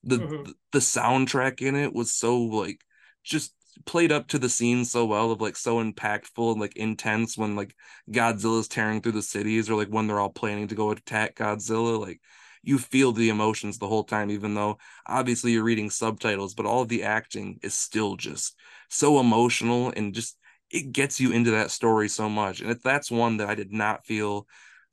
The 0.03 0.17
Mhm. 0.19 0.53
the 0.71 0.79
soundtrack 0.79 1.61
in 1.61 1.75
it 1.75 1.93
was 1.93 2.13
so 2.13 2.39
like 2.41 2.81
just 3.23 3.53
played 3.85 4.11
up 4.11 4.27
to 4.27 4.39
the 4.39 4.49
scene 4.49 4.83
so 4.85 5.05
well 5.05 5.31
of 5.31 5.41
like 5.41 5.55
so 5.55 5.83
impactful 5.83 6.51
and 6.51 6.59
like 6.61 6.75
intense 6.75 7.37
when 7.37 7.55
like 7.55 7.75
Godzilla's 8.11 8.67
tearing 8.67 9.01
through 9.01 9.13
the 9.13 9.21
cities 9.21 9.69
or 9.69 9.75
like 9.75 9.89
when 9.89 10.07
they're 10.07 10.19
all 10.19 10.29
planning 10.29 10.67
to 10.69 10.75
go 10.75 10.91
attack 10.91 11.35
Godzilla. 11.35 11.99
Like 11.99 12.21
you 12.61 12.77
feel 12.77 13.11
the 13.11 13.29
emotions 13.29 13.77
the 13.77 13.87
whole 13.87 14.03
time, 14.03 14.29
even 14.31 14.53
though 14.53 14.77
obviously 15.05 15.51
you're 15.51 15.63
reading 15.63 15.89
subtitles, 15.89 16.53
but 16.53 16.65
all 16.65 16.85
the 16.85 17.03
acting 17.03 17.59
is 17.63 17.73
still 17.73 18.15
just 18.15 18.55
so 18.89 19.19
emotional 19.19 19.93
and 19.95 20.13
just 20.13 20.37
it 20.71 20.91
gets 20.91 21.19
you 21.19 21.31
into 21.31 21.51
that 21.51 21.71
story 21.71 22.09
so 22.09 22.29
much. 22.29 22.61
And 22.61 22.69
if 22.69 22.83
that's 22.83 23.09
one 23.09 23.37
that 23.37 23.49
I 23.49 23.55
did 23.55 23.71
not 23.71 24.05
feel 24.05 24.45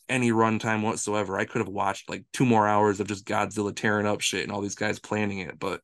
any 0.08 0.30
runtime 0.30 0.82
whatsoever. 0.82 1.38
I 1.38 1.44
could 1.44 1.60
have 1.60 1.68
watched 1.68 2.08
like 2.08 2.24
two 2.32 2.46
more 2.46 2.66
hours 2.66 3.00
of 3.00 3.08
just 3.08 3.26
Godzilla 3.26 3.74
tearing 3.74 4.06
up 4.06 4.20
shit 4.20 4.44
and 4.44 4.52
all 4.52 4.60
these 4.60 4.74
guys 4.74 4.98
planning 4.98 5.38
it. 5.38 5.58
But 5.58 5.80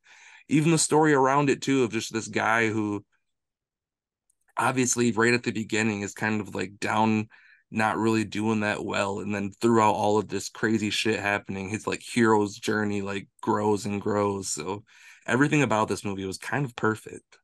even 0.49 0.71
the 0.71 0.79
story 0.79 1.13
around 1.13 1.51
it 1.51 1.63
too 1.63 1.83
of 1.85 1.93
just 1.93 2.13
this 2.13 2.29
guy 2.29 2.69
who 2.69 3.05
obviously 4.57 5.13
right 5.13 5.35
at 5.35 5.43
the 5.43 5.51
beginning 5.51 6.03
is 6.03 6.13
kind 6.13 6.41
of 6.41 6.55
like 6.55 6.79
down 6.79 7.29
not 7.73 7.99
really 7.99 8.25
doing 8.25 8.61
that 8.61 8.85
well 8.85 9.21
and 9.21 9.35
then 9.35 9.51
throughout 9.61 9.95
all 9.95 10.19
of 10.19 10.29
this 10.29 10.49
crazy 10.49 10.91
shit 10.91 11.19
happening 11.19 11.69
his 11.69 11.87
like 11.87 12.03
hero's 12.03 12.57
journey 12.57 13.03
like 13.03 13.27
grows 13.41 13.87
and 13.87 14.01
grows 14.01 14.49
so 14.49 14.83
everything 15.27 15.63
about 15.63 15.89
this 15.89 16.05
movie 16.05 16.27
was 16.27 16.39
kind 16.39 16.65
of 16.65 16.77
perfect 16.77 17.39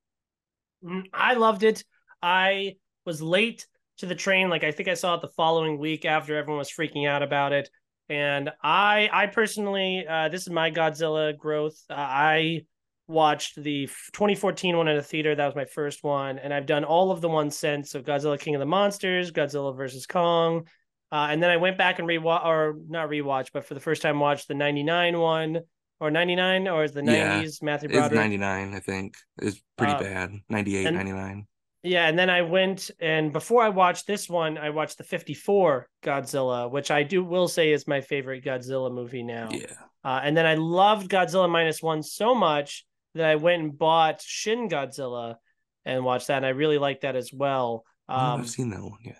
mm, 0.84 1.04
i 1.12 1.34
loved 1.34 1.62
it 1.62 1.82
i 2.22 2.74
was 3.04 3.22
late 3.22 3.66
to 3.98 4.06
the 4.06 4.14
train. 4.14 4.48
Like 4.48 4.64
I 4.64 4.72
think 4.72 4.88
I 4.88 4.94
saw 4.94 5.14
it 5.16 5.20
the 5.20 5.28
following 5.28 5.78
week 5.78 6.04
after 6.04 6.36
everyone 6.36 6.58
was 6.58 6.70
freaking 6.70 7.08
out 7.08 7.22
about 7.22 7.52
it. 7.52 7.68
And 8.08 8.50
I, 8.62 9.10
I 9.12 9.26
personally, 9.26 10.06
uh, 10.08 10.30
this 10.30 10.42
is 10.42 10.50
my 10.50 10.70
Godzilla 10.70 11.36
growth. 11.36 11.78
Uh, 11.90 11.94
I 11.98 12.62
watched 13.08 13.56
the 13.56 13.86
2014 14.12 14.76
one 14.76 14.88
in 14.88 14.96
a 14.96 15.02
theater. 15.02 15.34
That 15.34 15.46
was 15.46 15.56
my 15.56 15.64
first 15.64 16.04
one, 16.04 16.38
and 16.38 16.54
I've 16.54 16.66
done 16.66 16.84
all 16.84 17.10
of 17.10 17.20
the 17.20 17.28
ones 17.28 17.58
since. 17.58 17.90
So 17.90 18.02
Godzilla 18.02 18.38
King 18.38 18.54
of 18.54 18.60
the 18.60 18.66
Monsters, 18.66 19.32
Godzilla 19.32 19.76
versus 19.76 20.06
Kong, 20.06 20.66
uh, 21.10 21.28
and 21.30 21.42
then 21.42 21.50
I 21.50 21.56
went 21.56 21.78
back 21.78 21.98
and 21.98 22.06
rewatch, 22.06 22.44
or 22.44 22.76
not 22.88 23.08
rewatch, 23.08 23.48
but 23.52 23.64
for 23.64 23.74
the 23.74 23.80
first 23.80 24.02
time 24.02 24.20
watched 24.20 24.46
the 24.46 24.54
99 24.54 25.18
one, 25.18 25.60
or 26.00 26.10
99, 26.10 26.68
or 26.68 26.84
is 26.84 26.92
the 26.92 27.00
90s 27.00 27.06
yeah, 27.06 27.48
Matthew 27.62 27.88
Broderick? 27.88 28.12
It's 28.12 28.20
99, 28.20 28.74
I 28.74 28.80
think. 28.80 29.16
It's 29.40 29.60
pretty 29.76 29.94
uh, 29.94 30.00
bad. 30.00 30.32
98, 30.48 30.86
and, 30.86 30.96
99. 30.96 31.46
Yeah, 31.82 32.08
and 32.08 32.18
then 32.18 32.28
I 32.28 32.42
went 32.42 32.90
and 33.00 33.32
before 33.32 33.62
I 33.62 33.68
watched 33.68 34.06
this 34.06 34.28
one, 34.28 34.58
I 34.58 34.70
watched 34.70 34.98
the 34.98 35.04
54 35.04 35.88
Godzilla, 36.02 36.70
which 36.70 36.90
I 36.90 37.04
do 37.04 37.24
will 37.24 37.48
say 37.48 37.72
is 37.72 37.86
my 37.86 38.00
favorite 38.00 38.44
Godzilla 38.44 38.92
movie 38.92 39.22
now. 39.22 39.48
Yeah. 39.50 39.66
Uh, 40.04 40.20
and 40.22 40.36
then 40.36 40.44
I 40.44 40.54
loved 40.54 41.08
Godzilla 41.08 41.48
minus 41.48 41.82
one 41.82 42.02
so 42.02 42.34
much 42.34 42.84
that 43.18 43.26
I 43.26 43.36
went 43.36 43.62
and 43.62 43.78
bought 43.78 44.22
Shin 44.22 44.68
Godzilla 44.68 45.36
and 45.84 46.04
watched 46.04 46.28
that, 46.28 46.38
and 46.38 46.46
I 46.46 46.50
really 46.50 46.78
like 46.78 47.02
that 47.02 47.16
as 47.16 47.32
well. 47.32 47.84
Um, 48.08 48.40
I've 48.40 48.50
seen 48.50 48.70
that 48.70 48.82
one. 48.82 48.98
Yeah. 49.04 49.12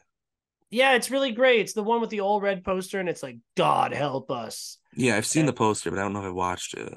Yeah, 0.71 0.95
it's 0.95 1.11
really 1.11 1.33
great. 1.33 1.61
It's 1.61 1.73
the 1.73 1.83
one 1.83 2.01
with 2.01 2.11
the 2.11 2.21
old 2.21 2.43
red 2.43 2.63
poster, 2.63 3.01
and 3.01 3.09
it's 3.09 3.23
like 3.23 3.39
God 3.57 3.93
help 3.93 4.31
us. 4.31 4.79
Yeah, 4.95 5.17
I've 5.17 5.27
seen 5.27 5.41
and, 5.41 5.49
the 5.49 5.55
poster, 5.55 5.91
but 5.91 5.99
I 5.99 6.03
don't 6.03 6.13
know 6.13 6.21
if 6.21 6.27
I 6.27 6.31
watched 6.31 6.75
it. 6.75 6.93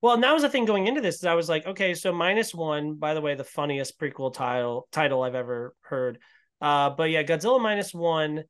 Well, 0.00 0.14
and 0.14 0.22
that 0.22 0.32
was 0.32 0.42
the 0.42 0.48
thing 0.48 0.64
going 0.64 0.86
into 0.86 1.00
this 1.00 1.16
is 1.16 1.24
I 1.24 1.34
was 1.34 1.48
like, 1.48 1.66
okay, 1.66 1.94
so 1.94 2.12
minus 2.12 2.54
one, 2.54 2.94
by 2.94 3.14
the 3.14 3.20
way, 3.20 3.34
the 3.34 3.42
funniest 3.42 3.98
prequel 3.98 4.32
title 4.32 4.86
title 4.92 5.22
I've 5.22 5.34
ever 5.34 5.74
heard. 5.80 6.18
Uh, 6.60 6.90
but 6.90 7.10
yeah, 7.10 7.22
Godzilla 7.22 7.60
minus 7.60 7.92
one. 7.92 8.44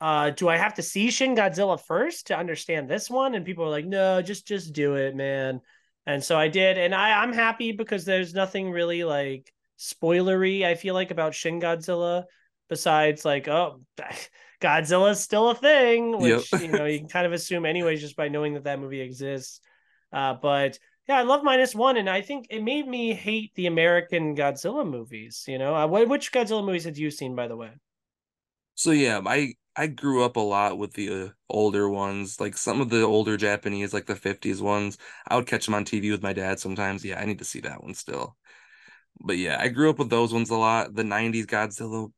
Uh, 0.00 0.30
do 0.30 0.48
I 0.48 0.56
have 0.56 0.74
to 0.74 0.82
see 0.82 1.10
Shin 1.10 1.34
Godzilla 1.34 1.80
first 1.80 2.28
to 2.28 2.38
understand 2.38 2.88
this 2.88 3.10
one? 3.10 3.34
And 3.34 3.44
people 3.44 3.64
are 3.64 3.70
like, 3.70 3.86
no, 3.86 4.22
just 4.22 4.46
just 4.46 4.72
do 4.72 4.94
it, 4.94 5.16
man. 5.16 5.60
And 6.06 6.24
so 6.24 6.38
I 6.38 6.48
did, 6.48 6.78
and 6.78 6.94
I 6.94 7.22
I'm 7.22 7.32
happy 7.32 7.72
because 7.72 8.04
there's 8.04 8.34
nothing 8.34 8.70
really 8.70 9.04
like 9.04 9.52
spoilery. 9.78 10.64
I 10.64 10.74
feel 10.74 10.94
like 10.94 11.10
about 11.10 11.34
Shin 11.34 11.60
Godzilla 11.60 12.24
besides 12.68 13.24
like, 13.24 13.48
oh, 13.48 13.80
Godzilla's 14.60 15.20
still 15.20 15.50
a 15.50 15.54
thing, 15.54 16.18
which 16.18 16.52
yep. 16.52 16.62
you 16.62 16.68
know 16.68 16.86
you 16.86 16.98
can 16.98 17.08
kind 17.08 17.26
of 17.26 17.32
assume 17.32 17.66
anyways 17.66 18.00
just 18.00 18.16
by 18.16 18.28
knowing 18.28 18.54
that 18.54 18.64
that 18.64 18.80
movie 18.80 19.00
exists. 19.00 19.60
Uh, 20.12 20.34
but 20.34 20.78
yeah, 21.08 21.18
I 21.18 21.22
love 21.22 21.42
minus 21.42 21.74
one, 21.74 21.96
and 21.96 22.08
I 22.08 22.22
think 22.22 22.46
it 22.50 22.62
made 22.62 22.86
me 22.86 23.12
hate 23.12 23.52
the 23.54 23.66
American 23.66 24.36
Godzilla 24.36 24.88
movies. 24.88 25.44
You 25.46 25.58
know, 25.58 25.74
uh, 25.74 25.86
which 25.86 26.32
Godzilla 26.32 26.64
movies 26.64 26.84
had 26.84 26.98
you 26.98 27.10
seen, 27.10 27.34
by 27.34 27.48
the 27.48 27.56
way? 27.56 27.70
So 28.74 28.92
yeah, 28.92 29.20
I 29.26 29.54
I 29.76 29.86
grew 29.86 30.24
up 30.24 30.36
a 30.36 30.40
lot 30.40 30.78
with 30.78 30.92
the 30.94 31.10
uh, 31.26 31.28
older 31.48 31.88
ones, 31.88 32.40
like 32.40 32.56
some 32.56 32.80
of 32.80 32.90
the 32.90 33.02
older 33.02 33.36
Japanese, 33.36 33.94
like 33.94 34.06
the 34.06 34.16
'50s 34.16 34.60
ones. 34.60 34.98
I 35.28 35.36
would 35.36 35.46
catch 35.46 35.64
them 35.66 35.74
on 35.74 35.84
TV 35.84 36.10
with 36.10 36.22
my 36.22 36.32
dad 36.32 36.58
sometimes. 36.60 37.04
Yeah, 37.04 37.20
I 37.20 37.24
need 37.24 37.38
to 37.38 37.44
see 37.44 37.60
that 37.60 37.82
one 37.82 37.94
still. 37.94 38.36
But 39.20 39.38
yeah, 39.38 39.58
I 39.60 39.68
grew 39.68 39.90
up 39.90 39.98
with 39.98 40.10
those 40.10 40.32
ones 40.34 40.50
a 40.50 40.56
lot. 40.56 40.94
The 40.94 41.04
'90s 41.04 41.46
Godzilla, 41.46 42.12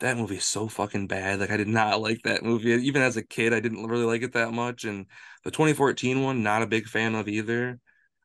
that 0.00 0.16
movie 0.18 0.36
is 0.38 0.44
so 0.44 0.68
fucking 0.68 1.08
bad. 1.08 1.40
Like 1.40 1.50
I 1.50 1.58
did 1.58 1.68
not 1.68 2.00
like 2.02 2.22
that 2.24 2.44
movie. 2.44 2.70
Even 2.72 3.02
as 3.02 3.16
a 3.18 3.24
kid, 3.24 3.54
I 3.54 3.60
didn't 3.60 3.86
really 3.86 4.04
like 4.06 4.22
it 4.22 4.32
that 4.34 4.52
much. 4.54 4.84
And 4.84 5.06
the 5.44 5.50
2014 5.52 6.22
one, 6.24 6.42
not 6.42 6.62
a 6.62 6.66
big 6.68 6.86
fan 6.88 7.14
of 7.16 7.28
either. 7.28 7.80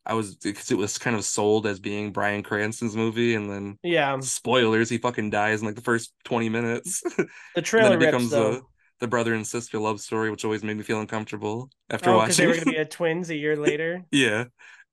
I 0.05 0.13
was 0.13 0.35
because 0.35 0.71
it 0.71 0.77
was 0.77 0.97
kind 0.97 1.15
of 1.15 1.25
sold 1.25 1.65
as 1.65 1.79
being 1.79 2.11
Bryan 2.11 2.43
Cranston's 2.43 2.95
movie, 2.95 3.33
and 3.35 3.49
then 3.49 3.79
yeah, 3.83 4.19
spoilers, 4.19 4.89
he 4.89 4.97
fucking 4.97 5.31
dies 5.31 5.61
in 5.61 5.65
like 5.65 5.75
the 5.75 5.81
first 5.81 6.13
twenty 6.23 6.49
minutes. 6.49 7.01
The 7.55 7.61
trailer 7.61 7.97
rips, 7.97 8.05
becomes 8.05 8.31
though. 8.31 8.69
the 8.99 9.07
brother 9.07 9.33
and 9.33 9.47
sister 9.47 9.79
love 9.79 9.99
story, 10.01 10.29
which 10.29 10.45
always 10.45 10.63
made 10.63 10.77
me 10.77 10.83
feel 10.83 10.99
uncomfortable 10.99 11.69
after 11.89 12.11
oh, 12.11 12.17
watching. 12.17 12.45
They 12.45 12.47
were 12.47 12.53
gonna 12.53 12.65
be 12.65 12.75
a 12.77 12.85
twins 12.85 13.29
a 13.29 13.35
year 13.35 13.55
later. 13.55 14.03
yeah, 14.11 14.45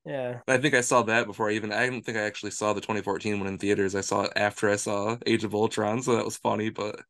yeah. 0.07 0.41
I 0.49 0.59
think 0.59 0.75
I 0.75 0.81
saw 0.81 1.03
that 1.03 1.27
before 1.27 1.51
I 1.51 1.55
even. 1.55 1.73
I 1.73 1.87
don't 1.87 2.03
think 2.03 2.17
I 2.17 2.23
actually 2.23 2.53
saw 2.53 2.73
the 2.73 2.81
2014 2.81 3.39
one 3.39 3.49
in 3.49 3.59
theaters. 3.59 3.95
I 3.95 4.01
saw 4.01 4.23
it 4.23 4.33
after 4.37 4.71
I 4.71 4.77
saw 4.77 5.17
Age 5.27 5.45
of 5.45 5.55
Ultron, 5.55 6.03
so 6.03 6.17
that 6.17 6.25
was 6.25 6.37
funny. 6.37 6.71
But 6.71 7.01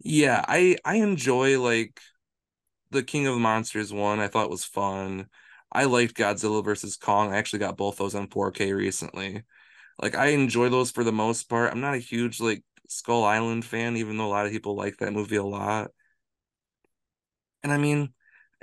yeah, 0.00 0.44
I 0.46 0.76
I 0.84 0.96
enjoy 0.96 1.60
like 1.60 2.00
the 2.90 3.02
King 3.02 3.26
of 3.26 3.38
Monsters 3.38 3.92
one. 3.92 4.20
I 4.20 4.28
thought 4.28 4.50
was 4.50 4.64
fun. 4.64 5.28
I 5.72 5.84
liked 5.84 6.16
Godzilla 6.16 6.64
versus 6.64 6.96
Kong. 6.96 7.32
I 7.32 7.36
actually 7.36 7.60
got 7.60 7.76
both 7.76 7.96
those 7.96 8.14
on 8.14 8.28
4K 8.28 8.72
recently. 8.72 9.44
Like 10.02 10.14
I 10.16 10.28
enjoy 10.28 10.68
those 10.70 10.90
for 10.90 11.04
the 11.04 11.12
most 11.12 11.48
part. 11.48 11.72
I'm 11.72 11.80
not 11.80 11.94
a 11.94 11.98
huge 11.98 12.40
like 12.40 12.64
Skull 12.88 13.24
Island 13.24 13.64
fan, 13.64 13.96
even 13.96 14.16
though 14.16 14.26
a 14.26 14.30
lot 14.30 14.46
of 14.46 14.52
people 14.52 14.76
like 14.76 14.98
that 14.98 15.12
movie 15.12 15.36
a 15.36 15.44
lot. 15.44 15.92
And 17.62 17.72
I 17.72 17.78
mean, 17.78 18.12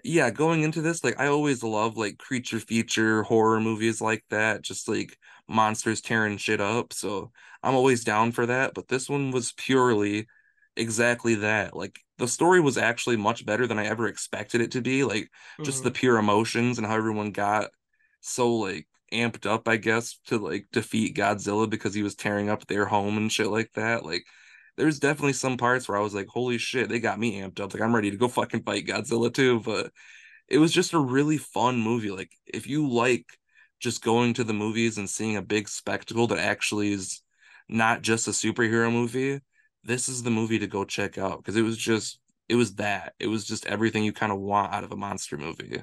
yeah, 0.03 0.29
going 0.31 0.63
into 0.63 0.81
this, 0.81 1.03
like 1.03 1.19
I 1.19 1.27
always 1.27 1.63
love 1.63 1.97
like 1.97 2.17
creature 2.17 2.59
feature 2.59 3.23
horror 3.23 3.59
movies 3.59 4.01
like 4.01 4.23
that, 4.29 4.61
just 4.61 4.87
like 4.87 5.17
monsters 5.47 6.01
tearing 6.01 6.37
shit 6.37 6.61
up. 6.61 6.93
So 6.93 7.31
I'm 7.63 7.75
always 7.75 8.03
down 8.03 8.31
for 8.31 8.45
that. 8.47 8.73
But 8.73 8.87
this 8.87 9.09
one 9.09 9.31
was 9.31 9.53
purely 9.53 10.27
exactly 10.77 11.35
that. 11.35 11.75
Like 11.75 11.99
the 12.17 12.27
story 12.27 12.59
was 12.59 12.77
actually 12.77 13.17
much 13.17 13.45
better 13.45 13.67
than 13.67 13.79
I 13.79 13.85
ever 13.85 14.07
expected 14.07 14.61
it 14.61 14.71
to 14.71 14.81
be. 14.81 15.03
Like 15.03 15.23
mm-hmm. 15.23 15.63
just 15.63 15.83
the 15.83 15.91
pure 15.91 16.17
emotions 16.17 16.77
and 16.77 16.87
how 16.87 16.95
everyone 16.95 17.31
got 17.31 17.69
so 18.21 18.55
like 18.55 18.87
amped 19.13 19.45
up, 19.45 19.67
I 19.67 19.77
guess, 19.77 20.19
to 20.27 20.37
like 20.37 20.67
defeat 20.71 21.15
Godzilla 21.15 21.69
because 21.69 21.93
he 21.93 22.03
was 22.03 22.15
tearing 22.15 22.49
up 22.49 22.65
their 22.67 22.85
home 22.85 23.17
and 23.17 23.31
shit 23.31 23.47
like 23.47 23.71
that. 23.73 24.05
Like 24.05 24.25
there's 24.77 24.99
definitely 24.99 25.33
some 25.33 25.57
parts 25.57 25.87
where 25.87 25.97
I 25.97 26.01
was 26.01 26.13
like, 26.13 26.27
holy 26.27 26.57
shit, 26.57 26.89
they 26.89 26.99
got 26.99 27.19
me 27.19 27.39
amped 27.39 27.59
up. 27.59 27.73
Like 27.73 27.81
I'm 27.81 27.95
ready 27.95 28.11
to 28.11 28.17
go 28.17 28.27
fucking 28.27 28.63
fight 28.63 28.87
Godzilla 28.87 29.33
too. 29.33 29.59
But 29.61 29.91
it 30.47 30.59
was 30.59 30.71
just 30.71 30.93
a 30.93 30.99
really 30.99 31.37
fun 31.37 31.79
movie. 31.79 32.11
Like 32.11 32.31
if 32.45 32.67
you 32.67 32.87
like 32.87 33.25
just 33.79 34.03
going 34.03 34.33
to 34.33 34.43
the 34.43 34.53
movies 34.53 34.97
and 34.97 35.09
seeing 35.09 35.37
a 35.37 35.41
big 35.41 35.67
spectacle 35.69 36.27
that 36.27 36.39
actually 36.39 36.91
is 36.91 37.21
not 37.69 38.01
just 38.01 38.27
a 38.27 38.31
superhero 38.31 38.91
movie, 38.91 39.41
this 39.87 40.09
is 40.09 40.21
the 40.21 40.29
movie 40.29 40.59
to 40.59 40.67
go 40.67 40.83
check 40.83 41.17
out 41.17 41.37
because 41.37 41.55
it 41.55 41.63
was 41.63 41.77
just 41.77 42.19
it 42.49 42.55
was 42.55 42.75
that 42.75 43.13
it 43.19 43.27
was 43.27 43.45
just 43.45 43.65
everything 43.65 44.03
you 44.03 44.13
kind 44.13 44.31
of 44.31 44.39
want 44.39 44.73
out 44.73 44.83
of 44.83 44.91
a 44.91 44.97
monster 44.97 45.37
movie. 45.37 45.81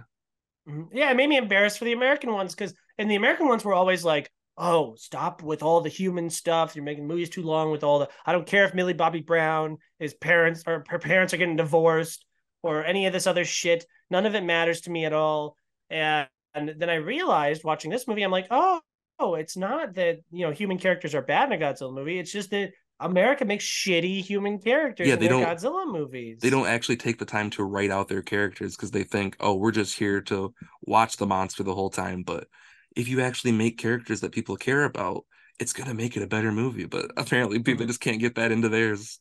Mm-hmm. 0.68 0.96
Yeah, 0.96 1.11
it 1.11 1.16
made 1.16 1.28
me 1.28 1.36
embarrassed 1.36 1.78
for 1.78 1.84
the 1.84 1.92
American 1.92 2.32
ones 2.32 2.55
because 2.55 2.74
and 2.98 3.11
the 3.11 3.16
American 3.16 3.48
ones 3.48 3.64
we're 3.64 3.74
always 3.74 4.05
like, 4.05 4.30
oh, 4.57 4.94
stop 4.96 5.42
with 5.42 5.62
all 5.62 5.80
the 5.80 5.88
human 5.88 6.30
stuff. 6.30 6.76
You're 6.76 6.84
making 6.84 7.07
movies 7.07 7.30
too 7.30 7.42
long 7.42 7.70
with 7.70 7.82
all 7.82 7.98
the. 7.98 8.09
I 8.24 8.32
don't 8.32 8.46
care 8.46 8.64
if 8.64 8.74
Millie 8.74 8.92
Bobby 8.92 9.20
Brown, 9.20 9.78
his 9.98 10.14
parents 10.14 10.62
or 10.66 10.84
her 10.88 10.98
parents 10.98 11.34
are 11.34 11.38
getting 11.38 11.57
divorced 11.57 12.24
or 12.62 12.84
any 12.84 13.07
of 13.07 13.12
this 13.12 13.26
other 13.26 13.44
shit. 13.44 13.84
None 14.11 14.26
of 14.26 14.34
it 14.34 14.44
matters 14.44 14.82
to 14.82 14.90
me 14.90 15.05
at 15.05 15.12
all. 15.12 15.57
And, 15.90 16.28
and 16.55 16.74
then 16.78 16.90
I 16.90 16.96
realized 16.96 17.64
watching 17.64 17.90
this 17.90 18.07
movie, 18.07 18.22
I'm 18.22 18.30
like, 18.30 18.46
oh, 18.50 18.80
oh, 19.18 19.34
it's 19.34 19.57
not 19.57 19.94
that 19.94 20.20
you 20.30 20.46
know 20.46 20.52
human 20.52 20.78
characters 20.78 21.14
are 21.14 21.22
bad 21.22 21.52
in 21.52 21.61
a 21.61 21.64
Godzilla 21.64 21.92
movie. 21.92 22.18
It's 22.18 22.32
just 22.32 22.50
that 22.50 22.72
America 23.01 23.45
makes 23.45 23.64
shitty 23.64 24.22
human 24.22 24.59
characters 24.59 25.09
yeah, 25.09 25.16
they 25.16 25.28
don't, 25.28 25.45
Godzilla 25.45 25.90
movies. 25.90 26.38
They 26.40 26.51
don't 26.51 26.68
actually 26.68 26.97
take 26.97 27.18
the 27.18 27.24
time 27.24 27.51
to 27.51 27.64
write 27.64 27.90
out 27.90 28.09
their 28.09 28.22
characters 28.22 28.76
because 28.76 28.92
they 28.92 29.03
think, 29.03 29.36
oh, 29.40 29.55
we're 29.55 29.72
just 29.72 29.99
here 29.99 30.20
to 30.22 30.55
watch 30.82 31.16
the 31.16 31.26
monster 31.26 31.62
the 31.62 31.74
whole 31.74 31.90
time. 31.90 32.22
But 32.22 32.47
if 32.95 33.09
you 33.09 33.20
actually 33.20 33.53
make 33.53 33.78
characters 33.78 34.20
that 34.20 34.32
people 34.32 34.57
care 34.57 34.84
about, 34.84 35.24
it's 35.59 35.72
gonna 35.72 35.95
make 35.95 36.16
it 36.16 36.22
a 36.22 36.28
better 36.28 36.53
movie. 36.53 36.84
But 36.84 37.11
apparently, 37.16 37.59
people 37.59 37.82
mm-hmm. 37.82 37.88
just 37.88 38.01
can't 38.01 38.20
get 38.20 38.36
that 38.36 38.53
into 38.53 38.68
theirs. 38.68 39.18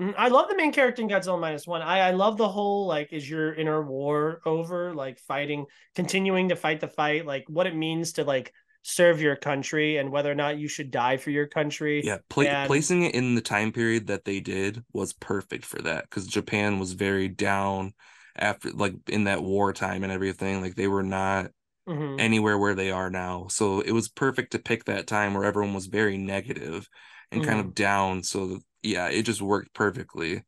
Mm-hmm. 0.00 0.12
I 0.16 0.28
love 0.28 0.48
the 0.48 0.56
main 0.56 0.72
character 0.72 1.02
in 1.02 1.08
Godzilla 1.08 1.38
minus 1.38 1.66
one. 1.66 1.82
I, 1.82 2.00
I 2.00 2.10
love 2.12 2.38
the 2.38 2.48
whole 2.48 2.86
like, 2.86 3.12
is 3.12 3.28
your 3.28 3.54
inner 3.54 3.82
war 3.82 4.40
over? 4.46 4.94
Like 4.94 5.18
fighting, 5.18 5.66
continuing 5.94 6.48
to 6.48 6.56
fight 6.56 6.80
the 6.80 6.88
fight, 6.88 7.26
like 7.26 7.44
what 7.48 7.66
it 7.66 7.76
means 7.76 8.14
to 8.14 8.24
like 8.24 8.52
serve 8.82 9.20
your 9.20 9.36
country 9.36 9.96
and 9.98 10.10
whether 10.10 10.30
or 10.30 10.34
not 10.34 10.58
you 10.58 10.68
should 10.68 10.90
die 10.90 11.16
for 11.16 11.30
your 11.30 11.46
country. 11.46 12.00
Yeah, 12.00 12.18
pla- 12.28 12.46
and... 12.46 12.62
placing 12.62 13.02
it 13.04 13.14
in 13.14 13.34
the 13.34 13.40
time 13.40 13.72
period 13.72 14.06
that 14.08 14.24
they 14.24 14.40
did 14.40 14.84
was 14.92 15.12
perfect 15.12 15.64
for 15.64 15.80
that 15.82 16.04
because 16.04 16.26
Japan 16.26 16.78
was 16.80 16.92
very 16.94 17.28
down 17.28 17.94
after 18.36 18.70
like 18.72 18.94
in 19.08 19.24
that 19.24 19.42
wartime 19.42 20.02
and 20.02 20.12
everything. 20.12 20.60
Like 20.60 20.74
they 20.74 20.88
were 20.88 21.02
not 21.04 21.52
hmm 21.86 22.18
anywhere 22.18 22.58
where 22.58 22.74
they 22.76 22.90
are 22.92 23.10
now. 23.10 23.48
So 23.48 23.80
it 23.80 23.92
was 23.92 24.08
perfect 24.08 24.52
to 24.52 24.60
pick 24.60 24.84
that 24.86 25.06
time 25.08 25.34
where 25.34 25.44
everyone 25.44 25.74
was 25.74 25.86
very 25.86 26.18
negative 26.18 26.88
and 27.32 27.42
kind 27.44 27.60
hmm 27.60 27.60
of 27.60 27.74
down. 27.74 28.22
So 28.24 28.60
yeah, 28.82 29.08
it 29.08 29.22
just 29.24 29.42
worked 29.42 29.74
perfectly. 29.74 30.44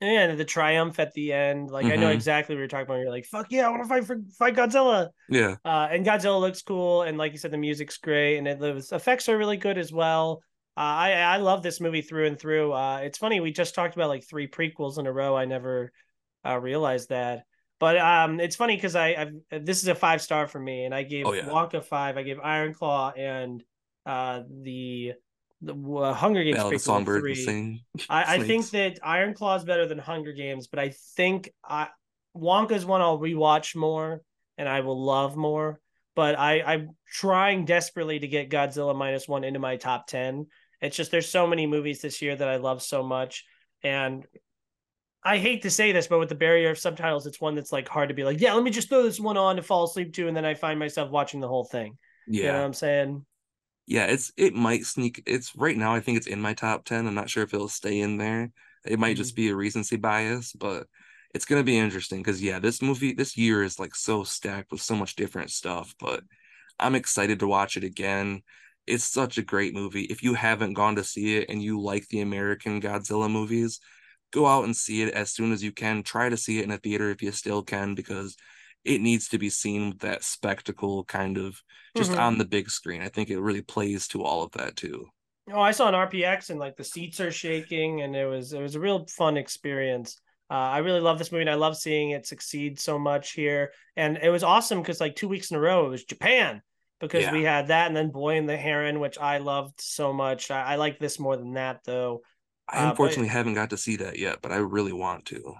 Yeah, 0.00 0.34
the 0.34 0.44
triumph 0.44 0.98
at 1.00 1.12
the 1.14 1.32
end. 1.32 1.70
Like 1.70 1.90
I 1.90 1.96
know 1.96 2.10
hmm 2.10 2.10
exactly 2.10 2.54
what 2.54 2.60
you're 2.60 2.68
talking 2.68 2.84
about. 2.86 3.00
You're 3.00 3.10
like, 3.10 3.26
fuck 3.26 3.46
yeah, 3.50 3.66
I 3.66 3.70
want 3.70 3.82
to 3.82 3.88
fight 3.88 4.04
for 4.04 4.18
fight 4.38 4.54
Godzilla. 4.54 5.08
Yeah. 5.28 5.56
Uh, 5.64 5.88
and 5.90 6.06
Godzilla 6.06 6.40
looks 6.40 6.62
cool, 6.62 7.02
and 7.02 7.18
like 7.18 7.32
you 7.32 7.38
said, 7.38 7.50
the 7.50 7.58
music's 7.58 7.98
great, 7.98 8.38
and 8.38 8.46
it, 8.46 8.60
the 8.60 8.76
effects 8.92 9.28
are 9.28 9.36
really 9.36 9.56
good 9.56 9.76
as 9.76 9.92
well. 9.92 10.40
Uh, 10.76 10.80
I 10.80 11.10
I 11.12 11.36
love 11.38 11.62
this 11.64 11.80
movie 11.80 12.02
through 12.02 12.26
and 12.28 12.38
through. 12.38 12.72
Uh, 12.72 12.98
it's 12.98 13.18
funny 13.18 13.40
we 13.40 13.50
just 13.50 13.74
talked 13.74 13.94
about 13.96 14.08
like 14.08 14.24
three 14.24 14.46
prequels 14.48 14.98
in 14.98 15.06
a 15.06 15.12
row. 15.12 15.36
I 15.36 15.46
never 15.46 15.92
uh, 16.46 16.58
realized 16.60 17.08
that, 17.08 17.44
but 17.80 17.98
um, 17.98 18.38
it's 18.38 18.56
funny 18.56 18.76
because 18.76 18.94
I 18.94 19.30
I've, 19.50 19.64
this 19.64 19.82
is 19.82 19.88
a 19.88 19.96
five 19.96 20.22
star 20.22 20.46
for 20.46 20.60
me, 20.60 20.84
and 20.84 20.94
I 20.94 21.02
Oh 21.22 21.32
gave 21.32 21.32
yeah. 21.32 21.44
Wonka 21.44 21.84
five, 21.84 22.16
I 22.16 22.22
gave 22.22 22.38
Iron 22.40 22.72
Claw 22.74 23.10
and 23.10 23.62
uh 24.06 24.42
the 24.62 25.14
the 25.60 25.74
uh, 25.74 26.14
Hunger 26.14 26.44
Games 26.44 26.58
of 26.58 26.72
prequel 26.72 26.80
Songbird 26.80 27.20
three. 27.20 27.34
Sing 27.34 27.80
I, 28.08 28.36
I 28.36 28.38
think 28.40 28.70
that 28.70 28.98
Iron 29.02 29.34
Claw 29.34 29.56
is 29.56 29.64
better 29.64 29.86
than 29.86 29.98
Hunger 29.98 30.32
Games, 30.32 30.66
but 30.68 30.78
I 30.78 30.90
think 31.16 31.50
I 31.64 31.88
Wonka's 32.36 32.86
one 32.86 33.00
I'll 33.00 33.18
rewatch 33.18 33.74
more 33.74 34.22
and 34.56 34.68
I 34.68 34.80
will 34.80 35.02
love 35.02 35.36
more. 35.36 35.80
But 36.14 36.36
I, 36.38 36.62
I'm 36.62 36.96
trying 37.12 37.64
desperately 37.64 38.18
to 38.18 38.26
get 38.26 38.50
Godzilla 38.50 38.94
minus 38.96 39.28
one 39.28 39.44
into 39.44 39.60
my 39.60 39.76
top 39.76 40.06
ten. 40.08 40.46
It's 40.80 40.96
just 40.96 41.10
there's 41.10 41.28
so 41.28 41.46
many 41.46 41.66
movies 41.66 42.00
this 42.00 42.22
year 42.22 42.34
that 42.34 42.48
I 42.48 42.56
love 42.56 42.82
so 42.82 43.02
much, 43.02 43.44
and 43.82 44.26
I 45.24 45.38
hate 45.38 45.62
to 45.62 45.70
say 45.70 45.92
this, 45.92 46.06
but 46.06 46.18
with 46.18 46.28
the 46.28 46.34
barrier 46.34 46.70
of 46.70 46.78
subtitles, 46.78 47.26
it's 47.26 47.40
one 47.40 47.54
that's 47.54 47.72
like 47.72 47.88
hard 47.88 48.08
to 48.08 48.14
be 48.14 48.24
like, 48.24 48.40
yeah, 48.40 48.54
let 48.54 48.62
me 48.62 48.70
just 48.70 48.88
throw 48.88 49.02
this 49.02 49.18
one 49.20 49.36
on 49.36 49.56
to 49.56 49.62
fall 49.62 49.84
asleep 49.84 50.14
to, 50.14 50.28
and 50.28 50.36
then 50.36 50.44
I 50.44 50.54
find 50.54 50.78
myself 50.78 51.10
watching 51.10 51.40
the 51.40 51.48
whole 51.48 51.64
thing. 51.64 51.98
You 52.26 52.44
know 52.44 52.52
what 52.52 52.58
Yeah. 52.58 52.64
I'm 52.64 52.72
saying? 52.72 53.26
Yeah, 53.88 54.04
it's 54.06 54.32
it 54.36 54.54
might 54.54 54.84
sneak 54.84 55.22
it's 55.26 55.56
right 55.56 55.76
now 55.76 55.94
I 55.94 56.00
think 56.00 56.18
it's 56.18 56.26
in 56.26 56.40
my 56.42 56.52
top 56.54 56.84
10. 56.84 57.06
I'm 57.06 57.14
not 57.14 57.30
sure 57.30 57.42
if 57.42 57.54
it'll 57.54 57.68
stay 57.70 58.00
in 58.00 58.18
there. 58.18 58.52
It 58.84 58.98
might 58.98 59.16
just 59.16 59.32
Mhm. 59.32 59.36
be 59.36 59.48
a 59.48 59.56
recency 59.56 59.96
bias, 59.96 60.52
but 60.52 60.88
it's 61.34 61.46
gonna 61.46 61.62
be 61.64 61.78
interesting 61.78 62.20
because 62.20 62.42
yeah, 62.42 62.58
this 62.58 62.82
movie 62.82 63.14
this 63.14 63.36
year 63.36 63.62
is 63.62 63.78
like 63.78 63.94
so 63.94 64.24
stacked 64.24 64.72
with 64.72 64.82
so 64.82 64.94
much 64.96 65.16
different 65.16 65.50
stuff, 65.50 65.94
but 65.98 66.22
I'm 66.80 66.94
excited 66.96 67.40
to 67.40 67.48
watch 67.48 67.76
it 67.78 67.84
again. 67.84 68.42
It's 68.88 69.04
such 69.04 69.38
a 69.38 69.42
great 69.42 69.74
movie. 69.74 70.04
If 70.04 70.22
you 70.24 70.34
haven't 70.34 70.74
gone 70.74 70.96
to 70.96 71.04
see 71.04 71.36
it 71.38 71.50
and 71.50 71.62
you 71.62 71.80
like 71.80 72.08
the 72.08 72.22
American 72.22 72.80
Godzilla 72.82 73.30
movies, 73.30 73.80
go 74.32 74.46
out 74.46 74.64
and 74.64 74.76
see 74.76 75.02
it 75.02 75.14
as 75.14 75.32
soon 75.32 75.52
as 75.52 75.62
you 75.62 75.72
can. 75.72 76.02
Try 76.02 76.28
to 76.30 76.36
see 76.36 76.58
it 76.58 76.64
in 76.64 76.70
a 76.72 76.78
theater 76.78 77.10
if 77.10 77.22
you 77.22 77.32
still 77.32 77.62
can, 77.62 77.94
because 77.94 78.36
it 78.88 79.00
needs 79.00 79.28
to 79.28 79.38
be 79.38 79.50
seen 79.50 79.90
with 79.90 80.00
that 80.00 80.24
spectacle 80.24 81.04
kind 81.04 81.38
of 81.38 81.62
just 81.94 82.12
Mhm. 82.12 82.18
on 82.18 82.38
the 82.38 82.44
big 82.46 82.70
screen. 82.70 83.02
I 83.02 83.08
think 83.08 83.30
it 83.30 83.40
really 83.40 83.62
plays 83.62 84.08
to 84.08 84.22
all 84.24 84.42
of 84.42 84.52
that 84.52 84.76
too. 84.76 85.08
Oh, 85.50 85.60
I 85.60 85.70
saw 85.70 85.88
an 85.88 85.94
RPX 85.94 86.50
and 86.50 86.60
like 86.60 86.76
the 86.76 86.84
seats 86.84 87.20
are 87.20 87.32
shaking, 87.32 88.02
and 88.02 88.14
it 88.14 88.26
was 88.26 88.52
it 88.52 88.60
was 88.60 88.74
a 88.74 88.80
real 88.80 89.06
fun 89.06 89.36
experience. 89.36 90.20
Uh, 90.50 90.54
I 90.54 90.78
really 90.78 91.00
love 91.00 91.18
this 91.18 91.32
movie, 91.32 91.42
and 91.42 91.50
I 91.50 91.54
love 91.54 91.76
seeing 91.76 92.10
it 92.10 92.26
succeed 92.26 92.78
so 92.78 92.98
much 92.98 93.32
here. 93.32 93.72
And 93.96 94.18
it 94.18 94.30
was 94.30 94.42
awesome 94.42 94.80
because 94.82 95.00
like 95.00 95.16
two 95.16 95.28
weeks 95.28 95.50
in 95.50 95.56
a 95.56 95.60
row, 95.60 95.86
it 95.86 95.90
was 95.90 96.04
Japan 96.04 96.62
because 97.00 97.22
Yeah. 97.24 97.32
we 97.32 97.42
had 97.44 97.68
that, 97.68 97.86
and 97.88 97.96
then 97.96 98.10
Boy 98.10 98.36
and 98.36 98.48
the 98.48 98.56
Heron, 98.56 99.00
which 99.00 99.18
I 99.18 99.38
loved 99.38 99.80
so 99.80 100.12
much. 100.12 100.50
I, 100.50 100.62
I 100.74 100.76
like 100.76 100.98
this 100.98 101.18
more 101.18 101.36
than 101.36 101.54
that 101.54 101.80
though. 101.84 102.22
I 102.68 102.78
Uh, 102.78 102.86
but 102.88 102.88
unfortunately 102.90 103.28
haven't 103.28 103.54
got 103.54 103.70
to 103.70 103.78
see 103.78 103.96
that 103.96 104.18
yet, 104.18 104.40
but 104.42 104.52
I 104.52 104.56
really 104.56 104.92
want 104.92 105.24
to. 105.26 105.54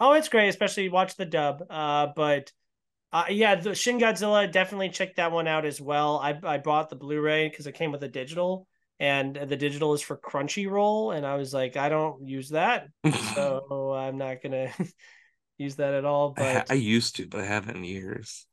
oh, 0.00 0.12
it's 0.12 0.28
great, 0.28 0.48
especially 0.48 0.88
watch 0.88 1.16
the 1.16 1.24
dub. 1.26 1.64
Uh, 1.70 2.08
but 2.14 2.52
uh, 3.14 3.26
yeah, 3.30 3.54
the 3.54 3.74
Shin 3.76 3.98
Godzilla 4.00 4.50
definitely 4.50 4.90
check 4.90 5.14
that 5.16 5.32
one 5.32 5.46
out 5.48 5.64
as 5.64 5.80
well. 5.80 6.18
I 6.18 6.38
I 6.42 6.58
bought 6.58 6.90
the 6.90 6.96
Blu-ray 6.96 7.48
because 7.48 7.66
it 7.68 7.72
came 7.76 7.92
with 7.92 8.02
a 8.02 8.08
digital, 8.08 8.66
and 9.00 9.36
the 9.36 9.56
digital 9.56 9.94
is 9.94 10.02
for 10.02 10.16
Crunchyroll, 10.18 11.16
and 11.16 11.24
I 11.24 11.36
was 11.36 11.54
like, 11.54 11.76
I 11.76 11.88
don't 11.88 12.26
use 12.26 12.50
that, 12.50 12.88
so 13.34 13.94
I'm 13.94 14.18
not 14.18 14.42
gonna 14.42 14.70
use 15.58 15.76
that 15.76 15.94
at 15.94 16.04
all. 16.04 16.32
But 16.32 16.70
I 16.70 16.74
used 16.74 17.16
to, 17.16 17.28
but 17.28 17.40
I 17.40 17.46
haven't 17.46 17.76
in 17.76 17.84
years. 17.84 18.46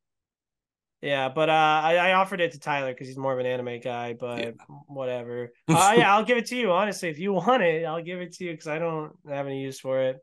yeah, 1.01 1.29
but 1.29 1.49
uh, 1.49 1.81
I, 1.83 1.95
I 1.95 2.13
offered 2.13 2.41
it 2.41 2.51
to 2.51 2.59
Tyler 2.59 2.93
because 2.93 3.07
he's 3.07 3.17
more 3.17 3.33
of 3.33 3.39
an 3.39 3.47
anime 3.47 3.79
guy. 3.79 4.09
Yeah. 4.09 4.13
But 4.19 4.55
whatever. 4.87 5.51
Uh, 5.67 5.95
yeah, 5.97 6.13
I'll 6.13 6.25
give 6.25 6.37
it 6.37 6.47
to 6.47 6.55
you. 6.55 6.71
Honestly, 6.71 7.09
if 7.09 7.17
you 7.17 7.33
want 7.33 7.63
it, 7.63 7.85
I'll 7.85 8.03
give 8.03 8.21
it 8.21 8.33
to 8.33 8.43
you 8.45 8.51
because 8.51 8.67
I 8.67 8.77
don't 8.77 9.13
have 9.27 9.47
any 9.47 9.61
use 9.61 9.79
for 9.79 9.99
it. 10.01 10.17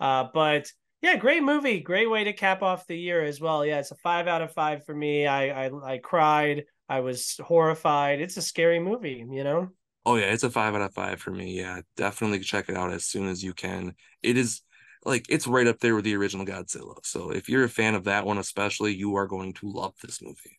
Uh, 0.00 0.24
but 0.32 0.70
yeah, 1.06 1.14
great 1.14 1.44
movie, 1.44 1.78
great 1.78 2.10
way 2.10 2.24
to 2.24 2.32
cap 2.32 2.62
off 2.62 2.88
the 2.88 2.98
year 2.98 3.22
as 3.22 3.40
well. 3.40 3.64
Yeah, 3.64 3.78
it's 3.78 3.92
a 3.92 3.96
five 3.96 4.26
out 4.26 4.42
of 4.42 4.52
five 4.52 4.84
for 4.84 4.92
me. 4.92 5.24
I 5.24 5.66
I, 5.66 5.92
I 5.92 5.98
cried. 5.98 6.64
I 6.88 6.98
was 6.98 7.38
horrified. 7.44 8.20
It's 8.20 8.36
a 8.36 8.42
scary 8.42 8.80
movie, 8.80 9.24
you 9.30 9.44
know. 9.44 9.68
Oh 10.04 10.16
yeah, 10.16 10.32
it's 10.32 10.42
a 10.42 10.50
five 10.50 10.74
out 10.74 10.80
of 10.80 10.92
five 10.94 11.20
for 11.20 11.30
me. 11.30 11.56
Yeah, 11.56 11.82
definitely 11.96 12.40
check 12.40 12.68
it 12.68 12.76
out 12.76 12.92
as 12.92 13.04
soon 13.04 13.28
as 13.28 13.44
you 13.44 13.54
can. 13.54 13.94
It 14.24 14.36
is 14.36 14.62
like 15.04 15.26
it's 15.28 15.46
right 15.46 15.68
up 15.68 15.78
there 15.78 15.94
with 15.94 16.04
the 16.04 16.16
original 16.16 16.44
Godzilla. 16.44 16.96
So 17.04 17.30
if 17.30 17.48
you're 17.48 17.62
a 17.62 17.68
fan 17.68 17.94
of 17.94 18.02
that 18.04 18.26
one 18.26 18.38
especially, 18.38 18.92
you 18.92 19.14
are 19.14 19.28
going 19.28 19.52
to 19.54 19.70
love 19.70 19.94
this 20.02 20.20
movie. 20.20 20.58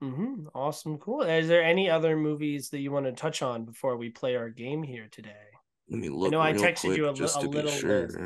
Mm-hmm. 0.00 0.46
Awesome, 0.54 0.98
cool. 0.98 1.22
Is 1.22 1.48
there 1.48 1.64
any 1.64 1.90
other 1.90 2.16
movies 2.16 2.68
that 2.70 2.78
you 2.78 2.92
want 2.92 3.06
to 3.06 3.12
touch 3.12 3.42
on 3.42 3.64
before 3.64 3.96
we 3.96 4.10
play 4.10 4.36
our 4.36 4.48
game 4.48 4.84
here 4.84 5.08
today? 5.10 5.32
Let 5.88 6.00
me 6.00 6.06
I 6.06 6.10
look 6.10 6.30
know 6.30 6.40
I 6.40 6.52
texted 6.52 6.96
you 6.96 7.08
a, 7.08 7.10
li- 7.10 7.18
just 7.18 7.42
a 7.42 7.48
little 7.48 7.72
list. 7.72 8.16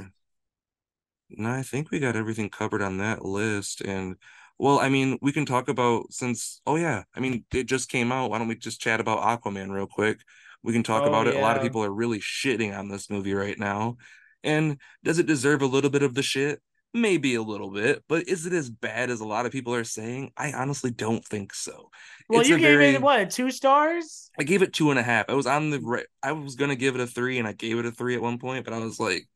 No, 1.37 1.51
I 1.51 1.63
think 1.63 1.91
we 1.91 1.99
got 1.99 2.17
everything 2.17 2.51
covered 2.51 2.83
on 2.83 2.99
that 2.99 3.25
list. 3.25 3.81
And 3.81 4.17
well, 4.59 4.79
I 4.79 4.89
mean, 4.89 5.19
we 5.23 5.33
can 5.33 5.47
talk 5.47 5.69
about 5.69 6.13
since 6.13 6.61
oh 6.67 6.77
yeah, 6.77 7.05
I 7.15 7.21
mean, 7.21 7.45
it 7.53 7.65
just 7.65 7.89
came 7.89 8.13
out. 8.13 8.31
Why 8.31 8.39
don't 8.39 8.49
we 8.49 8.57
just 8.57 8.81
chat 8.81 9.01
about 9.01 9.21
Aquaman 9.21 9.71
real 9.71 9.87
quick? 9.87 10.21
We 10.63 10.73
can 10.73 10.83
talk 10.83 11.05
Oh 11.05 11.09
about 11.09 11.27
it. 11.27 11.37
A 11.37 11.41
lot 11.41 11.57
of 11.57 11.63
people 11.63 11.83
are 11.85 11.93
really 11.93 12.21
shitting 12.21 12.77
on 12.77 12.89
this 12.89 13.09
movie 13.09 13.35
right 13.35 13.59
now. 13.59 13.97
And 14.43 14.79
does 15.05 15.19
it 15.19 15.27
deserve 15.27 15.63
a 15.63 15.67
little 15.67 15.91
bit 15.91 16.03
of 16.03 16.15
the 16.15 16.23
shit? 16.23 16.61
Maybe 16.93 17.37
a 17.37 17.43
little 17.43 17.71
bit, 17.71 18.03
but 18.09 18.27
is 18.27 18.47
it 18.47 18.53
as 18.53 18.69
bad 18.69 19.11
as 19.11 19.21
a 19.21 19.25
lot 19.25 19.47
of 19.47 19.53
people 19.53 19.73
are 19.75 19.85
saying? 19.85 20.33
I 20.37 20.53
honestly 20.53 20.91
don't 20.91 21.25
think 21.25 21.55
so. 21.55 21.89
Well, 22.29 22.41
It's 22.41 22.49
you 22.49 22.59
gave 22.59 22.81
it 22.81 23.01
what 23.01 23.31
two 23.31 23.53
stars? 23.53 24.29
I 24.39 24.43
gave 24.43 24.63
it 24.63 24.73
two 24.73 24.91
and 24.91 24.99
a 24.99 25.03
half. 25.03 25.27
I 25.29 25.35
was 25.35 25.47
on 25.47 25.71
the 25.71 25.79
right. 25.79 26.07
I 26.23 26.33
was 26.33 26.57
gonna 26.57 26.75
give 26.75 26.97
it 26.97 27.01
a 27.01 27.07
three, 27.07 27.39
and 27.39 27.47
I 27.47 27.53
gave 27.53 27.79
it 27.79 27.87
a 27.87 27.93
three 27.93 28.17
at 28.17 28.23
one 28.23 28.39
point, 28.39 28.65
but 28.65 28.75
I 28.75 28.79
was 28.79 28.99
like, 28.99 29.29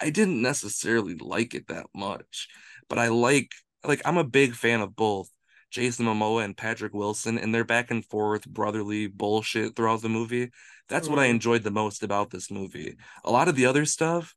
I 0.00 0.10
didn't 0.10 0.42
necessarily 0.42 1.14
like 1.16 1.54
it 1.54 1.68
that 1.68 1.86
much. 1.94 2.48
But 2.88 2.98
I 2.98 3.08
like 3.08 3.52
like 3.84 4.02
I'm 4.04 4.18
a 4.18 4.24
big 4.24 4.54
fan 4.54 4.80
of 4.80 4.96
both 4.96 5.28
Jason 5.70 6.06
Momoa 6.06 6.44
and 6.44 6.56
Patrick 6.56 6.92
Wilson, 6.92 7.38
and 7.38 7.54
their 7.54 7.64
back 7.64 7.90
and 7.90 8.04
forth 8.04 8.46
brotherly 8.46 9.06
bullshit 9.06 9.74
throughout 9.74 10.02
the 10.02 10.08
movie. 10.08 10.50
That's 10.88 11.08
what 11.08 11.18
I 11.18 11.26
enjoyed 11.26 11.62
the 11.62 11.70
most 11.70 12.02
about 12.02 12.30
this 12.30 12.50
movie. 12.50 12.96
A 13.24 13.30
lot 13.30 13.48
of 13.48 13.56
the 13.56 13.66
other 13.66 13.86
stuff 13.86 14.34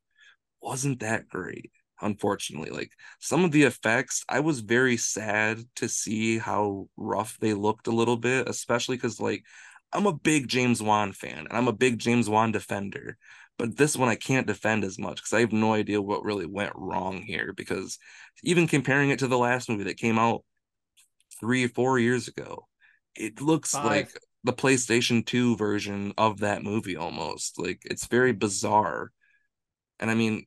wasn't 0.62 1.02
that 1.02 1.28
great, 1.28 1.72
unfortunately. 2.02 2.70
Like 2.70 2.92
some 3.20 3.44
of 3.44 3.52
the 3.52 3.64
effects, 3.64 4.24
I 4.30 4.40
was 4.40 4.62
very 4.62 4.98
sad 4.98 5.60
to 5.78 5.90
see 5.90 6.38
how 6.38 6.88
rough 6.96 7.38
they 7.40 7.54
looked 7.54 7.88
a 7.88 7.92
little 7.92 8.18
bit, 8.18 8.48
especially 8.48 8.96
because 8.96 9.20
like 9.20 9.44
I'm 9.92 10.08
a 10.08 10.14
big 10.14 10.48
James 10.48 10.82
Wan 10.82 11.12
fan 11.12 11.40
and 11.40 11.58
I'm 11.58 11.68
a 11.68 11.74
big 11.74 12.00
James 12.00 12.30
Wan 12.30 12.52
defender. 12.52 13.18
But 13.58 13.78
this 13.78 13.96
one 13.98 14.10
I 14.10 14.16
can't 14.16 14.48
defend 14.48 14.84
as 14.84 15.00
much 15.00 15.18
because 15.18 15.34
I 15.34 15.40
have 15.42 15.54
no 15.54 15.74
idea 15.74 16.02
what 16.02 16.24
really 16.24 16.46
went 16.46 16.74
wrong 16.76 17.22
here. 17.22 17.54
Because 17.56 17.98
even 18.44 18.68
comparing 18.68 19.10
it 19.12 19.20
to 19.20 19.28
the 19.28 19.38
last 19.38 19.70
movie 19.70 19.86
that 19.86 19.98
came 19.98 20.20
out 20.20 20.44
three 21.40 21.68
four 21.68 22.00
years 22.00 22.28
ago, 22.28 22.68
it 23.16 23.42
looks 23.42 23.82
like 23.84 24.10
the 24.44 24.54
PlayStation 24.54 25.26
2 25.26 25.58
version 25.58 26.14
of 26.18 26.40
that 26.40 26.64
movie 26.64 26.96
almost. 26.98 27.60
Like 27.60 27.82
it's 27.86 28.08
very 28.08 28.34
bizarre. 28.34 29.12
And 30.00 30.12
I 30.12 30.16
mean, 30.16 30.46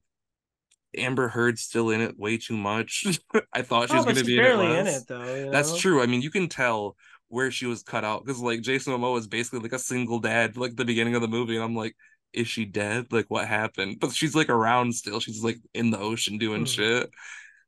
Amber 0.97 1.29
Heard's 1.29 1.63
still 1.63 1.91
in 1.91 2.01
it 2.01 2.19
way 2.19 2.39
too 2.39 2.57
much. 2.57 3.07
I 3.53 3.63
thought 3.63 3.91
she 3.91 3.97
Oh, 3.97 3.97
was 3.97 4.05
but 4.05 4.15
going 4.15 4.19
to 4.19 4.25
be 4.25 4.39
in 4.39 4.45
it 4.47 4.55
barely 4.55 4.75
in 4.75 4.87
it 4.87 5.07
though. 5.07 5.35
You 5.35 5.51
That's 5.51 5.77
true. 5.77 6.03
I 6.03 6.07
mean, 6.07 6.23
you 6.23 6.31
can 6.31 6.49
tell 6.49 6.97
where 7.29 7.51
she 7.51 7.67
was 7.67 7.83
cut 7.83 8.05
out 8.05 8.25
because 8.25 8.41
like 8.41 8.63
Jason 8.63 8.93
Momoa 8.93 9.19
is 9.19 9.27
basically 9.27 9.61
like 9.61 9.73
a 9.73 9.79
single 9.79 10.19
dad, 10.21 10.57
like 10.57 10.77
the 10.77 10.85
beginning 10.85 11.15
of 11.15 11.23
the 11.23 11.29
movie, 11.29 11.55
and 11.57 11.65
I'm 11.65 11.77
like, 11.77 11.95
is 12.33 12.49
she 12.49 12.65
dead? 12.65 13.13
Like, 13.13 13.27
what 13.31 13.47
happened? 13.49 13.99
But 14.01 14.13
she's 14.13 14.35
like 14.35 14.49
around 14.51 14.95
still. 14.95 15.21
She's 15.21 15.43
like 15.43 15.59
in 15.75 15.91
the 15.91 15.99
ocean 15.99 16.39
doing 16.39 16.65
Mhm, 16.65 16.67
shit. 16.67 17.11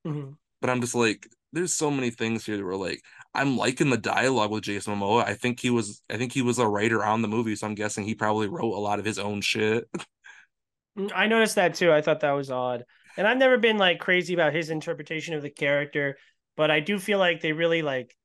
mhm. 0.05 0.39
But 0.61 0.71
I'm 0.71 0.81
just 0.81 0.95
like, 0.95 1.27
there's 1.53 1.73
so 1.75 1.91
many 1.91 2.11
things 2.11 2.45
here 2.47 2.57
that 2.57 2.65
were 2.65 2.77
like, 2.77 3.01
I'm 3.35 3.57
liking 3.57 3.91
the 3.91 3.97
dialogue 3.97 4.51
with 4.51 4.65
Jason 4.65 4.95
Momoa. 4.95 5.25
I 5.25 5.35
think 5.35 5.61
he 5.61 5.71
was, 5.71 6.03
I 6.11 6.17
think 6.17 6.33
he 6.33 6.43
was 6.43 6.59
a 6.59 6.69
writer 6.69 7.05
on 7.05 7.23
the 7.23 7.29
movie, 7.29 7.57
so 7.57 7.67
I'm 7.67 7.75
guessing 7.75 8.05
he 8.05 8.15
probably 8.15 8.49
wrote 8.49 8.75
a 8.75 8.79
lot 8.81 8.99
of 8.99 9.05
his 9.05 9.19
own 9.19 9.41
shit. 9.41 9.89
Mm, 10.99 11.13
I 11.15 11.27
noticed 11.27 11.55
that 11.57 11.75
too. 11.75 11.93
I 11.93 12.01
thought 12.03 12.21
that 12.21 12.33
was 12.33 12.51
odd. 12.51 12.85
And 13.17 13.27
I've 13.27 13.39
never 13.39 13.59
been 13.59 13.79
like 13.79 14.01
crazy 14.01 14.35
about 14.35 14.55
his 14.55 14.71
interpretation 14.71 15.35
of 15.35 15.43
the 15.43 15.51
character, 15.51 16.19
but 16.57 16.71
I 16.71 16.81
do 16.81 16.99
feel 16.99 17.19
like 17.19 17.41
they 17.41 17.53
really 17.53 17.83
like 17.83 18.17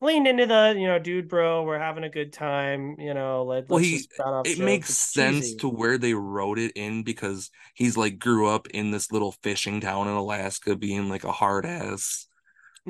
leaned 0.00 0.26
into 0.28 0.46
the 0.46 0.74
you 0.78 0.86
know 0.86 0.98
dude 0.98 1.28
bro 1.28 1.62
we're 1.64 1.78
having 1.78 2.04
a 2.04 2.08
good 2.08 2.32
time 2.32 2.96
you 3.00 3.14
know 3.14 3.44
let, 3.44 3.68
Well, 3.68 3.78
he 3.80 4.08
off 4.18 4.44
it 4.44 4.58
makes 4.58 4.88
it's 4.88 5.10
sense 5.12 5.54
cheesy 5.54 5.56
to 5.56 5.68
where 5.68 5.98
they 5.98 6.14
wrote 6.14 6.58
it 6.58 6.72
in 6.74 7.02
because 7.02 7.50
he's 7.74 7.96
like 7.96 8.18
grew 8.18 8.46
up 8.48 8.66
in 8.68 8.90
this 8.90 9.12
little 9.12 9.32
fishing 9.42 9.80
town 9.80 10.08
in 10.08 10.14
Alaska, 10.14 10.76
being 10.76 11.08
like 11.08 11.24
a 11.24 11.32
hard 11.32 11.66
ass, 11.66 12.26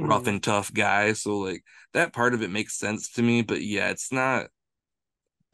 rough 0.00 0.26
Mhm. 0.26 0.28
and 0.28 0.42
tough 0.42 0.72
guy. 0.74 1.14
So 1.14 1.38
like 1.38 1.64
that 1.94 2.12
part 2.14 2.34
of 2.34 2.42
it 2.42 2.50
makes 2.50 2.78
sense 2.78 3.10
to 3.12 3.22
me. 3.22 3.42
But 3.42 3.62
yeah, 3.62 3.90
it's 3.90 4.12
not. 4.12 4.48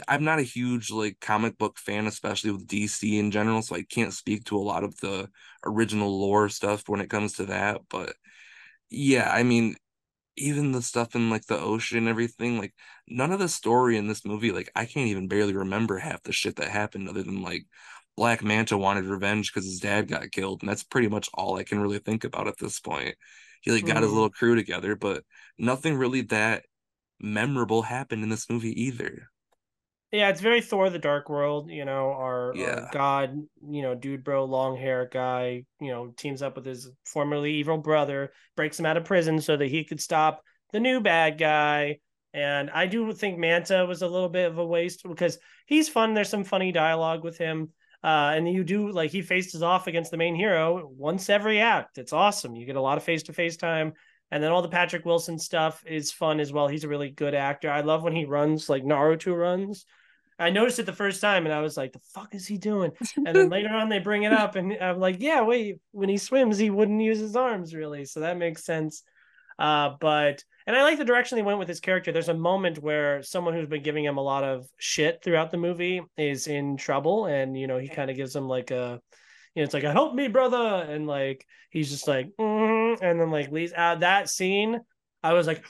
I'm 0.08 0.24
not 0.24 0.38
a 0.38 0.42
huge 0.42 0.90
like 0.90 1.20
comic 1.20 1.56
book 1.58 1.78
fan, 1.78 2.06
especially 2.06 2.50
with 2.50 2.66
DC 2.66 3.18
in 3.18 3.30
general, 3.30 3.62
so 3.62 3.76
I 3.76 3.82
can't 3.84 4.12
speak 4.12 4.44
to 4.46 4.56
a 4.56 4.58
lot 4.58 4.84
of 4.84 4.96
the 5.00 5.30
original 5.64 6.18
lore 6.20 6.48
stuff 6.48 6.88
when 6.88 7.00
it 7.00 7.10
comes 7.10 7.34
to 7.34 7.46
that. 7.46 7.80
But 7.88 8.14
yeah, 8.90 9.30
I 9.32 9.42
mean, 9.44 9.76
even 10.36 10.72
the 10.72 10.82
stuff 10.82 11.14
in 11.14 11.30
like 11.30 11.46
the 11.46 11.58
ocean 11.58 11.98
and 11.98 12.08
everything, 12.08 12.58
like 12.58 12.74
none 13.08 13.32
of 13.32 13.38
the 13.38 13.48
story 13.48 13.96
in 13.96 14.06
this 14.08 14.24
movie, 14.24 14.52
like 14.52 14.70
I 14.74 14.86
can't 14.86 15.08
even 15.08 15.28
barely 15.28 15.54
remember 15.54 15.98
half 15.98 16.22
the 16.22 16.32
shit 16.32 16.56
that 16.56 16.70
happened 16.70 17.08
other 17.08 17.22
than 17.22 17.42
like 17.42 17.66
Black 18.16 18.42
Manta 18.42 18.76
wanted 18.78 19.04
revenge 19.06 19.52
because 19.52 19.66
his 19.66 19.80
dad 19.80 20.08
got 20.08 20.30
killed, 20.32 20.62
and 20.62 20.68
that's 20.68 20.84
pretty 20.84 21.08
much 21.08 21.28
all 21.34 21.56
I 21.56 21.64
can 21.64 21.80
really 21.80 21.98
think 21.98 22.24
about 22.24 22.48
at 22.48 22.58
this 22.58 22.80
point. 22.80 23.16
He 23.62 23.70
like 23.72 23.86
got 23.86 24.02
his 24.02 24.12
Mhm. 24.12 24.12
little 24.12 24.30
crew 24.30 24.54
together, 24.56 24.96
but 24.96 25.24
nothing 25.58 25.96
really 25.96 26.22
that 26.22 26.64
memorable 27.20 27.82
happened 27.82 28.22
in 28.24 28.30
this 28.30 28.50
movie 28.50 28.80
either. 28.84 29.28
Yeah 30.14 30.28
it's 30.28 30.40
very 30.40 30.60
thor 30.60 30.90
the 30.90 30.98
dark 30.98 31.28
world 31.28 31.70
you 31.70 31.84
know 31.84 32.12
our 32.12 32.54
our 32.56 32.88
god 32.92 33.36
you 33.68 33.82
know 33.82 33.94
dude 33.94 34.24
bro 34.24 34.44
long 34.44 34.76
hair 34.76 35.08
guy 35.10 35.64
you 35.80 35.90
know 35.90 36.12
teams 36.16 36.42
up 36.42 36.56
with 36.56 36.64
his 36.64 36.90
formerly 37.04 37.54
evil 37.54 37.78
brother 37.78 38.32
breaks 38.56 38.78
him 38.78 38.86
out 38.86 38.96
of 38.96 39.04
prison 39.04 39.40
so 39.40 39.56
that 39.56 39.68
he 39.68 39.84
could 39.84 40.00
stop 40.00 40.42
the 40.72 40.80
new 40.80 41.00
bad 41.00 41.38
guy 41.38 41.98
and 42.32 42.70
i 42.70 42.86
do 42.86 43.12
think 43.12 43.38
manta 43.38 43.84
was 43.86 44.02
a 44.02 44.08
little 44.08 44.28
bit 44.28 44.50
of 44.50 44.58
a 44.58 44.66
waste 44.66 45.02
because 45.06 45.38
he's 45.66 45.88
fun 45.88 46.14
there's 46.14 46.28
some 46.28 46.44
funny 46.44 46.72
dialogue 46.72 47.24
with 47.24 47.38
him 47.38 47.70
uh, 48.04 48.34
and 48.36 48.46
you 48.46 48.62
do 48.62 48.92
like 48.92 49.10
he 49.10 49.22
faces 49.22 49.62
off 49.62 49.86
against 49.86 50.10
the 50.10 50.18
main 50.18 50.34
hero 50.34 50.90
once 50.94 51.30
every 51.30 51.58
act. 51.58 51.96
It's 51.96 52.12
awesome. 52.12 52.54
You 52.54 52.66
get 52.66 52.76
a 52.76 52.80
lot 52.82 52.98
of 52.98 53.02
face 53.02 53.22
to 53.24 53.32
face 53.32 53.56
time. 53.56 53.94
And 54.30 54.42
then 54.42 54.52
all 54.52 54.60
the 54.60 54.68
Patrick 54.68 55.06
Wilson 55.06 55.38
stuff 55.38 55.82
is 55.86 56.12
fun 56.12 56.38
as 56.38 56.52
well. 56.52 56.68
He's 56.68 56.84
a 56.84 56.88
really 56.88 57.10
good 57.10 57.34
actor. 57.34 57.70
I 57.70 57.80
love 57.80 58.02
when 58.02 58.14
he 58.14 58.26
runs 58.26 58.68
like 58.68 58.84
Naruto 58.84 59.34
runs. 59.34 59.86
I 60.38 60.50
noticed 60.50 60.78
it 60.78 60.86
the 60.86 60.92
first 60.92 61.20
time 61.20 61.44
and 61.44 61.54
I 61.54 61.60
was 61.60 61.76
like, 61.76 61.92
the 61.92 62.00
fuck 62.12 62.34
is 62.34 62.46
he 62.46 62.58
doing? 62.58 62.92
And 63.16 63.36
then 63.36 63.48
later 63.48 63.68
on 63.68 63.88
they 63.88 64.00
bring 64.00 64.24
it 64.24 64.32
up 64.32 64.56
and 64.56 64.72
I'm 64.80 64.98
like, 64.98 65.16
yeah, 65.20 65.42
wait, 65.42 65.76
when 65.92 66.08
he 66.08 66.18
swims, 66.18 66.58
he 66.58 66.70
wouldn't 66.70 67.00
use 67.00 67.18
his 67.18 67.36
arms 67.36 67.74
really. 67.74 68.04
So 68.04 68.20
that 68.20 68.36
makes 68.36 68.64
sense. 68.64 69.02
Uh, 69.58 69.90
but 70.00 70.42
and 70.66 70.74
I 70.74 70.82
like 70.82 70.98
the 70.98 71.04
direction 71.04 71.36
they 71.36 71.42
went 71.42 71.58
with 71.58 71.68
his 71.68 71.80
character. 71.80 72.10
There's 72.10 72.28
a 72.28 72.34
moment 72.34 72.78
where 72.78 73.22
someone 73.22 73.54
who's 73.54 73.68
been 73.68 73.82
giving 73.82 74.04
him 74.04 74.16
a 74.16 74.22
lot 74.22 74.44
of 74.44 74.66
shit 74.78 75.22
throughout 75.22 75.50
the 75.50 75.58
movie 75.58 76.02
is 76.16 76.46
in 76.46 76.76
trouble, 76.76 77.26
and 77.26 77.56
you 77.56 77.66
know 77.66 77.78
he 77.78 77.88
kind 77.88 78.10
of 78.10 78.16
gives 78.16 78.34
him 78.34 78.48
like 78.48 78.70
a, 78.70 79.00
you 79.54 79.60
know, 79.60 79.64
it's 79.64 79.74
like 79.74 79.82
help 79.82 80.14
me, 80.14 80.28
brother, 80.28 80.86
and 80.88 81.06
like 81.06 81.46
he's 81.70 81.90
just 81.90 82.08
like, 82.08 82.30
mm, 82.40 82.98
and 83.02 83.20
then 83.20 83.30
like 83.30 83.52
leaves 83.52 83.74
out 83.74 84.00
that 84.00 84.30
scene. 84.30 84.80
I 85.22 85.34
was 85.34 85.46
like, 85.46 85.64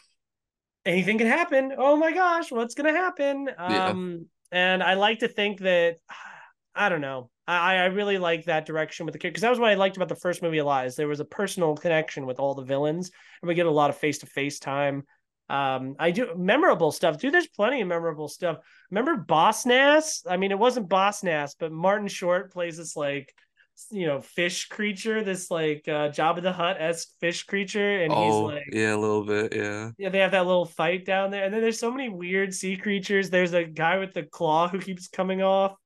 anything 0.86 1.18
can 1.18 1.26
happen. 1.26 1.72
Oh 1.76 1.96
my 1.96 2.12
gosh, 2.12 2.52
what's 2.52 2.74
gonna 2.74 2.92
happen? 2.92 3.48
Yeah. 3.58 3.88
Um, 3.88 4.26
and 4.54 4.82
I 4.82 4.94
like 4.94 5.18
to 5.18 5.28
think 5.28 5.60
that 5.60 5.96
I 6.74 6.88
don't 6.88 7.00
know. 7.00 7.30
I 7.46 7.76
I 7.76 7.84
really 7.86 8.18
like 8.18 8.46
that 8.46 8.66
direction 8.66 9.04
with 9.04 9.12
the 9.12 9.18
kid 9.18 9.28
because 9.28 9.42
that 9.42 9.50
was 9.50 9.58
what 9.58 9.70
I 9.70 9.74
liked 9.74 9.96
about 9.96 10.08
the 10.08 10.16
first 10.16 10.42
movie. 10.42 10.58
Is 10.58 10.96
there 10.96 11.08
was 11.08 11.20
a 11.20 11.24
personal 11.24 11.76
connection 11.76 12.24
with 12.24 12.40
all 12.40 12.54
the 12.54 12.64
villains, 12.64 13.10
and 13.42 13.48
we 13.48 13.54
get 13.54 13.66
a 13.66 13.70
lot 13.70 13.90
of 13.90 13.98
face 13.98 14.18
to 14.18 14.26
face 14.26 14.58
time. 14.58 15.04
Um, 15.50 15.94
I 15.98 16.10
do 16.10 16.34
memorable 16.36 16.90
stuff, 16.90 17.18
dude. 17.18 17.34
There's 17.34 17.48
plenty 17.48 17.82
of 17.82 17.88
memorable 17.88 18.28
stuff. 18.28 18.58
Remember 18.90 19.16
Boss 19.16 19.66
Nass? 19.66 20.22
I 20.28 20.38
mean, 20.38 20.52
it 20.52 20.58
wasn't 20.58 20.88
Boss 20.88 21.22
Nass, 21.22 21.54
but 21.54 21.70
Martin 21.70 22.08
Short 22.08 22.50
plays 22.52 22.78
this 22.78 22.96
like 22.96 23.34
you 23.90 24.06
know 24.06 24.20
fish 24.20 24.68
creature, 24.68 25.22
this 25.24 25.50
like 25.50 25.88
uh, 25.88 26.10
Jabba 26.10 26.42
the 26.42 26.52
Hutt 26.52 26.76
esque 26.80 27.08
fish 27.20 27.44
creature, 27.44 28.02
and 28.02 28.14
he's 28.14 28.40
Oh, 28.40 28.42
like 28.42 28.64
yeah, 28.66 28.94
a 28.94 28.96
little 28.98 29.24
bit, 29.24 29.54
yeah. 29.54 29.90
yeah, 29.96 30.08
they 30.08 30.18
have 30.18 30.32
that 30.32 30.46
little 30.46 30.64
fight 30.64 31.04
down 31.04 31.30
there, 31.30 31.44
and 31.44 31.54
then 31.54 31.60
there's 31.62 31.78
so 31.78 31.90
many 31.90 32.08
weird 32.08 32.52
sea 32.52 32.76
creatures. 32.76 33.30
There's 33.30 33.52
a 33.52 33.64
guy 33.64 33.98
with 33.98 34.12
the 34.12 34.24
claw 34.24 34.68
who 34.68 34.80
keeps 34.80 35.08
coming 35.08 35.42
off. 35.42 35.76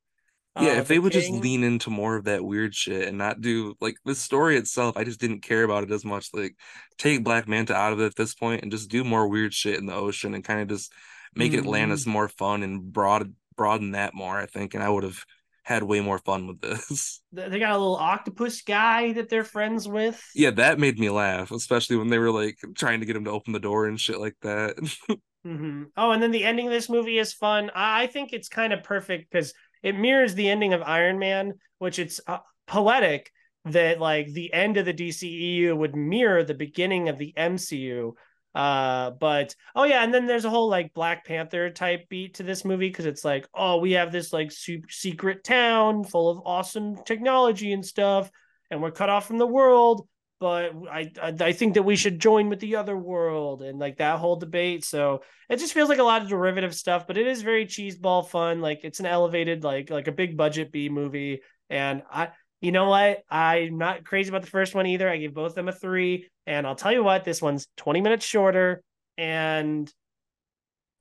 Yeah, 0.57 0.73
Uh, 0.73 0.81
if 0.81 0.89
the 0.89 0.89
they 0.89 0.99
would 0.99 1.13
just 1.13 1.31
lean 1.31 1.63
into 1.63 1.89
more 1.89 2.17
of 2.17 2.25
that 2.25 2.45
weird 2.45 2.75
shit 2.75 3.07
and 3.07 3.17
not 3.17 3.41
do 3.41 3.77
like 3.81 3.95
the 4.05 4.15
story 4.15 4.57
itself, 4.57 4.97
I 4.97 5.05
just 5.05 5.21
didn't 5.21 5.43
care 5.43 5.63
about 5.63 5.85
it 5.85 5.93
as 5.93 6.05
much. 6.05 6.31
Like 6.35 6.57
take 6.99 7.23
Black 7.23 7.47
Manta 7.47 7.75
out 7.77 7.93
of 7.93 8.01
it 8.01 8.07
at 8.07 8.17
this 8.17 8.35
point 8.35 8.63
and 8.63 8.73
just 8.73 8.91
do 8.91 9.05
more 9.05 9.29
weird 9.29 9.55
shit 9.55 9.79
in 9.79 9.87
the 9.87 9.95
ocean 9.95 10.35
and 10.35 10.43
kind 10.45 10.61
of 10.61 10.69
just 10.69 10.93
make 11.37 11.55
Atlantis 11.55 12.07
Mm, 12.07 12.07
more 12.07 12.29
fun 12.29 12.65
and 12.65 12.93
broad 12.93 13.35
broaden 13.57 13.93
that 13.93 14.15
more, 14.15 14.37
I 14.37 14.47
think, 14.47 14.75
and 14.75 14.83
I 14.83 14.89
would 14.89 15.05
have 15.05 15.25
had 15.69 15.83
way 15.83 16.01
more 16.01 16.19
fun 16.19 16.47
with 16.47 16.63
this. 16.63 17.21
they 17.33 17.59
got 17.59 17.75
a 17.75 17.79
little 17.79 17.97
octopus 17.97 18.63
guy 18.63 19.13
that 19.13 19.29
they're 19.29 19.45
friends 19.45 19.87
with. 19.87 20.19
Yeah, 20.35 20.51
that 20.53 20.79
made 20.79 20.99
me 20.99 21.11
laugh, 21.11 21.51
especially 21.51 21.97
when 21.97 22.09
they 22.09 22.19
were 22.19 22.31
like 22.31 22.57
trying 22.75 23.01
to 23.01 23.07
get 23.07 23.15
him 23.15 23.27
to 23.27 23.31
open 23.31 23.53
the 23.53 23.61
door 23.61 23.85
and 23.85 24.01
shit 24.01 24.19
like 24.19 24.37
that. 24.41 24.77
hmm 25.45 25.85
Oh, 25.95 26.11
and 26.11 26.23
then 26.23 26.31
the 26.31 26.45
ending 26.45 26.67
of 26.67 26.73
this 26.73 26.89
movie 26.89 27.19
is 27.19 27.35
fun. 27.35 27.71
I, 27.75 28.05
I 28.05 28.07
think 28.07 28.33
it's 28.33 28.49
kind 28.49 28.73
of 28.73 28.83
perfect 28.83 29.31
because 29.31 29.53
it 29.83 29.95
mirrors 29.95 30.35
the 30.35 30.49
ending 30.49 30.73
of 30.73 30.81
Iron 30.81 31.19
Man, 31.19 31.53
which 31.81 31.99
it's 31.99 32.19
uh, 32.27 32.39
poetic 32.67 33.31
that 33.67 34.01
like 34.01 34.33
the 34.33 34.51
end 34.55 34.79
of 34.79 34.87
the 34.87 34.95
DCEU 34.95 35.77
would 35.77 35.95
mirror 35.95 36.45
the 36.45 36.55
beginning 36.55 37.11
of 37.11 37.19
the 37.19 37.35
MCU. 37.37 38.15
Uh, 38.59 39.13
but 39.13 39.55
oh 39.77 39.85
yeah, 39.85 40.03
and 40.03 40.13
then 40.13 40.27
there's 40.27 40.45
a 40.45 40.51
whole 40.51 40.69
like 40.69 40.93
Black 40.93 41.25
Panther 41.25 41.71
type 41.71 42.09
beat 42.09 42.35
to 42.35 42.43
this 42.43 42.65
movie 42.65 42.89
because 42.89 43.07
it's 43.07 43.25
like, 43.25 43.47
oh, 43.55 43.77
we 43.77 43.93
have 43.93 44.11
this 44.11 44.33
like 44.33 44.51
super 44.51 44.91
secret 44.91 45.45
town 45.45 46.03
full 46.03 46.29
of 46.29 46.43
awesome 46.45 46.97
technology 47.05 47.73
and 47.73 47.87
stuff, 47.87 48.29
and 48.69 48.83
we're 48.83 48.91
cut 48.91 49.11
off 49.11 49.29
from 49.29 49.39
the 49.39 49.47
world. 49.47 50.09
But 50.41 50.73
I, 50.91 51.13
I 51.23 51.35
I 51.39 51.53
think 51.53 51.75
that 51.75 51.85
we 51.85 51.95
should 51.95 52.19
join 52.19 52.49
with 52.49 52.59
the 52.59 52.75
other 52.75 52.97
world 52.97 53.63
and 53.63 53.79
like 53.79 53.99
that 53.99 54.19
whole 54.19 54.35
debate. 54.35 54.85
So 54.85 55.23
it 55.49 55.59
just 55.61 55.73
feels 55.73 55.89
like 55.89 56.01
a 56.01 56.03
lot 56.03 56.23
of 56.23 56.29
derivative 56.29 56.75
stuff, 56.75 57.07
but 57.07 57.17
it 57.17 57.29
is 57.29 57.43
very 57.43 57.65
cheeseball 57.65 58.29
fun. 58.29 58.61
Like 58.61 58.81
it's 58.83 58.99
an 58.99 59.07
elevated, 59.07 59.63
like 59.63 59.89
like 59.89 60.09
a 60.09 60.13
big 60.13 60.37
budget 60.37 60.73
B 60.73 60.89
movie. 60.89 61.43
And 61.71 62.03
I, 62.11 62.31
you 62.61 62.73
know 62.73 62.89
what? 62.89 63.23
I'm 63.31 63.79
not 63.79 64.05
crazy 64.05 64.29
about 64.29 64.43
the 64.43 64.51
first 64.51 64.75
one 64.75 64.87
either. 64.87 65.09
I 65.09 65.17
give 65.17 65.35
both 65.35 65.51
of 65.51 65.55
them 65.55 65.69
a 65.69 65.73
three. 65.73 66.29
And 66.47 66.67
I'll 66.67 66.75
tell 66.75 66.93
you 66.93 67.05
what, 67.05 67.25
this 67.25 67.43
one's 67.43 67.69
20 67.77 68.01
minutes 68.01 68.25
shorter. 68.25 68.83
And 69.17 69.93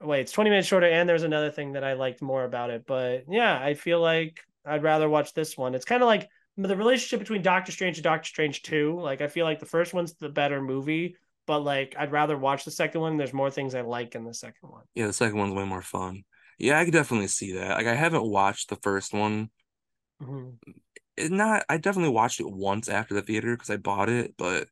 wait, 0.02 0.22
it's 0.22 0.32
20 0.32 0.50
minutes 0.50 0.68
shorter. 0.68 0.88
And 0.88 1.08
there's 1.08 1.24
another 1.24 1.52
thing 1.52 1.74
that 1.74 1.84
I 1.84 1.94
liked 1.94 2.22
more 2.22 2.44
about 2.44 2.70
it. 2.70 2.86
But 2.86 3.24
yeah, 3.30 3.58
I 3.60 3.74
feel 3.74 4.02
like 4.02 4.40
I'd 4.66 4.84
rather 4.84 5.10
watch 5.10 5.34
this 5.34 5.58
one. 5.58 5.76
It's 5.76 5.86
kind 5.86 6.04
of 6.04 6.08
like 6.08 6.28
the 6.58 6.76
relationship 6.76 7.20
between 7.20 7.42
Doctor 7.42 7.72
Strange 7.72 7.98
and 7.98 8.04
Doctor 8.04 8.28
Strange 8.28 8.62
2. 8.64 9.00
Like 9.00 9.22
I 9.22 9.28
feel 9.28 9.46
like 9.46 9.60
the 9.60 9.66
first 9.66 9.94
one's 9.94 10.14
the 10.14 10.30
better 10.30 10.62
movie 10.62 11.16
but 11.48 11.62
like 11.62 11.96
I'd 11.98 12.12
rather 12.12 12.38
watch 12.38 12.66
the 12.66 12.72
second 12.72 13.02
one. 13.02 13.18
There's 13.18 13.34
more 13.34 13.50
things 13.50 13.74
I 13.74 13.82
like 13.82 14.14
in 14.14 14.26
the 14.26 14.34
second 14.34 14.70
one. 14.70 14.84
Yeah, 14.94 15.08
the 15.08 15.14
second 15.14 15.40
one's 15.40 15.54
way 15.54 15.64
more 15.64 15.82
fun. 15.82 16.24
Yeah, 16.60 16.78
I 16.78 16.84
could 16.86 16.94
definitely 16.94 17.28
see 17.28 17.54
that. 17.54 17.78
Like 17.78 17.88
I 17.88 17.96
haven't 17.96 18.26
watched 18.28 18.70
the 18.70 18.76
first 18.76 19.14
one. 19.14 19.50
Mhm. 20.22 20.58
Not 21.20 21.66
I 21.70 21.78
definitely 21.78 22.12
watched 22.14 22.40
it 22.40 22.50
once 22.50 22.90
after 22.90 23.14
the 23.16 23.22
theater 23.22 23.56
because 23.56 23.70
I 23.70 23.78
bought 23.78 24.10
it, 24.10 24.36
but 24.38 24.70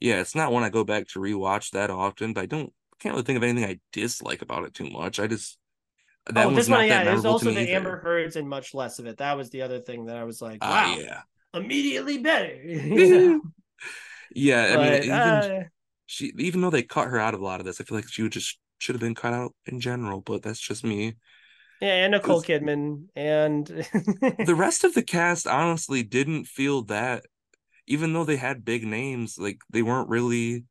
yeah, 0.00 0.20
it's 0.20 0.34
not 0.34 0.52
one 0.52 0.64
I 0.64 0.70
go 0.70 0.84
back 0.84 1.08
to 1.08 1.20
rewatch 1.20 1.72
that 1.72 1.90
often, 1.90 2.32
but 2.34 2.42
I 2.42 2.46
don't 2.46 2.72
can't 3.00 3.14
really 3.14 3.24
think 3.24 3.38
of 3.38 3.42
anything 3.44 3.68
I 3.70 3.80
dislike 3.92 4.42
about 4.42 4.64
it 4.64 4.74
too 4.74 4.90
much. 4.90 5.20
I 5.20 5.26
just 5.28 5.58
that 6.26 6.46
Oh, 6.46 6.50
this 6.54 6.68
one, 6.68 6.70
not 6.70 6.88
that 6.88 7.04
yeah, 7.04 7.04
there's 7.04 7.24
also 7.24 7.50
me 7.50 7.52
the 7.52 7.70
Amber 7.72 7.96
either. 7.96 8.00
Heards 8.00 8.36
and 8.36 8.48
much 8.48 8.74
less 8.74 8.98
of 8.98 9.06
it. 9.06 9.16
That 9.18 9.36
was 9.36 9.50
the 9.50 9.62
other 9.62 9.80
thing 9.80 10.06
that 10.06 10.16
I 10.16 10.24
was 10.24 10.42
like, 10.42 10.60
Ah, 10.60 10.84
wow, 10.84 10.84
yeah. 10.84 11.22
immediately 11.54 12.18
better. 12.18 13.40
Yeah, 14.34 14.70
I 14.72 14.76
mean, 14.76 14.94
But 14.94 15.02
even 15.02 15.42
uh, 15.42 15.64
she 16.06 16.32
even 16.38 16.60
though 16.62 16.70
they 16.70 16.82
cut 16.84 17.08
her 17.08 17.18
out 17.20 17.34
of 17.34 17.40
a 17.40 17.44
lot 17.44 17.60
of 17.60 17.66
this, 17.66 17.80
I 17.80 17.84
feel 17.84 17.98
like 17.98 18.08
she 18.08 18.22
would 18.22 18.32
just 18.32 18.58
should 18.78 18.94
have 18.94 19.00
been 19.00 19.14
cut 19.16 19.34
out 19.34 19.54
in 19.66 19.80
general, 19.80 20.20
but 20.22 20.42
that's 20.42 20.60
just 20.60 20.84
me. 20.84 21.16
Yeah, 21.80 22.04
and 22.04 22.12
Nicole 22.12 22.42
Kidman 22.42 23.08
and 23.14 23.66
the 23.66 24.54
rest 24.56 24.84
of 24.84 24.94
the 24.94 25.02
cast 25.02 25.46
honestly 25.46 26.02
didn't 26.02 26.44
feel 26.46 26.82
that 26.84 27.24
even 27.86 28.12
though 28.12 28.24
they 28.24 28.36
had 28.36 28.64
big 28.64 28.84
names, 28.86 29.38
like 29.38 29.60
they 29.70 29.82
weren't 29.82 30.08
really 30.08 30.64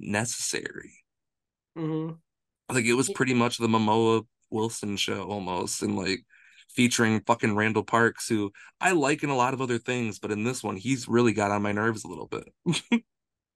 necessary. 0.00 1.04
Mhm. 1.76 2.20
Like 2.70 2.84
it 2.84 2.94
was 2.94 3.08
pretty 3.08 3.34
much 3.34 3.58
the 3.58 3.68
Momoa 3.68 4.26
Wilson 4.50 4.96
show 4.96 5.24
almost, 5.24 5.82
and 5.82 5.96
like 5.96 6.20
featuring 6.70 7.20
fucking 7.20 7.54
Randall 7.54 7.84
Parks, 7.84 8.28
who 8.28 8.52
I 8.80 8.92
like 8.92 9.22
in 9.22 9.30
a 9.30 9.36
lot 9.36 9.54
of 9.54 9.60
other 9.60 9.78
things, 9.78 10.18
but 10.18 10.32
in 10.32 10.44
this 10.44 10.62
one, 10.62 10.76
he's 10.76 11.08
really 11.08 11.32
got 11.32 11.50
on 11.50 11.62
my 11.62 11.72
nerves 11.72 12.04
a 12.04 12.08
little 12.08 12.26
bit. 12.26 12.48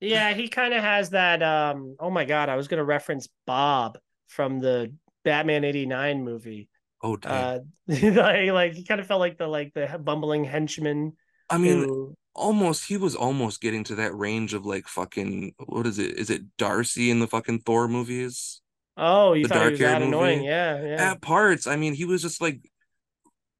yeah, 0.01 0.33
he 0.35 0.49
kind 0.49 0.75
of 0.75 0.83
has 0.83 1.11
that. 1.11 1.43
Um, 1.43 1.97
oh 1.99 2.11
my 2.11 2.25
god, 2.25 2.49
I 2.49 2.57
was 2.57 2.69
gonna 2.69 2.85
reference 2.85 3.29
Bob 3.47 3.99
from 4.29 4.61
the 4.61 4.93
Batman 5.25 5.65
'89 5.65 6.25
movie. 6.25 6.69
Oh 7.03 7.17
damn. 7.17 7.49
Uh, 7.49 7.61
like, 7.89 8.51
like 8.51 8.73
he 8.75 8.85
kind 8.85 9.01
of 9.01 9.07
felt 9.07 9.21
like 9.21 9.39
the 9.39 9.47
like 9.49 9.75
the 9.75 10.01
bumbling 10.03 10.45
henchman 10.45 11.17
I 11.49 11.59
mean, 11.59 11.87
who 11.87 12.17
almost 12.35 12.87
he 12.87 12.97
was 12.97 13.15
almost 13.17 13.61
getting 13.61 13.85
to 13.85 13.95
that 13.97 14.15
range 14.15 14.55
of 14.55 14.65
like 14.65 14.87
fucking 14.89 15.55
what 15.67 15.87
is 15.87 15.99
it? 15.99 16.17
Is 16.17 16.31
it 16.31 16.57
Darcy 16.57 17.11
in 17.11 17.21
the 17.21 17.27
fucking 17.29 17.61
Thor 17.61 17.89
movies? 17.89 18.61
Oh, 18.97 19.33
you 19.35 19.45
The 19.45 19.49
thought 19.49 19.63
he 19.63 19.69
dark 19.69 19.71
was 19.71 19.81
haired 19.81 20.01
that 20.01 20.03
annoying? 20.03 20.43
movie? 20.43 20.45
Yeah, 20.45 20.83
yeah. 20.85 21.13
At 21.13 21.23
parts, 21.23 21.67
I 21.67 21.77
mean, 21.77 21.95
he 21.95 22.05
was 22.05 22.23
just 22.23 22.41
like 22.41 22.63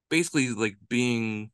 basically 0.09 0.51
like 0.51 0.77
being 0.89 1.51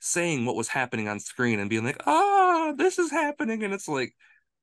saying 0.00 0.44
what 0.44 0.56
was 0.56 0.68
happening 0.68 1.08
on 1.08 1.20
screen 1.20 1.58
and 1.58 1.70
being 1.70 1.84
like, 1.84 2.00
ah, 2.06 2.72
this 2.76 2.98
is 2.98 3.10
happening. 3.10 3.64
And 3.64 3.74
it's 3.74 3.88
like, 3.88 4.14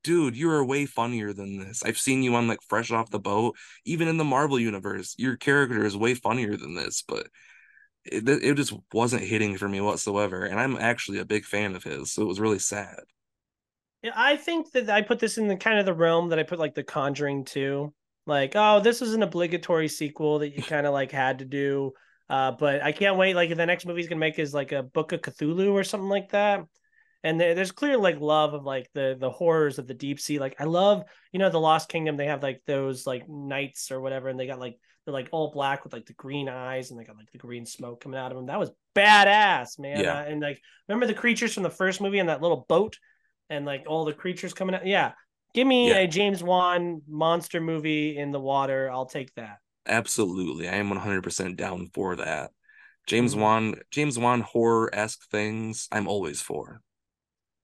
dude, 0.04 0.36
you 0.36 0.49
are 0.49 0.64
way 0.64 0.86
funnier 0.86 1.34
than 1.34 1.58
this. 1.58 1.84
I've 1.84 1.97
seen 1.97 2.24
you 2.24 2.36
on 2.36 2.47
like 2.47 2.62
Fresh 2.62 2.91
Off 2.91 3.10
the 3.10 3.20
Boat. 3.20 3.56
Even 3.86 4.08
in 4.08 4.18
the 4.18 4.24
Marvel 4.24 4.60
universe, 4.60 5.16
your 5.18 5.38
character 5.38 5.86
is 5.86 5.97
way 5.97 6.14
funnier 6.14 6.56
than 6.56 6.76
this, 6.76 7.04
but 7.08 7.28
it, 8.06 8.28
it 8.28 8.56
just 8.56 8.74
wasn't 8.91 9.24
hitting 9.24 9.58
for 9.58 9.68
me 9.68 9.82
whatsoever. 9.82 10.43
And 10.45 10.60
I'm 10.60 10.78
actually 10.78 11.20
a 11.20 11.26
big 11.26 11.45
fan 11.45 11.76
of 11.76 11.84
his. 11.84 12.12
So 12.12 12.22
it 12.22 12.28
was 12.28 12.39
really 12.39 12.60
sad. 12.60 12.99
Yeah, 14.01 14.12
I 14.16 14.36
think 14.36 14.72
that 14.72 14.89
I 14.89 15.01
put 15.01 15.20
this 15.20 15.38
in 15.38 15.47
the 15.47 15.56
kind 15.56 15.80
of 15.80 15.86
the 15.86 15.93
realm 15.93 16.30
that 16.30 16.39
I 16.39 16.43
put 16.43 16.60
like 16.60 16.76
The 16.76 16.84
Conjuring 16.84 17.45
2. 17.45 17.93
Like, 18.26 18.54
oh, 18.56 18.80
this 18.80 19.01
is 19.01 19.14
an 19.14 19.24
obligatory 19.24 19.88
sequel 19.88 20.39
that 20.39 20.56
you 20.56 20.64
kind 20.64 20.86
of 20.86 20.93
like 20.93 21.12
had 21.12 21.39
to 21.39 21.45
do. 21.45 21.93
Uh, 22.30 22.51
but 22.51 22.82
I 22.82 22.91
can't 22.91 23.18
wait. 23.18 23.36
Like, 23.36 23.56
the 23.56 23.66
next 23.66 23.86
movie 23.86 24.01
he's 24.01 24.10
gonna 24.10 24.20
make 24.20 24.39
is 24.39 24.54
like 24.54 24.72
a 24.72 24.84
Book 24.84 25.12
of 25.12 25.22
Cthulhu 25.22 25.72
or 25.72 25.84
something 25.84 26.10
like 26.10 26.32
that. 26.32 26.66
And 27.26 27.39
there's 27.39 27.71
clear 27.71 27.97
like 27.97 28.19
love 28.19 28.53
of 28.53 28.65
like 28.65 28.89
the 28.93 29.15
the 29.17 29.30
horrors 29.32 29.80
of 29.80 29.88
the 29.88 29.93
deep 29.93 30.19
sea. 30.19 30.39
Like, 30.39 30.55
I 30.59 30.65
love 30.65 31.03
you 31.32 31.39
know 31.39 31.49
the 31.49 31.59
Lost 31.59 31.88
Kingdom. 31.89 32.17
They 32.17 32.26
have 32.28 32.43
like 32.43 32.61
those 32.67 33.07
like 33.07 33.30
knights 33.30 33.91
or 33.91 34.01
whatever, 34.01 34.28
and 34.28 34.38
they 34.39 34.47
got 34.47 34.59
like 34.59 34.78
they're 35.05 35.13
like 35.13 35.30
all 35.32 35.51
black 35.51 35.84
with 35.84 35.93
like 35.93 36.05
the 36.05 36.13
green 36.13 36.49
eyes, 36.49 36.91
and 36.91 36.99
they 36.99 37.05
got 37.05 37.15
like 37.17 37.32
the 37.32 37.38
green 37.38 37.65
smoke 37.65 38.01
coming 38.01 38.19
out 38.19 38.32
of 38.32 38.38
them. 38.38 38.47
That 38.47 38.59
was 38.59 38.71
badass, 38.95 39.80
man. 39.80 39.99
Yeah. 40.01 40.19
Uh, 40.19 40.24
and 40.24 40.41
like, 40.41 40.59
remember 40.88 41.07
the 41.07 41.13
creatures 41.13 41.53
from 41.53 41.63
the 41.63 41.69
first 41.69 42.01
movie 42.01 42.19
on 42.19 42.28
that 42.28 42.41
little 42.41 42.65
boat? 42.67 42.97
and 43.49 43.65
like 43.65 43.84
all 43.88 44.05
the 44.05 44.13
creatures 44.13 44.53
coming 44.53 44.74
out. 44.74 44.88
Yeah. 44.88 45.11
Give 45.53 45.67
me 45.67 45.89
Yeah. 45.89 45.97
a 45.97 46.07
James 46.07 46.41
Wan 46.41 47.01
monster 47.07 47.59
movie 47.59 48.17
in 48.17 48.32
the 48.32 48.39
water. 48.39 48.89
I'll 48.89 49.05
take 49.05 49.34
that. 49.36 49.57
Absolutely. 49.86 50.67
I 50.69 50.76
am 50.76 50.89
100% 50.89 51.57
down 51.57 51.89
for 51.93 52.15
that. 52.15 52.51
James 53.05 53.36
Mhm. 53.36 53.39
Wan, 53.41 53.76
James 53.91 54.17
Wan 54.17 54.41
horror-esque 54.41 55.30
things, 55.30 55.89
I'm 55.91 56.07
always 56.07 56.41
for. 56.41 56.82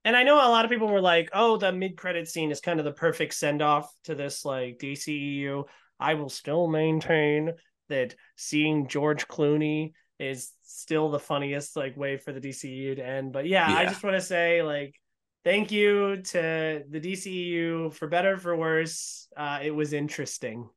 And 0.09 0.17
I 0.17 0.23
know 0.23 0.37
a 0.37 0.49
lot 0.49 0.65
of 0.65 0.71
people 0.71 0.87
were 0.87 1.01
like, 1.01 1.29
"Oh, 1.33 1.57
the 1.57 1.71
mid-credit 1.71 2.27
scene 2.27 2.49
is 2.49 2.61
kind 2.61 2.79
of 2.79 2.83
the 2.83 2.91
perfect 2.91 3.35
send-off 3.35 3.93
to 4.05 4.15
this 4.15 4.43
like 4.43 4.79
DCEU." 4.79 5.65
I 5.99 6.15
will 6.15 6.29
still 6.29 6.67
maintain 6.67 7.51
that 7.89 8.15
seeing 8.35 8.87
George 8.87 9.27
Clooney 9.27 9.91
is 10.17 10.51
still 10.63 11.11
the 11.11 11.19
funniest 11.19 11.75
like 11.75 11.95
way 11.95 12.17
for 12.17 12.33
the 12.33 12.41
DCEU 12.41 12.95
to 12.95 13.05
end. 13.05 13.33
But 13.33 13.45
yeah, 13.45 13.71
I 13.71 13.85
just 13.85 14.01
want 14.03 14.15
to 14.15 14.21
say 14.21 14.63
like 14.63 14.95
thank 15.43 15.71
you 15.71 16.23
to 16.23 16.83
the 16.89 16.99
DCEU 16.99 17.93
for 17.93 18.07
better 18.07 18.33
or 18.33 18.37
for 18.39 18.57
worse. 18.57 19.27
Uh, 19.37 19.59
it 19.61 19.75
was 19.75 19.93
interesting. 19.93 20.67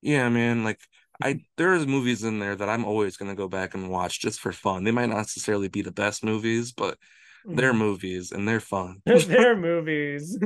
Yeah, 0.00 0.28
man, 0.28 0.62
like 0.62 0.78
I 1.20 1.40
there's 1.56 1.88
movies 1.88 2.22
in 2.22 2.38
there 2.38 2.54
that 2.54 2.68
I'm 2.68 2.84
always 2.84 3.16
gonna 3.16 3.34
go 3.34 3.48
back 3.48 3.74
and 3.74 3.90
watch 3.90 4.20
just 4.20 4.38
for 4.38 4.52
fun. 4.52 4.84
They 4.84 4.92
might 4.92 5.06
not 5.06 5.16
necessarily 5.16 5.66
be 5.66 5.82
the 5.82 5.90
best 5.90 6.22
movies, 6.22 6.70
but 6.70 6.98
they're 7.44 7.74
movies 7.74 8.32
and 8.32 8.46
they're 8.46 8.60
fun. 8.60 9.02
they're 9.06 9.56
movies. 9.56 10.38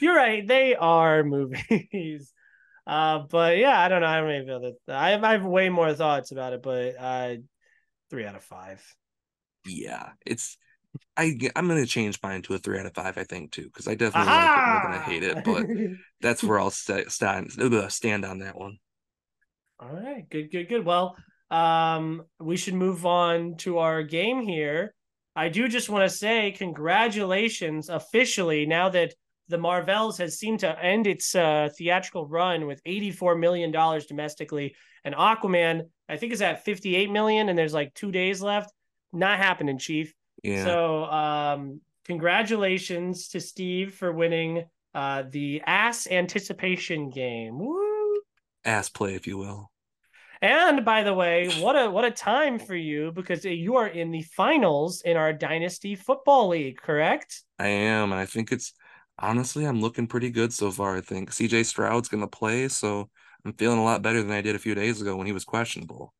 You're 0.00 0.16
right. 0.16 0.46
They 0.46 0.74
are 0.74 1.22
movies. 1.24 2.32
Uh, 2.86 3.20
but 3.30 3.58
yeah, 3.58 3.78
I 3.78 3.88
don't 3.88 4.00
know. 4.00 4.08
I 4.08 4.20
don't 4.20 4.30
even 4.30 4.46
feel 4.46 4.60
that. 4.60 4.74
I 4.88 5.10
have, 5.10 5.24
I 5.24 5.32
have 5.32 5.44
way 5.44 5.68
more 5.68 5.94
thoughts 5.94 6.32
about 6.32 6.52
it, 6.52 6.62
but 6.62 6.94
uh, 6.98 7.34
three 8.10 8.24
out 8.24 8.34
of 8.34 8.42
five. 8.42 8.84
Yeah, 9.64 10.10
it's 10.26 10.58
I 11.16 11.38
I'm 11.56 11.68
gonna 11.68 11.86
change 11.86 12.18
mine 12.22 12.42
to 12.42 12.54
a 12.54 12.58
three 12.58 12.78
out 12.78 12.86
of 12.86 12.94
five, 12.94 13.16
I 13.16 13.24
think 13.24 13.52
too, 13.52 13.64
because 13.64 13.86
I 13.88 13.94
definitely 13.94 14.32
like 14.32 14.58
it 14.58 14.66
more 14.66 14.82
than 14.82 15.00
I 15.00 15.04
hate 15.04 15.22
it. 15.22 15.44
But 15.44 15.66
that's 16.20 16.42
where 16.42 16.58
I'll 16.58 16.70
sta 16.70 17.04
stand 17.08 17.52
stand 17.88 18.24
on 18.24 18.38
that 18.40 18.58
one. 18.58 18.78
All 19.80 19.88
right, 19.88 20.28
good, 20.28 20.50
good, 20.50 20.68
good. 20.68 20.84
Well, 20.84 21.16
um, 21.50 22.24
we 22.40 22.56
should 22.56 22.74
move 22.74 23.06
on 23.06 23.56
to 23.58 23.78
our 23.78 24.02
game 24.02 24.42
here. 24.42 24.94
I 25.34 25.48
do 25.48 25.68
just 25.68 25.88
want 25.88 26.08
to 26.08 26.16
say 26.16 26.52
congratulations 26.52 27.88
officially 27.88 28.66
now 28.66 28.90
that 28.90 29.14
the 29.48 29.58
Marvels 29.58 30.18
has 30.18 30.38
seemed 30.38 30.60
to 30.60 30.82
end 30.84 31.06
its 31.06 31.34
uh, 31.34 31.68
theatrical 31.76 32.26
run 32.26 32.66
with 32.66 32.82
$84 32.84 33.38
million 33.38 33.70
domestically. 33.70 34.74
And 35.04 35.14
Aquaman, 35.14 35.82
I 36.08 36.16
think, 36.16 36.32
is 36.32 36.42
at 36.42 36.64
58 36.64 37.10
million, 37.10 37.48
and 37.48 37.58
there's 37.58 37.74
like 37.74 37.92
two 37.94 38.12
days 38.12 38.40
left. 38.40 38.72
Not 39.12 39.38
happening, 39.38 39.78
Chief. 39.78 40.12
Yeah, 40.42 40.64
So, 40.64 41.04
um, 41.04 41.80
congratulations 42.04 43.28
to 43.28 43.40
Steve 43.40 43.94
for 43.94 44.12
winning 44.12 44.64
uh, 44.94 45.24
the 45.28 45.62
ass 45.66 46.06
anticipation 46.10 47.10
game. 47.10 47.58
Woo! 47.58 47.92
ass 48.64 48.88
play, 48.88 49.14
if 49.14 49.26
you 49.26 49.38
will. 49.38 49.71
And 50.42 50.84
by 50.84 51.04
the 51.04 51.14
way, 51.14 51.48
what 51.60 51.76
a 51.76 51.88
what 51.88 52.04
a 52.04 52.10
time 52.10 52.58
for 52.58 52.74
you 52.74 53.12
because 53.12 53.44
you 53.44 53.76
are 53.76 53.86
in 53.86 54.10
the 54.10 54.22
finals 54.22 55.02
in 55.02 55.16
our 55.16 55.32
Dynasty 55.32 55.94
Football 55.94 56.48
League, 56.48 56.76
correct? 56.76 57.42
I 57.58 57.68
am, 57.68 58.12
and 58.12 58.20
I 58.20 58.26
think 58.26 58.52
it's 58.52 58.74
honestly 59.18 59.64
I'm 59.64 59.80
looking 59.80 60.08
pretty 60.08 60.30
good 60.30 60.52
so 60.52 60.70
far. 60.70 60.96
I 60.96 61.00
think 61.00 61.30
CJ 61.30 61.64
Stroud's 61.64 62.08
gonna 62.08 62.26
play, 62.26 62.68
so 62.68 63.08
I'm 63.44 63.52
feeling 63.54 63.78
a 63.78 63.84
lot 63.84 64.02
better 64.02 64.20
than 64.20 64.32
I 64.32 64.40
did 64.40 64.56
a 64.56 64.60
few 64.60 64.74
days 64.74 65.00
ago 65.00 65.16
when 65.16 65.26
he 65.26 65.32
was 65.32 65.44
questionable. 65.44 66.12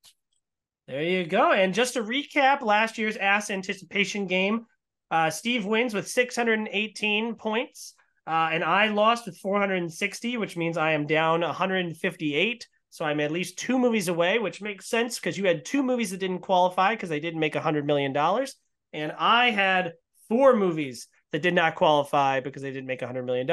There 0.86 1.02
you 1.02 1.24
go. 1.24 1.52
And 1.52 1.74
just 1.74 1.94
to 1.94 2.02
recap 2.02 2.62
last 2.62 2.98
year's 2.98 3.16
ass 3.16 3.50
anticipation 3.50 4.26
game, 4.26 4.66
uh, 5.10 5.30
Steve 5.30 5.64
wins 5.64 5.94
with 5.94 6.08
618 6.08 7.34
points, 7.36 7.94
uh, 8.26 8.50
and 8.52 8.64
I 8.64 8.88
lost 8.88 9.26
with 9.26 9.38
460, 9.38 10.36
which 10.36 10.56
means 10.56 10.76
I 10.76 10.92
am 10.92 11.06
down 11.06 11.40
158. 11.40 12.66
So 12.92 13.06
I'm 13.06 13.20
at 13.20 13.30
least 13.30 13.56
two 13.56 13.78
movies 13.78 14.08
away, 14.08 14.38
which 14.38 14.60
makes 14.60 14.86
sense 14.86 15.18
because 15.18 15.38
you 15.38 15.46
had 15.46 15.64
two 15.64 15.82
movies 15.82 16.10
that 16.10 16.20
didn't 16.20 16.40
qualify 16.40 16.94
because 16.94 17.08
they 17.08 17.20
didn't 17.20 17.40
make 17.40 17.54
$100 17.54 17.86
million. 17.86 18.14
And 18.92 19.12
I 19.18 19.50
had 19.50 19.94
four 20.28 20.54
movies 20.54 21.08
that 21.30 21.40
did 21.40 21.54
not 21.54 21.74
qualify 21.74 22.40
because 22.40 22.60
they 22.60 22.70
didn't 22.70 22.86
make 22.86 23.00
$100 23.00 23.24
million. 23.24 23.50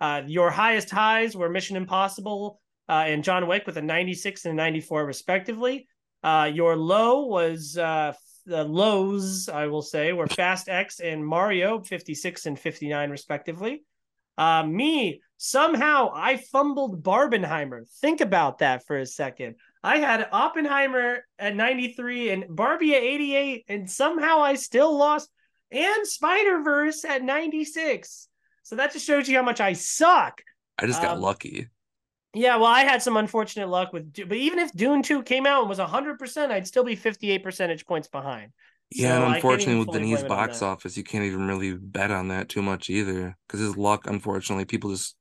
Uh, 0.00 0.22
your 0.26 0.50
highest 0.50 0.88
highs 0.88 1.36
were 1.36 1.50
Mission 1.50 1.76
Impossible 1.76 2.58
uh, 2.88 3.04
and 3.06 3.22
John 3.22 3.46
Wick 3.46 3.66
with 3.66 3.76
a 3.76 3.82
96 3.82 4.46
and 4.46 4.54
a 4.54 4.56
94, 4.56 5.04
respectively. 5.04 5.86
Uh, 6.22 6.50
your 6.50 6.76
low 6.76 7.26
was 7.26 7.76
uh, 7.76 8.14
the 8.46 8.64
lows, 8.64 9.50
I 9.50 9.66
will 9.66 9.82
say, 9.82 10.14
were 10.14 10.28
Fast 10.28 10.70
X 10.70 11.00
and 11.00 11.22
Mario, 11.22 11.82
56 11.82 12.46
and 12.46 12.58
59, 12.58 13.10
respectively. 13.10 13.84
Uh, 14.38 14.62
me, 14.62 15.20
somehow 15.36 16.10
I 16.14 16.36
fumbled 16.36 17.02
Barbenheimer. 17.02 17.82
Think 18.00 18.20
about 18.20 18.58
that 18.58 18.86
for 18.86 18.96
a 18.96 19.06
second. 19.06 19.56
I 19.82 19.98
had 19.98 20.28
Oppenheimer 20.32 21.24
at 21.38 21.54
93 21.54 22.30
and 22.30 22.44
Barbie 22.48 22.94
at 22.94 23.02
88, 23.02 23.64
and 23.68 23.90
somehow 23.90 24.40
I 24.40 24.54
still 24.54 24.96
lost, 24.96 25.28
and 25.70 26.06
Spider 26.06 26.62
Verse 26.62 27.04
at 27.04 27.22
96. 27.22 28.28
So 28.62 28.76
that 28.76 28.92
just 28.92 29.06
shows 29.06 29.28
you 29.28 29.36
how 29.36 29.42
much 29.42 29.60
I 29.60 29.74
suck. 29.74 30.42
I 30.78 30.86
just 30.86 31.00
got 31.02 31.16
Um, 31.16 31.22
lucky. 31.22 31.68
Yeah, 32.34 32.56
well, 32.56 32.66
I 32.66 32.82
had 32.82 33.00
some 33.00 33.16
unfortunate 33.16 33.68
luck 33.68 33.92
with, 33.92 34.12
but 34.28 34.36
even 34.36 34.58
if 34.58 34.72
Dune 34.72 35.02
2 35.02 35.22
came 35.22 35.46
out 35.46 35.60
and 35.60 35.68
was 35.68 35.78
100%, 35.78 36.50
I'd 36.50 36.66
still 36.66 36.84
be 36.84 36.96
58 36.96 37.42
percentage 37.42 37.86
points 37.86 38.08
behind. 38.08 38.52
Yeah, 38.90 39.16
So 39.16 39.24
and 39.24 39.32
I 39.32 39.40
can't 39.40 39.40
unfortunately, 39.40 39.78
with 39.80 39.88
fully 39.88 40.00
Denis 40.00 40.22
blame 40.22 40.26
it 40.26 40.38
on 40.38 40.48
box 40.48 40.62
office, 40.62 40.96
you 40.96 41.04
can't 41.04 41.24
even 41.24 41.46
really 41.46 41.74
bet 41.74 42.10
on 42.10 42.28
that 42.28 42.48
too 42.48 42.62
much 42.62 42.90
either. 42.90 43.36
Because 43.46 43.60
his 43.60 43.76
luck, 43.76 44.06
unfortunately, 44.06 44.64
people 44.64 44.90
just 44.90 45.16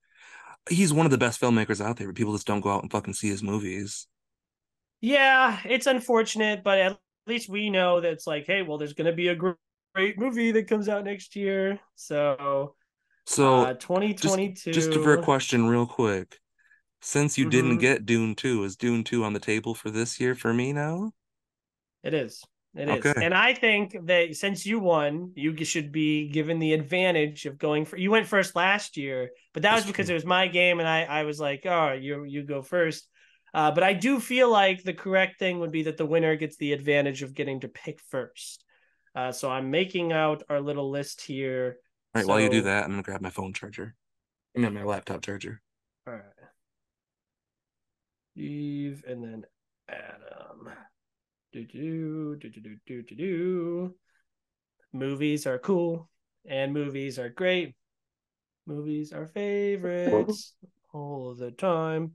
he's 0.70 0.94
one 0.94 1.06
of 1.06 1.12
the 1.12 1.18
best 1.18 1.40
filmmakers 1.40 1.84
out 1.84 1.98
there, 1.98 2.08
but 2.08 2.16
people 2.16 2.34
just 2.34 2.48
don't 2.48 2.62
go 2.62 2.70
out 2.72 2.82
and 2.84 2.92
fucking 2.92 3.14
see 3.14 3.30
his 3.30 3.44
movies. 3.44 4.08
Yeah, 5.02 5.60
it's 5.66 5.88
unfortunate, 5.88 6.64
but 6.64 6.80
at 6.80 7.00
least 7.28 7.50
we 7.50 7.70
know 7.70 8.02
that 8.02 8.12
it's 8.14 8.28
like, 8.28 8.46
hey, 8.46 8.62
well, 8.62 8.78
there's 8.78 8.94
going 8.94 9.10
to 9.10 9.14
be 9.16 9.28
a 9.28 9.36
gr- 9.36 9.52
great 9.94 10.18
movie 10.18 10.52
that 10.52 10.68
comes 10.68 10.90
out 10.90 11.06
next 11.06 11.36
year. 11.36 11.80
So, 11.96 12.76
So 13.26 13.62
uh, 13.64 13.74
2022. 13.74 14.72
just 14.72 14.94
for 14.94 15.14
a 15.14 15.24
question, 15.24 15.68
real 15.68 15.86
quick, 15.86 16.40
since 17.02 17.38
you 17.38 17.46
didn't 17.46 17.78
Mhm. 17.78 17.82
get 17.82 18.06
Dune 18.06 18.36
two, 18.36 18.64
is 18.64 18.76
Dune 18.76 19.04
two 19.04 19.24
on 19.24 19.34
the 19.34 19.40
table 19.40 19.76
for 19.76 19.92
this 19.92 20.20
year 20.20 20.36
for 20.36 20.54
me 20.54 20.74
now? 20.74 21.14
It 22.04 22.14
is. 22.14 22.44
It 22.76 22.90
is. 22.90 23.06
Okay. 23.06 23.24
And 23.24 23.34
I 23.34 23.54
think 23.54 23.96
that 24.08 24.36
since 24.36 24.66
you 24.66 24.80
won, 24.80 25.32
you 25.36 25.56
should 25.64 25.92
be 25.92 26.28
given 26.28 26.60
the 26.60 26.74
advantage 26.74 27.46
of 27.46 27.58
going 27.58 27.86
for 27.86 27.98
you 27.98 28.12
went 28.12 28.28
first 28.28 28.56
last 28.56 28.98
year, 28.98 29.30
but 29.54 29.64
that 29.64 29.72
That's 29.72 29.86
was 29.86 29.92
because 29.92 30.08
true. 30.08 30.16
it 30.16 30.18
was 30.18 30.26
my 30.26 30.48
game 30.48 30.80
and 30.80 30.88
I 30.88 31.04
I 31.04 31.24
was 31.24 31.40
like, 31.40 31.66
"Oh, 31.66 31.94
you 31.94 32.26
you 32.26 32.44
go 32.44 32.62
first. 32.62 33.08
Uh, 33.54 33.72
but 33.72 33.84
I 33.84 33.94
do 33.94 34.20
feel 34.20 34.52
like 34.52 34.84
the 34.84 34.94
correct 34.94 35.40
thing 35.40 35.60
would 35.60 35.72
be 35.72 35.84
that 35.84 35.96
the 35.96 36.06
winner 36.06 36.36
gets 36.36 36.58
the 36.58 36.74
advantage 36.74 37.24
of 37.24 37.34
getting 37.34 37.62
to 37.62 37.70
pick 37.70 38.02
first. 38.02 38.66
Uh, 39.16 39.32
so 39.32 39.50
I'm 39.50 39.72
making 39.72 40.12
out 40.12 40.44
our 40.50 40.60
little 40.60 40.92
list 40.92 41.22
here. 41.22 41.78
All 42.14 42.22
right, 42.22 42.28
while 42.28 42.42
you 42.42 42.50
do 42.50 42.64
that, 42.64 42.84
I'm 42.84 42.90
gonna 42.92 43.04
grab 43.04 43.22
my 43.22 43.30
phone 43.30 43.54
charger. 43.54 43.96
I 44.58 44.60
mean 44.60 44.74
my 44.74 44.84
laptop 44.84 45.22
charger. 45.22 45.62
All 46.06 46.14
right. 46.14 46.24
Eve 48.36 49.06
and 49.08 49.24
then 49.24 49.46
Adam. 49.88 50.70
Do 51.56 51.64
do 51.64 52.36
do 52.36 52.50
do 52.50 52.60
do 52.60 52.76
do 52.86 53.02
do 53.02 53.16
do. 53.16 53.96
movies 54.92 55.48
are 55.48 55.58
cool 55.58 56.10
and 56.46 56.74
movies 56.74 57.18
are 57.18 57.30
great. 57.30 57.76
Movies 58.68 59.14
are 59.14 59.26
favorites 59.26 60.54
all 60.92 61.34
the 61.34 61.52
time. 61.52 62.12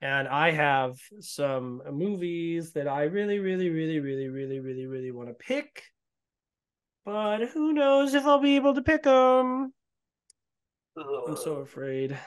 And 0.00 0.26
I 0.26 0.50
have 0.50 0.98
some 1.20 1.82
movies 1.92 2.72
that 2.72 2.88
I 2.88 3.04
really, 3.04 3.38
really, 3.38 3.70
really, 3.70 4.00
really, 4.00 4.26
really, 4.26 4.58
really, 4.58 4.86
really 4.86 5.12
want 5.12 5.28
to 5.28 5.34
pick. 5.34 5.84
But 7.04 7.50
who 7.50 7.72
knows 7.72 8.14
if 8.14 8.24
I'll 8.26 8.40
be 8.40 8.56
able 8.56 8.74
to 8.74 8.82
pick 8.82 9.04
them? 9.04 9.72
I'm 10.96 11.36
so 11.36 11.58
afraid. 11.58 12.18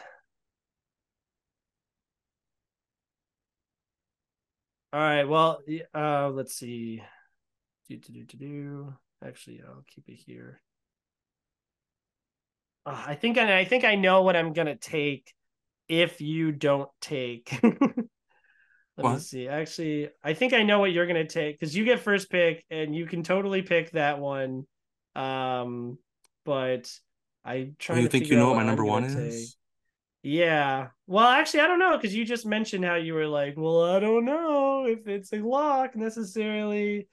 All 4.96 5.02
right. 5.02 5.28
Well, 5.28 5.60
uh, 5.94 6.30
let's 6.30 6.56
see. 6.56 7.04
Do 7.90 7.98
do 7.98 8.14
do 8.14 8.24
do 8.24 8.38
do. 8.38 8.94
Actually, 9.22 9.62
I'll 9.68 9.84
keep 9.94 10.08
it 10.08 10.16
here. 10.26 10.62
Uh, 12.86 13.04
I 13.08 13.16
think 13.16 13.38
I, 13.38 13.60
I 13.60 13.66
think 13.66 13.84
I 13.84 13.96
know 13.96 14.22
what 14.22 14.38
I'm 14.38 14.54
gonna 14.54 14.78
take 14.78 15.34
if 15.90 16.22
you 16.22 16.54
don't 16.54 16.90
take. 17.02 17.60
Let 17.62 18.06
what? 18.96 19.14
me 19.16 19.20
see. 19.20 19.50
Actually, 19.50 20.12
I 20.24 20.34
think 20.34 20.54
I 20.54 20.64
know 20.64 20.80
what 20.80 20.94
you're 20.94 21.08
gonna 21.08 21.28
take 21.28 21.60
because 21.60 21.76
you 21.76 21.84
get 21.84 22.00
first 22.00 22.30
pick 22.30 22.64
and 22.70 22.96
you 22.96 23.06
can 23.06 23.22
totally 23.22 23.64
pick 23.64 23.92
that 23.92 24.20
one. 24.20 24.66
Um, 25.14 25.98
but 26.46 26.90
I 27.44 27.72
try. 27.80 28.00
You 28.00 28.08
think 28.08 28.30
you 28.30 28.38
know 28.38 28.48
what 28.48 28.56
my 28.56 28.64
number 28.64 28.86
one 28.86 29.04
is? 29.04 29.50
Take. 30.24 30.32
Yeah. 30.32 30.88
Well, 31.06 31.28
actually, 31.28 31.60
I 31.60 31.68
don't 31.68 31.80
know 31.80 31.98
because 31.98 32.16
you 32.16 32.24
just 32.24 32.46
mentioned 32.46 32.86
how 32.86 32.96
you 32.96 33.14
were 33.14 33.28
like, 33.28 33.56
well, 33.58 33.84
I 33.84 34.00
don't 34.00 34.24
know 34.24 34.65
if 34.84 35.08
it's 35.08 35.32
a 35.32 35.38
lock 35.38 35.96
necessarily. 35.96 37.08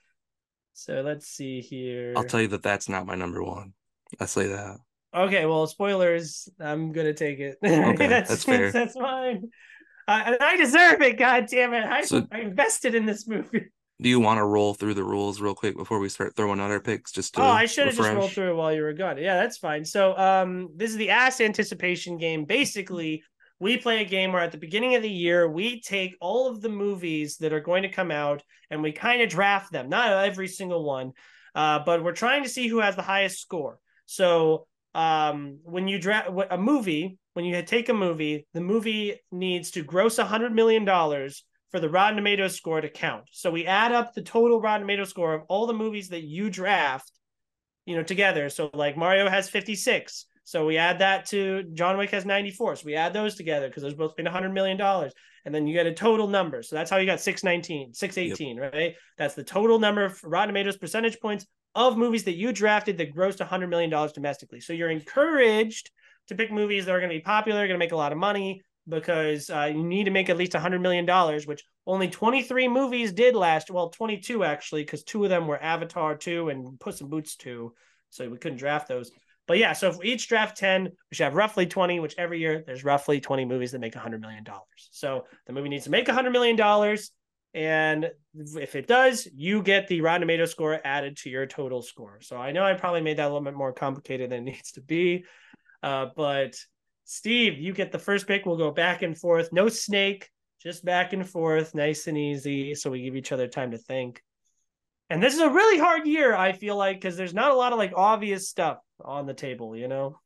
So 0.75 1.03
let's 1.03 1.29
see 1.29 1.61
here. 1.61 2.15
I'll 2.17 2.25
tell 2.25 2.41
you 2.41 2.49
that 2.49 2.63
that's 2.63 2.89
not 2.89 3.07
my 3.07 3.15
number 3.15 3.43
one. 3.43 3.75
I 4.19 4.27
say 4.27 4.49
that. 4.49 4.79
Okay. 5.15 5.47
Well, 5.47 5.67
spoilers. 5.67 6.49
I'm 6.59 6.93
gonna 6.93 7.15
take 7.15 7.39
it. 7.39 7.59
Okay, 7.65 8.09
that's, 8.09 8.29
that's 8.29 8.45
fair. 8.45 8.73
That's. 8.73 8.97
Uh, 8.97 10.35
I 10.41 10.57
deserve 10.57 11.01
it. 11.01 11.17
God 11.17 11.47
damn 11.49 11.75
it! 11.75 11.85
I, 11.85 12.03
so, 12.03 12.27
I 12.33 12.41
invested 12.41 12.95
in 12.95 13.07
this 13.07 13.29
movie. 13.29 13.67
Do 14.01 14.09
you 14.09 14.19
want 14.19 14.39
to 14.39 14.45
roll 14.45 14.75
through 14.75 14.95
the 14.95 15.05
rules 15.05 15.41
real 15.41 15.55
quick 15.55 15.77
before 15.77 16.01
we 16.01 16.09
start 16.09 16.35
throwing 16.35 16.59
out 16.59 16.73
our 16.73 16.81
picks? 16.81 17.13
Just 17.13 17.35
to 17.35 17.43
oh, 17.43 17.45
I 17.45 17.67
should 17.67 17.87
have 17.87 17.97
just 17.97 18.11
rolled 18.11 18.33
through 18.33 18.51
it 18.51 18.57
while 18.57 18.73
you 18.73 18.83
were 18.83 18.95
gone. 18.95 19.17
Yeah, 19.17 19.37
that's 19.37 19.59
fine. 19.59 19.85
So, 19.85 20.17
um, 20.19 20.71
this 20.75 20.91
is 20.91 20.97
the 20.97 21.11
ass 21.11 21.41
anticipation 21.41 22.19
game. 22.19 22.45
Basically, 22.45 23.23
we 23.63 23.77
play 23.77 24.03
a 24.03 24.05
game 24.05 24.33
where 24.33 24.43
at 24.43 24.51
the 24.51 24.59
beginning 24.59 24.97
of 24.97 25.03
the 25.03 25.09
year 25.09 25.49
we 25.49 25.81
take 25.81 26.17
all 26.21 26.49
of 26.49 26.61
the 26.61 26.69
movies 26.69 27.37
that 27.37 27.53
are 27.53 27.61
going 27.61 27.85
to 27.85 27.89
come 27.89 28.11
out 28.11 28.43
and 28.73 28.83
we 28.83 28.91
kind 28.91 29.23
of 29.23 29.29
draft 29.29 29.71
them. 29.71 29.89
Not 29.89 30.25
every 30.25 30.49
single 30.49 30.83
one, 30.83 31.13
uh, 31.55 31.79
but 31.87 32.03
we're 32.03 32.11
trying 32.11 32.43
to 32.43 32.49
see 32.49 32.67
who 32.67 32.81
has 32.81 32.97
the 32.97 33.03
highest 33.03 33.41
score. 33.41 33.79
So, 34.05 34.67
um, 34.97 35.61
when 35.63 35.87
you 35.87 36.01
draft 36.01 36.29
a 36.51 36.59
movie, 36.59 37.19
when 37.35 37.45
you 37.45 37.63
take 37.63 37.89
a 37.89 37.95
movie, 37.95 38.49
the 38.53 38.61
movie 38.61 39.21
needs 39.31 39.71
to 39.71 39.85
gross 39.85 40.19
a 40.19 40.25
hundred 40.25 40.53
million 40.53 40.85
dollars 40.85 41.45
for 41.71 41.79
the 41.79 41.89
Rotten 41.89 42.17
Tomatoes 42.17 42.57
score 42.57 42.81
to 42.81 42.91
count. 42.91 43.29
So 43.31 43.53
we 43.53 43.65
add 43.65 43.93
up 43.93 44.13
the 44.13 44.23
total 44.23 44.61
Rotten 44.61 44.81
Tomatoes 44.81 45.11
score 45.11 45.35
of 45.35 45.43
all 45.49 45.69
the 45.69 45.73
movies 45.73 46.09
that 46.09 46.25
you 46.25 46.51
draft, 46.51 47.13
you 47.87 47.95
know, 47.95 48.03
together. 48.03 48.51
So 48.51 48.71
like 48.75 48.97
Mario 48.97 49.31
has 49.31 49.49
56. 49.49 50.27
So 50.45 50.67
we 50.67 50.77
add 50.77 50.99
that 50.99 51.27
to 51.27 51.63
John 51.75 51.97
Wick 51.97 52.11
has 52.11 52.25
94. 52.25 52.77
So 52.77 52.87
we 52.87 52.95
add 52.95 53.13
those 53.13 53.37
together 53.37 53.69
because 53.69 53.83
those 53.83 53.95
both 53.95 54.17
been 54.17 54.25
100 54.25 54.53
million 54.53 54.77
dollars. 54.77 55.13
And 55.45 55.55
then 55.55 55.67
you 55.67 55.75
get 55.75 55.87
a 55.87 55.95
total 55.95 56.29
number. 56.29 56.63
So 56.63 56.77
that's 56.77 56.91
how 56.91 56.99
you 56.99 57.07
got 57.07 57.21
619, 57.21 57.95
618, 57.95 58.57
yep. 58.57 58.73
right? 58.73 58.95
That's 59.19 59.35
the 59.35 59.43
total 59.43 59.79
number 59.79 60.05
of 60.05 60.23
Rotten 60.23 60.49
Tomatoes 60.49 60.77
percentage 60.77 61.19
points 61.21 61.47
of 61.75 61.97
movies 61.97 62.25
that 62.25 62.37
you 62.37 62.53
drafted 62.53 62.99
that 62.99 63.15
grossed 63.15 63.41
100 63.41 63.69
million 63.69 63.91
dollars 63.91 64.13
domestically. 64.13 64.61
So 64.61 64.73
you're 64.73 64.91
encouraged 64.91 65.91
to 66.29 66.35
pick 66.35 66.53
movies 66.53 66.87
that 66.87 66.93
are 66.93 67.01
going 67.01 67.11
to 67.11 67.17
be 67.17 67.23
popular, 67.23 67.67
going 67.67 67.71
to 67.71 67.79
make 67.79 67.93
a 67.93 67.97
lot 67.97 68.13
of 68.13 68.19
money, 68.19 68.63
because 68.89 69.49
uh, 69.51 69.71
you 69.73 69.83
need 69.83 70.05
to 70.05 70.11
make 70.11 70.29
at 70.29 70.37
least 70.37 70.53
$100 70.53 70.81
million, 70.81 71.07
which 71.47 71.65
only 71.87 72.09
23 72.09 72.69
movies 72.69 73.13
did 73.13 73.35
last. 73.35 73.71
Well, 73.71 73.91
22 73.91 74.45
actually, 74.45 74.83
because 74.83 75.03
two 75.03 75.25
of 75.25 75.31
them 75.31 75.47
were 75.47 75.63
Avatar 75.63 76.17
2 76.17 76.49
and 76.49 76.79
Puss 76.81 77.01
in 77.01 77.09
Boots 77.09 77.37
2. 77.37 77.73
So 78.11 78.29
we 78.29 78.39
couldn't 78.39 78.59
draft 78.59 78.89
those. 78.89 79.11
But 79.49 79.59
yeah, 79.59 79.73
so 79.73 79.89
if 79.89 79.99
we 79.99 80.07
each 80.07 80.29
draft 80.29 80.57
10, 80.57 80.85
we 80.85 81.15
should 81.15 81.25
have 81.25 81.35
roughly 81.35 81.67
20, 81.67 82.01
which 82.01 82.15
every 82.17 82.39
year 82.39 82.63
there's 82.67 82.85
roughly 82.85 83.21
20 83.21 83.45
movies 83.45 83.73
that 83.73 83.81
make 83.81 83.95
$100 83.95 84.21
million. 84.21 84.45
So 84.77 85.25
the 85.47 85.53
movie 85.53 85.69
needs 85.69 85.85
to 85.85 85.91
make 85.91 86.07
$100 86.07 86.33
million. 86.33 86.59
And 87.55 88.11
if 88.35 88.75
it 88.77 88.87
does, 88.87 89.29
you 89.35 89.63
get 89.63 89.89
the 89.89 90.01
Rotten 90.01 90.23
Tomato 90.23 90.47
score 90.47 90.81
added 90.85 91.17
to 91.19 91.31
your 91.31 91.47
total 91.47 91.83
score. 91.83 92.21
So 92.23 92.37
I 92.37 92.53
know 92.53 92.65
I 92.65 92.75
probably 92.75 93.03
made 93.03 93.19
that 93.19 93.25
a 93.25 93.29
little 93.29 93.43
bit 93.43 93.55
more 93.55 93.73
complicated 93.73 94.31
than 94.31 94.49
it 94.49 94.53
needs 94.53 94.73
to 94.73 94.81
be. 94.81 95.25
Uh, 95.83 96.07
but 96.17 96.57
Steve, 97.05 97.59
you 97.59 97.73
get 97.73 97.93
the 97.93 97.99
first 97.99 98.27
pick. 98.27 98.47
We'll 98.47 98.57
go 98.57 98.71
back 98.71 99.03
and 99.03 99.19
forth. 99.19 99.53
No 99.53 99.69
snake, 99.69 100.31
just 100.63 100.85
back 100.85 101.13
and 101.13 101.29
forth, 101.29 101.75
nice 101.75 102.07
and 102.07 102.17
easy. 102.17 102.75
So 102.75 102.91
we 102.91 103.03
give 103.03 103.17
each 103.17 103.33
other 103.33 103.49
time 103.49 103.73
to 103.73 103.79
think. 103.79 104.23
And 105.13 105.23
this 105.23 105.35
is 105.35 105.41
a 105.41 105.51
really 105.51 105.79
hard 105.79 106.07
year, 106.07 106.35
I 106.35 106.53
feel 106.53 106.75
like, 106.75 106.97
because 106.97 107.19
there's 107.19 107.35
not 107.35 107.51
a 107.51 107.55
lot 107.55 107.75
of 107.75 107.79
like 107.79 107.93
obvious 107.95 108.49
stuff 108.49 108.79
on 109.05 109.27
the 109.27 109.35
table, 109.35 109.77
you 109.77 109.87
know? 109.87 110.19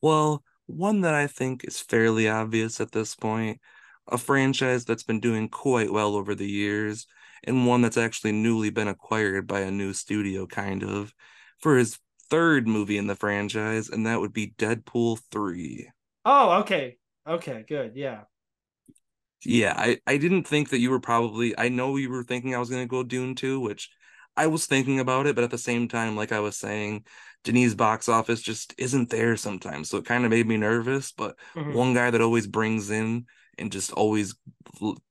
Well, 0.00 0.42
one 0.64 1.02
that 1.02 1.12
I 1.12 1.26
think 1.26 1.62
is 1.62 1.78
fairly 1.78 2.26
obvious 2.26 2.80
at 2.80 2.92
this 2.92 3.14
point, 3.14 3.60
a 4.08 4.16
franchise 4.16 4.86
that's 4.86 5.02
been 5.02 5.20
doing 5.20 5.50
quite 5.50 5.92
well 5.92 6.14
over 6.14 6.34
the 6.34 6.48
years, 6.48 7.06
and 7.46 7.66
one 7.66 7.82
that's 7.82 7.98
actually 7.98 8.32
newly 8.32 8.70
been 8.70 8.88
acquired 8.88 9.46
by 9.46 9.60
a 9.60 9.70
new 9.70 9.92
studio, 9.92 10.46
kind 10.46 10.82
of, 10.82 11.12
for 11.58 11.76
his 11.76 11.98
third 12.30 12.66
movie 12.66 12.96
in 12.96 13.08
the 13.08 13.16
franchise, 13.16 13.90
and 13.90 14.06
that 14.06 14.20
would 14.20 14.32
be 14.32 14.54
Deadpool 14.56 15.18
3. 15.30 15.90
Oh, 16.24 16.60
okay. 16.60 16.96
Okay, 17.28 17.66
good. 17.68 17.92
Yeah. 17.94 18.22
Yeah, 19.44 19.74
I, 19.76 19.98
I 20.06 20.16
didn't 20.16 20.44
think 20.44 20.70
that 20.70 20.78
you 20.78 20.88
were 20.88 20.98
probably 21.00 21.52
I 21.58 21.68
know 21.68 21.96
you 21.96 22.08
were 22.08 22.24
thinking 22.24 22.54
I 22.54 22.58
was 22.58 22.70
gonna 22.70 22.86
go 22.86 23.02
Dune 23.02 23.34
2, 23.34 23.60
which 23.60 23.90
I 24.36 24.46
was 24.48 24.66
thinking 24.66 25.00
about 25.00 25.26
it, 25.26 25.34
but 25.34 25.44
at 25.44 25.50
the 25.50 25.58
same 25.58 25.88
time, 25.88 26.16
like 26.16 26.32
I 26.32 26.40
was 26.40 26.56
saying, 26.56 27.04
Denis 27.44 27.74
box 27.74 28.08
office 28.08 28.40
just 28.40 28.74
isn't 28.78 29.10
there 29.10 29.36
sometimes. 29.36 29.90
So 29.90 29.98
it 29.98 30.06
kind 30.06 30.24
of 30.24 30.30
made 30.30 30.46
me 30.46 30.56
nervous. 30.56 31.12
But 31.12 31.36
mm-hmm. 31.54 31.74
one 31.74 31.94
guy 31.94 32.10
that 32.10 32.20
always 32.20 32.46
brings 32.46 32.90
in 32.90 33.26
and 33.58 33.70
just 33.70 33.92
always 33.92 34.34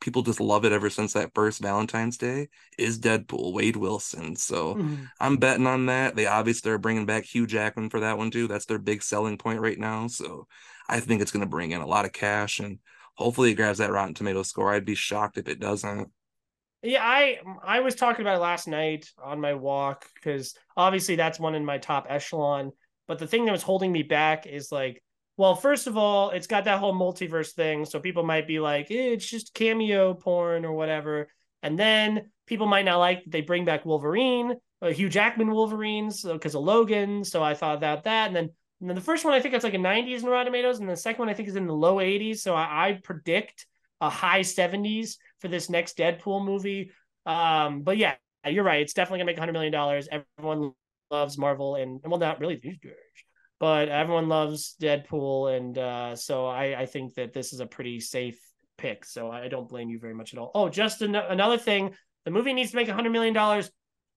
people 0.02 0.24
just 0.24 0.42
love 0.42 0.66
it 0.66 0.74
ever 0.74 0.90
since 0.90 1.14
that 1.14 1.34
first 1.34 1.62
Valentine's 1.62 2.18
Day 2.18 2.50
is 2.78 3.00
Deadpool, 3.00 3.54
Wade 3.54 3.78
Wilson. 3.78 4.36
So 4.36 4.76
mm-hmm. 4.76 5.06
I'm 5.20 5.38
betting 5.38 5.68
on 5.68 5.86
that. 5.86 6.16
They 6.16 6.26
obviously 6.26 6.72
are 6.72 6.78
bringing 6.78 7.06
back 7.06 7.24
Hugh 7.24 7.48
Jackman 7.48 7.90
for 7.90 8.02
that 8.02 8.18
one 8.18 8.32
too. 8.32 8.48
That's 8.48 8.66
their 8.66 8.80
big 8.80 9.04
selling 9.04 9.38
point 9.38 9.62
right 9.62 9.80
now. 9.80 10.08
So 10.08 10.48
I 10.90 11.00
think 11.00 11.22
it's 11.22 11.32
going 11.32 11.46
to 11.46 11.50
bring 11.50 11.72
in 11.72 11.82
a 11.82 11.88
lot 11.88 12.06
of 12.06 12.12
cash 12.12 12.60
and 12.60 12.80
hopefully 13.16 13.52
it 13.52 13.56
grabs 13.56 13.78
that 13.78 13.92
Rotten 13.92 14.14
Tomato 14.14 14.44
score. 14.44 14.74
I'd 14.74 14.86
be 14.86 14.96
shocked 14.96 15.38
if 15.38 15.48
it 15.48 15.60
doesn't. 15.60 16.12
Yeah, 16.84 17.02
I 17.02 17.40
I 17.64 17.80
was 17.80 17.96
talking 17.96 18.22
about 18.22 18.36
it 18.36 18.42
last 18.42 18.68
night 18.68 19.10
on 19.22 19.40
my 19.40 19.54
walk 19.54 20.06
because 20.16 20.54
obviously 20.76 21.16
that's 21.16 21.40
one 21.40 21.56
in 21.56 21.64
my 21.66 21.78
top 21.78 22.08
echelon. 22.10 22.72
But 23.08 23.20
the 23.20 23.28
thing 23.28 23.46
that 23.46 23.52
was 23.52 23.64
holding 23.64 23.92
me 23.92 24.04
back 24.04 24.46
is 24.46 24.72
like 24.72 25.02
well, 25.36 25.56
first 25.56 25.88
of 25.88 25.98
all, 25.98 26.30
it's 26.30 26.46
got 26.46 26.66
that 26.66 26.78
whole 26.80 26.94
multiverse 26.94 27.54
thing, 27.54 27.86
so 27.86 28.00
people 28.00 28.22
might 28.24 28.48
be 28.48 28.60
like, 28.60 28.92
eh, 28.92 29.14
it's 29.14 29.28
just 29.28 29.56
cameo 29.56 30.14
porn 30.14 30.64
or 30.64 30.74
whatever. 30.74 31.28
And 31.64 31.80
then 31.80 32.30
people 32.46 32.68
might 32.68 32.86
not 32.86 32.98
like 32.98 33.24
they 33.26 33.42
bring 33.42 33.66
back 33.66 33.84
Wolverine, 33.84 34.54
uh, 34.82 34.90
Hugh 34.90 35.10
Jackman 35.10 35.50
Wolverines 35.50 36.22
because 36.22 36.54
of 36.54 36.62
Logan. 36.62 37.24
So 37.24 37.42
I 37.44 37.56
thought 37.56 37.78
about 37.78 38.04
that, 38.04 38.28
and 38.28 38.36
then 38.36 38.50
and 38.82 38.90
then 38.90 38.96
the 38.96 39.02
first 39.02 39.24
one 39.26 39.34
I 39.34 39.40
think 39.40 39.56
it's 39.56 39.64
like 39.64 39.74
a 39.74 39.80
90s 39.80 40.24
in 40.24 40.30
Rotten 40.30 40.48
Tomatoes, 40.48 40.80
and 40.80 40.90
the 40.90 40.98
second 40.98 41.20
one 41.20 41.30
I 41.30 41.34
think 41.34 41.48
is 41.48 41.56
in 41.56 41.66
the 41.66 41.74
low 41.74 42.00
80s. 42.00 42.44
So 42.44 42.54
I, 42.54 42.90
I 42.90 43.00
predict 43.02 43.66
a 44.02 44.10
high 44.10 44.44
70s 44.44 45.18
for 45.44 45.50
this 45.50 45.70
next 45.70 45.98
Deadpool 45.98 46.44
movie. 46.44 46.92
Um, 47.26 47.82
but 47.82 47.98
yeah, 47.98 48.16
you're 48.50 48.64
right. 48.64 48.82
It's 48.82 48.94
definitely 48.94 49.20
gonna 49.20 49.26
make 49.28 49.38
100 49.38 49.52
million 49.52 49.74
dollars. 49.74 50.08
Everyone 50.10 50.72
loves 51.12 51.38
Marvel, 51.38 51.76
and 51.76 52.00
well, 52.04 52.18
not 52.18 52.40
really 52.40 52.56
these 52.56 52.78
but 53.60 53.88
everyone 53.90 54.28
loves 54.30 54.76
Deadpool, 54.82 55.56
and 55.56 55.78
uh, 55.78 56.16
so 56.16 56.48
I, 56.48 56.82
I 56.82 56.86
think 56.86 57.14
that 57.16 57.34
this 57.34 57.54
is 57.54 57.60
a 57.60 57.66
pretty 57.66 58.00
safe 58.00 58.40
pick. 58.78 59.06
So 59.06 59.30
I 59.32 59.48
don't 59.48 59.70
blame 59.70 59.90
you 59.90 60.00
very 60.00 60.14
much 60.14 60.34
at 60.34 60.40
all. 60.40 60.52
Oh, 60.56 60.70
just 60.70 61.02
an- 61.02 61.16
another 61.16 61.58
thing: 61.58 61.94
the 62.26 62.32
movie 62.32 62.54
needs 62.54 62.72
to 62.72 62.76
make 62.78 62.90
hundred 62.90 63.12
million 63.12 63.34
dollars 63.34 63.70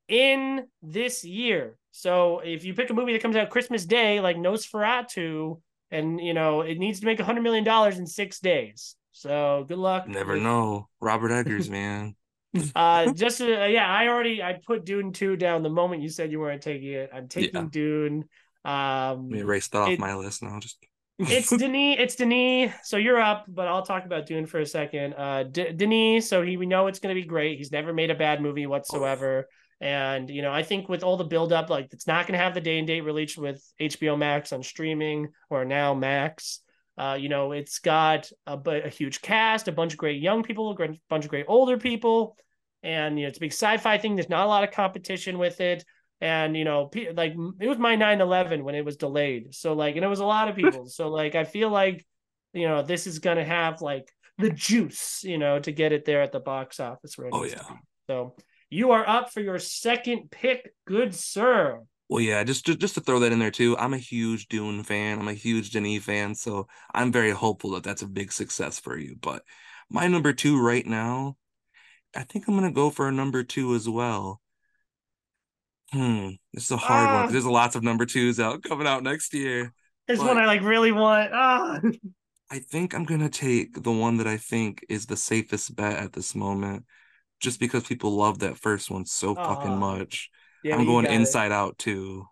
in 0.09 0.67
this 0.83 1.25
year. 1.25 1.77
So 1.93 2.41
if 2.41 2.65
you 2.65 2.75
pick 2.75 2.91
a 2.91 2.95
movie 2.95 3.13
that 3.13 3.23
comes 3.23 3.37
out 3.37 3.51
Christmas 3.51 3.85
Day, 3.85 4.21
like 4.21 4.37
Nosferatu, 4.37 5.61
and 5.91 6.21
you 6.21 6.35
know 6.35 6.63
it 6.63 6.79
needs 6.79 7.01
to 7.01 7.07
make 7.07 7.21
hundred 7.21 7.43
million 7.43 7.65
dollars 7.65 7.99
in 7.99 8.07
six 8.07 8.41
days. 8.41 8.96
So 9.17 9.65
good 9.67 9.79
luck. 9.79 10.07
Never 10.07 10.37
know, 10.37 10.89
Robert 11.01 11.31
Eggers, 11.31 11.71
man. 11.71 12.15
uh, 12.75 13.13
just 13.13 13.41
uh, 13.41 13.47
yeah, 13.47 13.89
I 13.89 14.09
already 14.09 14.43
I 14.43 14.61
put 14.67 14.85
Dune 14.85 15.13
two 15.13 15.37
down 15.37 15.63
the 15.63 15.71
moment 15.71 16.03
you 16.03 16.09
said 16.11 16.31
you 16.31 16.41
weren't 16.41 16.63
taking 16.63 16.93
it. 16.93 17.11
I'm 17.13 17.29
taking 17.29 17.63
yeah. 17.63 17.69
Dune. 17.71 18.25
Um, 18.65 19.29
Let 19.29 19.31
me 19.31 19.39
erase 19.41 19.69
that 19.69 19.79
off 19.79 19.89
it, 19.89 19.99
my 19.99 20.15
list 20.15 20.43
now. 20.43 20.59
Just 20.61 20.79
it's 21.19 21.49
Denis. 21.49 21.97
It's 21.99 22.17
Denis. 22.17 22.75
So 22.85 22.99
you're 22.99 23.21
up, 23.21 23.47
but 23.49 23.69
I'll 23.69 23.87
talk 23.87 24.05
about 24.05 24.27
Dune 24.27 24.45
for 24.45 24.61
a 24.61 24.67
second. 24.67 25.15
Uh, 25.15 25.45
D- 25.45 25.73
Denis. 25.73 26.29
So 26.29 26.43
he, 26.43 26.59
we 26.59 26.67
know 26.67 26.87
it's 26.87 26.99
going 26.99 27.15
to 27.15 27.21
be 27.21 27.27
great. 27.27 27.57
He's 27.57 27.73
never 27.73 27.95
made 27.95 28.11
a 28.11 28.15
bad 28.15 28.43
movie 28.43 28.67
whatsoever. 28.67 29.49
And 29.81 30.29
you 30.29 30.43
know, 30.43 30.53
I 30.53 30.63
think 30.63 30.89
with 30.89 31.03
all 31.03 31.17
the 31.17 31.25
buildup, 31.25 31.71
like 31.71 31.89
it's 31.93 32.07
not 32.07 32.27
going 32.27 32.39
to 32.39 32.45
have 32.45 32.55
the 32.55 32.61
day 32.61 32.79
and 32.79 32.87
date 32.87 33.03
release 33.03 33.37
with 33.37 33.63
HBO 33.81 34.19
Max 34.19 34.53
on 34.53 34.63
streaming 34.63 35.29
or 35.49 35.65
now 35.65 35.95
Max. 35.95 36.61
Uh, 36.99 37.17
you 37.19 37.29
know, 37.29 37.53
it's 37.53 37.79
got 37.79 38.31
a, 38.47 38.59
a 38.67 38.89
huge 38.89 39.21
cast, 39.21 39.69
a 39.69 39.73
bunch 39.73 39.93
of 39.93 39.99
great 39.99 40.21
young 40.23 40.43
people, 40.43 40.71
a 40.71 40.89
bunch 41.11 41.25
of 41.25 41.31
great 41.31 41.45
older 41.49 41.77
people, 41.77 42.37
and 42.83 43.19
you 43.19 43.25
know, 43.25 43.29
it's 43.29 43.39
a 43.39 43.41
big 43.41 43.53
sci-fi 43.53 43.99
thing. 43.99 44.17
There's 44.17 44.31
not 44.31 44.47
a 44.47 44.49
lot 44.49 44.65
of 44.65 44.71
competition 44.71 45.39
with 45.39 45.61
it, 45.61 45.85
and 46.21 46.57
you 46.57 46.65
know, 46.65 46.91
like 47.15 47.35
it 47.61 47.69
was 47.69 47.79
my 47.79 47.97
9/11 47.97 48.63
when 48.63 48.75
it 48.75 48.85
was 48.85 48.97
delayed, 48.97 49.55
so 49.55 49.75
like, 49.75 49.97
and 49.97 50.05
it 50.05 50.09
was 50.09 50.21
a 50.21 50.25
lot 50.25 50.49
of 50.49 50.57
people. 50.57 50.87
so 50.87 51.09
like, 51.09 51.35
I 51.35 51.45
feel 51.45 51.69
like, 51.69 52.07
you 52.55 52.67
know, 52.67 52.83
this 52.83 53.07
is 53.07 53.19
gonna 53.19 53.45
have 53.45 53.83
like 53.83 54.11
the 54.39 54.51
juice, 54.51 55.23
you 55.23 55.39
know, 55.39 55.59
to 55.59 55.73
get 55.73 55.93
it 55.93 56.05
there 56.05 56.23
at 56.23 56.33
the 56.33 56.41
box 56.41 56.81
office. 56.81 57.19
Where 57.19 57.29
oh 57.33 57.45
yeah. 57.45 57.65
So 58.07 58.37
you 58.71 58.93
are 58.93 59.07
up 59.07 59.33
for 59.33 59.41
your 59.41 59.59
second 59.59 60.31
pick, 60.31 60.73
good 60.87 61.15
sir. 61.15 61.81
Well, 62.09 62.21
yeah, 62.21 62.45
just, 62.45 62.65
just 62.65 62.79
just 62.79 62.95
to 62.95 63.01
throw 63.01 63.19
that 63.21 63.33
in 63.33 63.41
there 63.41 63.51
too. 63.51 63.77
I'm 63.79 63.95
a 63.95 63.99
huge 63.99 64.47
Dune 64.47 64.85
fan. 64.85 65.19
I'm 65.19 65.29
a 65.29 65.33
huge 65.33 65.71
Denis 65.71 66.05
fan, 66.05 66.35
so 66.35 66.69
I'm 66.95 67.11
very 67.11 67.33
hopeful 67.33 67.73
that 67.73 67.83
that's 67.83 68.03
a 68.03 68.07
big 68.07 68.33
success 68.33 68.79
for 68.79 68.97
you. 68.97 69.17
But 69.21 69.43
my 69.91 70.07
number 70.07 70.33
two 70.33 70.61
right 70.61 70.87
now, 70.87 71.37
I 72.15 72.23
think 72.23 72.47
I'm 72.47 72.55
gonna 72.55 72.71
go 72.71 72.91
for 72.91 73.09
a 73.09 73.13
number 73.13 73.43
two 73.43 73.75
as 73.75 73.89
well. 73.89 74.41
Hmm, 75.93 76.31
this 76.53 76.65
is 76.65 76.71
a 76.71 76.77
hard 76.77 77.09
ah. 77.09 77.23
one. 77.23 77.33
There's 77.33 77.47
lots 77.47 77.75
of 77.75 77.83
number 77.83 78.07
twos 78.07 78.39
out 78.39 78.63
coming 78.63 78.87
out 78.87 79.03
next 79.03 79.35
year. 79.35 79.73
There's 80.07 80.21
one 80.21 80.39
I 80.39 80.47
like 80.47 80.63
really 80.63 80.93
want. 80.93 81.31
Ah. 81.33 81.81
I 82.51 82.61
think 82.61 82.95
I'm 82.95 83.05
gonna 83.05 83.29
take 83.29 83.83
the 83.83 83.91
one 83.91 84.19
that 84.19 84.29
I 84.29 84.37
think 84.37 84.85
is 84.89 85.07
the 85.07 85.17
safest 85.17 85.75
bet 85.75 85.99
at 85.99 86.13
this 86.13 86.37
moment, 86.37 86.85
just 87.41 87.59
because 87.59 87.83
people 87.83 88.15
love 88.15 88.39
that 88.41 88.59
first 88.59 88.93
one 88.93 89.05
so 89.07 89.35
fucking 89.35 89.77
much. 89.77 90.31
Yeah, 90.67 90.77
I'm 90.77 90.85
going 90.85 91.07
inside 91.07 91.47
it. 91.47 91.53
out 91.53 91.79
too. 91.79 92.27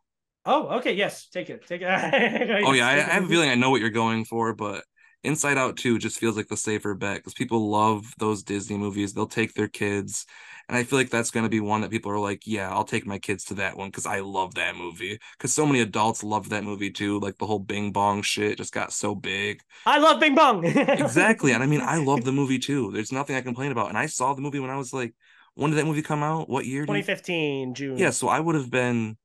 Oh, 0.44 0.78
okay. 0.78 0.92
Yes, 0.92 1.28
take 1.28 1.50
it. 1.50 1.64
Take 1.68 1.82
it. 1.82 2.64
oh 2.66 2.72
yeah, 2.72 2.88
I, 2.88 2.94
I, 2.94 3.14
have 3.14 3.24
a 3.24 3.28
feeling 3.28 3.48
I 3.48 3.54
know 3.54 3.70
what 3.70 3.80
you're 3.80 3.90
going 3.90 4.24
for, 4.24 4.52
but 4.54 4.82
Inside 5.22 5.56
Out 5.56 5.76
2 5.76 6.00
just 6.00 6.18
feels 6.18 6.36
like 6.36 6.48
the 6.48 6.56
safer 6.56 6.94
bet 6.94 7.18
because 7.18 7.32
people 7.32 7.70
love 7.70 8.12
those 8.18 8.42
Disney 8.42 8.76
movies. 8.76 9.14
They'll 9.14 9.28
take 9.28 9.54
their 9.54 9.68
kids. 9.68 10.26
And 10.68 10.76
I 10.76 10.82
feel 10.82 10.98
like 10.98 11.10
that's 11.10 11.30
going 11.30 11.44
to 11.44 11.50
be 11.50 11.60
one 11.60 11.82
that 11.82 11.92
people 11.92 12.10
are 12.10 12.18
like, 12.18 12.42
yeah, 12.44 12.70
I'll 12.70 12.84
take 12.84 13.06
my 13.06 13.18
kids 13.20 13.44
to 13.44 13.54
that 13.54 13.76
one 13.76 13.88
because 13.88 14.04
I 14.04 14.20
love 14.20 14.54
that 14.56 14.74
movie. 14.74 15.20
Because 15.38 15.52
so 15.52 15.64
many 15.64 15.80
adults 15.80 16.24
love 16.24 16.48
that 16.48 16.64
movie 16.64 16.90
too. 16.90 17.20
Like 17.20 17.38
the 17.38 17.46
whole 17.46 17.60
Bing 17.60 17.92
Bong 17.92 18.22
shit 18.22 18.58
just 18.58 18.74
got 18.74 18.92
so 18.92 19.14
big. 19.14 19.60
I 19.86 19.98
love 19.98 20.20
Bing 20.20 20.34
Bong. 20.34 20.64
exactly. 20.64 21.52
And 21.52 21.62
I 21.62 21.66
mean, 21.66 21.82
I 21.82 21.98
love 21.98 22.24
the 22.24 22.32
movie 22.32 22.58
too. 22.58 22.90
There's 22.90 23.12
nothing 23.12 23.36
I 23.36 23.42
complain 23.42 23.70
about. 23.70 23.90
And 23.90 23.98
I 23.98 24.06
saw 24.06 24.34
the 24.34 24.42
movie 24.42 24.60
when 24.60 24.70
I 24.70 24.76
was 24.76 24.92
like 24.92 25.14
when 25.54 25.70
did 25.70 25.78
that 25.78 25.86
movie 25.86 26.02
come 26.02 26.22
out? 26.22 26.48
What 26.48 26.66
year? 26.66 26.82
2015, 26.82 27.74
June. 27.74 27.98
Yeah, 27.98 28.10
so 28.10 28.28
I 28.28 28.40
would 28.40 28.54
have 28.54 28.70
been 28.70 29.16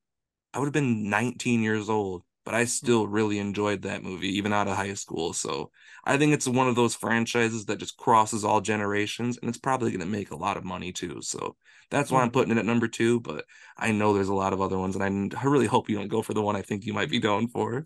I 0.54 0.60
would 0.60 0.66
have 0.66 0.74
been 0.74 1.10
19 1.10 1.62
years 1.62 1.90
old, 1.90 2.24
but 2.46 2.56
I 2.56 2.66
still 2.66 3.08
really 3.08 3.38
enjoyed 3.38 3.84
that 3.84 4.04
movie 4.04 4.30
even 4.38 4.52
out 4.54 4.68
of 4.68 4.76
high 4.76 4.94
school. 4.96 5.34
So 5.34 5.70
I 6.04 6.18
think 6.18 6.34
it's 6.34 6.48
one 6.48 6.68
of 6.68 6.76
those 6.76 6.96
franchises 6.96 7.66
that 7.66 7.78
just 7.78 7.98
crosses 7.98 8.44
all 8.44 8.62
generations 8.62 9.38
and 9.38 9.50
it's 9.50 9.60
probably 9.60 9.92
going 9.92 10.00
to 10.00 10.06
make 10.08 10.32
a 10.32 10.36
lot 10.36 10.58
of 10.58 10.64
money 10.64 10.92
too. 10.92 11.22
So 11.22 11.56
that's 11.92 12.12
why 12.12 12.22
I'm 12.22 12.32
putting 12.32 12.52
it 12.52 12.58
at 12.58 12.66
number 12.66 12.88
2, 12.88 13.20
but 13.20 13.46
I 13.78 13.92
know 13.92 14.14
there's 14.14 14.30
a 14.30 14.34
lot 14.34 14.54
of 14.54 14.62
other 14.62 14.78
ones 14.78 14.96
and 14.96 15.34
I, 15.36 15.40
I 15.40 15.46
really 15.46 15.68
hope 15.68 15.90
you 15.90 15.98
don't 15.98 16.08
go 16.08 16.22
for 16.22 16.34
the 16.34 16.42
one 16.42 16.56
I 16.56 16.62
think 16.64 16.86
you 16.86 16.94
might 16.94 17.10
be 17.10 17.20
going 17.20 17.48
for. 17.48 17.86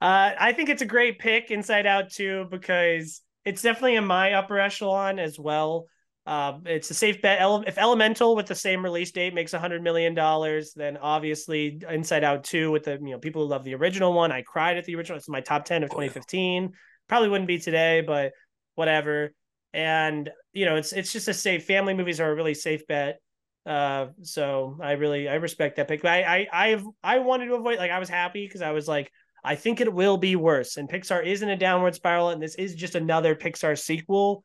Uh, 0.00 0.32
I 0.38 0.52
think 0.52 0.68
it's 0.68 0.82
a 0.82 0.86
great 0.86 1.18
pick 1.18 1.50
Inside 1.50 1.86
Out 1.86 2.10
too 2.10 2.46
because 2.50 3.22
it's 3.44 3.62
definitely 3.62 3.96
in 3.96 4.04
my 4.04 4.34
upper 4.34 4.58
echelon 4.58 5.18
as 5.18 5.38
well. 5.38 5.86
Uh, 6.26 6.58
it's 6.64 6.90
a 6.90 6.94
safe 6.94 7.20
bet. 7.20 7.38
If 7.66 7.76
Elemental 7.76 8.34
with 8.34 8.46
the 8.46 8.54
same 8.54 8.82
release 8.82 9.10
date 9.10 9.34
makes 9.34 9.52
a 9.52 9.58
hundred 9.58 9.82
million 9.82 10.14
dollars, 10.14 10.72
then 10.74 10.96
obviously 10.96 11.80
Inside 11.88 12.24
Out 12.24 12.44
two 12.44 12.70
with 12.70 12.84
the 12.84 12.92
you 12.92 13.10
know 13.10 13.18
people 13.18 13.42
who 13.42 13.48
love 13.48 13.64
the 13.64 13.74
original 13.74 14.12
one. 14.14 14.32
I 14.32 14.42
cried 14.42 14.78
at 14.78 14.84
the 14.84 14.96
original. 14.96 15.18
It's 15.18 15.28
my 15.28 15.40
top 15.40 15.66
ten 15.66 15.82
of 15.82 15.90
2015. 15.90 16.72
Probably 17.08 17.28
wouldn't 17.28 17.48
be 17.48 17.58
today, 17.58 18.00
but 18.00 18.32
whatever. 18.74 19.34
And 19.74 20.30
you 20.54 20.64
know, 20.64 20.76
it's 20.76 20.94
it's 20.94 21.12
just 21.12 21.28
a 21.28 21.34
safe. 21.34 21.66
Family 21.66 21.92
movies 21.92 22.20
are 22.20 22.30
a 22.30 22.34
really 22.34 22.54
safe 22.54 22.86
bet. 22.86 23.18
Uh, 23.66 24.06
so 24.22 24.78
I 24.82 24.92
really 24.92 25.28
I 25.28 25.34
respect 25.34 25.76
that 25.76 25.88
pick. 25.88 26.00
But 26.00 26.12
I 26.12 26.48
I 26.52 26.68
I've 26.68 26.84
I 27.02 27.18
wanted 27.18 27.46
to 27.46 27.54
avoid 27.54 27.78
like 27.78 27.90
I 27.90 27.98
was 27.98 28.08
happy 28.08 28.46
because 28.46 28.62
I 28.62 28.70
was 28.70 28.88
like 28.88 29.10
I 29.44 29.56
think 29.56 29.82
it 29.82 29.92
will 29.92 30.16
be 30.16 30.36
worse. 30.36 30.78
And 30.78 30.88
Pixar 30.88 31.26
is 31.26 31.42
in 31.42 31.50
a 31.50 31.56
downward 31.56 31.94
spiral, 31.94 32.30
and 32.30 32.42
this 32.42 32.54
is 32.54 32.74
just 32.74 32.94
another 32.94 33.34
Pixar 33.34 33.78
sequel 33.78 34.42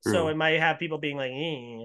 So 0.00 0.28
it 0.28 0.36
might 0.36 0.60
have 0.60 0.78
people 0.78 0.98
being 0.98 1.16
like, 1.16 1.32
eh. 1.32 1.84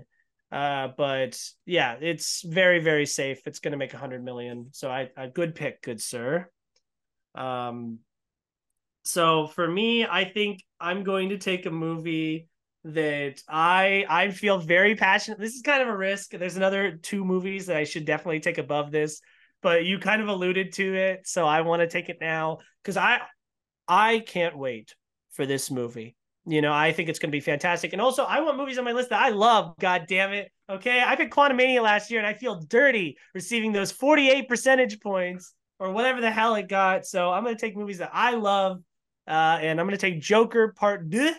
Uh, 0.55 0.89
but 0.97 1.39
yeah, 1.65 1.97
it's 1.99 2.43
very, 2.45 2.79
very 2.79 3.05
safe. 3.05 3.45
It's 3.45 3.59
going 3.59 3.73
to 3.73 3.77
make 3.77 3.93
a 3.93 3.97
hundred 3.97 4.23
million. 4.23 4.69
So 4.71 4.89
I, 4.89 5.09
a 5.17 5.27
good 5.27 5.55
pick, 5.55 5.81
good 5.81 6.01
sir. 6.01 6.49
Um, 7.33 7.99
so 9.03 9.47
for 9.47 9.67
me, 9.67 10.05
I 10.05 10.25
think 10.25 10.63
I'm 10.79 11.03
going 11.03 11.29
to 11.29 11.37
take 11.37 11.65
a 11.65 11.71
movie 11.71 12.49
that 12.85 13.41
I 13.49 14.05
I 14.07 14.29
feel 14.29 14.59
very 14.59 14.95
passionate. 14.95 15.39
This 15.39 15.55
is 15.55 15.61
kind 15.61 15.81
of 15.81 15.87
a 15.87 15.97
risk. 15.97 16.31
There's 16.31 16.57
another 16.57 16.97
two 16.97 17.25
movies 17.25 17.65
that 17.65 17.77
I 17.77 17.83
should 17.83 18.05
definitely 18.05 18.39
take 18.39 18.57
above 18.57 18.91
this, 18.91 19.21
but 19.61 19.85
you 19.85 19.99
kind 19.99 20.21
of 20.21 20.27
alluded 20.27 20.73
to 20.73 20.95
it, 20.95 21.27
so 21.27 21.45
I 21.45 21.61
want 21.61 21.81
to 21.81 21.87
take 21.87 22.09
it 22.09 22.17
now 22.21 22.59
because 22.83 22.97
I 22.97 23.21
I 23.87 24.19
can't 24.19 24.57
wait 24.57 24.95
for 25.31 25.45
this 25.45 25.69
movie. 25.69 26.15
You 26.47 26.61
know, 26.61 26.71
I 26.71 26.91
think 26.91 27.09
it's 27.09 27.17
going 27.17 27.29
to 27.31 27.35
be 27.35 27.39
fantastic. 27.39 27.93
And 27.93 28.01
also, 28.01 28.23
I 28.23 28.39
want 28.41 28.57
movies 28.57 28.77
on 28.77 28.85
my 28.85 28.91
list 28.91 29.09
that 29.09 29.21
I 29.21 29.29
love. 29.29 29.75
God 29.79 30.05
damn 30.07 30.31
it. 30.31 30.51
Okay. 30.69 31.03
I 31.03 31.15
picked 31.15 31.33
Quantumania 31.33 31.81
last 31.81 32.11
year 32.11 32.19
and 32.19 32.27
I 32.27 32.33
feel 32.33 32.61
dirty 32.67 33.17
receiving 33.33 33.71
those 33.71 33.91
48 33.91 34.47
percentage 34.47 34.99
points 34.99 35.53
or 35.79 35.91
whatever 35.91 36.21
the 36.21 36.29
hell 36.29 36.55
it 36.55 36.67
got. 36.67 37.05
So 37.05 37.31
I'm 37.31 37.43
going 37.43 37.55
to 37.55 37.61
take 37.61 37.75
movies 37.75 37.97
that 37.97 38.11
I 38.13 38.35
love. 38.35 38.81
Uh, 39.27 39.57
and 39.59 39.79
I'm 39.79 39.87
going 39.87 39.97
to 39.97 40.01
take 40.11 40.21
Joker 40.21 40.73
Part 40.77 41.09
2 41.11 41.31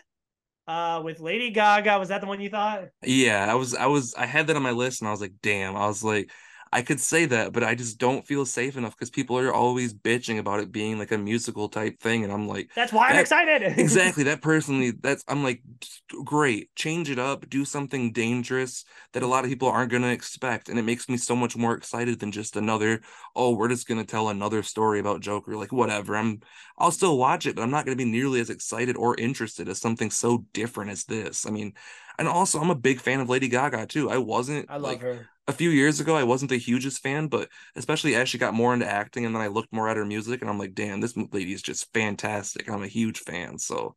uh, 0.67 1.03
with 1.05 1.21
Lady 1.21 1.51
Gaga. 1.51 2.01
Was 2.01 2.09
that 2.09 2.21
the 2.21 2.27
one 2.27 2.41
you 2.41 2.51
thought? 2.51 2.87
Yeah. 3.05 3.47
I 3.49 3.55
was, 3.55 3.77
I 3.77 3.87
was, 3.87 4.13
I 4.15 4.27
had 4.27 4.49
that 4.49 4.57
on 4.57 4.63
my 4.63 4.73
list 4.73 5.03
and 5.03 5.09
I 5.09 5.13
was 5.13 5.21
like, 5.21 5.35
damn. 5.41 5.77
I 5.77 5.87
was 5.87 6.03
like, 6.03 6.33
I 6.77 6.83
could 6.83 7.01
say 7.01 7.25
that, 7.25 7.55
but 7.55 7.65
I 7.65 7.75
just 7.75 7.97
don't 7.97 8.27
feel 8.27 8.45
safe 8.45 8.77
enough 8.77 8.95
because 8.95 9.09
people 9.09 9.39
are 9.39 9.51
always 9.51 9.95
bitching 9.95 10.39
about 10.39 10.61
it 10.61 10.71
being 10.71 10.99
like 10.99 11.11
a 11.11 11.17
musical 11.17 11.71
type 11.71 11.99
thing, 12.01 12.23
and 12.23 12.31
I'm 12.31 12.47
like, 12.47 12.69
that's 12.77 12.93
why 12.93 13.09
I'm 13.09 13.19
excited. 13.19 13.63
exactly. 13.79 14.25
That 14.25 14.43
personally, 14.43 14.91
that's 14.91 15.25
I'm 15.27 15.43
like, 15.43 15.63
great, 16.23 16.75
change 16.75 17.09
it 17.09 17.19
up, 17.19 17.49
do 17.49 17.65
something 17.65 18.13
dangerous 18.13 18.85
that 19.15 19.23
a 19.23 19.27
lot 19.27 19.43
of 19.43 19.49
people 19.49 19.71
aren't 19.71 19.91
gonna 19.91 20.09
expect, 20.09 20.69
and 20.69 20.79
it 20.79 20.83
makes 20.83 21.09
me 21.09 21.17
so 21.17 21.35
much 21.35 21.57
more 21.57 21.73
excited 21.73 22.21
than 22.21 22.31
just 22.31 22.57
another. 22.57 23.01
Oh, 23.35 23.55
we're 23.55 23.71
just 23.71 23.89
gonna 23.89 24.05
tell 24.05 24.29
another 24.29 24.63
story 24.63 25.01
about 25.01 25.23
Joker. 25.23 25.57
Like 25.57 25.73
whatever. 25.73 26.15
I'm, 26.15 26.41
I'll 26.77 26.91
still 26.91 27.17
watch 27.17 27.47
it, 27.47 27.57
but 27.57 27.63
I'm 27.63 27.71
not 27.71 27.87
gonna 27.87 27.97
be 27.97 28.05
nearly 28.05 28.39
as 28.41 28.51
excited 28.51 28.99
or 28.99 29.17
interested 29.17 29.71
as 29.71 29.81
something 29.81 30.11
so 30.11 30.45
different 30.53 30.91
as 30.91 31.05
this. 31.05 31.47
I 31.47 31.51
mean, 31.53 31.73
and 32.19 32.29
also 32.29 32.61
I'm 32.61 32.69
a 32.69 32.75
big 32.75 33.01
fan 33.01 33.21
of 33.21 33.31
Lady 33.31 33.49
Gaga 33.49 33.87
too. 33.87 34.11
I 34.11 34.19
wasn't. 34.19 34.71
I 34.71 34.75
love 34.75 34.83
like, 34.83 35.01
her 35.01 35.27
a 35.49 35.53
few 35.53 35.71
years 35.71 36.01
ago, 36.01 36.17
I 36.17 36.25
wasn't 36.25 36.51
the 36.51 36.59
hugest 36.59 37.03
fan, 37.03 37.29
but 37.29 37.49
especially 37.77 38.15
as 38.17 38.29
she 38.29 38.39
got 38.39 38.55
more 38.55 38.75
into 38.75 38.87
acting, 38.91 39.25
and 39.25 39.35
then 39.35 39.43
I 39.43 39.47
looked 39.47 39.73
more 39.73 39.89
at 39.89 39.97
her 39.97 40.05
music, 40.05 40.41
and 40.41 40.51
I'm 40.51 40.59
like, 40.59 40.75
damn, 40.75 41.01
this 41.01 41.17
lady 41.17 41.53
is 41.53 41.63
just 41.63 41.93
fantastic. 41.93 42.69
I'm 42.69 42.83
a 42.83 42.89
huge 42.89 43.21
fan, 43.21 43.59
so 43.59 43.95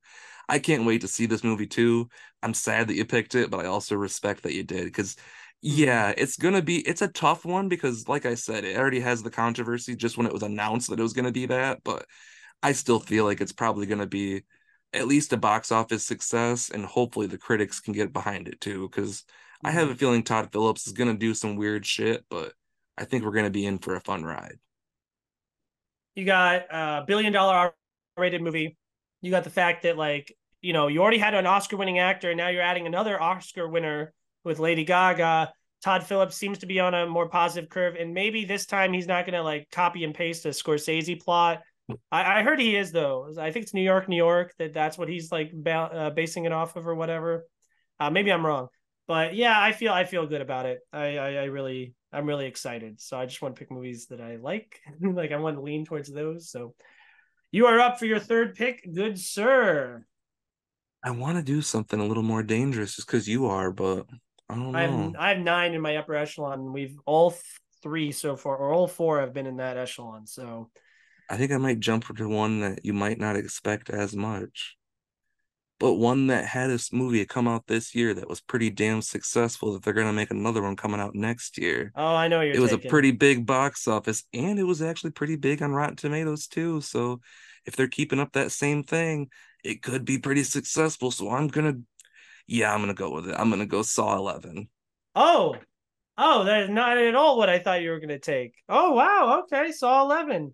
I 0.48 0.60
can't 0.60 0.86
wait 0.86 1.02
to 1.02 1.08
see 1.08 1.26
this 1.26 1.44
movie 1.44 1.68
too. 1.68 2.10
I'm 2.44 2.54
sad 2.54 2.88
that 2.88 2.96
you 2.96 3.06
picked 3.06 3.36
it, 3.36 3.50
but 3.50 3.62
I 3.62 3.66
also 3.66 3.96
respect 3.96 4.44
that 4.44 4.54
you 4.54 4.64
did 4.64 4.86
because, 4.86 5.16
mm-hmm. 5.16 5.70
yeah, 5.84 6.14
it's 6.18 6.38
gonna 6.38 6.62
be 6.62 6.80
it's 6.88 7.02
a 7.02 7.08
tough 7.08 7.46
one 7.46 7.68
because, 7.70 8.08
like 8.08 8.26
I 8.26 8.36
said, 8.36 8.64
it 8.64 8.78
already 8.78 9.00
has 9.00 9.24
the 9.24 9.32
controversy 9.32 9.96
just 9.96 10.18
when 10.18 10.28
it 10.28 10.34
was 10.34 10.44
announced 10.44 10.90
that 10.90 11.00
it 11.00 11.04
was 11.04 11.14
gonna 11.14 11.32
be 11.32 11.48
that, 11.48 11.84
but 11.84 12.06
I 12.64 12.74
still 12.74 13.00
feel 13.00 13.26
like 13.26 13.42
it's 13.42 13.54
probably 13.54 13.86
gonna 13.88 14.08
be 14.08 14.44
at 14.94 15.08
least 15.08 15.34
a 15.34 15.38
box 15.38 15.72
office 15.72 16.06
success, 16.06 16.70
and 16.70 16.86
hopefully 16.86 17.28
the 17.28 17.38
critics 17.38 17.80
can 17.80 17.94
get 17.94 18.14
behind 18.14 18.48
it 18.48 18.62
too 18.62 18.88
because 18.90 19.24
I 19.64 19.72
have 19.72 19.90
a 19.90 19.96
feeling 19.96 20.24
Todd 20.24 20.50
Phillips 20.52 20.88
is 20.88 20.94
going 20.94 21.12
to 21.12 21.18
do 21.18 21.34
some 21.34 21.56
weird 21.56 21.86
shit, 21.86 22.26
but 22.30 22.54
I 22.98 23.06
think 23.06 23.24
we're 23.24 23.32
going 23.32 23.46
to 23.46 23.52
be 23.52 23.66
in 23.66 23.78
for 23.78 23.96
a 23.96 24.02
fun 24.02 24.24
ride. 24.24 24.58
You 26.16 26.26
got 26.26 26.64
a 26.70 27.04
billion 27.06 27.34
dollar 27.34 27.74
rated 28.18 28.42
movie. 28.42 28.78
You 29.22 29.32
got 29.32 29.44
the 29.44 29.50
fact 29.50 29.84
that, 29.84 29.98
like, 29.98 30.36
you 30.62 30.74
know, 30.74 30.88
you 30.88 31.02
already 31.02 31.18
had 31.18 31.34
an 31.34 31.46
Oscar 31.46 31.78
winning 31.78 32.00
actor, 32.00 32.30
and 32.30 32.38
now 32.38 32.50
you're 32.50 32.62
adding 32.62 32.88
another 32.88 33.22
Oscar 33.22 33.68
winner 33.68 34.14
with 34.44 34.60
Lady 34.60 34.84
Gaga. 34.84 35.52
Todd 35.82 36.04
Phillips 36.04 36.36
seems 36.36 36.60
to 36.60 36.66
be 36.66 36.80
on 36.80 36.94
a 36.94 37.06
more 37.08 37.30
positive 37.30 37.70
curve, 37.70 37.96
and 37.96 38.14
maybe 38.14 38.44
this 38.44 38.66
time 38.66 38.92
he's 38.92 39.08
not 39.08 39.26
going 39.26 39.36
to 39.36 39.44
like 39.44 39.70
copy 39.72 40.04
and 40.04 40.14
paste 40.14 40.46
a 40.46 40.50
Scorsese 40.50 41.22
plot. 41.22 41.62
I, 42.12 42.40
I, 42.40 42.44
heard 42.44 42.60
he 42.60 42.76
is 42.76 42.92
though. 42.92 43.34
I 43.40 43.52
think 43.52 43.64
it's 43.64 43.74
New 43.74 43.82
York, 43.82 44.08
New 44.10 44.18
York. 44.18 44.54
That 44.60 44.74
that's 44.74 44.98
what 44.98 45.10
he's 45.10 45.32
like 45.32 45.52
ba- 45.54 45.90
uh, 45.92 46.10
basing 46.12 46.46
it 46.46 46.52
off 46.52 46.76
of 46.76 46.88
or 46.88 46.96
whatever. 46.96 47.48
Uh, 48.00 48.10
maybe 48.10 48.32
I'm 48.32 48.46
wrong, 48.46 48.68
but 49.10 49.34
yeah, 49.34 49.60
I 49.60 49.72
feel 49.72 49.92
I 49.92 50.06
feel 50.06 50.28
good 50.28 50.42
about 50.42 50.68
it. 50.68 50.82
I, 50.94 51.18
I, 51.18 51.30
I 51.34 51.44
really 51.46 51.96
I'm 52.14 52.28
really 52.28 52.46
excited. 52.46 53.02
So 53.02 53.20
I 53.20 53.26
just 53.26 53.42
want 53.42 53.56
to 53.56 53.60
pick 53.60 53.72
movies 53.72 54.06
that 54.08 54.22
I 54.22 54.36
like. 54.36 54.80
like 55.02 55.32
I 55.32 55.38
want 55.38 55.58
to 55.58 55.64
lean 55.64 55.84
towards 55.84 56.14
those. 56.14 56.52
So 56.52 56.76
You 57.52 57.66
are 57.66 57.80
up 57.80 57.98
for 57.98 58.06
your 58.06 58.20
third 58.20 58.56
pick, 58.56 58.88
good 58.94 59.20
sir. 59.20 60.06
I 61.04 61.10
want 61.10 61.38
to 61.38 61.44
do 61.44 61.64
something 61.64 62.00
a 62.00 62.06
little 62.06 62.22
more 62.22 62.44
dangerous 62.44 62.98
just 62.98 63.08
because 63.08 63.28
you 63.28 63.48
are, 63.48 63.72
but 63.72 64.06
I 64.48 64.56
don't 64.56 64.76
I 64.76 64.84
have 64.84 64.92
know. 64.92 65.14
I 65.18 65.30
have 65.30 65.40
nine 65.40 65.74
in 65.74 65.82
my 65.82 65.98
upper 65.98 66.14
echelon. 66.14 66.72
We've 66.72 66.98
all 67.08 67.34
three 67.82 68.12
so 68.12 68.36
far, 68.36 68.58
or 68.58 68.72
all 68.72 68.88
four 68.88 69.22
have 69.22 69.34
been 69.34 69.48
in 69.48 69.58
that 69.58 69.78
echelon. 69.78 70.28
So 70.28 70.70
I 71.32 71.38
think 71.38 71.52
I 71.52 71.58
might 71.58 71.80
jump 71.80 72.06
to 72.16 72.30
one 72.30 72.60
that 72.60 72.86
you 72.86 72.94
might 72.94 73.20
not 73.20 73.38
expect 73.38 73.90
as 73.90 74.16
much. 74.16 74.78
But 75.80 75.94
one 75.94 76.28
that 76.28 76.46
had 76.46 76.70
a 76.70 76.80
movie 76.92 77.26
come 77.26 77.48
out 77.48 77.68
this 77.68 77.96
year 77.96 78.14
that 78.14 78.28
was 78.28 78.42
pretty 78.42 78.70
damn 78.70 79.02
successful 79.02 79.74
that 79.74 79.84
they're 79.84 79.94
gonna 79.94 80.12
make 80.12 80.30
another 80.30 80.62
one 80.62 80.76
coming 80.76 81.00
out 81.00 81.16
next 81.16 81.58
year. 81.58 81.94
Oh, 81.96 82.16
I 82.16 82.28
know 82.28 82.42
you're 82.42 82.56
it 82.56 82.60
was 82.60 82.74
a 82.74 82.78
pretty 82.78 83.12
big 83.12 83.46
box 83.46 83.88
office 83.88 84.24
and 84.34 84.60
it 84.60 84.64
was 84.66 84.82
actually 84.82 85.12
pretty 85.12 85.38
big 85.38 85.62
on 85.62 85.72
Rotten 85.72 85.96
Tomatoes 85.96 86.48
too. 86.48 86.82
So 86.82 87.22
if 87.66 87.78
they're 87.78 87.88
keeping 87.88 88.20
up 88.20 88.34
that 88.34 88.52
same 88.52 88.84
thing, 88.84 89.30
it 89.64 89.82
could 89.82 90.04
be 90.04 90.20
pretty 90.20 90.44
successful. 90.44 91.12
So 91.12 91.30
I'm 91.30 91.48
gonna 91.48 91.76
yeah, 92.46 92.74
I'm 92.74 92.82
gonna 92.82 92.94
go 92.94 93.12
with 93.12 93.30
it. 93.30 93.36
I'm 93.38 93.50
gonna 93.50 93.66
go 93.66 93.82
Saw 93.82 94.18
11. 94.18 94.68
Oh, 95.16 95.56
oh, 96.18 96.44
that 96.44 96.64
is 96.64 96.70
not 96.70 96.98
at 96.98 97.16
all 97.16 97.38
what 97.38 97.50
I 97.50 97.60
thought 97.60 97.82
you 97.82 97.92
were 97.92 98.00
gonna 98.02 98.20
take. 98.20 98.54
Oh 98.68 98.94
wow, 98.94 99.44
okay, 99.44 99.72
Saw 99.72 100.04
11. 100.04 100.54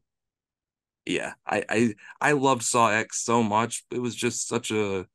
Yeah, 1.06 1.34
I 1.48 1.64
I 1.68 1.96
I 2.22 2.32
loved 2.34 2.64
Saw 2.64 2.90
X 2.90 3.24
so 3.24 3.42
much. 3.42 3.86
It 3.92 4.00
was 4.00 4.16
just 4.16 4.48
such 4.48 4.70
a 4.70 5.08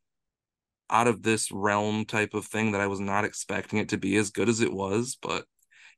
out 0.91 1.07
of 1.07 1.23
this 1.23 1.51
realm 1.53 2.05
type 2.05 2.35
of 2.35 2.47
thing 2.47 2.73
that 2.73 2.81
I 2.81 2.87
was 2.87 3.01
not 3.01 3.25
expecting 3.25 3.79
it 3.79 3.91
to 3.91 3.99
be 3.99 4.17
as 4.17 4.31
good 4.31 4.49
as 4.49 4.61
it 4.61 4.73
was. 4.73 5.17
But 5.21 5.45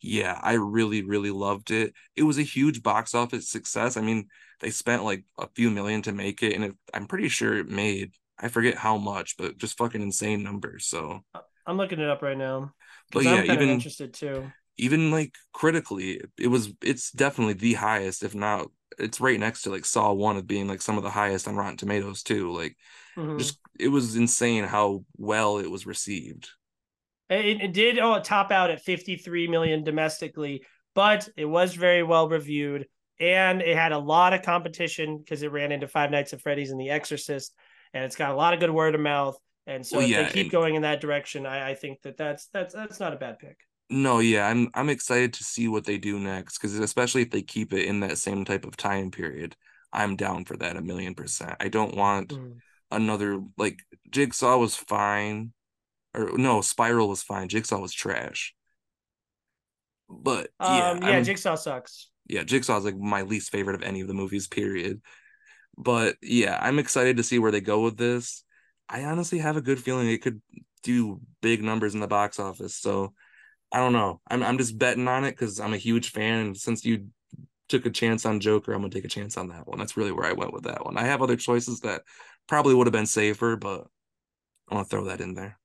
yeah, 0.01 0.39
I 0.43 0.55
really, 0.55 1.03
really 1.03 1.31
loved 1.31 1.71
it. 1.71 1.95
It 2.17 2.25
was 2.25 2.39
a 2.39 2.43
huge 2.43 2.83
box 2.83 3.15
office 3.15 3.49
success. 3.49 3.97
I 3.97 4.01
mean, 4.01 4.29
they 4.61 4.71
spent 4.71 5.05
like 5.05 5.25
a 5.39 5.49
few 5.55 5.71
million 5.71 6.03
to 6.03 6.13
make 6.13 6.43
it, 6.43 6.55
and 6.55 6.65
it, 6.65 6.75
I'm 6.93 7.07
pretty 7.07 7.29
sure 7.29 7.57
it 7.57 7.69
made, 7.69 8.13
I 8.39 8.49
forget 8.49 8.75
how 8.77 8.97
much, 8.99 9.37
but 9.37 9.59
just 9.59 9.79
fucking 9.79 10.03
insane 10.03 10.43
numbers. 10.43 10.87
So 10.87 11.21
I'm 11.67 11.77
looking 11.77 12.01
it 12.01 12.09
up 12.09 12.23
right 12.23 12.37
now. 12.37 12.73
But 13.13 13.25
yeah, 13.25 13.33
I'm 13.33 13.47
kind 13.47 13.51
even 13.53 13.69
interested 13.71 14.15
too. 14.15 14.51
Even 14.79 15.11
like 15.11 15.35
critically, 15.53 16.21
it 16.39 16.49
was 16.49 16.73
it's 16.83 17.11
definitely 17.11 17.55
the 17.55 17.75
highest, 17.75 18.23
if 18.23 18.35
not 18.35 18.69
it's 18.99 19.21
right 19.21 19.41
next 19.41 19.63
to 19.63 19.71
like 19.71 19.85
Saw 19.85 20.13
One 20.13 20.37
of 20.37 20.47
being 20.47 20.69
like 20.69 20.83
some 20.83 20.97
of 20.97 21.03
the 21.03 21.11
highest 21.11 21.49
on 21.49 21.57
Rotten 21.57 21.77
Tomatoes 21.77 22.23
too. 22.23 22.53
Like 22.53 22.77
mm-hmm. 23.17 23.39
just 23.39 23.59
it 23.79 23.89
was 23.89 24.17
insane 24.17 24.65
how 24.65 25.05
well 25.17 25.59
it 25.59 25.71
was 25.71 25.87
received. 25.87 26.51
It, 27.29 27.63
it 27.63 27.73
did 27.73 27.99
oh, 27.99 28.21
top 28.21 28.51
out 28.51 28.71
at 28.71 28.83
53 28.83 29.49
million 29.49 29.85
domestically, 29.85 30.65
but 30.95 31.29
it 31.37 31.47
was 31.47 31.75
very 31.75 32.03
well 32.03 32.29
reviewed 32.29 32.87
and 33.23 33.63
it 33.63 33.77
had 33.77 33.93
a 33.93 33.99
lot 33.99 34.33
of 34.33 34.43
competition 34.43 35.19
because 35.19 35.43
it 35.43 35.53
ran 35.53 35.71
into 35.71 35.87
Five 35.87 36.11
Nights 36.11 36.33
at 36.33 36.41
Freddy's 36.41 36.71
and 36.71 36.81
The 36.81 36.91
Exorcist, 36.91 37.55
and 37.95 38.05
it's 38.05 38.17
got 38.17 38.33
a 38.33 38.35
lot 38.35 38.53
of 38.53 38.61
good 38.61 38.71
word 38.71 38.95
of 38.95 39.01
mouth. 39.01 39.37
And 39.65 39.87
so 39.87 39.99
well, 39.99 40.05
if 40.05 40.11
yeah, 40.11 40.23
they 40.25 40.31
keep 40.31 40.47
and... 40.47 40.51
going 40.51 40.75
in 40.75 40.83
that 40.83 41.01
direction, 41.01 41.47
I, 41.47 41.71
I 41.71 41.75
think 41.75 42.03
that 42.03 42.17
that's 42.17 42.49
that's 42.49 42.75
that's 42.75 42.99
not 42.99 43.13
a 43.13 43.17
bad 43.17 43.39
pick. 43.39 43.59
No, 43.93 44.21
yeah, 44.21 44.49
I'm 44.49 44.71
I'm 44.73 44.89
excited 44.89 45.35
to 45.35 45.45
see 45.45 45.69
what 45.69 45.85
they 45.85 45.99
do 45.99 46.19
next 46.19 46.57
because 46.57 46.79
especially 46.79 47.21
if 47.23 47.31
they 47.31 47.43
keep 47.43 47.75
it 47.75 47.85
in 47.85 48.01
that 48.01 48.17
same 48.17 48.43
type 48.47 48.65
of 48.65 48.75
time 48.75 49.11
period, 49.11 49.55
I'm 49.93 50.17
down 50.17 50.47
for 50.47 50.57
that 50.57 50.79
a 50.79 50.81
million 50.81 51.15
percent. 51.15 51.57
I 51.61 51.69
don't 51.69 51.95
want 51.95 52.31
mm. 52.31 52.55
another 52.91 53.43
like 53.59 53.81
Jigsaw 54.11 54.57
was 54.57 54.75
fine, 54.75 55.53
or 56.15 56.39
no, 56.39 56.63
Spiral 56.63 57.07
was 57.07 57.23
fine. 57.23 57.51
Jigsaw 57.51 57.81
was 57.81 57.93
trash. 57.93 58.55
But 60.09 60.49
yeah, 60.59 60.91
um, 60.93 61.03
yeah, 61.03 61.09
I'm, 61.11 61.25
Jigsaw 61.25 61.57
sucks. 61.57 62.09
Yeah, 62.27 62.45
Jigsaw 62.45 62.79
is 62.79 62.85
like 62.87 62.97
my 62.97 63.23
least 63.23 63.51
favorite 63.51 63.75
of 63.75 63.83
any 63.83 64.01
of 64.01 64.09
the 64.09 64.15
movies. 64.15 64.49
Period. 64.49 65.03
But 65.77 66.17
yeah, 66.23 66.59
I'm 66.59 66.79
excited 66.79 67.19
to 67.19 67.23
see 67.23 67.39
where 67.39 67.53
they 67.53 67.61
go 67.61 67.83
with 67.83 67.99
this. 67.99 68.43
I 68.89 69.05
honestly 69.05 69.39
have 69.39 69.59
a 69.59 69.63
good 69.63 69.79
feeling 69.79 70.09
it 70.09 70.23
could 70.23 70.41
do 70.83 71.21
big 71.43 71.63
numbers 71.63 71.93
in 71.93 72.01
the 72.01 72.07
box 72.09 72.41
office. 72.41 72.75
So 72.75 73.13
I 73.73 73.79
don't 73.79 73.95
know. 73.95 74.21
I'm 74.29 74.43
I'm 74.43 74.59
just 74.59 74.79
betting 74.79 75.09
on 75.09 75.25
it 75.25 75.33
because 75.33 75.59
I'm 75.59 75.73
a 75.73 75.79
huge 75.79 76.11
fan. 76.11 76.47
And 76.47 76.57
since 76.57 76.85
you 76.85 77.07
took 77.69 77.87
a 77.87 77.91
chance 77.91 78.27
on 78.27 78.39
Joker, 78.39 78.73
I'm 78.73 78.83
gonna 78.83 78.93
take 78.93 79.07
a 79.07 79.09
chance 79.09 79.39
on 79.39 79.49
that 79.49 79.67
one. 79.67 79.79
That's 79.79 79.97
really 79.97 80.13
where 80.13 80.27
I 80.27 80.33
went 80.33 80.53
with 80.53 80.65
that 80.65 80.85
one. 80.85 80.99
I 80.99 81.05
have 81.05 81.23
other 81.23 81.37
choices 81.37 81.81
that 81.81 82.03
probably 82.47 82.75
would 82.75 82.87
have 82.87 82.93
been 82.93 83.07
safer, 83.07 83.57
but 83.57 83.87
I 84.69 84.75
want 84.75 84.89
to 84.89 84.91
throw 84.91 85.05
that 85.05 85.23
in 85.23 85.35
there. 85.35 85.59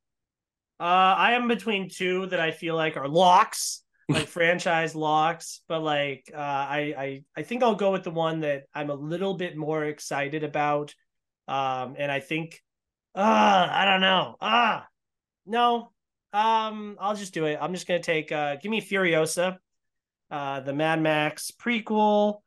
Uh, 0.79 1.15
I 1.17 1.33
am 1.33 1.47
between 1.47 1.89
two 1.89 2.27
that 2.27 2.39
I 2.39 2.51
feel 2.51 2.75
like 2.75 2.95
are 2.95 3.09
locks, 3.09 3.83
like 4.09 4.27
franchise 4.27 4.95
locks. 4.95 5.61
But 5.67 5.81
like, 5.81 6.31
uh, 6.33 6.37
I 6.37 6.93
I 6.97 7.23
I 7.35 7.43
think 7.43 7.61
I'll 7.61 7.75
go 7.75 7.91
with 7.91 8.03
the 8.03 8.11
one 8.11 8.39
that 8.39 8.63
I'm 8.73 8.89
a 8.89 8.95
little 8.95 9.33
bit 9.33 9.57
more 9.57 9.83
excited 9.83 10.45
about. 10.45 10.95
Um, 11.49 11.95
and 11.97 12.11
I 12.11 12.19
think, 12.19 12.61
uh, 13.15 13.67
I 13.71 13.85
don't 13.85 14.01
know. 14.01 14.35
Ah, 14.39 14.83
uh, 14.83 14.85
no, 15.45 15.91
um, 16.33 16.97
I'll 16.99 17.15
just 17.15 17.33
do 17.33 17.45
it. 17.45 17.57
I'm 17.61 17.73
just 17.73 17.87
gonna 17.87 18.01
take 18.01 18.31
uh 18.31 18.55
give 18.57 18.69
me 18.69 18.81
Furiosa, 18.81 19.57
uh 20.31 20.59
the 20.61 20.73
Mad 20.73 21.01
Max 21.01 21.51
prequel. 21.51 22.39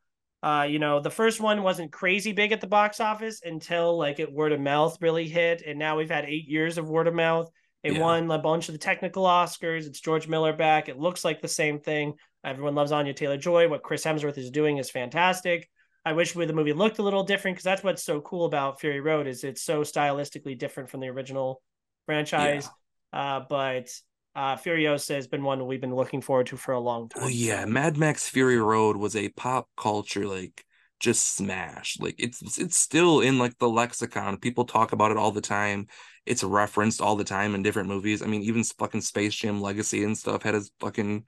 Uh, 0.43 0.65
you 0.67 0.79
know, 0.79 0.99
the 0.99 1.11
first 1.11 1.39
one 1.39 1.61
wasn't 1.61 1.91
crazy 1.91 2.33
big 2.33 2.51
at 2.51 2.61
the 2.61 2.67
box 2.67 2.99
office 2.99 3.41
until 3.43 3.95
like 3.95 4.19
it 4.19 4.31
word 4.31 4.51
of 4.51 4.59
mouth 4.59 4.97
really 4.99 5.27
hit, 5.27 5.61
and 5.65 5.77
now 5.77 5.97
we've 5.97 6.09
had 6.09 6.25
eight 6.25 6.47
years 6.47 6.77
of 6.77 6.89
word 6.89 7.07
of 7.07 7.13
mouth. 7.13 7.49
It 7.83 7.93
yeah. 7.93 7.99
won 7.99 8.29
a 8.29 8.37
bunch 8.37 8.67
of 8.69 8.73
the 8.73 8.79
technical 8.79 9.23
Oscars. 9.23 9.85
It's 9.87 9.99
George 9.99 10.27
Miller 10.27 10.53
back. 10.53 10.89
It 10.89 10.99
looks 10.99 11.25
like 11.25 11.41
the 11.41 11.47
same 11.47 11.79
thing. 11.79 12.13
Everyone 12.43 12.75
loves 12.75 12.91
Anya 12.91 13.13
Taylor 13.13 13.37
Joy. 13.37 13.67
What 13.67 13.83
Chris 13.83 14.03
Hemsworth 14.03 14.37
is 14.37 14.51
doing 14.51 14.77
is 14.77 14.89
fantastic. 14.89 15.69
I 16.03 16.13
wish 16.13 16.33
the 16.33 16.53
movie 16.53 16.73
looked 16.73 16.97
a 16.97 17.03
little 17.03 17.23
different 17.23 17.55
because 17.55 17.63
that's 17.63 17.83
what's 17.83 18.03
so 18.03 18.21
cool 18.21 18.45
about 18.45 18.79
Fury 18.79 18.99
Road 18.99 19.27
is 19.27 19.43
it's 19.43 19.61
so 19.61 19.81
stylistically 19.81 20.57
different 20.57 20.89
from 20.89 20.99
the 20.99 21.09
original 21.09 21.61
franchise. 22.07 22.65
Yeah. 22.65 22.71
Uh, 23.13 23.41
but 23.49 23.89
uh, 24.35 24.55
Furiosa 24.55 25.15
has 25.15 25.27
been 25.27 25.43
one 25.43 25.65
we've 25.67 25.81
been 25.81 25.95
looking 25.95 26.21
forward 26.21 26.47
to 26.47 26.57
for 26.57 26.73
a 26.73 26.79
long 26.79 27.09
time. 27.09 27.23
Well, 27.23 27.31
yeah. 27.31 27.65
Mad 27.65 27.97
Max 27.97 28.29
Fury 28.29 28.59
Road 28.59 28.97
was 28.97 29.15
a 29.15 29.29
pop 29.29 29.67
culture 29.75 30.25
like 30.25 30.65
just 31.01 31.35
smash. 31.35 31.97
Like 31.99 32.15
it's 32.17 32.57
it's 32.57 32.77
still 32.77 33.19
in 33.19 33.39
like 33.39 33.57
the 33.57 33.67
lexicon. 33.67 34.37
People 34.37 34.65
talk 34.65 34.93
about 34.93 35.11
it 35.11 35.17
all 35.17 35.31
the 35.31 35.41
time. 35.41 35.87
It's 36.25 36.43
referenced 36.43 37.01
all 37.01 37.15
the 37.15 37.23
time 37.23 37.55
in 37.55 37.63
different 37.63 37.89
movies. 37.89 38.21
I 38.21 38.27
mean, 38.27 38.43
even 38.43 38.63
fucking 38.63 39.01
Space 39.01 39.35
Jam 39.35 39.59
Legacy 39.61 40.03
and 40.03 40.17
stuff 40.17 40.43
had 40.43 40.53
his 40.53 40.71
fucking 40.79 41.25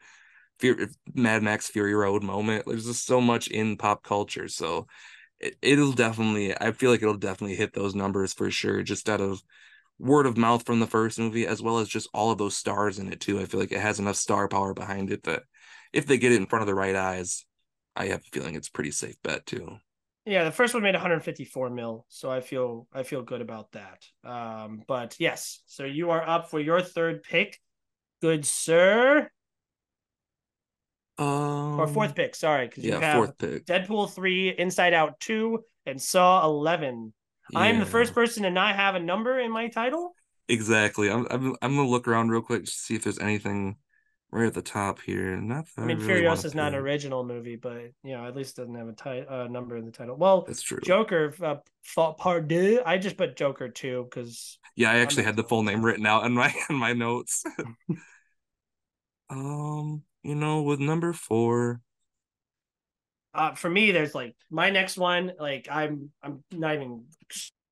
Fury, 0.59 0.87
Mad 1.13 1.43
Max 1.43 1.67
Fury 1.67 1.95
Road 1.95 2.23
moment. 2.23 2.65
There's 2.67 2.85
just 2.85 3.05
so 3.05 3.19
much 3.19 3.47
in 3.47 3.75
pop 3.75 4.03
culture. 4.03 4.47
So 4.47 4.87
it, 5.39 5.55
it'll 5.61 5.91
definitely. 5.91 6.55
I 6.55 6.71
feel 6.71 6.91
like 6.91 7.01
it'll 7.01 7.15
definitely 7.15 7.55
hit 7.55 7.73
those 7.73 7.95
numbers 7.95 8.31
for 8.31 8.51
sure. 8.51 8.83
Just 8.83 9.09
out 9.09 9.21
of 9.21 9.41
word 9.99 10.25
of 10.25 10.37
mouth 10.37 10.65
from 10.65 10.79
the 10.79 10.87
first 10.87 11.19
movie, 11.19 11.47
as 11.47 11.61
well 11.61 11.79
as 11.79 11.87
just 11.87 12.09
all 12.13 12.31
of 12.31 12.37
those 12.37 12.57
stars 12.57 12.99
in 12.99 13.11
it 13.11 13.19
too. 13.19 13.39
I 13.39 13.45
feel 13.45 13.59
like 13.59 13.71
it 13.71 13.79
has 13.79 13.99
enough 13.99 14.15
star 14.15 14.47
power 14.47 14.73
behind 14.73 15.11
it 15.11 15.23
that 15.23 15.43
if 15.91 16.05
they 16.05 16.17
get 16.17 16.31
it 16.31 16.37
in 16.37 16.47
front 16.47 16.61
of 16.61 16.67
the 16.67 16.75
right 16.75 16.95
eyes, 16.95 17.45
I 17.95 18.07
have 18.07 18.21
a 18.21 18.29
feeling 18.31 18.55
it's 18.55 18.69
pretty 18.69 18.91
safe 18.91 19.15
bet 19.23 19.45
too. 19.45 19.77
Yeah, 20.25 20.45
the 20.45 20.51
first 20.51 20.73
one 20.73 20.83
made 20.83 20.95
154 20.95 21.69
mil, 21.69 22.05
so 22.07 22.31
I 22.31 22.39
feel 22.39 22.87
I 22.93 23.03
feel 23.03 23.23
good 23.23 23.41
about 23.41 23.73
that. 23.73 24.03
Um, 24.23 24.83
but 24.87 25.15
yes, 25.19 25.61
so 25.65 25.83
you 25.83 26.11
are 26.11 26.25
up 26.27 26.49
for 26.49 26.59
your 26.59 26.81
third 26.81 27.23
pick, 27.23 27.59
good 28.21 28.45
sir. 28.45 29.29
Um, 31.17 31.79
or 31.79 31.87
fourth 31.87 32.15
pick, 32.15 32.35
sorry, 32.35 32.67
because 32.67 32.85
yeah, 32.85 32.95
you 32.95 33.01
have 33.01 33.15
fourth 33.17 33.37
pick. 33.37 33.65
Deadpool 33.65 34.11
three, 34.11 34.49
Inside 34.49 34.93
Out 34.93 35.19
two, 35.19 35.59
and 35.85 36.01
Saw 36.01 36.45
eleven. 36.45 37.13
Yeah. 37.51 37.59
I'm 37.59 37.79
the 37.79 37.85
first 37.85 38.13
person 38.13 38.43
to 38.43 38.49
not 38.49 38.75
have 38.75 38.95
a 38.95 38.99
number 38.99 39.39
in 39.39 39.51
my 39.51 39.67
title. 39.67 40.15
Exactly. 40.47 41.09
I'm 41.09 41.27
I'm 41.29 41.55
I'm 41.61 41.75
gonna 41.75 41.87
look 41.87 42.07
around 42.07 42.29
real 42.29 42.41
quick 42.41 42.65
to 42.65 42.71
see 42.71 42.95
if 42.95 43.03
there's 43.03 43.19
anything 43.19 43.77
right 44.33 44.47
at 44.47 44.53
the 44.53 44.61
top 44.61 44.99
here. 44.99 45.37
Not 45.37 45.65
I 45.77 45.85
mean, 45.85 46.01
I 46.01 46.05
really 46.05 46.21
Furiosa 46.23 46.45
is 46.45 46.55
not 46.55 46.73
an 46.73 46.79
original 46.79 47.23
movie, 47.23 47.55
but 47.55 47.91
you 48.03 48.17
know, 48.17 48.25
at 48.25 48.35
least 48.35 48.57
doesn't 48.57 48.75
have 48.75 48.87
a 48.87 48.93
ti- 48.93 49.27
uh, 49.27 49.47
number 49.47 49.77
in 49.77 49.85
the 49.85 49.91
title. 49.91 50.17
Well, 50.17 50.43
that's 50.45 50.61
true. 50.61 50.79
Joker, 50.83 51.33
uh, 51.41 52.13
part 52.13 52.47
deux. 52.47 52.81
I 52.85 52.97
just 52.97 53.15
put 53.15 53.37
Joker 53.37 53.69
two 53.69 54.07
because. 54.09 54.57
Yeah, 54.75 54.91
I 54.91 54.97
actually 54.97 55.23
had 55.23 55.35
the 55.35 55.43
full 55.43 55.63
name 55.63 55.85
written 55.85 56.05
out 56.05 56.25
in 56.25 56.33
my 56.33 56.53
in 56.69 56.75
my 56.75 56.93
notes. 56.93 57.43
um, 59.29 60.03
you 60.23 60.35
know, 60.35 60.63
with 60.63 60.79
number 60.79 61.13
four, 61.13 61.81
uh, 63.33 63.53
for 63.53 63.69
me, 63.69 63.91
there's 63.91 64.15
like 64.15 64.35
my 64.49 64.69
next 64.69 64.97
one. 64.97 65.33
Like 65.39 65.67
I'm, 65.71 66.11
I'm 66.21 66.43
not 66.51 66.75
even 66.75 67.05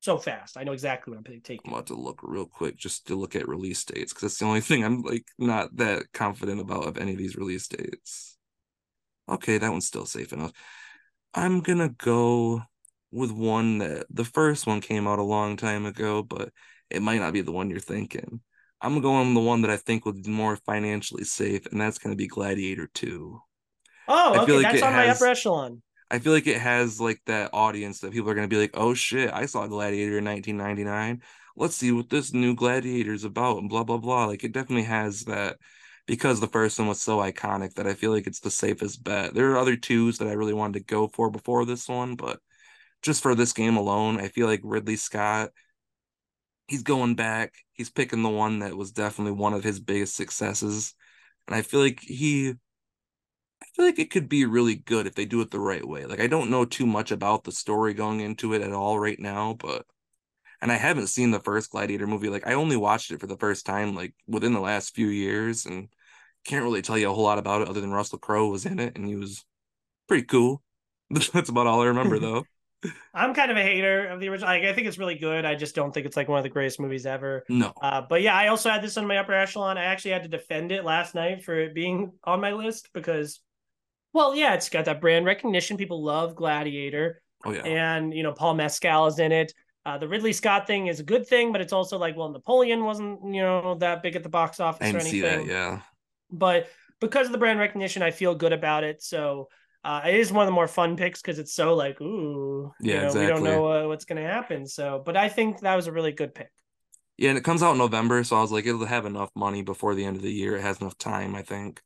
so 0.02 0.18
fast. 0.18 0.58
I 0.58 0.64
know 0.64 0.72
exactly 0.72 1.12
what 1.12 1.20
I'm 1.20 1.42
taking. 1.42 1.60
I'm 1.66 1.74
about 1.74 1.88
to 1.88 1.96
look 1.96 2.20
real 2.24 2.46
quick 2.46 2.78
just 2.78 3.08
to 3.08 3.16
look 3.16 3.36
at 3.36 3.48
release 3.48 3.84
dates 3.86 4.12
because 4.12 4.22
that's 4.22 4.38
the 4.40 4.46
only 4.46 4.62
thing 4.62 4.84
I'm 4.84 5.02
like 5.02 5.26
not 5.38 5.76
that 5.78 6.12
confident 6.14 6.60
about 6.60 6.86
of 6.86 6.98
any 6.98 7.12
of 7.12 7.18
these 7.18 7.36
release 7.36 7.68
dates. 7.68 8.38
Okay, 9.30 9.58
that 9.58 9.72
one's 9.72 9.88
still 9.88 10.06
safe 10.06 10.34
enough. 10.34 10.52
I'm 11.34 11.62
gonna 11.62 11.90
go 11.90 12.64
with 13.12 13.32
one 13.32 13.78
that 13.80 14.06
the 14.10 14.26
first 14.26 14.66
one 14.66 14.82
came 14.82 15.08
out 15.08 15.20
a 15.20 15.24
long 15.24 15.58
time 15.58 15.86
ago, 15.86 16.24
but 16.24 16.50
it 16.90 17.02
might 17.02 17.20
not 17.20 17.34
be 17.34 17.42
the 17.42 17.52
one 17.52 17.70
you're 17.70 17.80
thinking. 17.80 18.42
I'm 18.82 19.00
going 19.02 19.34
the 19.34 19.40
one 19.40 19.62
that 19.62 19.72
I 19.72 19.78
think 19.78 20.06
would 20.06 20.24
be 20.24 20.32
more 20.32 20.56
financially 20.56 21.24
safe, 21.24 21.68
and 21.68 21.80
that's 21.80 22.00
gonna 22.00 22.16
be 22.16 22.28
Gladiator 22.28 22.90
2. 22.94 23.40
Oh, 24.08 24.42
okay, 24.42 24.54
like 24.54 24.64
that's 24.64 24.82
on 24.82 24.94
has, 24.94 25.08
my 25.08 25.14
upper 25.14 25.32
echelon. 25.32 25.82
I 26.10 26.20
feel 26.20 26.34
like 26.34 26.48
it 26.48 26.60
has 26.60 27.00
like 27.00 27.22
that 27.26 27.52
audience 27.54 28.00
that 28.00 28.12
people 28.12 28.30
are 28.30 28.36
going 28.36 28.50
to 28.50 28.54
be 28.54 28.60
like, 28.60 28.72
"Oh 28.74 28.94
shit, 28.94 29.32
I 29.34 29.46
saw 29.46 29.68
Gladiator 29.68 30.18
in 30.18 30.26
1999. 30.26 31.22
Let's 31.56 31.76
see 31.76 31.92
what 31.92 32.10
this 32.10 32.34
new 32.34 32.56
Gladiator 32.56 33.14
is 33.14 33.24
about." 33.24 33.58
And 33.58 33.70
blah 33.70 33.84
blah 33.84 33.98
blah. 33.98 34.26
Like 34.26 34.44
it 34.44 34.52
definitely 34.52 34.84
has 34.84 35.24
that 35.26 35.58
because 36.08 36.40
the 36.40 36.48
first 36.48 36.80
one 36.80 36.88
was 36.88 37.02
so 37.02 37.18
iconic 37.18 37.76
that 37.76 37.88
I 37.88 37.94
feel 37.94 38.12
like 38.12 38.28
it's 38.28 38.40
the 38.40 38.52
safest 38.52 39.04
bet. 39.04 39.34
There 39.34 39.52
are 39.52 39.58
other 39.58 39.76
twos 39.76 40.18
that 40.18 40.28
I 40.28 40.34
really 40.34 40.54
wanted 40.54 40.80
to 40.80 40.86
go 40.86 41.08
for 41.08 41.30
before 41.30 41.66
this 41.66 41.88
one, 41.88 42.16
but 42.16 42.40
just 43.02 43.24
for 43.24 43.36
this 43.36 43.54
game 43.54 43.78
alone, 43.78 44.20
I 44.20 44.28
feel 44.28 44.48
like 44.48 44.62
Ridley 44.64 44.96
Scott 44.96 45.52
he's 46.72 46.84
going 46.84 47.16
back. 47.16 47.54
He's 47.74 47.90
picking 47.90 48.24
the 48.24 48.30
one 48.30 48.60
that 48.60 48.78
was 48.78 48.94
definitely 48.94 49.34
one 49.34 49.54
of 49.54 49.64
his 49.64 49.82
biggest 49.82 50.16
successes. 50.16 50.96
And 51.48 51.56
I 51.56 51.64
feel 51.64 51.82
like 51.82 52.00
he 52.00 52.54
feel 53.76 53.86
like 53.86 54.00
it 54.00 54.12
could 54.12 54.30
be 54.30 54.46
really 54.46 54.76
good 54.76 55.08
if 55.08 55.16
they 55.16 55.26
do 55.26 55.42
it 55.42 55.52
the 55.52 55.60
right 55.60 55.86
way. 55.86 56.06
Like 56.06 56.20
I 56.20 56.28
don't 56.28 56.50
know 56.50 56.66
too 56.66 56.86
much 56.86 57.12
about 57.12 57.44
the 57.44 57.52
story 57.52 57.94
going 57.94 58.20
into 58.20 58.54
it 58.54 58.62
at 58.62 58.74
all 58.74 59.00
right 59.00 59.20
now, 59.20 59.54
but 59.54 59.86
and 60.62 60.72
I 60.72 60.76
haven't 60.78 61.08
seen 61.08 61.32
the 61.32 61.40
first 61.40 61.72
Gladiator 61.72 62.08
movie. 62.08 62.30
Like 62.30 62.48
I 62.48 62.54
only 62.54 62.78
watched 62.78 63.12
it 63.12 63.20
for 63.20 63.28
the 63.28 63.38
first 63.38 63.66
time 63.66 63.96
like 63.96 64.14
within 64.28 64.54
the 64.54 64.60
last 64.60 64.96
few 64.96 65.08
years 65.08 65.66
and 65.66 65.90
can't 66.46 66.64
really 66.64 66.82
tell 66.82 66.98
you 66.98 67.10
a 67.10 67.14
whole 67.14 67.24
lot 67.24 67.40
about 67.40 67.62
it 67.62 67.68
other 67.68 67.82
than 67.82 67.92
Russell 67.92 68.20
Crowe 68.20 68.50
was 68.50 68.66
in 68.66 68.80
it 68.80 68.96
and 68.96 69.08
he 69.08 69.16
was 69.16 69.46
pretty 70.08 70.26
cool. 70.26 70.62
That's 71.10 71.50
about 71.50 71.68
all 71.68 71.82
I 71.82 71.88
remember 71.88 72.20
though. 72.20 72.46
I'm 73.14 73.34
kind 73.34 73.52
of 73.52 73.58
a 73.58 73.62
hater 73.62 74.08
of 74.08 74.20
the 74.20 74.30
original. 74.30 74.50
Like, 74.50 74.64
I 74.64 74.74
think 74.74 74.88
it's 74.88 74.98
really 74.98 75.16
good. 75.18 75.46
I 75.46 75.56
just 75.56 75.76
don't 75.76 75.94
think 75.94 76.06
it's 76.06 76.18
like 76.18 76.28
one 76.28 76.40
of 76.40 76.44
the 76.44 76.50
greatest 76.50 76.80
movies 76.80 77.06
ever. 77.06 77.44
No. 77.48 77.74
Uh, 77.80 78.02
but 78.02 78.22
yeah, 78.22 78.36
I 78.36 78.48
also 78.48 78.70
had 78.70 78.82
this 78.82 78.98
on 78.98 79.06
my 79.06 79.18
upper 79.18 79.34
echelon. 79.34 79.78
I 79.78 79.84
actually 79.84 80.12
had 80.12 80.24
to 80.24 80.30
defend 80.30 80.72
it 80.72 80.84
last 80.84 81.14
night 81.14 81.44
for 81.44 81.54
it 81.54 81.76
being 81.76 82.14
on 82.24 82.42
my 82.42 82.54
list 82.54 82.90
because, 82.94 83.40
well, 84.14 84.36
yeah, 84.36 84.54
it's 84.54 84.70
got 84.70 84.86
that 84.86 85.02
brand 85.02 85.26
recognition. 85.26 85.78
People 85.78 86.04
love 86.04 86.36
Gladiator. 86.36 87.22
Oh 87.46 87.52
yeah. 87.52 87.64
And 87.64 88.14
you 88.14 88.24
know, 88.24 88.34
Paul 88.34 88.56
Mescal 88.56 89.08
is 89.08 89.20
in 89.20 89.32
it. 89.32 89.54
Uh, 89.86 89.98
the 89.98 90.08
Ridley 90.08 90.34
Scott 90.34 90.68
thing 90.68 90.88
is 90.88 91.00
a 91.00 91.04
good 91.04 91.26
thing, 91.26 91.52
but 91.52 91.60
it's 91.60 91.74
also 91.74 91.98
like, 91.98 92.16
well, 92.16 92.30
Napoleon 92.30 92.84
wasn't 92.84 93.20
you 93.34 93.42
know 93.42 93.76
that 93.76 94.04
big 94.04 94.16
at 94.16 94.24
the 94.24 94.30
box 94.30 94.60
office 94.60 94.94
or 94.94 94.98
anything. 94.98 95.12
see 95.12 95.22
that, 95.22 95.46
yeah. 95.46 95.82
But 96.30 96.68
because 97.00 97.26
of 97.26 97.32
the 97.32 97.38
brand 97.40 97.60
recognition, 97.60 98.04
I 98.04 98.12
feel 98.12 98.36
good 98.36 98.54
about 98.54 98.84
it. 98.84 99.02
So 99.02 99.50
uh, 99.84 100.02
it 100.06 100.16
is 100.16 100.32
one 100.32 100.44
of 100.44 100.48
the 100.48 100.54
more 100.54 100.68
fun 100.68 100.96
picks 100.96 101.22
because 101.22 101.40
it's 101.40 101.54
so 101.54 101.74
like, 101.74 102.00
ooh, 102.00 102.72
Yeah, 102.80 102.94
you 102.94 103.00
know, 103.02 103.08
exactly. 103.08 103.26
we 103.26 103.32
don't 103.32 103.44
know 103.44 103.86
uh, 103.86 103.88
what's 103.88 104.06
going 104.06 104.22
to 104.22 104.30
happen. 104.30 104.68
So, 104.68 105.02
but 105.04 105.18
I 105.18 105.28
think 105.28 105.62
that 105.62 105.76
was 105.76 105.88
a 105.88 105.92
really 105.92 106.12
good 106.12 106.36
pick. 106.36 106.52
Yeah, 107.18 107.30
and 107.30 107.38
it 107.38 107.44
comes 107.44 107.62
out 107.64 107.74
in 107.74 107.78
November, 107.78 108.24
so 108.24 108.38
I 108.38 108.42
was 108.42 108.52
like, 108.52 108.66
it'll 108.66 108.86
have 108.86 109.06
enough 109.06 109.32
money 109.36 109.62
before 109.64 109.96
the 109.96 110.06
end 110.06 110.16
of 110.16 110.22
the 110.22 110.32
year. 110.32 110.56
It 110.56 110.62
has 110.62 110.80
enough 110.80 110.98
time, 110.98 111.36
I 111.36 111.42
think. 111.42 111.82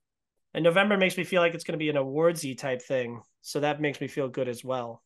And 0.56 0.64
November 0.64 0.96
makes 0.96 1.18
me 1.18 1.26
feel 1.26 1.42
like 1.42 1.54
it's 1.54 1.66
going 1.66 1.74
to 1.78 1.84
be 1.84 1.90
an 1.90 1.98
awardsy 1.98 2.58
type 2.58 2.82
thing, 2.82 3.22
so 3.42 3.60
that 3.60 3.82
makes 3.82 4.00
me 4.00 4.08
feel 4.08 4.30
good 4.30 4.48
as 4.48 4.64
well. 4.64 5.04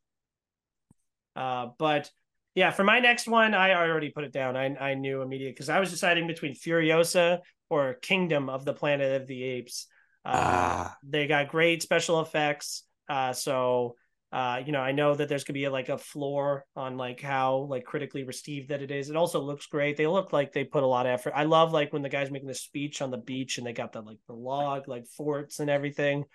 Uh, 1.35 1.69
but 1.79 2.11
yeah, 2.53 2.69
for 2.69 2.83
my 2.83 2.99
next 2.99 3.27
one, 3.27 3.55
I 3.55 3.73
already 3.73 4.11
put 4.11 4.23
it 4.25 4.31
down. 4.31 4.55
I 4.55 4.75
I 4.75 4.93
knew 4.93 5.23
immediate 5.23 5.55
because 5.55 5.69
I 5.69 5.79
was 5.79 5.89
deciding 5.89 6.27
between 6.27 6.53
Furiosa 6.53 7.39
or 7.67 7.95
Kingdom 7.95 8.47
of 8.47 8.63
the 8.63 8.73
Planet 8.73 9.19
of 9.21 9.27
the 9.27 9.43
Apes. 9.43 9.87
Uh, 10.23 10.29
Ah. 10.35 10.97
They 11.01 11.25
got 11.25 11.47
great 11.49 11.81
special 11.81 12.21
effects. 12.21 12.83
Uh, 13.07 13.33
so 13.33 13.95
uh, 14.31 14.61
you 14.63 14.71
know, 14.71 14.81
I 14.81 14.91
know 14.91 15.15
that 15.15 15.27
there's 15.27 15.43
gonna 15.43 15.55
be 15.55 15.65
a, 15.65 15.71
like 15.71 15.89
a 15.89 15.97
floor 15.97 16.65
on 16.75 16.97
like 16.97 17.19
how 17.19 17.67
like 17.69 17.83
critically 17.83 18.23
received 18.23 18.69
that 18.69 18.81
it 18.81 18.91
is. 18.91 19.09
It 19.09 19.15
also 19.15 19.41
looks 19.41 19.65
great. 19.65 19.97
They 19.97 20.05
look 20.05 20.31
like 20.31 20.53
they 20.53 20.63
put 20.63 20.83
a 20.83 20.87
lot 20.87 21.07
of 21.07 21.13
effort. 21.13 21.33
I 21.35 21.45
love 21.45 21.73
like 21.73 21.91
when 21.91 22.03
the 22.03 22.09
guy's 22.09 22.29
making 22.29 22.47
the 22.47 22.53
speech 22.53 23.01
on 23.01 23.09
the 23.09 23.17
beach 23.17 23.57
and 23.57 23.65
they 23.65 23.73
got 23.73 23.91
the 23.91 24.01
like 24.01 24.19
the 24.27 24.33
log 24.33 24.87
like 24.87 25.07
forts 25.07 25.59
and 25.59 25.69
everything. 25.69 26.25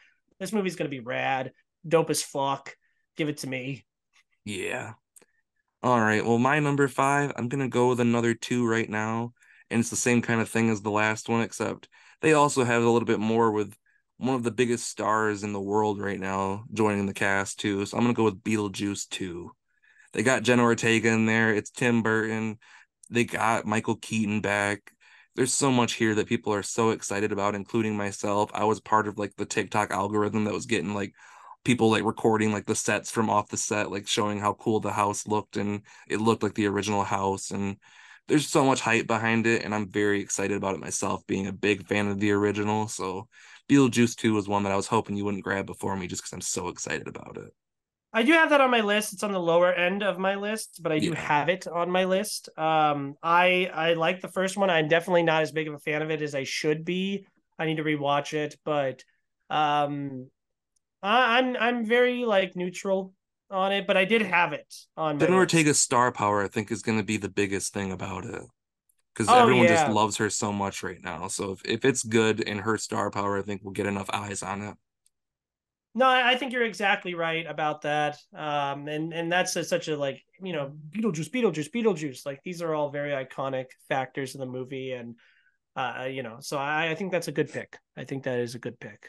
This 0.41 0.53
movie's 0.53 0.75
gonna 0.75 0.91
be 0.91 1.01
rad, 1.01 1.53
dope 1.87 2.11
as 2.11 2.23
fuck. 2.23 2.75
Give 3.17 3.29
it 3.29 3.39
to 3.39 3.49
me. 3.49 3.87
Yeah. 4.45 4.95
All 5.81 6.01
right. 6.01 6.25
Well, 6.25 6.39
my 6.39 6.59
number 6.59 6.89
five, 6.89 7.33
I'm 7.37 7.49
gonna 7.49 7.69
go 7.69 7.91
with 7.91 8.01
another 8.01 8.35
two 8.35 8.67
right 8.67 8.91
now, 8.91 9.35
and 9.71 9.79
it's 9.79 9.91
the 9.91 9.97
same 9.97 10.21
kind 10.21 10.41
of 10.41 10.49
thing 10.49 10.69
as 10.69 10.83
the 10.83 10.91
last 10.91 11.29
one, 11.29 11.43
except 11.43 11.89
they 12.23 12.33
also 12.33 12.65
have 12.65 12.83
a 12.83 12.91
little 12.91 13.07
bit 13.07 13.21
more 13.21 13.53
with 13.53 13.77
one 14.19 14.35
of 14.35 14.43
the 14.43 14.51
biggest 14.51 14.89
stars 14.89 15.43
in 15.43 15.53
the 15.53 15.61
world 15.61 16.01
right 16.01 16.21
now 16.21 16.65
joining 16.73 17.07
the 17.07 17.15
cast 17.15 17.59
too. 17.59 17.85
So 17.87 17.97
I'm 17.97 18.05
gonna 18.05 18.15
go 18.15 18.25
with 18.25 18.43
Beetlejuice 18.43 19.09
2. 19.09 19.51
They 20.13 20.23
got 20.23 20.43
Jenna 20.43 20.63
Ortega 20.63 21.09
in 21.09 21.27
there. 21.27 21.55
It's 21.55 21.71
Tim 21.71 22.03
Burton. 22.03 22.59
They 23.11 23.25
got 23.25 23.67
Michael 23.67 23.97
Keaton 23.97 24.41
back. 24.41 24.93
There's 25.35 25.53
so 25.53 25.73
much 25.73 25.95
here 25.95 26.15
that 26.15 26.29
people 26.29 26.55
are 26.55 26.63
so 26.63 26.91
excited 26.91 27.33
about, 27.33 27.57
including 27.57 27.97
myself. 27.97 28.51
I 28.55 28.65
was 28.65 28.81
part 28.81 29.09
of 29.09 29.19
like 29.19 29.35
the 29.37 29.47
TikTok 29.47 29.91
algorithm 29.91 30.45
that 30.45 30.55
was 30.55 30.67
getting 30.67 30.95
like 30.95 31.13
people 31.65 31.91
like 31.91 32.05
recording 32.05 32.53
like 32.53 32.67
the 32.67 32.75
sets 32.75 33.11
from 33.11 33.29
off 33.29 33.49
the 33.49 33.57
set, 33.57 33.91
like 33.91 34.07
showing 34.07 34.39
how 34.39 34.55
cool 34.55 34.79
the 34.81 34.93
house 34.93 35.27
looked 35.27 35.57
and 35.57 35.83
it 36.09 36.21
looked 36.21 36.43
like 36.43 36.55
the 36.55 36.67
original 36.67 37.03
house. 37.03 37.51
And 37.51 37.79
there's 38.29 38.49
so 38.49 38.65
much 38.65 38.81
hype 38.81 39.07
behind 39.07 39.47
it, 39.47 39.65
and 39.65 39.75
I'm 39.75 39.91
very 39.91 40.21
excited 40.21 40.57
about 40.57 40.75
it 40.75 40.81
myself, 40.81 41.27
being 41.27 41.47
a 41.47 41.53
big 41.53 41.87
fan 41.87 42.09
of 42.09 42.21
the 42.21 42.31
original. 42.33 42.89
So 42.89 43.29
Beetlejuice 43.69 44.17
2 44.17 44.35
was 44.35 44.49
one 44.49 44.63
that 44.65 44.73
I 44.73 44.77
was 44.77 44.89
hoping 44.89 45.17
you 45.17 45.25
wouldn't 45.25 45.45
grab 45.45 45.67
before 45.67 45.97
me 45.97 46.07
just 46.07 46.23
because 46.23 46.33
I'm 46.33 46.41
so 46.41 46.69
excited 46.69 47.09
about 47.09 47.37
it. 47.37 47.53
I 48.13 48.23
do 48.23 48.33
have 48.33 48.51
that 48.51 48.61
on 48.61 48.71
my 48.71 48.81
list. 48.81 49.13
It's 49.13 49.25
on 49.25 49.33
the 49.33 49.41
lower 49.41 49.73
end 49.73 50.03
of 50.05 50.19
my 50.19 50.37
list, 50.37 50.81
but 50.83 50.93
I 50.93 51.01
do 51.01 51.11
Yeah. 51.11 51.21
have 51.21 51.49
it 51.49 51.67
on 51.67 51.91
my 51.91 52.05
list. 52.05 52.49
Um, 52.57 53.17
I 53.23 53.69
I 53.73 53.95
like 53.95 54.21
the 54.21 54.29
first 54.29 54.57
one. 54.57 54.71
I'm 54.71 54.87
definitely 54.89 55.25
not 55.25 55.43
as 55.43 55.51
big 55.51 55.67
of 55.67 55.75
a 55.75 55.79
fan 55.81 56.01
of 56.03 56.11
it 56.11 56.23
as 56.23 56.35
I 56.35 56.45
should 56.45 56.85
be. 56.85 57.27
I 57.59 57.67
need 57.67 57.77
to 57.79 57.85
rewatch 57.85 58.33
it, 58.33 58.57
but 58.65 59.03
um, 59.51 60.31
I, 61.03 61.39
I'm 61.39 61.57
I'm 61.57 61.87
very 61.87 62.25
like 62.25 62.57
neutral 62.57 63.15
on 63.51 63.73
it. 63.73 63.87
But 63.87 63.97
I 63.97 64.05
did 64.05 64.23
have 64.23 64.53
it 64.53 64.73
on 64.97 65.19
list. 65.27 65.35
Ortega's 65.35 65.81
star 65.81 66.13
power, 66.13 66.45
I 66.45 66.49
think, 66.49 66.71
is 66.71 66.83
going 66.83 66.99
to 66.99 67.05
be 67.05 67.17
the 67.17 67.29
biggest 67.29 67.73
thing 67.73 67.91
about 67.91 68.25
it. 68.25 68.43
Because 69.15 69.29
Oh, 69.29 69.39
everyone 69.39 69.69
just 69.69 69.89
loves 69.89 70.17
her 70.17 70.29
so 70.29 70.53
much 70.53 70.83
right 70.83 71.03
now. 71.03 71.29
So 71.29 71.53
if, 71.53 71.63
if 71.65 71.85
it's 71.85 72.03
good 72.03 72.47
and 72.47 72.61
her 72.61 72.77
star 72.77 73.11
power, 73.11 73.39
I 73.39 73.43
think 73.43 73.63
we'll 73.63 73.73
get 73.73 73.87
enough 73.87 74.11
eyes 74.13 74.43
on 74.43 74.63
it. 74.63 74.75
No, 75.97 76.09
I 76.09 76.35
think 76.35 76.53
you're 76.53 76.65
exactly 76.65 77.15
right 77.15 77.47
about 77.47 77.83
that. 77.83 78.19
Um, 78.37 78.89
and 78.89 79.13
and 79.13 79.31
that's 79.31 79.55
a, 79.55 79.63
such 79.63 79.87
a 79.87 79.97
like 79.97 80.25
you 80.43 80.53
know 80.53 80.73
Beetlejuice, 80.91 81.31
Beetlejuice, 81.31 81.71
Beetlejuice. 81.71 82.27
Like 82.27 82.41
these 82.43 82.63
are 82.63 82.75
all 82.75 82.91
very 82.91 83.13
iconic 83.13 83.67
factors 83.89 84.35
in 84.35 84.41
the 84.41 84.47
movie, 84.47 84.91
and 84.91 85.15
uh, 85.77 86.09
you 86.11 86.25
know, 86.25 86.39
so 86.41 86.59
I, 86.59 86.91
I 86.91 86.95
think 86.97 87.13
that's 87.13 87.29
a 87.29 87.33
good 87.33 87.53
pick. 87.53 87.79
I 87.97 88.05
think 88.05 88.25
that 88.25 88.41
is 88.41 88.57
a 88.57 88.59
good 88.59 88.81
pick. 88.81 89.09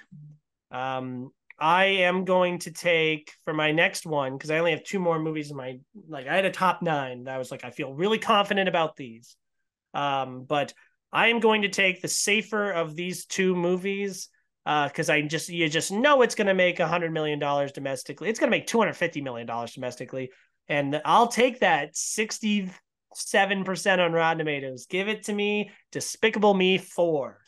Um, 0.70 1.32
I 1.58 1.86
am 1.86 2.26
going 2.26 2.60
to 2.60 2.72
take 2.72 3.32
for 3.46 3.54
my 3.54 3.72
next 3.72 4.06
one 4.06 4.34
because 4.34 4.52
I 4.52 4.60
only 4.60 4.72
have 4.72 4.84
two 4.84 5.00
more 5.00 5.18
movies 5.18 5.50
in 5.50 5.58
my 5.58 5.80
like. 6.08 6.28
I 6.28 6.36
had 6.36 6.46
a 6.46 6.52
top 6.52 6.84
nine. 6.84 7.24
That 7.24 7.34
I 7.34 7.38
was 7.40 7.50
like, 7.50 7.64
I 7.64 7.72
feel 7.72 7.96
really 7.96 8.20
confident 8.20 8.70
about 8.70 8.96
these. 8.96 9.36
Um, 9.96 10.44
but 10.44 10.74
I 11.14 11.30
am 11.30 11.40
going 11.40 11.64
to 11.64 11.70
take 11.70 12.02
the 12.02 12.08
safer 12.08 12.72
of 12.72 12.96
these 12.96 13.26
two 13.26 13.56
movies 13.56 14.30
because 14.66 15.10
I 15.10 15.22
just 15.22 15.50
you 15.50 15.70
just 15.70 15.92
know 15.92 16.22
it's 16.22 16.36
going 16.36 16.48
to 16.48 16.54
make 16.54 16.80
a 16.80 16.88
hundred 16.88 17.14
million 17.14 17.40
dollars 17.40 17.72
domestically. 17.72 18.30
It's 18.30 18.40
going 18.40 18.50
to 18.52 18.58
make 18.58 18.68
two 18.68 18.80
hundred 18.80 18.98
fifty 18.98 19.22
million 19.22 19.48
dollars 19.48 19.74
domestically, 19.74 20.32
and 20.68 21.02
I'll 21.06 21.28
take 21.28 21.60
that 21.62 21.96
sixty 21.96 22.70
seven 23.14 23.64
percent 23.64 24.02
on 24.02 24.14
Rotten 24.14 24.40
Tomatoes. 24.40 24.88
Give 24.88 25.08
it 25.08 25.24
to 25.24 25.34
me. 25.34 25.72
Despicable 25.92 26.54
Me 26.54 26.78
four. 26.78 27.40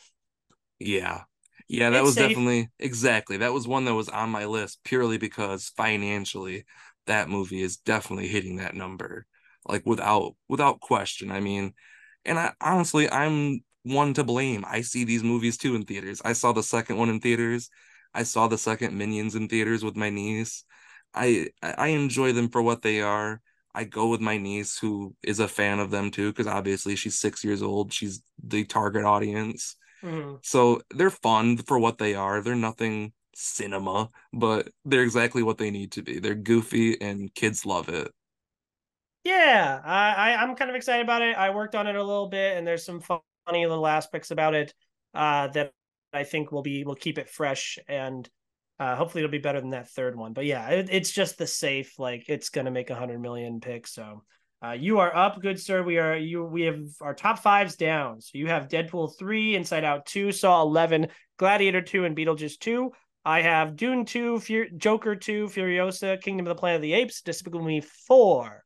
Yeah. 0.79 1.23
Yeah, 1.67 1.89
that 1.89 2.03
It's 2.03 2.03
was 2.03 2.15
safe. 2.15 2.17
definitely 2.17 2.69
exactly. 2.79 3.37
That 3.37 3.53
was 3.53 3.67
one 3.67 3.85
that 3.85 3.93
was 3.95 4.09
on 4.09 4.29
my 4.29 4.45
list 4.45 4.79
purely 4.83 5.17
because 5.17 5.69
financially 5.75 6.65
that 7.07 7.29
movie 7.29 7.61
is 7.61 7.77
definitely 7.77 8.27
hitting 8.27 8.57
that 8.57 8.75
number. 8.75 9.25
Like 9.65 9.85
without 9.85 10.35
without 10.47 10.79
question. 10.79 11.29
I 11.31 11.41
mean, 11.41 11.73
and 12.27 12.39
I 12.39 12.53
honestly 12.61 13.09
I'm 13.11 13.61
one 13.83 14.13
to 14.15 14.23
blame. 14.23 14.65
I 14.67 14.81
see 14.81 15.05
these 15.05 15.23
movies 15.23 15.57
too 15.57 15.75
in 15.75 15.85
theaters. 15.85 16.21
I 16.25 16.33
saw 16.33 16.53
the 16.53 16.63
second 16.63 16.97
one 16.97 17.09
in 17.09 17.19
theaters. 17.21 17.69
I 18.13 18.23
saw 18.23 18.47
the 18.47 18.57
second 18.57 18.97
Minions 18.97 19.35
in 19.35 19.47
theaters 19.49 19.83
with 19.83 19.95
my 19.97 20.09
niece. 20.09 20.65
I 21.13 21.49
I 21.63 21.89
enjoy 21.89 22.33
them 22.33 22.49
for 22.49 22.61
what 22.61 22.81
they 22.81 23.01
are. 23.01 23.41
I 23.75 23.85
go 23.85 24.09
with 24.09 24.21
my 24.21 24.37
niece 24.37 24.77
who 24.79 25.15
is 25.23 25.39
a 25.39 25.47
fan 25.47 25.79
of 25.79 25.91
them 25.91 26.11
too 26.11 26.31
because 26.31 26.47
obviously 26.47 26.95
she's 26.95 27.17
6 27.19 27.43
years 27.43 27.61
old. 27.63 27.93
She's 27.93 28.21
the 28.43 28.65
target 28.65 29.05
audience. 29.05 29.75
Mhm. 30.01 30.41
So 30.43 30.81
they're 30.91 31.09
fun 31.11 31.57
for 31.57 31.79
what 31.79 31.97
they 31.97 32.15
are. 32.15 32.41
They're 32.41 32.55
nothing 32.55 33.13
cinema, 33.35 34.09
but 34.33 34.69
they're 34.85 35.03
exactly 35.03 35.43
what 35.43 35.57
they 35.57 35.71
need 35.71 35.91
to 35.93 36.03
be. 36.03 36.19
They're 36.19 36.35
goofy 36.35 36.99
and 37.01 37.33
kids 37.35 37.65
love 37.65 37.89
it. 37.89 38.11
Yeah, 39.23 39.81
I, 39.83 40.13
I 40.13 40.35
I'm 40.43 40.55
kind 40.55 40.69
of 40.69 40.75
excited 40.75 41.03
about 41.03 41.21
it. 41.21 41.35
I 41.35 41.49
worked 41.49 41.75
on 41.75 41.87
it 41.87 41.95
a 41.95 42.03
little 42.03 42.29
bit, 42.29 42.57
and 42.57 42.65
there's 42.65 42.85
some 42.85 43.01
funny 43.01 43.65
little 43.65 43.87
aspects 43.87 44.31
about 44.31 44.53
it 44.55 44.73
uh, 45.13 45.47
that 45.49 45.73
I 46.13 46.23
think 46.23 46.51
will 46.51 46.61
be 46.61 46.83
will 46.83 46.95
keep 46.95 47.17
it 47.17 47.29
fresh, 47.29 47.77
and 47.87 48.27
uh, 48.79 48.95
hopefully 48.95 49.23
it'll 49.23 49.31
be 49.31 49.37
better 49.39 49.59
than 49.59 49.71
that 49.71 49.89
third 49.89 50.15
one. 50.15 50.33
But 50.33 50.45
yeah, 50.45 50.69
it, 50.69 50.89
it's 50.91 51.11
just 51.11 51.37
the 51.37 51.47
safe, 51.47 51.99
like 51.99 52.25
it's 52.29 52.49
gonna 52.49 52.71
make 52.71 52.89
a 52.89 52.95
hundred 52.95 53.19
million 53.21 53.59
pick. 53.59 53.85
So 53.87 54.23
uh, 54.65 54.71
you 54.71 54.99
are 54.99 55.13
up, 55.15 55.41
good 55.41 55.59
sir. 55.59 55.83
We 55.83 55.97
are 55.97 56.15
you. 56.15 56.45
We 56.45 56.61
have 56.63 56.79
our 57.01 57.13
top 57.13 57.39
fives 57.39 57.75
down. 57.75 58.21
So 58.21 58.31
you 58.37 58.47
have 58.47 58.69
Deadpool 58.69 59.17
three, 59.19 59.55
Inside 59.55 59.83
Out 59.83 60.05
two, 60.05 60.31
Saw 60.31 60.61
eleven, 60.61 61.07
Gladiator 61.37 61.81
two, 61.81 62.05
and 62.05 62.15
Beetlejuice 62.15 62.59
two. 62.59 62.91
I 63.25 63.41
have 63.41 63.75
Dune 63.75 64.05
2, 64.05 64.39
Fur- 64.39 64.69
Joker 64.77 65.13
2, 65.13 65.47
Furiosa, 65.47 66.21
Kingdom 66.21 66.47
of 66.47 66.55
the 66.55 66.59
Planet 66.59 66.77
of 66.77 66.81
the 66.81 66.93
Apes, 66.93 67.21
Despicable 67.21 67.61
Me 67.61 67.81
4. 67.81 68.63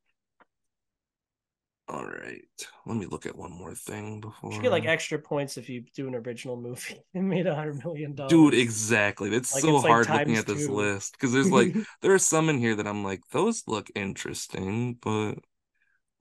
All 1.92 2.06
right. 2.06 2.42
Let 2.86 2.96
me 2.98 3.06
look 3.06 3.26
at 3.26 3.36
one 3.36 3.52
more 3.52 3.76
thing 3.76 4.22
before. 4.22 4.54
You 4.54 4.62
get 4.62 4.72
like 4.72 4.86
extra 4.86 5.20
points 5.20 5.58
if 5.58 5.68
you 5.68 5.84
do 5.94 6.08
an 6.08 6.16
original 6.16 6.56
movie 6.56 7.02
and 7.14 7.28
made 7.28 7.48
a 7.48 7.54
hundred 7.54 7.84
million 7.84 8.16
dollars. 8.16 8.32
Dude, 8.32 8.54
exactly. 8.54 9.36
It's 9.36 9.54
Like, 9.54 9.64
so 9.64 9.76
it's, 9.76 9.84
like, 9.84 9.92
hard 9.92 10.10
looking 10.10 10.38
at 10.38 10.48
this 10.48 10.68
two. 10.68 10.74
list 10.74 11.14
because 11.14 11.34
there's 11.34 11.52
like 11.52 11.76
there 12.02 12.14
are 12.14 12.20
some 12.20 12.50
in 12.50 12.60
here 12.60 12.76
that 12.76 12.88
I'm 12.88 13.04
like 13.04 13.22
those 13.32 13.64
look 13.68 13.92
interesting, 13.94 14.98
but 15.02 15.34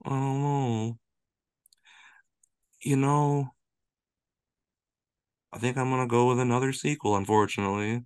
I 0.05 0.09
don't 0.09 0.41
know. 0.41 0.97
You 2.81 2.97
know, 2.97 3.53
I 5.53 5.57
think 5.59 5.77
I'm 5.77 5.89
gonna 5.89 6.05
go 6.05 6.27
with 6.27 6.39
another 6.41 6.73
sequel, 6.73 7.15
unfortunately. 7.15 8.03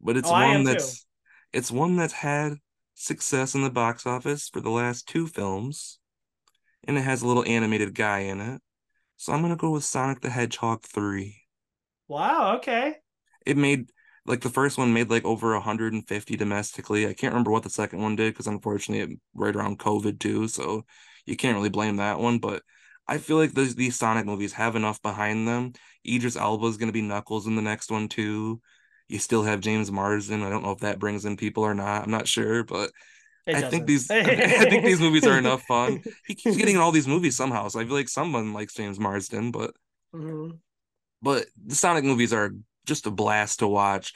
But 0.00 0.16
it's 0.18 0.30
Oh, 0.30 0.32
one 0.32 0.64
too. 0.64 0.72
that's 0.72 1.06
it's 1.52 1.70
one 1.70 1.96
that's 1.96 2.14
had 2.14 2.54
success 2.96 3.54
in 3.54 3.62
the 3.62 3.70
box 3.70 4.06
office 4.06 4.48
for 4.48 4.60
the 4.60 4.70
last 4.70 5.06
two 5.08 5.28
films, 5.28 5.99
and 6.84 6.96
it 6.98 7.02
has 7.02 7.22
a 7.22 7.26
little 7.26 7.44
animated 7.46 7.94
guy 7.94 8.20
in 8.20 8.40
it. 8.40 8.62
So 9.16 9.32
I'm 9.32 9.42
gonna 9.42 9.56
go 9.56 9.70
with 9.70 9.84
Sonic 9.84 10.20
the 10.20 10.30
Hedgehog 10.30 10.82
3. 10.84 11.36
wow. 12.08 12.56
Okay. 12.56 12.96
It 13.46 13.56
made 13.56 13.90
like 14.26 14.40
the 14.42 14.50
first 14.50 14.78
one 14.78 14.92
made 14.92 15.10
like 15.10 15.24
over 15.24 15.52
150 15.54 16.36
domestically. 16.36 17.06
I 17.06 17.14
can't 17.14 17.32
remember 17.32 17.50
what 17.50 17.62
the 17.62 17.70
second 17.70 18.00
one 18.00 18.16
did 18.16 18.32
because 18.32 18.46
unfortunately 18.46 19.14
it 19.14 19.20
right 19.34 19.54
around 19.56 19.78
COVID 19.78 20.20
too, 20.20 20.48
so 20.48 20.84
you 21.26 21.36
can't 21.36 21.56
really 21.56 21.68
blame 21.70 21.96
that 21.96 22.18
one. 22.20 22.38
But 22.38 22.62
I 23.08 23.18
feel 23.18 23.36
like 23.38 23.52
those 23.52 23.74
these 23.74 23.96
Sonic 23.96 24.26
movies 24.26 24.52
have 24.54 24.76
enough 24.76 25.00
behind 25.02 25.48
them. 25.48 25.72
Idris 26.06 26.36
Elba 26.36 26.66
is 26.66 26.76
gonna 26.76 26.92
be 26.92 27.02
Knuckles 27.02 27.46
in 27.46 27.56
the 27.56 27.62
next 27.62 27.90
one 27.90 28.08
too. 28.08 28.60
You 29.08 29.18
still 29.18 29.42
have 29.42 29.60
James 29.60 29.90
Marsden. 29.90 30.42
I 30.42 30.50
don't 30.50 30.62
know 30.62 30.72
if 30.72 30.80
that 30.80 30.98
brings 31.00 31.24
in 31.24 31.36
people 31.36 31.64
or 31.64 31.74
not. 31.74 32.04
I'm 32.04 32.10
not 32.10 32.28
sure, 32.28 32.62
but 32.64 32.90
I 33.52 33.62
think 33.62 33.86
these 33.86 34.14
I 34.24 34.66
think 34.66 34.84
these 34.84 35.00
movies 35.00 35.26
are 35.26 35.38
enough 35.38 35.64
fun. 35.64 36.00
He 36.26 36.34
keeps 36.34 36.56
getting 36.56 36.76
in 36.76 36.80
all 36.80 36.92
these 36.92 37.08
movies 37.08 37.36
somehow, 37.36 37.68
so 37.68 37.80
I 37.80 37.84
feel 37.84 37.94
like 37.94 38.08
someone 38.08 38.52
likes 38.52 38.74
James 38.74 38.98
Marsden, 39.00 39.50
but 39.50 39.74
Mhm. 40.12 40.60
but 41.22 41.46
the 41.66 41.74
Sonic 41.74 42.04
movies 42.04 42.32
are 42.32 42.52
just 42.86 43.06
a 43.06 43.10
blast 43.10 43.58
to 43.60 43.68
watch. 43.68 44.12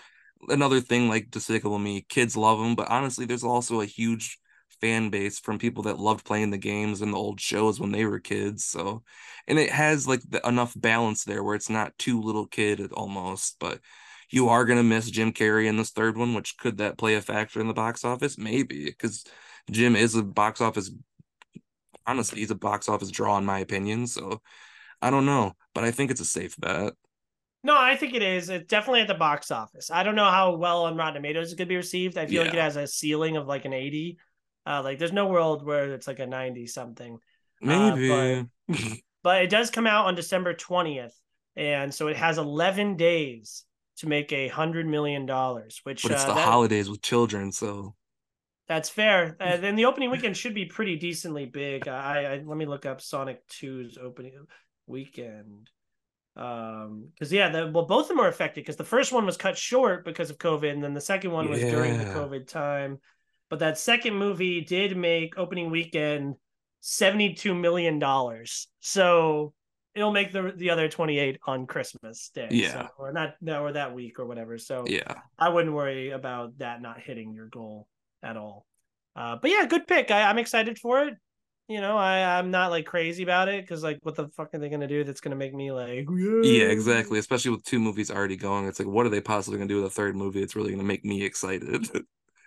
Another 0.48 0.81
thing 0.81 1.09
like 1.09 1.31
Despicable 1.31 1.78
Me, 1.78 2.05
kids 2.09 2.36
love 2.36 2.59
them, 2.59 2.74
but 2.74 2.90
honestly, 2.90 3.27
there's 3.27 3.44
also 3.44 3.81
a 3.81 3.86
huge 3.86 4.39
fan 4.81 5.09
base 5.11 5.39
from 5.39 5.59
people 5.59 5.85
that 5.85 5.98
loved 5.98 6.24
playing 6.24 6.51
the 6.51 6.59
games 6.59 7.01
and 7.01 7.12
the 7.12 7.16
old 7.19 7.40
shows 7.40 7.81
when 7.81 7.93
they 7.93 8.05
were 8.05 8.20
kids. 8.20 8.65
So, 8.65 9.02
and 9.47 9.59
it 9.59 9.70
has 9.70 10.06
like 10.09 10.20
the, 10.28 10.47
enough 10.47 10.74
balance 10.77 11.24
there 11.24 11.43
where 11.43 11.55
it's 11.55 11.70
not 11.70 11.97
too 11.98 12.20
little 12.20 12.47
kid 12.47 12.93
almost, 12.93 13.56
but 13.61 13.81
you 14.30 14.48
are 14.48 14.64
gonna 14.64 14.82
miss 14.82 15.10
Jim 15.10 15.32
Carrey 15.32 15.66
in 15.66 15.76
this 15.76 15.90
third 15.90 16.16
one, 16.16 16.34
which 16.34 16.56
could 16.59 16.78
that 16.78 16.98
play 16.98 17.14
a 17.14 17.20
factor 17.20 17.60
in 17.60 17.68
the 17.68 17.74
box 17.74 18.05
office? 18.05 18.38
Maybe, 18.38 18.86
because 18.86 19.24
Jim 19.70 19.96
is 19.96 20.14
a 20.14 20.22
box 20.22 20.60
office. 20.60 20.90
Honestly, 22.06 22.40
he's 22.40 22.51
a 22.51 22.56
box 22.56 22.88
office 22.88 23.10
draw 23.10 23.38
in 23.38 23.44
my 23.44 23.60
opinion. 23.60 24.06
So 24.06 24.40
I 25.01 25.10
don't 25.10 25.26
know, 25.26 25.52
but 25.74 25.84
I 25.84 25.90
think 25.90 26.10
it's 26.10 26.20
a 26.20 26.26
safe 26.26 26.56
bet. 26.59 26.92
No, 27.62 27.74
I 27.76 27.96
think 27.96 28.12
it 28.12 28.22
is. 28.22 28.51
It's 28.51 28.66
definitely 28.66 29.01
at 29.01 29.09
the 29.09 29.14
box 29.14 29.51
office. 29.51 29.90
I 29.90 30.02
don't 30.02 30.16
know 30.16 30.30
how 30.30 30.55
well 30.56 30.84
on 30.84 30.96
Rotten 30.96 31.14
Tomatoes 31.14 31.51
it 31.51 31.56
could 31.56 31.68
be 31.68 31.76
received. 31.76 32.18
I 32.18 32.26
feel 32.26 32.42
like 32.44 32.52
it 32.52 32.60
has 32.60 32.76
a 32.76 32.86
ceiling 32.86 33.38
of 33.38 33.46
like 33.46 33.64
an 33.64 33.72
80. 33.72 34.18
Uh, 34.66 34.82
like 34.82 34.98
there's 34.98 35.12
no 35.12 35.28
world 35.28 35.64
where 35.64 35.94
it's 35.94 36.06
like 36.06 36.18
a 36.18 36.26
90 36.26 36.66
something. 36.66 37.18
Maybe. 37.60 38.46
But 39.24 39.42
it 39.42 39.48
does 39.48 39.70
come 39.70 39.86
out 39.86 40.05
on 40.05 40.14
December 40.14 40.52
20th. 40.52 41.14
And 41.56 41.94
so 41.94 42.09
it 42.09 42.16
has 42.16 42.36
11 42.36 42.96
days 42.96 43.64
to 43.98 44.08
make 44.08 44.32
a 44.32 44.48
hundred 44.48 44.86
million 44.86 45.26
dollars, 45.26 45.80
which 45.84 46.02
but 46.02 46.12
it's 46.12 46.24
uh, 46.24 46.28
the 46.28 46.34
that- 46.34 46.44
holidays 46.44 46.90
with 46.90 47.02
children, 47.02 47.52
so 47.52 47.94
That's 48.68 48.88
fair. 48.88 49.36
Uh, 49.40 49.56
then 49.58 49.76
the 49.76 49.84
opening 49.86 50.10
weekend 50.10 50.36
should 50.36 50.54
be 50.54 50.66
pretty 50.66 50.96
decently 50.96 51.46
big. 51.46 51.88
I, 51.88 52.24
I 52.24 52.42
let 52.44 52.56
me 52.56 52.66
look 52.66 52.86
up 52.86 53.00
Sonic 53.00 53.46
2's 53.48 53.98
opening 53.98 54.46
weekend. 54.86 55.70
Um, 56.36 57.10
because 57.14 57.32
yeah, 57.32 57.48
the, 57.50 57.70
well, 57.70 57.86
both 57.86 58.04
of 58.04 58.08
them 58.08 58.20
are 58.20 58.28
affected 58.28 58.62
because 58.62 58.76
the 58.76 58.84
first 58.84 59.12
one 59.12 59.24
was 59.24 59.36
cut 59.36 59.56
short 59.56 60.04
because 60.04 60.30
of 60.30 60.38
COVID, 60.38 60.70
and 60.72 60.82
then 60.82 60.94
the 60.94 61.00
second 61.00 61.30
one 61.30 61.48
was 61.48 61.60
during 61.60 61.96
the 61.96 62.04
COVID 62.04 62.48
time. 62.48 62.98
But 63.50 63.60
that 63.60 63.78
second 63.78 64.14
movie 64.14 64.60
did 64.62 64.96
make 64.96 65.38
opening 65.38 65.70
weekend 65.70 66.34
seventy-two 66.80 67.54
million 67.54 68.00
dollars. 68.00 68.66
So 68.80 69.52
it'll 69.94 70.12
make 70.12 70.32
the 70.32 70.52
the 70.56 70.70
other 70.70 70.88
twenty-eight 70.88 71.38
on 71.46 71.66
Christmas 71.66 72.30
Day. 72.34 72.48
Yeah. 72.50 72.72
So, 72.72 72.88
or 72.98 73.12
not, 73.12 73.34
no, 73.40 73.62
or 73.62 73.72
that 73.72 73.94
week 73.94 74.18
or 74.18 74.26
whatever. 74.26 74.58
So 74.58 74.84
yeah. 74.86 75.20
I 75.38 75.48
wouldn't 75.48 75.74
worry 75.74 76.10
about 76.10 76.58
that 76.58 76.82
not 76.82 77.00
hitting 77.00 77.32
your 77.32 77.46
goal 77.46 77.86
at 78.22 78.36
all. 78.36 78.66
Uh, 79.16 79.36
but 79.40 79.50
yeah, 79.50 79.66
good 79.66 79.86
pick. 79.86 80.10
I, 80.10 80.22
I'm 80.22 80.38
excited 80.38 80.78
for 80.78 81.04
it. 81.04 81.14
You 81.68 81.80
know, 81.80 81.96
I, 81.96 82.38
I'm 82.38 82.50
not 82.50 82.70
like 82.70 82.84
crazy 82.84 83.22
about 83.22 83.48
it 83.48 83.62
because 83.62 83.82
like, 83.82 83.98
what 84.02 84.16
the 84.16 84.28
fuck 84.28 84.52
are 84.52 84.58
they 84.58 84.68
gonna 84.68 84.88
do 84.88 85.02
that's 85.02 85.20
gonna 85.20 85.36
make 85.36 85.54
me 85.54 85.72
like? 85.72 86.06
Yeah, 86.10 86.66
exactly. 86.66 87.18
Especially 87.18 87.52
with 87.52 87.64
two 87.64 87.78
movies 87.78 88.10
already 88.10 88.36
going. 88.36 88.66
It's 88.66 88.78
like, 88.78 88.88
what 88.88 89.06
are 89.06 89.10
they 89.10 89.22
possibly 89.22 89.58
gonna 89.58 89.68
do 89.68 89.76
with 89.76 89.86
a 89.86 89.90
third 89.90 90.14
movie? 90.14 90.42
It's 90.42 90.56
really 90.56 90.72
gonna 90.72 90.82
make 90.82 91.04
me 91.04 91.22
excited. 91.24 91.88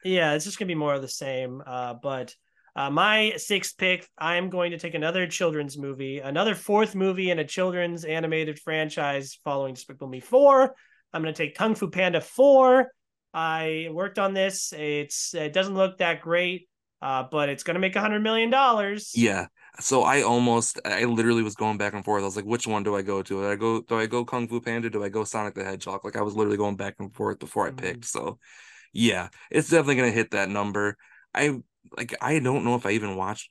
Yeah, 0.04 0.34
it's 0.34 0.46
just 0.46 0.60
gonna 0.60 0.68
be 0.68 0.76
more 0.76 0.94
of 0.94 1.02
the 1.02 1.08
same. 1.08 1.64
Uh, 1.66 1.96
but 1.96 2.36
uh, 2.78 2.92
my 2.92 3.34
sixth 3.38 3.76
pick, 3.76 4.08
I'm 4.20 4.52
going 4.52 4.70
to 4.70 4.78
take 4.78 4.94
another 4.94 5.26
children's 5.26 5.80
movie, 5.80 6.20
another 6.20 6.54
fourth 6.54 6.94
movie 6.94 7.32
in 7.32 7.40
a 7.40 7.44
children's 7.44 8.06
animated 8.06 8.60
franchise 8.60 9.40
following 9.44 9.74
Despicable 9.74 10.08
Me 10.08 10.20
Four. 10.20 10.76
I'm 11.12 11.22
gonna 11.24 11.34
take 11.34 11.56
Kung 11.56 11.74
Fu 11.74 11.90
Panda 11.90 12.22
Four. 12.22 12.92
I 13.34 13.90
worked 13.92 14.20
on 14.20 14.36
this. 14.36 14.74
It's 14.74 15.34
it 15.34 15.54
doesn't 15.54 15.74
look 15.74 15.98
that 15.98 16.22
great, 16.22 16.70
uh, 17.02 17.24
but 17.32 17.50
it's 17.50 17.64
gonna 17.64 17.80
make 17.80 17.96
a 17.96 18.02
hundred 18.02 18.22
million 18.22 18.52
dollars. 18.52 19.12
yeah. 19.16 19.48
So 19.80 20.04
I 20.04 20.22
almost 20.22 20.80
I 20.86 21.04
literally 21.06 21.44
was 21.44 21.56
going 21.56 21.78
back 21.78 21.94
and 21.94 22.06
forth. 22.06 22.22
I 22.22 22.26
was 22.26 22.36
like, 22.36 22.46
which 22.46 22.68
one 22.68 22.84
do 22.84 22.96
I 22.96 23.02
go 23.02 23.24
to? 23.24 23.42
Do 23.42 23.50
I 23.50 23.56
go 23.56 23.82
do 23.82 23.98
I 23.98 24.06
go 24.06 24.24
Kung 24.24 24.48
Fu 24.48 24.62
Panda? 24.62 24.90
Do 24.90 25.04
I 25.04 25.10
go 25.10 25.24
Sonic 25.24 25.56
the 25.56 25.64
Hedgehog? 25.64 26.06
Like 26.06 26.16
I 26.16 26.22
was 26.22 26.36
literally 26.36 26.58
going 26.58 26.76
back 26.76 26.96
and 27.00 27.14
forth 27.14 27.40
before 27.40 27.68
I 27.68 27.72
picked. 27.72 28.06
So 28.06 28.38
yeah, 28.94 29.30
it's 29.50 29.70
definitely 29.70 29.96
gonna 29.96 30.12
hit 30.12 30.32
that 30.32 30.50
number. 30.50 30.96
I 31.34 31.60
like 31.96 32.14
I 32.22 32.40
don't 32.40 32.64
know 32.66 32.76
if 32.76 32.86
I 32.86 32.92
even 32.92 33.16
watched 33.16 33.50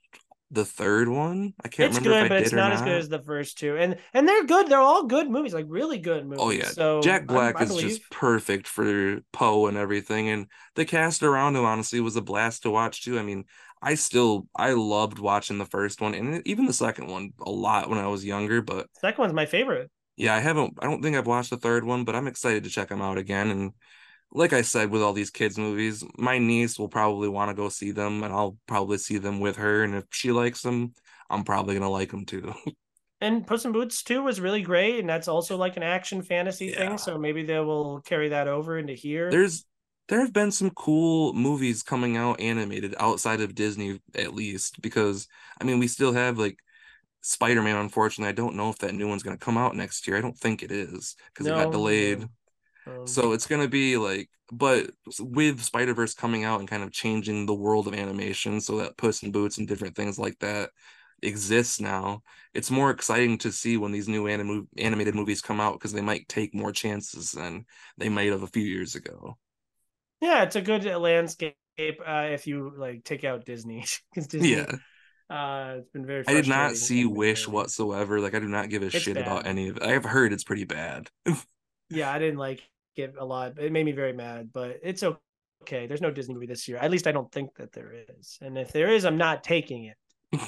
the 0.51 0.65
third 0.65 1.09
one. 1.09 1.55
I 1.65 1.69
can't 1.69 1.89
it's 1.89 1.99
remember 1.99 2.19
good, 2.21 2.27
if 2.27 2.27
I 2.27 2.29
but 2.29 2.43
it's 2.43 2.53
not, 2.53 2.73
as 2.73 2.83
good 2.83 2.97
as 2.99 3.09
the 3.09 3.23
first 3.23 3.59
two, 3.59 3.77
and 3.77 3.97
and 4.15 4.29
they're 4.29 4.45
good. 4.45 4.69
They're 4.69 4.79
all 4.81 5.05
good 5.07 5.29
movies, 5.31 5.55
like 5.55 5.67
really 5.69 5.99
good 5.99 6.25
movies. 6.27 6.39
Oh 6.39 6.51
yeah, 6.51 6.73
so 6.73 7.01
Jack 7.01 7.27
I- 7.29 7.35
Black 7.35 7.61
I 7.61 7.65
is 7.65 7.69
believe. 7.69 7.99
just 7.99 8.11
perfect 8.11 8.67
for 8.69 9.21
Po 9.33 9.67
and 9.67 9.77
everything, 9.77 10.29
and 10.29 10.47
the 10.75 10.85
cast 10.85 11.23
around 11.23 11.57
him 11.57 11.65
honestly 11.65 12.01
was 12.01 12.17
a 12.17 12.23
blast 12.23 12.63
to 12.63 12.71
watch 12.71 13.03
too. 13.05 13.19
I 13.19 13.23
mean, 13.23 13.45
I 13.83 13.95
still 13.95 14.47
I 14.55 14.73
loved 14.73 15.19
watching 15.19 15.59
the 15.59 15.67
first 15.67 16.01
one 16.01 16.15
and 16.15 16.47
even 16.47 16.67
the 16.67 16.73
second 16.73 17.09
one 17.09 17.33
a 17.41 17.51
lot 17.51 17.89
when 17.91 17.99
I 17.99 18.07
was 18.09 18.25
younger. 18.25 18.63
But 18.63 18.89
Second 19.01 19.23
one's 19.23 19.33
my 19.35 19.47
favorite. 19.47 19.91
yeah, 20.17 20.35
I 20.35 20.41
haven't. 20.41 20.75
I 20.81 20.87
don't 20.87 21.03
think 21.03 21.17
I've 21.17 21.27
watched 21.27 21.51
the 21.51 21.57
third 21.57 21.85
one, 21.85 22.05
but 22.05 22.15
I'm 22.17 22.27
excited 22.27 22.65
to 22.65 22.71
check 22.71 22.89
them 22.89 23.03
out 23.03 23.19
again. 23.19 23.51
And 23.51 23.73
like 24.33 24.53
I 24.53 24.63
said, 24.63 24.91
with 24.91 25.03
all 25.03 25.13
these 25.13 25.31
kids 25.31 25.59
movies, 25.59 26.05
my 26.19 26.39
niece 26.39 26.79
will 26.79 26.89
probably 26.89 27.29
want 27.29 27.51
to 27.51 27.55
go 27.55 27.69
see 27.69 27.91
them, 27.93 28.23
and 28.23 28.33
I'll 28.33 28.59
probably 28.67 28.99
see 28.99 29.19
them 29.19 29.41
with 29.41 29.57
her. 29.57 29.85
And 29.85 29.95
if 29.95 30.05
she 30.11 30.33
likes 30.33 30.63
them, 30.63 30.95
I'm 31.31 31.45
probably 31.45 31.75
gonna 31.75 31.91
like 31.91 32.11
them 32.11 32.27
too. 32.27 32.55
And 33.21 33.47
Puss 33.47 33.65
in 33.67 33.73
Boots 33.73 34.03
2 34.03 34.23
was 34.23 34.41
really 34.41 34.63
great, 34.63 35.01
and 35.01 35.09
that's 35.09 35.29
also 35.29 35.57
like 35.57 35.77
an 35.77 35.83
action 35.83 36.23
fantasy 36.23 36.71
Yeah. 36.71 36.77
thing. 36.77 36.99
So 36.99 37.19
maybe 37.19 37.43
they 37.45 37.59
will 37.61 38.01
carry 38.03 38.29
that 38.31 38.49
over 38.49 38.79
into 38.79 38.95
here. 38.95 39.31
there's 39.31 39.65
there 40.09 40.21
have 40.21 40.33
been 40.33 40.53
some 40.53 40.71
cool 40.71 41.33
movies 41.33 41.83
coming 41.83 42.17
out 42.17 42.41
animated 42.41 42.95
outside 42.99 43.41
of 43.41 43.55
Disney 43.55 44.01
at 44.15 44.35
least 44.35 44.81
because 44.83 45.27
I 45.61 45.65
mean 45.65 45.79
we 45.79 45.89
still 45.89 46.13
have 46.13 46.39
like 46.39 46.59
Spider-Man 47.23 47.77
unfortunately 47.77 48.31
I 48.31 48.35
don't 48.35 48.57
know 48.57 48.71
if 48.71 48.79
that 48.79 48.95
new 48.95 49.09
one's 49.09 49.23
going 49.23 49.39
to 49.39 49.45
come 49.45 49.59
out 49.59 49.77
next 49.77 50.07
year 50.07 50.17
I 50.17 50.21
don't 50.23 50.39
think 50.39 50.63
it 50.63 50.73
is 50.73 51.17
because 51.29 51.49
it 51.49 51.55
got 51.55 51.71
delayed 51.71 52.21
no. 52.21 52.31
Um, 52.87 53.07
so 53.07 53.33
it's 53.33 53.47
going 53.47 53.63
to 53.63 53.69
be 53.69 53.97
like 53.97 54.29
but 54.53 54.91
with 55.19 55.61
Spider-Verse 55.61 56.15
coming 56.15 56.45
out 56.45 56.61
and 56.61 56.69
kind 56.69 56.83
of 56.85 56.93
changing 56.93 57.47
the 57.47 57.55
world 57.55 57.89
of 57.89 57.95
animation 57.95 58.61
so 58.61 58.79
that 58.79 58.97
Puss 58.97 59.23
in 59.23 59.33
Boots 59.33 59.59
and 59.59 59.67
different 59.67 59.97
things 59.97 60.19
like 60.19 60.39
that 60.41 60.71
exists 61.23 61.81
now 61.81 62.23
it's 62.53 62.71
more 62.71 62.91
exciting 62.91 63.39
to 63.39 63.51
see 63.51 63.77
when 63.77 63.91
these 63.91 64.09
new 64.09 64.29
anim- 64.29 64.69
animated 64.77 65.15
movies 65.15 65.41
come 65.41 65.61
out 65.61 65.73
because 65.75 65.93
they 65.93 66.03
might 66.03 66.29
take 66.29 66.55
more 66.55 66.73
chances 66.73 67.33
than 67.33 67.65
they 67.97 68.09
might 68.09 68.31
have 68.31 68.43
a 68.43 68.49
few 68.49 68.63
years 68.63 68.95
ago 68.95 69.37
yeah, 70.21 70.43
it's 70.45 70.57
a 70.57 70.63
good 70.63 70.85
landscape 70.85 71.57
uh, 71.79 72.29
if 72.31 72.47
you 72.47 72.73
like 72.77 73.05
take 73.05 73.25
out 73.25 73.45
Disney 73.45 73.85
because 74.15 74.27
Disney, 74.29 74.53
yeah 74.53 74.67
uh, 75.29 75.77
it's 75.79 75.91
been 75.91 76.07
very. 76.07 76.25
I 76.27 76.35
did 76.35 76.49
not 76.49 76.77
see 76.77 77.05
Wish 77.05 77.49
whatsoever. 77.49 78.21
Like 78.21 78.35
I 78.35 78.39
do 78.39 78.49
not 78.49 78.69
give 78.69 78.83
a 78.83 78.87
It's 78.87 78.99
shit 79.05 79.17
about 79.17 79.47
any 79.47 79.69
of 79.69 79.77
it. 79.77 79.83
I've 79.83 80.05
heard 80.05 80.33
it's 80.33 80.45
pretty 80.45 80.65
bad. 80.65 81.11
Yeah, 81.91 82.11
I 82.13 82.19
didn't 82.19 82.39
like 82.39 82.63
it 82.99 83.15
a 83.19 83.25
lot. 83.25 83.59
It 83.59 83.73
made 83.73 83.87
me 83.87 83.93
very 83.93 84.13
mad, 84.13 84.51
but 84.53 84.81
it's 84.83 85.03
okay. 85.63 85.87
There's 85.87 86.01
no 86.01 86.11
Disney 86.11 86.35
movie 86.35 86.47
this 86.47 86.69
year. 86.69 86.79
At 86.79 86.91
least 86.91 87.07
I 87.07 87.13
don't 87.13 87.31
think 87.31 87.55
that 87.57 87.73
there 87.73 87.93
is. 88.19 88.39
And 88.41 88.59
if 88.59 88.73
there 88.73 88.89
is, 88.89 89.05
I'm 89.05 89.19
not 89.19 89.45
taking 89.45 89.85
it. 89.85 89.97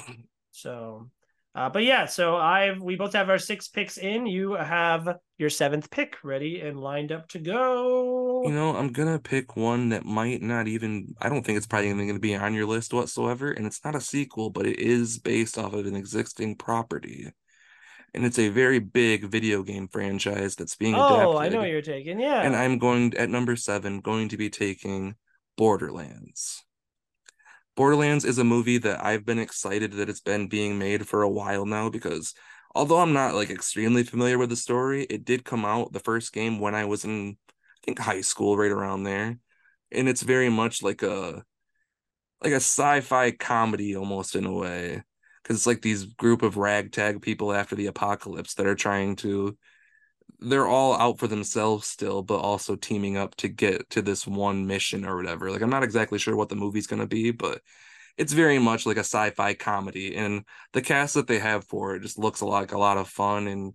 So, 0.51 1.09
uh, 1.55 1.69
but 1.69 1.83
yeah, 1.83 2.05
so 2.05 2.35
I've 2.35 2.81
we 2.81 2.95
both 2.95 3.13
have 3.13 3.29
our 3.29 3.37
six 3.37 3.67
picks 3.67 3.97
in. 3.97 4.25
You 4.25 4.53
have 4.53 5.17
your 5.37 5.49
seventh 5.49 5.89
pick 5.89 6.17
ready 6.23 6.61
and 6.61 6.79
lined 6.79 7.11
up 7.11 7.27
to 7.29 7.39
go. 7.39 8.43
You 8.45 8.51
know, 8.51 8.75
I'm 8.75 8.91
gonna 8.91 9.19
pick 9.19 9.55
one 9.55 9.89
that 9.89 10.05
might 10.05 10.41
not 10.41 10.67
even 10.67 11.15
I 11.19 11.29
don't 11.29 11.45
think 11.45 11.57
it's 11.57 11.67
probably 11.67 11.89
even 11.89 12.07
gonna 12.07 12.19
be 12.19 12.35
on 12.35 12.53
your 12.53 12.65
list 12.65 12.93
whatsoever, 12.93 13.51
and 13.51 13.65
it's 13.65 13.83
not 13.83 13.95
a 13.95 14.01
sequel, 14.01 14.49
but 14.49 14.67
it 14.67 14.79
is 14.79 15.17
based 15.17 15.57
off 15.57 15.73
of 15.73 15.85
an 15.85 15.95
existing 15.95 16.55
property. 16.55 17.31
And 18.13 18.25
it's 18.25 18.39
a 18.39 18.49
very 18.49 18.79
big 18.79 19.25
video 19.25 19.63
game 19.63 19.87
franchise 19.87 20.55
that's 20.55 20.75
being 20.75 20.95
oh, 20.95 21.37
adapted. 21.37 21.41
I 21.41 21.49
know 21.49 21.59
what 21.61 21.69
you're 21.69 21.81
taking. 21.81 22.19
Yeah. 22.19 22.41
And 22.41 22.55
I'm 22.55 22.77
going 22.77 23.15
at 23.15 23.29
number 23.29 23.55
seven, 23.55 24.01
going 24.01 24.29
to 24.29 24.37
be 24.37 24.49
taking 24.49 25.15
Borderlands. 25.57 26.63
Borderlands 27.75 28.25
is 28.25 28.37
a 28.37 28.43
movie 28.43 28.77
that 28.79 29.03
I've 29.03 29.25
been 29.25 29.39
excited 29.39 29.93
that 29.93 30.09
it's 30.09 30.21
been 30.21 30.47
being 30.47 30.77
made 30.77 31.07
for 31.07 31.21
a 31.21 31.29
while 31.29 31.65
now 31.65 31.89
because 31.89 32.33
although 32.75 32.99
I'm 32.99 33.13
not 33.13 33.35
like 33.35 33.49
extremely 33.49 34.03
familiar 34.03 34.37
with 34.37 34.49
the 34.49 34.55
story, 34.55 35.03
it 35.03 35.23
did 35.23 35.45
come 35.45 35.63
out 35.63 35.93
the 35.93 35.99
first 35.99 36.33
game 36.33 36.59
when 36.59 36.75
I 36.75 36.85
was 36.85 37.05
in 37.05 37.37
I 37.49 37.85
think 37.85 37.99
high 37.99 38.21
school, 38.21 38.57
right 38.57 38.71
around 38.71 39.03
there. 39.03 39.37
And 39.91 40.09
it's 40.09 40.21
very 40.21 40.49
much 40.49 40.83
like 40.83 41.03
a 41.03 41.43
like 42.43 42.53
a 42.53 42.57
sci-fi 42.57 43.31
comedy 43.31 43.95
almost 43.95 44.35
in 44.35 44.45
a 44.45 44.53
way. 44.53 45.03
Cause 45.49 45.57
it's 45.57 45.67
like 45.67 45.81
these 45.81 46.05
group 46.05 46.43
of 46.43 46.57
ragtag 46.57 47.23
people 47.23 47.51
after 47.51 47.75
the 47.75 47.87
apocalypse 47.87 48.53
that 48.53 48.67
are 48.67 48.75
trying 48.75 49.15
to 49.17 49.57
they're 50.39 50.67
all 50.67 50.93
out 50.95 51.19
for 51.19 51.27
themselves 51.27 51.87
still, 51.87 52.21
but 52.21 52.37
also 52.37 52.75
teaming 52.75 53.17
up 53.17 53.35
to 53.37 53.47
get 53.47 53.89
to 53.89 54.01
this 54.01 54.27
one 54.27 54.67
mission 54.67 55.05
or 55.05 55.17
whatever. 55.17 55.51
Like 55.51 55.61
I'm 55.61 55.69
not 55.71 55.83
exactly 55.83 56.19
sure 56.19 56.35
what 56.35 56.49
the 56.49 56.55
movie's 56.55 56.87
gonna 56.87 57.07
be, 57.07 57.31
but 57.31 57.61
it's 58.17 58.33
very 58.33 58.59
much 58.59 58.85
like 58.85 58.97
a 58.97 58.99
sci-fi 58.99 59.55
comedy. 59.55 60.15
And 60.15 60.43
the 60.73 60.81
cast 60.81 61.15
that 61.15 61.27
they 61.27 61.39
have 61.39 61.65
for 61.65 61.95
it 61.95 62.01
just 62.01 62.19
looks 62.19 62.41
like 62.41 62.71
a 62.73 62.77
lot 62.77 62.97
of 62.97 63.09
fun. 63.09 63.47
And 63.47 63.73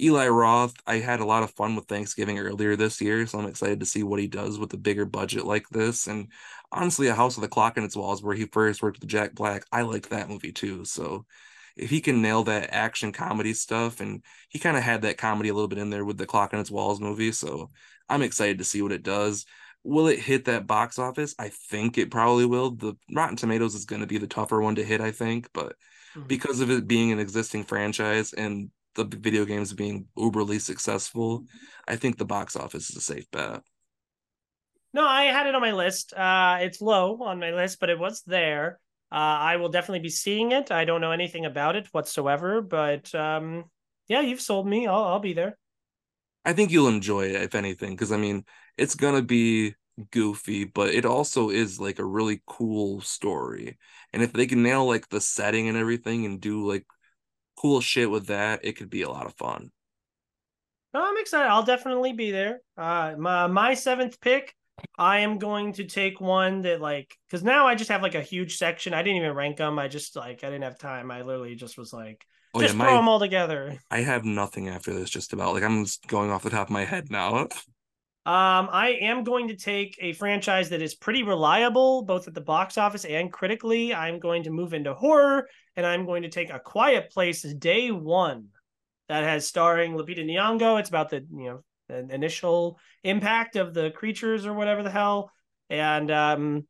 Eli 0.00 0.28
Roth, 0.28 0.74
I 0.86 0.96
had 0.96 1.20
a 1.20 1.24
lot 1.26 1.42
of 1.42 1.50
fun 1.52 1.74
with 1.74 1.86
Thanksgiving 1.86 2.38
earlier 2.38 2.76
this 2.76 3.00
year, 3.00 3.26
so 3.26 3.38
I'm 3.38 3.46
excited 3.46 3.80
to 3.80 3.86
see 3.86 4.04
what 4.04 4.20
he 4.20 4.28
does 4.28 4.58
with 4.58 4.72
a 4.74 4.78
bigger 4.78 5.04
budget 5.04 5.44
like 5.44 5.68
this. 5.70 6.06
And 6.06 6.30
honestly, 6.72 7.08
A 7.08 7.14
House 7.14 7.36
with 7.36 7.44
a 7.44 7.48
Clock 7.48 7.76
in 7.76 7.84
Its 7.84 7.96
Walls, 7.96 8.22
where 8.22 8.34
he 8.34 8.46
first 8.46 8.82
worked 8.82 9.00
with 9.00 9.08
Jack 9.08 9.34
Black, 9.34 9.64
I 9.72 9.82
like 9.82 10.08
that 10.08 10.28
movie 10.28 10.52
too. 10.52 10.84
So 10.84 11.24
if 11.76 11.90
he 11.90 12.00
can 12.00 12.22
nail 12.22 12.44
that 12.44 12.72
action 12.72 13.12
comedy 13.12 13.54
stuff, 13.54 14.00
and 14.00 14.22
he 14.48 14.58
kind 14.58 14.76
of 14.76 14.82
had 14.82 15.02
that 15.02 15.18
comedy 15.18 15.48
a 15.48 15.54
little 15.54 15.68
bit 15.68 15.78
in 15.78 15.90
there 15.90 16.04
with 16.04 16.18
the 16.18 16.26
Clock 16.26 16.52
in 16.52 16.58
Its 16.58 16.70
Walls 16.70 17.00
movie, 17.00 17.32
so 17.32 17.70
I'm 18.08 18.22
excited 18.22 18.58
to 18.58 18.64
see 18.64 18.82
what 18.82 18.92
it 18.92 19.02
does. 19.02 19.46
Will 19.84 20.08
it 20.08 20.18
hit 20.18 20.46
that 20.46 20.66
box 20.66 20.98
office? 20.98 21.34
I 21.38 21.48
think 21.48 21.96
it 21.96 22.10
probably 22.10 22.46
will. 22.46 22.72
The 22.72 22.94
Rotten 23.14 23.36
Tomatoes 23.36 23.74
is 23.74 23.84
going 23.84 24.00
to 24.00 24.08
be 24.08 24.18
the 24.18 24.26
tougher 24.26 24.60
one 24.60 24.74
to 24.74 24.84
hit, 24.84 25.00
I 25.00 25.12
think, 25.12 25.48
but 25.54 25.76
mm-hmm. 26.16 26.26
because 26.26 26.60
of 26.60 26.70
it 26.70 26.88
being 26.88 27.12
an 27.12 27.20
existing 27.20 27.64
franchise 27.64 28.32
and 28.32 28.70
the 28.96 29.04
video 29.04 29.44
games 29.44 29.72
being 29.72 30.06
uberly 30.18 30.60
successful, 30.60 31.44
I 31.86 31.96
think 31.96 32.18
the 32.18 32.24
box 32.24 32.56
office 32.56 32.90
is 32.90 32.96
a 32.96 33.00
safe 33.00 33.30
bet. 33.30 33.62
No, 34.92 35.06
I 35.06 35.24
had 35.24 35.46
it 35.46 35.54
on 35.54 35.60
my 35.60 35.72
list. 35.72 36.12
Uh, 36.14 36.58
it's 36.60 36.80
low 36.80 37.22
on 37.22 37.38
my 37.38 37.50
list, 37.50 37.78
but 37.80 37.90
it 37.90 37.98
was 37.98 38.22
there. 38.22 38.80
Uh, 39.12 39.14
I 39.16 39.56
will 39.56 39.68
definitely 39.68 40.00
be 40.00 40.08
seeing 40.10 40.52
it. 40.52 40.70
I 40.70 40.84
don't 40.84 41.00
know 41.00 41.12
anything 41.12 41.44
about 41.46 41.76
it 41.76 41.88
whatsoever, 41.92 42.60
but 42.60 43.14
um, 43.14 43.64
yeah, 44.06 44.20
you've 44.20 44.40
sold 44.40 44.66
me. 44.66 44.86
I'll 44.86 45.04
I'll 45.04 45.20
be 45.20 45.32
there. 45.34 45.58
I 46.44 46.52
think 46.52 46.70
you'll 46.70 46.88
enjoy 46.88 47.26
it 47.26 47.42
if 47.42 47.54
anything, 47.54 47.90
because 47.90 48.12
I 48.12 48.16
mean, 48.16 48.44
it's 48.76 48.94
gonna 48.94 49.22
be 49.22 49.74
goofy, 50.10 50.64
but 50.64 50.90
it 50.94 51.04
also 51.04 51.50
is 51.50 51.80
like 51.80 51.98
a 51.98 52.04
really 52.04 52.42
cool 52.46 53.00
story. 53.00 53.78
And 54.12 54.22
if 54.22 54.32
they 54.32 54.46
can 54.46 54.62
nail 54.62 54.86
like 54.86 55.08
the 55.08 55.20
setting 55.20 55.68
and 55.68 55.76
everything 55.76 56.24
and 56.26 56.40
do 56.40 56.66
like 56.66 56.86
cool 57.56 57.80
shit 57.80 58.10
with 58.10 58.26
that, 58.28 58.64
it 58.64 58.74
could 58.74 58.90
be 58.90 59.02
a 59.02 59.10
lot 59.10 59.26
of 59.26 59.34
fun. 59.36 59.72
No, 60.94 61.04
I'm 61.04 61.18
excited. 61.18 61.48
I'll 61.48 61.62
definitely 61.64 62.12
be 62.12 62.30
there. 62.30 62.60
Uh, 62.76 63.14
my 63.18 63.46
my 63.46 63.74
seventh 63.74 64.20
pick 64.20 64.54
I 64.96 65.20
am 65.20 65.38
going 65.38 65.72
to 65.74 65.84
take 65.84 66.20
one 66.20 66.62
that 66.62 66.80
like 66.80 67.16
because 67.28 67.44
now 67.44 67.66
I 67.66 67.74
just 67.74 67.90
have 67.90 68.02
like 68.02 68.14
a 68.14 68.22
huge 68.22 68.56
section. 68.56 68.94
I 68.94 69.02
didn't 69.02 69.18
even 69.18 69.34
rank 69.34 69.56
them. 69.56 69.78
I 69.78 69.88
just 69.88 70.16
like 70.16 70.44
I 70.44 70.48
didn't 70.48 70.64
have 70.64 70.78
time. 70.78 71.10
I 71.10 71.22
literally 71.22 71.54
just 71.54 71.78
was 71.78 71.92
like 71.92 72.24
oh, 72.54 72.60
just 72.60 72.74
yeah, 72.74 72.80
throw 72.80 72.90
my, 72.90 72.96
them 72.96 73.08
all 73.08 73.20
together. 73.20 73.78
I 73.90 74.00
have 74.00 74.24
nothing 74.24 74.68
after 74.68 74.92
this. 74.92 75.10
Just 75.10 75.32
about 75.32 75.54
like 75.54 75.62
I'm 75.62 75.84
just 75.84 76.06
going 76.06 76.30
off 76.30 76.42
the 76.42 76.50
top 76.50 76.68
of 76.68 76.72
my 76.72 76.84
head 76.84 77.10
now. 77.10 77.48
Um, 78.26 78.68
I 78.70 78.98
am 79.00 79.24
going 79.24 79.48
to 79.48 79.56
take 79.56 79.96
a 80.02 80.12
franchise 80.12 80.68
that 80.68 80.82
is 80.82 80.94
pretty 80.94 81.22
reliable, 81.22 82.02
both 82.02 82.28
at 82.28 82.34
the 82.34 82.42
box 82.42 82.76
office 82.76 83.06
and 83.06 83.32
critically. 83.32 83.94
I'm 83.94 84.18
going 84.18 84.42
to 84.42 84.50
move 84.50 84.74
into 84.74 84.92
horror, 84.92 85.48
and 85.76 85.86
I'm 85.86 86.04
going 86.04 86.24
to 86.24 86.28
take 86.28 86.50
A 86.50 86.58
Quiet 86.58 87.10
Place 87.10 87.42
Day 87.42 87.90
One, 87.90 88.48
that 89.08 89.24
has 89.24 89.46
starring 89.46 89.94
Lupita 89.94 90.24
Nyong'o. 90.24 90.78
It's 90.78 90.90
about 90.90 91.08
the 91.08 91.26
you 91.30 91.46
know 91.46 91.64
the 91.88 92.14
initial 92.14 92.78
impact 93.02 93.56
of 93.56 93.74
the 93.74 93.90
creatures 93.90 94.46
or 94.46 94.52
whatever 94.52 94.82
the 94.82 94.90
hell. 94.90 95.32
And 95.70 96.10
um, 96.10 96.66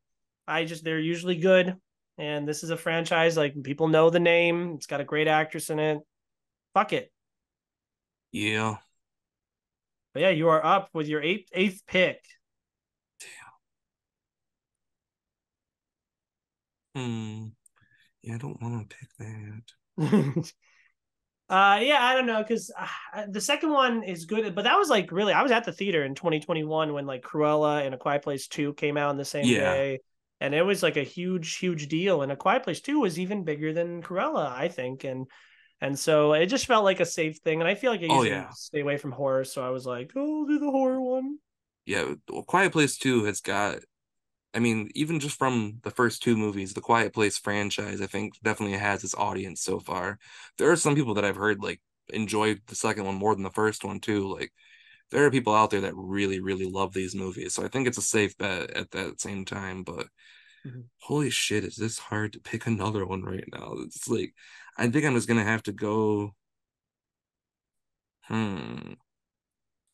I 0.47 0.65
just 0.65 0.85
they're 0.85 0.99
usually 0.99 1.37
good. 1.37 1.77
And 2.17 2.49
this 2.49 2.65
is 2.65 2.71
a 2.71 2.77
franchise 2.77 3.37
like 3.37 3.63
people 3.63 3.89
know 3.89 4.11
the 4.11 4.21
name. 4.21 4.75
It's 4.77 4.87
got 4.87 5.01
a 5.01 5.05
great 5.05 5.29
actress 5.29 5.71
in 5.71 5.79
it. 5.79 5.99
Fuck 6.75 6.93
it. 6.93 7.13
Yeah. 8.33 8.77
But 10.15 10.23
yeah, 10.23 10.31
you 10.31 10.49
are 10.49 10.65
up 10.65 10.91
with 10.93 11.07
your 11.07 11.23
eighth 11.23 11.49
eighth 11.53 11.83
pick. 11.87 12.25
Damn. 16.95 17.05
Hmm. 17.05 17.47
Yeah, 18.23 18.35
I 18.35 18.39
don't 18.39 18.61
want 18.61 18.91
to 18.91 18.97
pick 18.97 19.09
that. 19.19 20.53
Uh, 21.49 21.81
yeah, 21.83 21.99
I 22.03 22.15
don't 22.15 22.27
know 22.27 22.43
because 22.43 22.71
uh, 22.79 23.25
the 23.29 23.41
second 23.41 23.71
one 23.71 24.03
is 24.03 24.27
good, 24.27 24.55
but 24.55 24.65
that 24.65 24.77
was 24.77 24.91
like 24.91 25.11
really 25.11 25.33
I 25.33 25.43
was 25.43 25.53
at 25.53 25.65
the 25.65 25.73
theater 25.73 26.05
in 26.05 26.15
2021 26.15 26.93
when 26.93 27.07
like 27.07 27.23
Cruella 27.23 27.85
and 27.87 27.95
A 27.95 27.99
Quiet 27.99 28.23
Place 28.23 28.49
Two 28.49 28.75
came 28.75 28.99
out 28.99 29.13
in 29.13 29.17
the 29.17 29.25
same 29.25 29.47
yeah. 29.47 29.61
day, 29.61 30.01
and 30.41 30.55
it 30.55 30.63
was 30.63 30.83
like 30.83 30.99
a 30.99 31.03
huge, 31.03 31.57
huge 31.57 31.89
deal. 31.89 32.21
And 32.21 32.31
A 32.31 32.37
Quiet 32.37 32.65
Place 32.65 32.81
Two 32.81 33.01
was 33.01 33.19
even 33.19 33.45
bigger 33.45 33.73
than 33.73 34.03
Cruella, 34.03 34.53
I 34.53 34.69
think, 34.69 35.05
and 35.05 35.27
and 35.81 35.99
so 35.99 36.35
it 36.35 36.47
just 36.47 36.67
felt 36.67 36.85
like 36.85 37.01
a 37.01 37.07
safe 37.07 37.39
thing. 37.39 37.61
And 37.61 37.69
I 37.69 37.77
feel 37.77 37.93
like 37.93 38.03
I 38.03 38.09
oh, 38.11 38.23
usually 38.23 38.33
oh, 38.33 38.41
yeah. 38.41 38.51
stay 38.51 38.81
away 38.81 38.99
from 38.99 39.13
horror, 39.13 39.45
so 39.45 39.65
I 39.65 39.71
was 39.71 39.87
like, 39.87 40.13
oh, 40.17 40.41
I'll 40.41 40.47
do 40.47 40.59
the 40.59 40.71
horror 40.71 41.01
one. 41.01 41.39
Yeah, 41.87 42.13
well, 42.31 42.43
Quiet 42.43 42.73
Place 42.73 42.99
Two 42.99 43.25
has 43.25 43.41
got 43.41 43.79
I 44.59 44.61
mean, 44.61 44.91
even 44.97 45.21
just 45.21 45.39
from 45.39 45.79
the 45.85 45.91
first 45.93 46.21
two 46.21 46.37
movies, 46.37 46.75
the 46.75 46.81
Quiet 46.81 47.15
Place 47.15 47.39
franchise, 47.39 48.01
I 48.01 48.07
think 48.07 48.35
definitely 48.43 48.77
has 48.77 49.05
its 49.05 49.15
audience 49.15 49.63
so 49.63 49.79
far. 49.79 50.19
There 50.59 50.69
are 50.73 50.75
some 50.75 50.97
people 50.97 51.15
that 51.15 51.25
I've 51.25 51.37
heard 51.37 51.63
like 51.63 51.81
enjoy 52.09 52.57
the 52.67 52.75
second 52.75 53.05
one 53.05 53.15
more 53.15 53.37
than 53.37 53.45
the 53.45 53.51
first 53.53 53.85
one 53.85 54.01
too. 54.01 54.27
Like 54.35 54.53
there 55.13 55.25
are 55.25 55.31
people 55.31 55.55
out 55.55 55.71
there 55.71 55.83
that 55.83 55.95
really, 55.95 56.41
really 56.41 56.69
love 56.69 56.93
these 56.93 57.15
movies. 57.15 57.55
So 57.55 57.65
I 57.65 57.69
think 57.69 57.87
it's 57.87 57.99
a 57.99 58.03
safe 58.03 58.37
bet 58.37 58.73
at 58.73 58.91
that 58.91 59.21
same 59.21 59.45
time. 59.45 59.85
But 59.85 60.09
mm-hmm. 60.67 60.81
holy 61.03 61.31
shit, 61.31 61.63
is 61.63 61.77
this 61.77 62.01
hard 62.01 62.33
to 62.33 62.41
pick 62.41 62.67
another 62.67 63.07
one 63.07 63.23
right 63.23 63.49
now? 63.53 63.75
It's 63.85 64.09
like 64.09 64.35
I 64.77 64.89
think 64.89 65.05
I'm 65.05 65.15
just 65.15 65.29
gonna 65.29 65.45
have 65.45 65.63
to 65.65 65.73
go. 65.73 66.35
Hmm. 68.23 68.95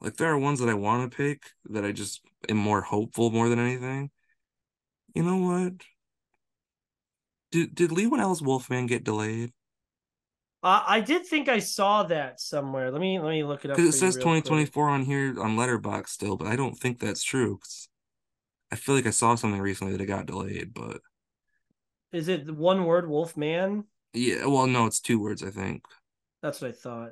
Like 0.00 0.16
there 0.16 0.30
are 0.30 0.38
ones 0.38 0.60
that 0.60 0.70
I 0.70 0.74
want 0.74 1.10
to 1.10 1.14
pick 1.14 1.42
that 1.66 1.84
I 1.84 1.92
just 1.92 2.22
am 2.48 2.56
more 2.56 2.80
hopeful 2.80 3.30
more 3.30 3.50
than 3.50 3.58
anything. 3.58 4.10
You 5.14 5.22
know 5.22 5.36
what? 5.36 5.74
Did 7.52 7.74
did 7.74 7.92
Leigh 7.92 8.06
Whannell's 8.06 8.42
Wolfman 8.42 8.86
get 8.86 9.04
delayed? 9.04 9.52
Uh, 10.62 10.82
I 10.86 11.00
did 11.00 11.26
think 11.26 11.48
I 11.48 11.58
saw 11.58 12.02
that 12.04 12.40
somewhere. 12.40 12.90
Let 12.90 13.00
me 13.00 13.20
let 13.20 13.30
me 13.30 13.44
look 13.44 13.64
it 13.64 13.70
up. 13.70 13.76
Because 13.76 13.94
it 13.94 13.98
says 13.98 14.16
2024 14.16 14.88
on 14.88 15.04
here 15.04 15.40
on 15.40 15.56
Letterboxd 15.56 16.08
still, 16.08 16.36
but 16.36 16.48
I 16.48 16.56
don't 16.56 16.74
think 16.74 16.98
that's 16.98 17.22
true. 17.22 17.60
I 18.72 18.76
feel 18.76 18.94
like 18.94 19.06
I 19.06 19.10
saw 19.10 19.36
something 19.36 19.60
recently 19.60 19.92
that 19.92 20.02
it 20.02 20.06
got 20.06 20.26
delayed, 20.26 20.74
but 20.74 21.00
is 22.12 22.28
it 22.28 22.50
one 22.50 22.86
word 22.86 23.08
Wolfman? 23.08 23.84
Yeah, 24.14 24.46
well, 24.46 24.66
no, 24.66 24.86
it's 24.86 25.00
two 25.00 25.20
words, 25.20 25.42
I 25.42 25.50
think. 25.50 25.84
That's 26.42 26.60
what 26.60 26.70
I 26.70 26.72
thought. 26.72 27.10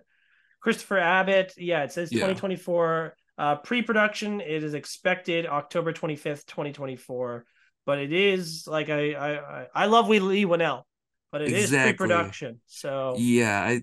Christopher 0.60 0.98
Abbott, 0.98 1.54
yeah, 1.56 1.82
it 1.82 1.92
says 1.92 2.10
2024. 2.10 3.16
Uh, 3.38 3.56
pre-production, 3.56 4.40
it 4.40 4.62
is 4.62 4.74
expected 4.74 5.46
October 5.46 5.92
25th, 5.92 6.46
2024 6.46 7.44
but 7.86 7.98
it 7.98 8.12
is 8.12 8.66
like 8.66 8.88
I 8.88 9.14
I 9.14 9.66
I 9.74 9.86
love 9.86 10.08
we 10.08 10.20
Leigh 10.20 10.44
Whannell, 10.44 10.82
but 11.30 11.42
it 11.42 11.48
exactly. 11.48 11.78
is 11.78 11.82
pre-production. 11.96 12.60
So 12.66 13.14
yeah, 13.18 13.62
I. 13.62 13.82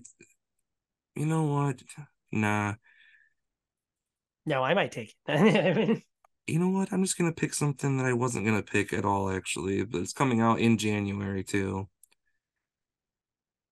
You 1.16 1.26
know 1.26 1.44
what? 1.44 1.82
Nah. 2.32 2.74
No, 4.46 4.62
I 4.62 4.74
might 4.74 4.92
take 4.92 5.14
it. 5.28 6.02
you 6.46 6.58
know 6.58 6.68
what? 6.68 6.92
I'm 6.92 7.02
just 7.02 7.18
gonna 7.18 7.32
pick 7.32 7.52
something 7.52 7.98
that 7.98 8.06
I 8.06 8.12
wasn't 8.12 8.46
gonna 8.46 8.62
pick 8.62 8.92
at 8.92 9.04
all, 9.04 9.30
actually, 9.30 9.84
but 9.84 10.00
it's 10.00 10.12
coming 10.12 10.40
out 10.40 10.60
in 10.60 10.78
January 10.78 11.44
too. 11.44 11.88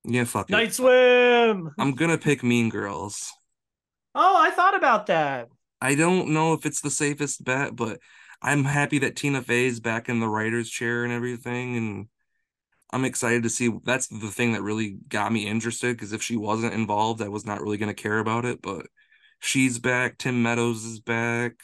Yeah, 0.05 0.25
fuck 0.25 0.51
Night 0.51 0.69
it. 0.69 0.75
Swim. 0.75 1.71
I'm 1.79 1.93
gonna 1.95 2.19
pick 2.19 2.43
Mean 2.43 2.69
Girls. 2.69 3.33
Oh, 4.15 4.37
I 4.37 4.51
thought 4.51 4.77
about 4.77 5.07
that. 5.07 5.49
I 5.81 5.95
don't 5.95 6.31
know 6.31 6.55
if 6.55 6.67
it's 6.67 6.81
the 6.81 6.91
safest 6.91 7.45
bet, 7.45 7.75
but 7.77 8.01
I'm 8.41 8.65
happy 8.65 8.99
that 9.01 9.17
Tina 9.17 9.43
Fey's 9.43 9.81
back 9.81 10.09
in 10.09 10.21
the 10.21 10.29
writer's 10.29 10.71
chair 10.71 11.05
and 11.05 11.13
everything, 11.13 11.77
and 11.77 12.07
I'm 12.93 13.05
excited 13.05 13.43
to 13.43 13.51
see. 13.51 13.71
That's 13.85 14.07
the 14.07 14.31
thing 14.31 14.53
that 14.53 14.63
really 14.63 14.99
got 15.09 15.33
me 15.33 15.47
interested 15.47 15.97
because 15.97 16.13
if 16.13 16.23
she 16.23 16.37
wasn't 16.37 16.75
involved, 16.75 17.21
I 17.21 17.29
was 17.29 17.45
not 17.45 17.61
really 17.61 17.79
going 17.79 17.95
to 17.95 18.03
care 18.03 18.19
about 18.19 18.45
it. 18.45 18.63
But 18.63 18.87
She's 19.41 19.79
back. 19.79 20.19
Tim 20.19 20.43
Meadows 20.43 20.85
is 20.85 21.01
back. 21.01 21.55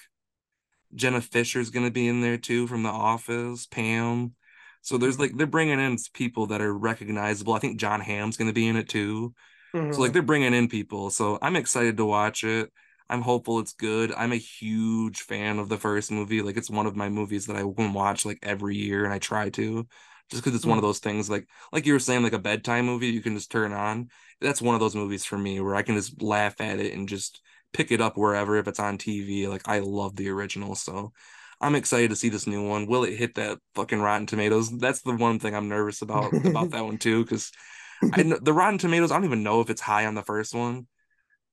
Jenna 0.95 1.21
Fischer's 1.21 1.71
gonna 1.71 1.91
be 1.91 2.07
in 2.07 2.21
there 2.21 2.39
too 2.39 2.67
from 2.67 2.83
The 2.83 2.89
Office. 2.89 3.67
Pam. 3.67 4.35
So 4.83 4.97
there's 4.97 5.19
like 5.19 5.37
they're 5.37 5.47
bringing 5.47 5.81
in 5.81 5.97
people 6.13 6.47
that 6.47 6.61
are 6.61 6.73
recognizable. 6.73 7.55
I 7.55 7.59
think 7.59 7.81
Jon 7.81 8.01
Hamm's 8.01 8.37
gonna 8.37 8.53
be 8.53 8.69
in 8.69 8.77
it 8.77 8.89
too. 8.89 9.35
Mm-hmm. 9.75 9.93
So 9.93 10.01
like 10.01 10.13
they're 10.13 10.23
bringing 10.23 10.55
in 10.55 10.69
people. 10.69 11.11
So 11.11 11.39
I'm 11.43 11.57
excited 11.57 11.97
to 11.97 12.05
watch 12.05 12.45
it. 12.45 12.73
I'm 13.09 13.23
hopeful 13.23 13.59
it's 13.59 13.75
good. 13.75 14.13
I'm 14.13 14.33
a 14.33 14.37
huge 14.37 15.21
fan 15.21 15.59
of 15.59 15.69
the 15.69 15.77
first 15.77 16.11
movie. 16.11 16.43
Like 16.43 16.57
it's 16.57 16.71
one 16.71 16.87
of 16.87 16.97
my 16.97 17.09
movies 17.09 17.47
that 17.47 17.57
I 17.57 17.65
will 17.65 17.93
watch 17.93 18.25
like 18.25 18.39
every 18.43 18.77
year, 18.77 19.05
and 19.05 19.13
I 19.13 19.19
try 19.19 19.51
to, 19.51 19.87
just 20.31 20.43
because 20.43 20.55
it's 20.57 20.65
mm. 20.65 20.71
one 20.71 20.79
of 20.79 20.83
hmm. 20.83 20.89
those 20.89 21.01
things. 21.01 21.29
Like 21.29 21.47
like 21.73 21.87
you 21.87 21.93
were 21.93 21.99
saying, 21.99 22.23
like 22.23 22.33
a 22.33 22.39
bedtime 22.39 22.87
movie 22.87 23.09
you 23.09 23.21
can 23.21 23.35
just 23.35 23.51
turn 23.51 23.73
on. 23.73 24.09
That's 24.41 24.63
one 24.63 24.75
of 24.75 24.81
those 24.81 24.97
movies 24.97 25.25
for 25.25 25.39
me 25.39 25.61
where 25.61 25.75
I 25.75 25.83
can 25.83 25.97
just 25.97 26.23
laugh 26.23 26.61
at 26.61 26.81
it 26.81 26.95
and 26.95 27.09
just 27.09 27.41
pick 27.73 27.93
it 27.93 28.01
up 28.01 28.17
wherever 28.17 28.57
if 28.57 28.69
it's 28.69 28.81
on 28.81 28.99
TV. 28.99 29.49
Like 29.49 29.69
I 29.69 29.81
love 29.81 30.17
the 30.17 30.31
original, 30.31 30.75
so 30.75 31.13
I'm 31.61 31.75
excited 31.75 32.11
to 32.11 32.17
see 32.17 32.31
this 32.31 32.47
new 32.47 32.67
one. 32.67 32.87
Will 32.87 33.05
it 33.05 33.17
hit 33.17 33.35
that 33.35 33.59
fucking 33.75 34.01
Rotten 34.01 34.27
Tomatoes? 34.27 34.77
That's 34.79 35.03
the 35.03 35.15
one 35.15 35.39
thing 35.39 35.55
I'm 35.55 35.69
nervous 35.69 36.03
about 36.03 36.33
about 36.47 36.71
that 36.71 36.85
one 36.85 36.99
too, 36.99 37.23
because 37.23 37.53
I 38.03 38.23
the 38.43 38.53
Rotten 38.53 38.79
Tomatoes. 38.79 39.13
I 39.13 39.17
don't 39.17 39.25
even 39.25 39.43
know 39.43 39.61
if 39.61 39.69
it's 39.69 39.81
high 39.81 40.07
on 40.07 40.15
the 40.15 40.23
first 40.23 40.55
one, 40.55 40.87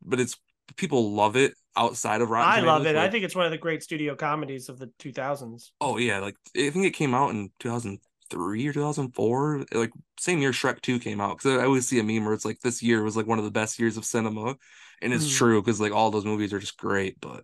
but 0.01 0.19
it's 0.19 0.37
people 0.77 1.13
love 1.13 1.35
it 1.35 1.53
outside 1.75 2.21
of 2.21 2.29
Rotten. 2.29 2.49
I 2.49 2.55
Tomatoes, 2.59 2.67
love 2.67 2.85
it. 2.85 2.95
Like, 2.95 3.07
I 3.07 3.11
think 3.11 3.23
it's 3.23 3.35
one 3.35 3.45
of 3.45 3.51
the 3.51 3.57
great 3.57 3.83
studio 3.83 4.15
comedies 4.15 4.69
of 4.69 4.79
the 4.79 4.87
2000s. 4.99 5.71
Oh 5.79 5.97
yeah, 5.97 6.19
like 6.19 6.35
I 6.55 6.69
think 6.69 6.85
it 6.85 6.91
came 6.91 7.13
out 7.13 7.31
in 7.31 7.49
2003 7.59 8.67
or 8.67 8.73
2004, 8.73 9.65
like 9.73 9.91
same 10.19 10.39
year 10.39 10.51
Shrek 10.51 10.81
2 10.81 10.99
came 10.99 11.21
out. 11.21 11.37
Because 11.37 11.59
I 11.59 11.65
always 11.65 11.87
see 11.87 11.99
a 11.99 12.03
meme 12.03 12.25
where 12.25 12.33
it's 12.33 12.45
like 12.45 12.59
this 12.59 12.81
year 12.81 13.03
was 13.03 13.17
like 13.17 13.27
one 13.27 13.39
of 13.39 13.45
the 13.45 13.51
best 13.51 13.79
years 13.79 13.97
of 13.97 14.05
cinema, 14.05 14.55
and 15.01 15.13
it's 15.13 15.27
mm. 15.27 15.37
true 15.37 15.61
because 15.61 15.79
like 15.79 15.93
all 15.93 16.11
those 16.11 16.25
movies 16.25 16.53
are 16.53 16.59
just 16.59 16.77
great. 16.77 17.19
But 17.21 17.43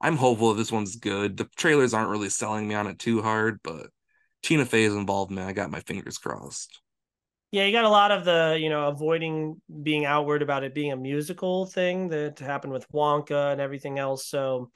I'm 0.00 0.16
hopeful 0.16 0.50
that 0.52 0.58
this 0.58 0.72
one's 0.72 0.96
good. 0.96 1.36
The 1.36 1.48
trailers 1.56 1.94
aren't 1.94 2.10
really 2.10 2.28
selling 2.28 2.68
me 2.68 2.74
on 2.74 2.86
it 2.86 2.98
too 2.98 3.22
hard, 3.22 3.60
but 3.62 3.86
Tina 4.42 4.64
Fey's 4.64 4.94
involvement, 4.94 5.48
I 5.48 5.52
got 5.52 5.70
my 5.70 5.80
fingers 5.80 6.18
crossed. 6.18 6.80
Yeah, 7.56 7.64
you 7.64 7.72
got 7.72 7.86
a 7.86 7.88
lot 7.88 8.12
of 8.12 8.26
the, 8.26 8.58
you 8.60 8.68
know, 8.68 8.88
avoiding 8.88 9.62
being 9.82 10.04
outward 10.04 10.42
about 10.42 10.62
it 10.62 10.74
being 10.74 10.92
a 10.92 10.96
musical 10.96 11.64
thing 11.64 12.10
that 12.10 12.38
happened 12.38 12.74
with 12.74 12.86
Wonka 12.92 13.50
and 13.50 13.62
everything 13.62 13.98
else. 13.98 14.28
So, 14.28 14.70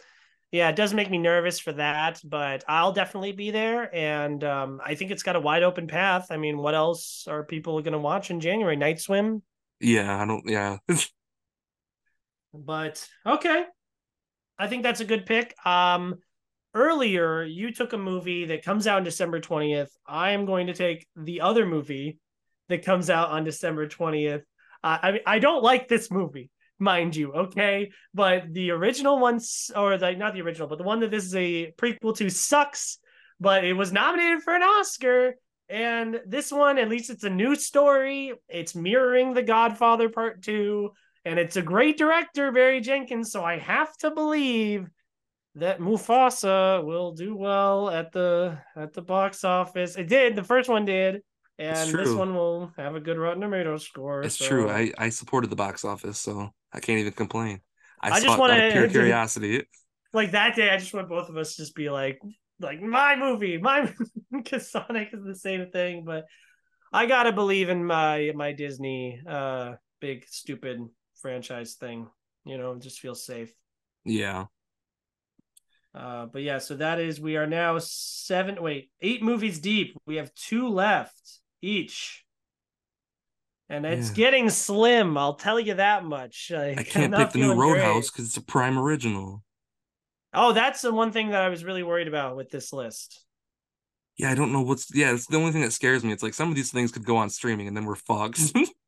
yeah, 0.50 0.70
it 0.70 0.76
does 0.76 0.94
make 0.94 1.10
me 1.10 1.18
nervous 1.18 1.60
for 1.60 1.74
that, 1.74 2.22
but 2.24 2.64
I'll 2.66 2.92
definitely 2.92 3.32
be 3.32 3.50
there. 3.50 3.94
And 3.94 4.42
um, 4.44 4.80
I 4.82 4.94
think 4.94 5.10
it's 5.10 5.22
got 5.22 5.36
a 5.36 5.40
wide 5.40 5.62
open 5.62 5.88
path. 5.88 6.28
I 6.30 6.38
mean, 6.38 6.56
what 6.56 6.74
else 6.74 7.26
are 7.28 7.44
people 7.44 7.82
going 7.82 7.92
to 7.92 7.98
watch 7.98 8.30
in 8.30 8.40
January? 8.40 8.76
Night 8.76 8.98
Swim? 8.98 9.42
Yeah, 9.78 10.18
I 10.18 10.24
don't, 10.24 10.48
yeah. 10.48 10.78
but 12.54 13.06
okay. 13.26 13.66
I 14.58 14.68
think 14.68 14.84
that's 14.84 15.00
a 15.00 15.04
good 15.04 15.26
pick. 15.26 15.54
Um, 15.66 16.14
earlier, 16.72 17.42
you 17.42 17.74
took 17.74 17.92
a 17.92 17.98
movie 17.98 18.46
that 18.46 18.64
comes 18.64 18.86
out 18.86 18.96
on 18.96 19.04
December 19.04 19.38
20th. 19.38 19.90
I 20.06 20.30
am 20.30 20.46
going 20.46 20.68
to 20.68 20.72
take 20.72 21.06
the 21.14 21.42
other 21.42 21.66
movie 21.66 22.18
that 22.70 22.84
comes 22.84 23.10
out 23.10 23.30
on 23.30 23.44
December 23.44 23.86
20th. 23.86 24.42
Uh, 24.82 24.98
I 25.02 25.12
mean, 25.12 25.20
I 25.26 25.38
don't 25.38 25.62
like 25.62 25.88
this 25.88 26.10
movie, 26.10 26.50
mind 26.78 27.14
you, 27.14 27.32
okay? 27.32 27.90
But 28.14 28.52
the 28.52 28.70
original 28.70 29.18
one, 29.18 29.40
or 29.76 29.98
the, 29.98 30.12
not 30.12 30.34
the 30.34 30.40
original, 30.40 30.68
but 30.68 30.78
the 30.78 30.84
one 30.84 31.00
that 31.00 31.10
this 31.10 31.24
is 31.24 31.36
a 31.36 31.72
prequel 31.72 32.16
to 32.16 32.30
sucks, 32.30 32.98
but 33.38 33.64
it 33.64 33.74
was 33.74 33.92
nominated 33.92 34.42
for 34.42 34.54
an 34.54 34.62
Oscar. 34.62 35.34
And 35.68 36.20
this 36.26 36.50
one, 36.50 36.78
at 36.78 36.88
least 36.88 37.10
it's 37.10 37.24
a 37.24 37.30
new 37.30 37.54
story. 37.54 38.32
It's 38.48 38.74
mirroring 38.74 39.34
The 39.34 39.42
Godfather 39.42 40.08
Part 40.08 40.42
2, 40.42 40.90
and 41.24 41.38
it's 41.38 41.56
a 41.56 41.62
great 41.62 41.98
director, 41.98 42.50
Barry 42.50 42.80
Jenkins. 42.80 43.30
So 43.30 43.44
I 43.44 43.58
have 43.58 43.96
to 43.98 44.10
believe 44.10 44.88
that 45.56 45.80
Mufasa 45.80 46.84
will 46.84 47.12
do 47.12 47.36
well 47.36 47.90
at 47.90 48.12
the 48.12 48.58
at 48.76 48.92
the 48.92 49.02
box 49.02 49.44
office. 49.44 49.96
It 49.96 50.08
did. 50.08 50.36
The 50.36 50.44
first 50.44 50.68
one 50.68 50.84
did 50.84 51.22
and 51.60 51.92
this 51.92 52.12
one 52.12 52.34
will 52.34 52.72
have 52.76 52.94
a 52.94 53.00
good 53.00 53.18
Rotten 53.18 53.42
Tomatoes 53.42 53.84
score. 53.84 54.22
It's 54.22 54.36
so. 54.36 54.46
true. 54.46 54.70
I 54.70 54.92
I 54.96 55.10
supported 55.10 55.50
the 55.50 55.56
box 55.56 55.84
office, 55.84 56.18
so 56.18 56.50
I 56.72 56.80
can't 56.80 56.98
even 56.98 57.12
complain. 57.12 57.60
I, 58.00 58.12
I 58.12 58.20
just 58.20 58.38
want 58.38 58.52
to 58.52 58.70
pure 58.72 58.88
curiosity. 58.88 59.64
Like 60.12 60.32
that 60.32 60.56
day, 60.56 60.70
I 60.70 60.78
just 60.78 60.94
want 60.94 61.08
both 61.08 61.28
of 61.28 61.36
us 61.36 61.56
just 61.56 61.74
be 61.74 61.90
like, 61.90 62.18
like 62.60 62.80
my 62.80 63.14
movie, 63.16 63.58
my 63.58 63.92
because 64.32 64.70
Sonic 64.70 65.10
is 65.12 65.22
the 65.24 65.34
same 65.34 65.70
thing. 65.70 66.04
But 66.04 66.24
I 66.92 67.06
gotta 67.06 67.32
believe 67.32 67.68
in 67.68 67.84
my 67.84 68.32
my 68.34 68.52
Disney 68.52 69.20
uh 69.28 69.74
big 70.00 70.24
stupid 70.28 70.80
franchise 71.20 71.74
thing. 71.74 72.08
You 72.44 72.56
know, 72.56 72.78
just 72.78 73.00
feel 73.00 73.14
safe. 73.14 73.52
Yeah. 74.04 74.46
Uh, 75.94 76.26
but 76.26 76.42
yeah, 76.42 76.58
so 76.58 76.76
that 76.76 77.00
is 77.00 77.20
we 77.20 77.36
are 77.36 77.48
now 77.48 77.76
seven, 77.78 78.62
wait, 78.62 78.90
eight 79.02 79.22
movies 79.22 79.58
deep. 79.58 79.96
We 80.06 80.16
have 80.16 80.32
two 80.34 80.68
left 80.68 81.40
each. 81.62 82.24
And 83.68 83.86
it's 83.86 84.08
yeah. 84.10 84.16
getting 84.16 84.50
slim, 84.50 85.16
I'll 85.16 85.34
tell 85.34 85.60
you 85.60 85.74
that 85.74 86.04
much. 86.04 86.50
I, 86.54 86.70
I 86.78 86.82
can't 86.82 87.14
pick 87.14 87.30
the 87.30 87.38
new 87.38 87.54
Roadhouse 87.54 88.10
because 88.10 88.26
it's 88.26 88.36
a 88.36 88.42
prime 88.42 88.78
original. 88.78 89.44
Oh, 90.34 90.52
that's 90.52 90.82
the 90.82 90.92
one 90.92 91.12
thing 91.12 91.30
that 91.30 91.42
I 91.42 91.48
was 91.48 91.64
really 91.64 91.82
worried 91.82 92.08
about 92.08 92.36
with 92.36 92.50
this 92.50 92.72
list. 92.72 93.24
Yeah, 94.16 94.30
I 94.30 94.34
don't 94.34 94.52
know 94.52 94.62
what's 94.62 94.94
yeah, 94.94 95.14
it's 95.14 95.26
the 95.26 95.36
only 95.36 95.52
thing 95.52 95.62
that 95.62 95.72
scares 95.72 96.04
me. 96.04 96.12
It's 96.12 96.22
like 96.22 96.34
some 96.34 96.50
of 96.50 96.54
these 96.54 96.70
things 96.70 96.92
could 96.92 97.04
go 97.04 97.16
on 97.16 97.30
streaming 97.30 97.68
and 97.68 97.76
then 97.76 97.84
we're 97.84 97.94
fucked. 97.94 98.40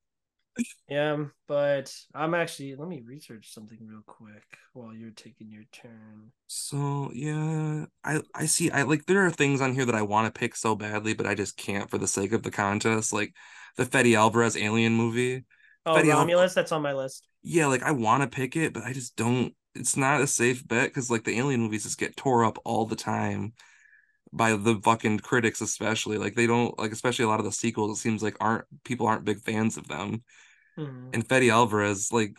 yeah, 0.89 1.25
but 1.49 1.95
I'm 2.15 2.35
actually 2.35 2.75
let 2.75 2.89
me 2.89 3.03
research 3.05 3.53
something 3.53 3.79
real 3.87 4.03
quick 4.07 4.45
while 4.73 4.95
you're 4.95 5.11
taking 5.11 5.51
your 5.51 5.65
turn. 5.73 6.33
So 6.49 7.11
yeah, 7.15 7.87
I 8.05 8.21
I 8.35 8.47
see. 8.47 8.71
I 8.71 8.83
like 8.83 9.07
there 9.07 9.25
are 9.25 9.31
things 9.31 9.61
on 9.61 9.75
here 9.75 9.87
that 9.87 9.95
I 9.95 10.03
want 10.03 10.33
to 10.33 10.39
pick 10.39 10.55
so 10.55 10.75
badly, 10.75 11.15
but 11.15 11.27
I 11.27 11.35
just 11.35 11.57
can't 11.57 11.91
for 11.91 11.99
the 11.99 12.07
sake 12.07 12.33
of 12.33 12.43
the 12.43 12.51
contest. 12.51 13.13
Like 13.13 13.33
the 13.77 13.87
Fede 13.87 14.15
Alvarez 14.15 14.57
Alien 14.57 14.95
movie. 14.95 15.45
Oh, 15.87 15.95
Fede 15.97 16.09
Romulus, 16.09 16.51
Al- 16.53 16.55
that's 16.55 16.73
on 16.73 16.83
my 16.83 16.93
list. 16.93 17.27
Yeah, 17.43 17.67
like 17.67 17.83
I 17.83 17.93
want 17.93 18.23
to 18.23 18.29
pick 18.29 18.57
it, 18.57 18.73
but 18.73 18.85
I 18.85 18.93
just 18.93 19.17
don't. 19.17 19.55
It's 19.75 19.97
not 19.97 20.21
a 20.21 20.27
safe 20.27 20.67
bet 20.67 20.89
because 20.89 21.11
like 21.11 21.25
the 21.25 21.39
Alien 21.39 21.61
movies 21.63 21.85
just 21.85 21.99
get 21.99 22.17
tore 22.17 22.45
up 22.45 22.59
all 22.65 22.85
the 22.87 22.97
time 22.97 23.55
by 24.33 24.57
the 24.57 24.81
fucking 24.83 25.19
critics 25.19 25.61
especially 25.61 26.17
like 26.17 26.35
they 26.35 26.47
don't 26.47 26.79
like 26.79 26.93
especially 26.93 27.25
a 27.25 27.29
lot 27.29 27.41
of 27.41 27.45
the 27.45 27.53
sequels 27.53 27.99
it 27.99 28.01
seems 28.01 28.23
like 28.23 28.37
aren't 28.41 28.65
people 28.85 29.07
aren't 29.07 29.25
big 29.25 29.41
fans 29.41 29.77
of 29.77 29.87
them 29.89 30.23
mm-hmm. 30.79 31.09
and 31.13 31.29
Fede 31.29 31.51
Alvarez 31.51 32.13
like 32.13 32.37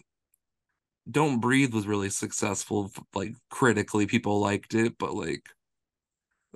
don't 1.10 1.40
breathe 1.40 1.74
was 1.74 1.88
really 1.88 2.10
successful 2.10 2.92
like 3.14 3.34
critically 3.50 4.08
people 4.08 4.40
liked 4.40 4.74
it 4.74 4.98
but 4.98 5.14
like 5.14 5.46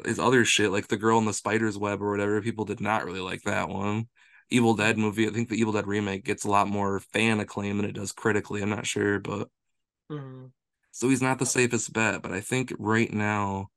his 0.05 0.19
other 0.19 0.45
shit 0.45 0.72
like 0.72 0.88
the 0.88 0.97
girl 0.97 1.18
in 1.18 1.26
the 1.26 1.34
spider's 1.34 1.77
web 1.77 2.01
or 2.01 2.11
whatever 2.11 2.41
people 2.41 2.65
did 2.65 2.80
not 2.80 3.05
really 3.05 3.19
like 3.19 3.41
that 3.43 3.68
one 3.68 4.07
evil 4.49 4.73
dead 4.73 4.97
movie 4.97 5.27
i 5.27 5.31
think 5.31 5.49
the 5.49 5.59
evil 5.59 5.73
dead 5.73 5.88
remake 5.88 6.23
gets 6.23 6.45
a 6.45 6.49
lot 6.49 6.68
more 6.68 6.99
fan 7.11 7.39
acclaim 7.39 7.77
than 7.77 7.85
it 7.85 7.93
does 7.95 8.11
critically 8.11 8.61
i'm 8.61 8.69
not 8.69 8.85
sure 8.85 9.19
but 9.19 9.49
mm-hmm. 10.09 10.45
so 10.91 11.09
he's 11.09 11.22
not 11.22 11.39
the 11.39 11.45
safest 11.45 11.91
bet 11.91 12.22
but 12.22 12.31
i 12.31 12.39
think 12.39 12.72
right 12.80 13.11
now 13.11 13.68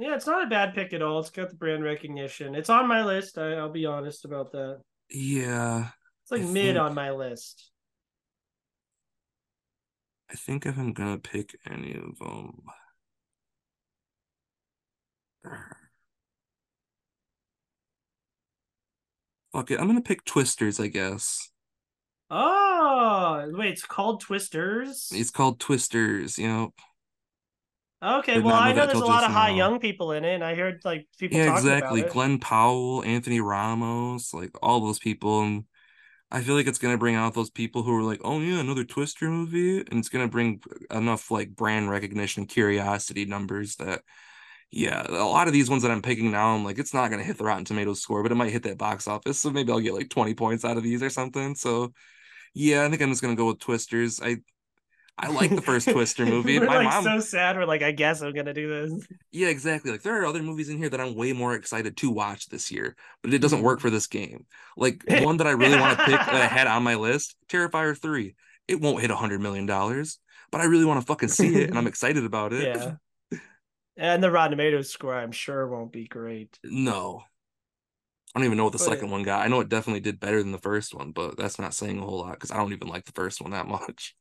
yeah, 0.00 0.14
it's 0.14 0.26
not 0.26 0.44
a 0.44 0.48
bad 0.48 0.74
pick 0.74 0.92
at 0.92 1.02
all. 1.02 1.20
It's 1.20 1.30
got 1.30 1.50
the 1.50 1.56
brand 1.56 1.84
recognition. 1.84 2.54
It's 2.54 2.70
on 2.70 2.88
my 2.88 3.04
list. 3.04 3.36
I, 3.36 3.60
will 3.62 3.68
be 3.68 3.84
honest 3.86 4.24
about 4.24 4.52
that. 4.52 4.80
Yeah. 5.10 5.88
It's 6.22 6.32
like 6.32 6.42
I 6.42 6.44
mid 6.46 6.76
think, 6.76 6.78
on 6.78 6.94
my 6.94 7.10
list. 7.10 7.70
I 10.30 10.36
think 10.36 10.64
if 10.64 10.78
I'm 10.78 10.92
gonna 10.92 11.18
pick 11.18 11.54
any 11.68 11.94
of 11.94 12.18
them. 12.18 12.62
Fuck 19.52 19.70
it. 19.70 19.80
I'm 19.80 19.86
gonna 19.86 20.00
pick 20.00 20.24
Twisters, 20.24 20.80
I 20.80 20.86
guess. 20.86 21.50
Oh 22.30 23.50
wait, 23.52 23.72
it's 23.72 23.84
called 23.84 24.20
Twisters. 24.20 25.08
It's 25.12 25.30
called 25.30 25.58
Twisters, 25.58 26.38
you 26.38 26.46
know. 26.46 26.72
Okay, 28.02 28.38
well, 28.38 28.54
I 28.54 28.72
know 28.72 28.86
there's 28.86 29.00
a 29.00 29.04
lot 29.06 29.24
of 29.24 29.30
high 29.30 29.50
young 29.50 29.78
people 29.78 30.12
in 30.12 30.24
it, 30.24 30.34
and 30.34 30.44
I 30.44 30.54
heard 30.54 30.80
like 30.84 31.06
people. 31.18 31.38
Yeah, 31.38 31.52
exactly. 31.52 32.02
Glen 32.02 32.38
Powell, 32.38 33.04
Anthony 33.04 33.40
Ramos, 33.40 34.32
like 34.32 34.50
all 34.62 34.80
those 34.80 34.98
people, 34.98 35.42
and 35.42 35.64
I 36.30 36.42
feel 36.42 36.54
like 36.56 36.66
it's 36.66 36.78
gonna 36.78 36.98
bring 36.98 37.14
out 37.16 37.34
those 37.34 37.50
people 37.50 37.82
who 37.82 37.96
are 37.96 38.02
like, 38.02 38.20
"Oh 38.24 38.40
yeah, 38.40 38.60
another 38.60 38.84
Twister 38.84 39.28
movie," 39.28 39.78
and 39.80 39.94
it's 40.00 40.08
gonna 40.10 40.28
bring 40.28 40.62
enough 40.90 41.30
like 41.30 41.56
brand 41.56 41.90
recognition, 41.90 42.46
curiosity 42.46 43.26
numbers 43.26 43.76
that, 43.76 44.02
yeah, 44.70 45.06
a 45.08 45.24
lot 45.26 45.48
of 45.48 45.52
these 45.54 45.70
ones 45.70 45.82
that 45.82 45.92
I'm 45.92 46.02
picking 46.02 46.30
now, 46.32 46.54
I'm 46.54 46.64
like, 46.64 46.78
it's 46.78 46.94
not 46.94 47.10
gonna 47.10 47.24
hit 47.24 47.38
the 47.38 47.44
Rotten 47.44 47.64
Tomatoes 47.66 48.02
score, 48.02 48.22
but 48.22 48.32
it 48.32 48.36
might 48.36 48.52
hit 48.52 48.64
that 48.64 48.78
box 48.78 49.08
office, 49.08 49.40
so 49.40 49.50
maybe 49.50 49.72
I'll 49.72 49.80
get 49.80 49.94
like 49.94 50.10
20 50.10 50.34
points 50.34 50.64
out 50.64 50.76
of 50.78 50.82
these 50.84 51.02
or 51.02 51.10
something. 51.10 51.54
So, 51.56 51.92
yeah, 52.54 52.84
I 52.86 52.90
think 52.90 53.02
I'm 53.02 53.10
just 53.10 53.22
gonna 53.22 53.36
go 53.36 53.46
with 53.48 53.60
Twisters. 53.60 54.20
I 54.22 54.38
I 55.22 55.28
like 55.28 55.50
the 55.50 55.60
first 55.60 55.88
Twister 55.88 56.24
movie. 56.34 56.58
We're 56.58 56.66
My 56.66 56.78
like 56.78 56.84
mom... 56.84 57.04
so 57.04 57.20
sad. 57.20 57.56
We're 57.56 57.66
like, 57.66 57.82
I 57.82 57.92
guess 57.92 58.22
I'm 58.22 58.32
gonna 58.32 58.54
do 58.54 58.68
this. 58.68 59.06
Yeah, 59.32 59.48
exactly. 59.48 59.90
Like 59.90 60.02
there 60.02 60.20
are 60.20 60.26
other 60.26 60.42
movies 60.42 60.68
in 60.68 60.78
here 60.78 60.88
that 60.88 61.00
I'm 61.00 61.14
way 61.14 61.32
more 61.32 61.54
excited 61.54 61.96
to 61.98 62.10
watch 62.10 62.48
this 62.48 62.70
year, 62.70 62.96
but 63.22 63.34
it 63.34 63.40
doesn't 63.40 63.62
work 63.62 63.78
mm-hmm. 63.78 63.88
for 63.88 63.90
this 63.90 64.06
game. 64.06 64.46
Like 64.76 65.04
one 65.08 65.36
that 65.36 65.46
I 65.46 65.52
really 65.52 65.78
want 65.78 65.98
to 65.98 66.04
pick 66.04 66.14
that 66.14 66.34
I 66.34 66.46
had 66.46 66.66
on 66.66 66.82
my 66.82 66.94
list, 66.96 67.36
Terrifier 67.48 67.96
three. 67.96 68.34
It 68.66 68.80
won't 68.80 69.00
hit 69.00 69.10
a 69.10 69.16
hundred 69.16 69.40
million 69.40 69.66
dollars, 69.66 70.18
but 70.50 70.60
I 70.60 70.64
really 70.64 70.84
want 70.84 71.00
to 71.00 71.06
fucking 71.06 71.28
see 71.28 71.62
it 71.62 71.68
and 71.68 71.78
I'm 71.78 71.86
excited 71.86 72.24
about 72.24 72.52
it. 72.52 72.76
Yeah. 72.76 72.94
And 73.96 74.22
the 74.22 74.30
Rotten 74.30 74.52
Tomatoes 74.52 74.90
score, 74.90 75.14
I'm 75.14 75.32
sure, 75.32 75.68
won't 75.68 75.92
be 75.92 76.06
great. 76.06 76.58
No. 76.64 77.22
I 78.34 78.38
don't 78.38 78.46
even 78.46 78.56
know 78.56 78.64
what 78.64 78.72
the 78.72 78.78
But- 78.78 78.84
second 78.84 79.10
one 79.10 79.24
got. 79.24 79.44
I 79.44 79.48
know 79.48 79.60
it 79.60 79.68
definitely 79.68 80.00
did 80.00 80.20
better 80.20 80.42
than 80.42 80.52
the 80.52 80.58
first 80.58 80.94
one, 80.94 81.12
but 81.12 81.36
that's 81.36 81.58
not 81.58 81.74
saying 81.74 81.98
a 81.98 82.02
whole 82.02 82.20
lot 82.20 82.32
because 82.32 82.50
I 82.50 82.56
don't 82.56 82.72
even 82.72 82.88
like 82.88 83.04
the 83.04 83.12
first 83.12 83.42
one 83.42 83.50
that 83.50 83.66
much. 83.66 84.14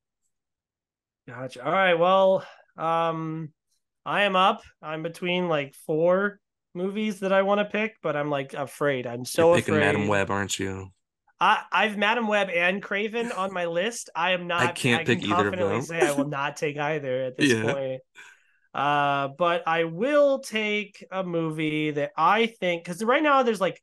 Gotcha. 1.30 1.64
All 1.64 1.72
right. 1.72 1.94
Well, 1.94 2.44
um, 2.76 3.50
I 4.04 4.24
am 4.24 4.36
up. 4.36 4.64
I'm 4.82 5.04
between 5.04 5.48
like 5.48 5.76
four 5.86 6.40
movies 6.74 7.20
that 7.20 7.32
I 7.32 7.44
want 7.44 7.60
to 7.60 7.66
pick, 7.66 7.98
but 8.02 8.16
I'm 8.16 8.30
like 8.32 8.54
afraid. 8.54 9.06
I'm 9.06 9.26
so 9.26 9.50
You're 9.50 9.58
picking 9.58 9.76
afraid. 9.76 9.86
Madame 9.86 10.08
Web, 10.08 10.32
aren't 10.32 10.58
you? 10.58 10.92
I, 11.40 11.62
I've 11.72 11.98
Madame 11.98 12.28
Web 12.28 12.50
and 12.50 12.82
Kraven 12.82 13.36
on 13.38 13.54
my 13.54 13.66
list. 13.66 14.10
I 14.16 14.32
am 14.32 14.48
not. 14.48 14.64
I 14.64 14.68
can't 14.72 15.06
can 15.06 15.20
pick 15.20 15.28
either 15.28 15.50
of 15.50 15.58
them. 15.58 15.82
Say 15.84 16.02
I 16.02 16.12
will 16.14 16.28
not 16.30 16.58
take 16.58 16.78
either 16.78 17.26
at 17.26 17.38
this 17.38 17.52
Yeah. 17.52 17.74
point. 17.74 18.02
Uh, 18.74 19.30
but 19.38 19.68
I 19.68 19.84
will 19.84 20.40
take 20.40 21.06
a 21.12 21.24
movie 21.24 21.92
that 21.92 22.12
I 22.18 22.48
think 22.48 22.84
because 22.84 23.04
right 23.04 23.24
now 23.24 23.44
there's 23.44 23.62
like 23.62 23.82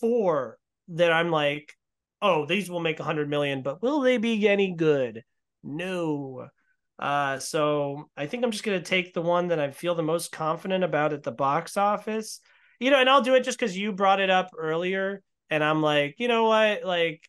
four 0.00 0.58
that 0.88 1.12
I'm 1.12 1.30
like, 1.30 1.72
oh, 2.20 2.44
these 2.44 2.68
will 2.68 2.80
make 2.80 2.98
a 2.98 3.04
hundred 3.04 3.28
million, 3.28 3.62
but 3.62 3.82
will 3.82 4.00
they 4.00 4.18
be 4.18 4.48
any 4.48 4.74
good? 4.74 5.22
No. 5.62 6.48
Uh, 6.98 7.38
so 7.38 8.10
I 8.16 8.26
think 8.26 8.44
I'm 8.44 8.50
just 8.50 8.64
gonna 8.64 8.80
take 8.80 9.14
the 9.14 9.22
one 9.22 9.48
that 9.48 9.60
I 9.60 9.70
feel 9.70 9.94
the 9.94 10.02
most 10.02 10.32
confident 10.32 10.84
about 10.84 11.12
at 11.12 11.22
the 11.22 11.32
box 11.32 11.76
office. 11.76 12.40
You 12.80 12.90
know, 12.90 13.00
and 13.00 13.08
I'll 13.08 13.22
do 13.22 13.34
it 13.34 13.44
just 13.44 13.58
because 13.58 13.76
you 13.76 13.92
brought 13.92 14.20
it 14.20 14.30
up 14.30 14.50
earlier, 14.56 15.22
and 15.50 15.62
I'm 15.62 15.82
like, 15.82 16.16
you 16.18 16.28
know 16.28 16.44
what, 16.44 16.84
like 16.84 17.22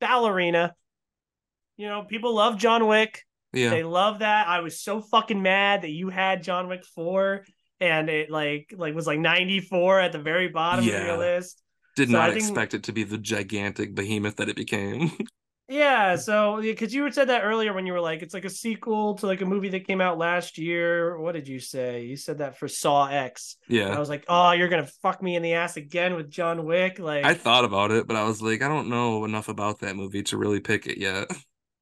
ballerina. 0.00 0.74
You 1.76 1.88
know, 1.88 2.04
people 2.04 2.34
love 2.34 2.58
John 2.58 2.86
Wick. 2.86 3.22
Yeah. 3.52 3.70
They 3.70 3.82
love 3.82 4.20
that. 4.20 4.48
I 4.48 4.60
was 4.60 4.80
so 4.80 5.00
fucking 5.00 5.42
mad 5.42 5.82
that 5.82 5.90
you 5.90 6.08
had 6.08 6.42
John 6.42 6.68
Wick 6.68 6.84
4 6.94 7.44
and 7.80 8.08
it 8.08 8.30
like 8.30 8.72
like 8.76 8.94
was 8.94 9.06
like 9.06 9.18
94 9.18 10.00
at 10.00 10.12
the 10.12 10.20
very 10.20 10.48
bottom 10.48 10.86
of 10.86 10.92
your 10.92 11.18
list. 11.18 11.62
Did 11.96 12.08
so 12.08 12.12
not 12.12 12.30
think- 12.30 12.42
expect 12.42 12.74
it 12.74 12.84
to 12.84 12.92
be 12.92 13.04
the 13.04 13.18
gigantic 13.18 13.94
behemoth 13.94 14.36
that 14.36 14.48
it 14.48 14.56
became. 14.56 15.10
Yeah, 15.72 16.16
so 16.16 16.60
because 16.60 16.92
you 16.92 17.10
said 17.12 17.30
that 17.30 17.44
earlier 17.44 17.72
when 17.72 17.86
you 17.86 17.94
were 17.94 18.00
like, 18.00 18.20
it's 18.20 18.34
like 18.34 18.44
a 18.44 18.50
sequel 18.50 19.14
to 19.14 19.26
like 19.26 19.40
a 19.40 19.46
movie 19.46 19.70
that 19.70 19.86
came 19.86 20.02
out 20.02 20.18
last 20.18 20.58
year. 20.58 21.18
What 21.18 21.32
did 21.32 21.48
you 21.48 21.60
say? 21.60 22.04
You 22.04 22.16
said 22.16 22.38
that 22.38 22.58
for 22.58 22.68
Saw 22.68 23.06
X. 23.06 23.56
yeah. 23.68 23.88
I 23.88 23.98
was 23.98 24.10
like, 24.10 24.26
oh, 24.28 24.52
you're 24.52 24.68
gonna 24.68 24.86
fuck 25.00 25.22
me 25.22 25.34
in 25.34 25.42
the 25.42 25.54
ass 25.54 25.78
again 25.78 26.14
with 26.14 26.28
John 26.30 26.66
Wick. 26.66 26.98
Like, 26.98 27.24
I 27.24 27.32
thought 27.32 27.64
about 27.64 27.90
it, 27.90 28.06
but 28.06 28.16
I 28.16 28.24
was 28.24 28.42
like, 28.42 28.60
I 28.60 28.68
don't 28.68 28.90
know 28.90 29.24
enough 29.24 29.48
about 29.48 29.78
that 29.78 29.96
movie 29.96 30.22
to 30.24 30.36
really 30.36 30.60
pick 30.60 30.86
it 30.86 30.98
yet. 30.98 31.30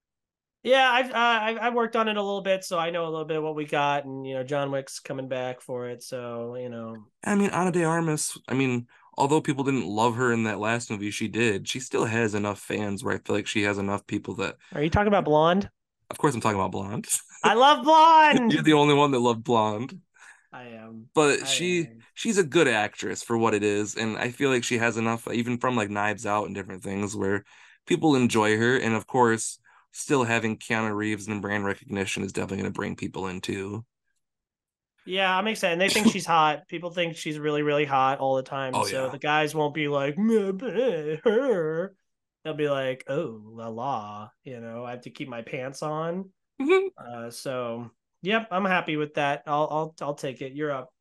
yeah, 0.62 0.88
I've 0.88 1.10
uh, 1.10 1.38
I've 1.42 1.58
I've 1.58 1.74
worked 1.74 1.96
on 1.96 2.06
it 2.06 2.16
a 2.16 2.22
little 2.22 2.42
bit, 2.42 2.62
so 2.62 2.78
I 2.78 2.90
know 2.90 3.06
a 3.06 3.10
little 3.10 3.24
bit 3.24 3.38
of 3.38 3.42
what 3.42 3.56
we 3.56 3.64
got, 3.64 4.04
and 4.04 4.24
you 4.24 4.34
know, 4.34 4.44
John 4.44 4.70
Wick's 4.70 5.00
coming 5.00 5.26
back 5.26 5.62
for 5.62 5.88
it, 5.88 6.04
so 6.04 6.54
you 6.54 6.68
know, 6.68 6.96
I 7.24 7.34
mean, 7.34 7.50
Ana 7.50 7.72
de 7.72 7.82
Armas, 7.82 8.38
I 8.46 8.54
mean, 8.54 8.86
although 9.16 9.40
people 9.40 9.64
didn't 9.64 9.86
love 9.86 10.16
her 10.16 10.32
in 10.32 10.44
that 10.44 10.60
last 10.60 10.90
movie, 10.90 11.10
she 11.10 11.28
did. 11.28 11.68
She 11.68 11.80
still 11.80 12.04
has 12.04 12.34
enough 12.34 12.60
fans 12.60 13.02
where 13.04 13.14
I 13.14 13.18
feel 13.18 13.36
like 13.36 13.46
she 13.46 13.62
has 13.62 13.78
enough 13.78 14.06
people 14.06 14.34
that, 14.36 14.56
are 14.74 14.82
you 14.82 14.90
talking 14.90 15.08
about 15.08 15.24
Blonde? 15.24 15.70
of 16.10 16.18
course, 16.18 16.34
I'm 16.34 16.40
talking 16.40 16.58
about 16.58 16.72
Blonde. 16.72 17.06
I 17.44 17.54
love 17.54 17.84
Blonde. 17.84 18.52
You're 18.52 18.62
the 18.62 18.74
only 18.74 18.94
one 18.94 19.12
that 19.12 19.20
loved 19.20 19.44
Blonde. 19.44 20.00
I 20.52 20.64
am. 20.68 21.06
But 21.14 21.42
I 21.42 21.44
she 21.44 21.80
am. 21.80 21.98
she's 22.14 22.38
a 22.38 22.44
good 22.44 22.68
actress 22.68 23.22
for 23.22 23.38
what 23.38 23.54
it 23.54 23.62
is, 23.62 23.94
and 23.96 24.18
I 24.18 24.30
feel 24.30 24.50
like 24.50 24.64
she 24.64 24.78
has 24.78 24.96
enough, 24.96 25.28
even 25.32 25.58
from 25.58 25.76
like 25.76 25.90
Knives 25.90 26.26
Out 26.26 26.46
and 26.46 26.54
different 26.54 26.82
things, 26.82 27.16
where 27.16 27.44
people 27.86 28.16
enjoy 28.16 28.56
her, 28.56 28.76
and 28.76 28.94
of 28.94 29.06
course, 29.06 29.58
still 29.92 30.24
having 30.24 30.58
Keanu 30.58 30.94
Reeves 30.94 31.28
and 31.28 31.40
brand 31.40 31.64
recognition 31.64 32.24
is 32.24 32.32
definitely 32.32 32.58
going 32.58 32.72
to 32.72 32.76
bring 32.76 32.96
people 32.96 33.28
in 33.28 33.40
too. 33.40 33.84
Yeah, 35.06 35.36
I'm 35.36 35.46
excited. 35.46 35.72
And 35.72 35.80
they 35.80 35.88
think 35.88 36.12
she's 36.12 36.26
hot. 36.26 36.68
People 36.68 36.90
think 36.90 37.16
she's 37.16 37.38
really, 37.38 37.62
really 37.62 37.84
hot 37.84 38.18
all 38.18 38.36
the 38.36 38.42
time. 38.42 38.74
Oh, 38.74 38.84
so 38.84 39.04
yeah. 39.04 39.10
the 39.10 39.18
guys 39.18 39.54
won't 39.54 39.74
be 39.74 39.88
like 39.88 40.16
bleh, 40.16 41.20
her. 41.24 41.94
They'll 42.44 42.54
be 42.54 42.68
like, 42.68 43.04
oh 43.08 43.40
la 43.44 43.68
la. 43.68 44.28
You 44.44 44.60
know, 44.60 44.84
I 44.84 44.92
have 44.92 45.02
to 45.02 45.10
keep 45.10 45.28
my 45.28 45.42
pants 45.42 45.82
on. 45.82 46.30
Uh, 46.60 47.30
so 47.30 47.90
yep, 48.22 48.48
I'm 48.50 48.64
happy 48.64 48.96
with 48.96 49.14
that. 49.14 49.42
I'll 49.46 49.68
I'll 49.70 49.94
I'll 50.02 50.14
take 50.14 50.42
it. 50.42 50.52
You're 50.52 50.72
up. 50.72 50.92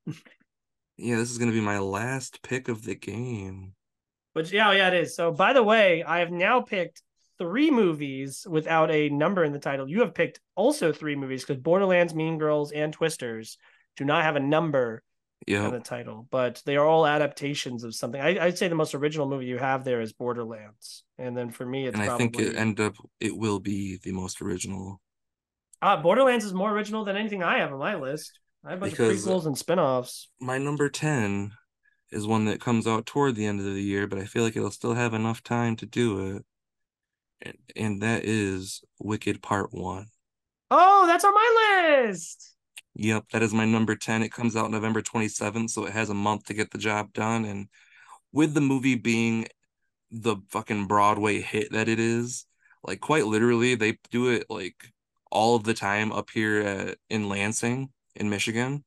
yeah, 0.98 1.18
this 1.18 1.32
is 1.32 1.38
going 1.38 1.52
to 1.52 1.58
be 1.58 1.64
my 1.64 1.80
last 1.80 2.42
pick 2.42 2.70
of 2.70 2.84
the 2.84 2.96
game. 2.96 3.74
Which, 4.34 4.54
yeah, 4.54 4.72
yeah, 4.72 4.88
it 4.90 4.94
is. 4.94 5.16
So 5.16 5.32
by 5.32 5.54
the 5.54 5.64
way, 5.64 6.04
I 6.04 6.20
have 6.20 6.32
now 6.32 6.62
picked 6.62 7.02
three 7.38 7.72
movies 7.72 8.46
without 8.50 8.92
a 8.92 9.10
number 9.10 9.44
in 9.44 9.54
the 9.54 9.60
title. 9.60 9.90
You 9.90 10.02
have 10.02 10.14
picked 10.14 10.40
also 10.56 10.92
three 10.92 11.16
movies 11.16 11.44
because 11.44 11.62
Borderlands, 11.62 12.14
Mean 12.14 12.38
Girls, 12.38 12.72
and 12.72 12.94
Twisters 12.94 13.58
do 14.00 14.06
not 14.06 14.24
have 14.24 14.36
a 14.36 14.40
number 14.40 15.04
in 15.46 15.54
Yeah, 15.54 15.70
the 15.70 15.80
title, 15.80 16.28
but 16.32 16.62
they 16.66 16.76
are 16.78 16.86
all 16.86 17.06
adaptations 17.06 17.84
of 17.84 17.94
something. 17.94 18.20
I, 18.20 18.44
I'd 18.46 18.58
say 18.58 18.68
the 18.68 18.76
most 18.76 18.96
original 18.96 19.28
movie 19.30 19.46
you 19.46 19.58
have 19.58 19.84
there 19.84 20.02
is 20.02 20.14
Borderlands, 20.14 21.04
and 21.18 21.38
then 21.38 21.52
for 21.52 21.66
me, 21.66 21.86
it's 21.86 21.94
and 21.94 22.02
I 22.04 22.08
probably 22.08 22.28
think 22.30 22.40
it 22.40 22.56
end 22.56 22.80
up 22.80 22.96
it 23.20 23.38
will 23.38 23.60
be 23.60 24.00
the 24.04 24.12
most 24.14 24.42
original. 24.42 25.00
uh, 25.82 25.98
Borderlands 26.02 26.46
is 26.46 26.54
more 26.54 26.72
original 26.72 27.06
than 27.06 27.16
anything 27.16 27.44
I 27.44 27.60
have 27.60 27.72
on 27.72 27.80
my 27.80 27.96
list. 27.96 28.40
I 28.66 28.72
have 28.72 28.80
a 28.80 28.82
bunch 28.82 28.94
Because- 28.94 29.26
of 29.28 29.32
prequels 29.34 29.46
and 29.46 29.58
spin-offs. 29.58 30.30
My 30.42 30.58
number 30.58 30.90
10 30.90 31.52
is 32.12 32.26
one 32.28 32.46
that 32.46 32.60
comes 32.60 32.88
out 32.88 33.06
toward 33.06 33.36
the 33.36 33.46
end 33.46 33.60
of 33.60 33.66
the 33.66 33.82
year, 33.82 34.08
but 34.08 34.18
I 34.20 34.26
feel 34.26 34.44
like 34.44 34.58
it'll 34.58 34.72
still 34.72 34.96
have 34.96 35.14
enough 35.14 35.44
time 35.44 35.76
to 35.78 35.86
do 35.86 36.36
it. 36.36 36.46
And, 37.42 37.58
and 37.76 38.02
that 38.02 38.26
is 38.26 38.82
Wicked 39.00 39.42
Part 39.42 39.72
1. 39.72 40.08
Oh, 40.72 41.08
that's 41.08 41.24
on 41.24 41.34
my 41.34 42.02
list. 42.06 42.54
Yep, 43.02 43.30
that 43.32 43.42
is 43.42 43.54
my 43.54 43.64
number 43.64 43.96
10. 43.96 44.24
It 44.24 44.32
comes 44.34 44.58
out 44.58 44.72
November 44.72 45.02
27th, 45.02 45.72
so 45.72 45.86
it 45.86 45.94
has 45.94 46.10
a 46.10 46.14
month 46.14 46.46
to 46.46 46.54
get 46.54 46.72
the 46.72 46.78
job 46.78 47.14
done. 47.14 47.46
And 47.46 47.70
with 48.34 48.54
the 48.54 48.62
movie 48.62 48.96
being 48.96 49.48
the 50.12 50.38
fucking 50.50 50.88
Broadway 50.88 51.42
hit 51.42 51.72
that 51.74 51.90
it 51.90 52.00
is, 52.00 52.46
like 52.84 53.02
quite 53.02 53.26
literally, 53.28 53.76
they 53.76 54.00
do 54.12 54.30
it 54.30 54.48
like 54.50 54.94
all 55.32 55.56
of 55.56 55.64
the 55.66 55.74
time 55.74 56.12
up 56.12 56.30
here 56.32 56.62
at, 56.62 56.98
in 57.10 57.30
Lansing, 57.30 57.92
in 58.16 58.30
Michigan. 58.30 58.84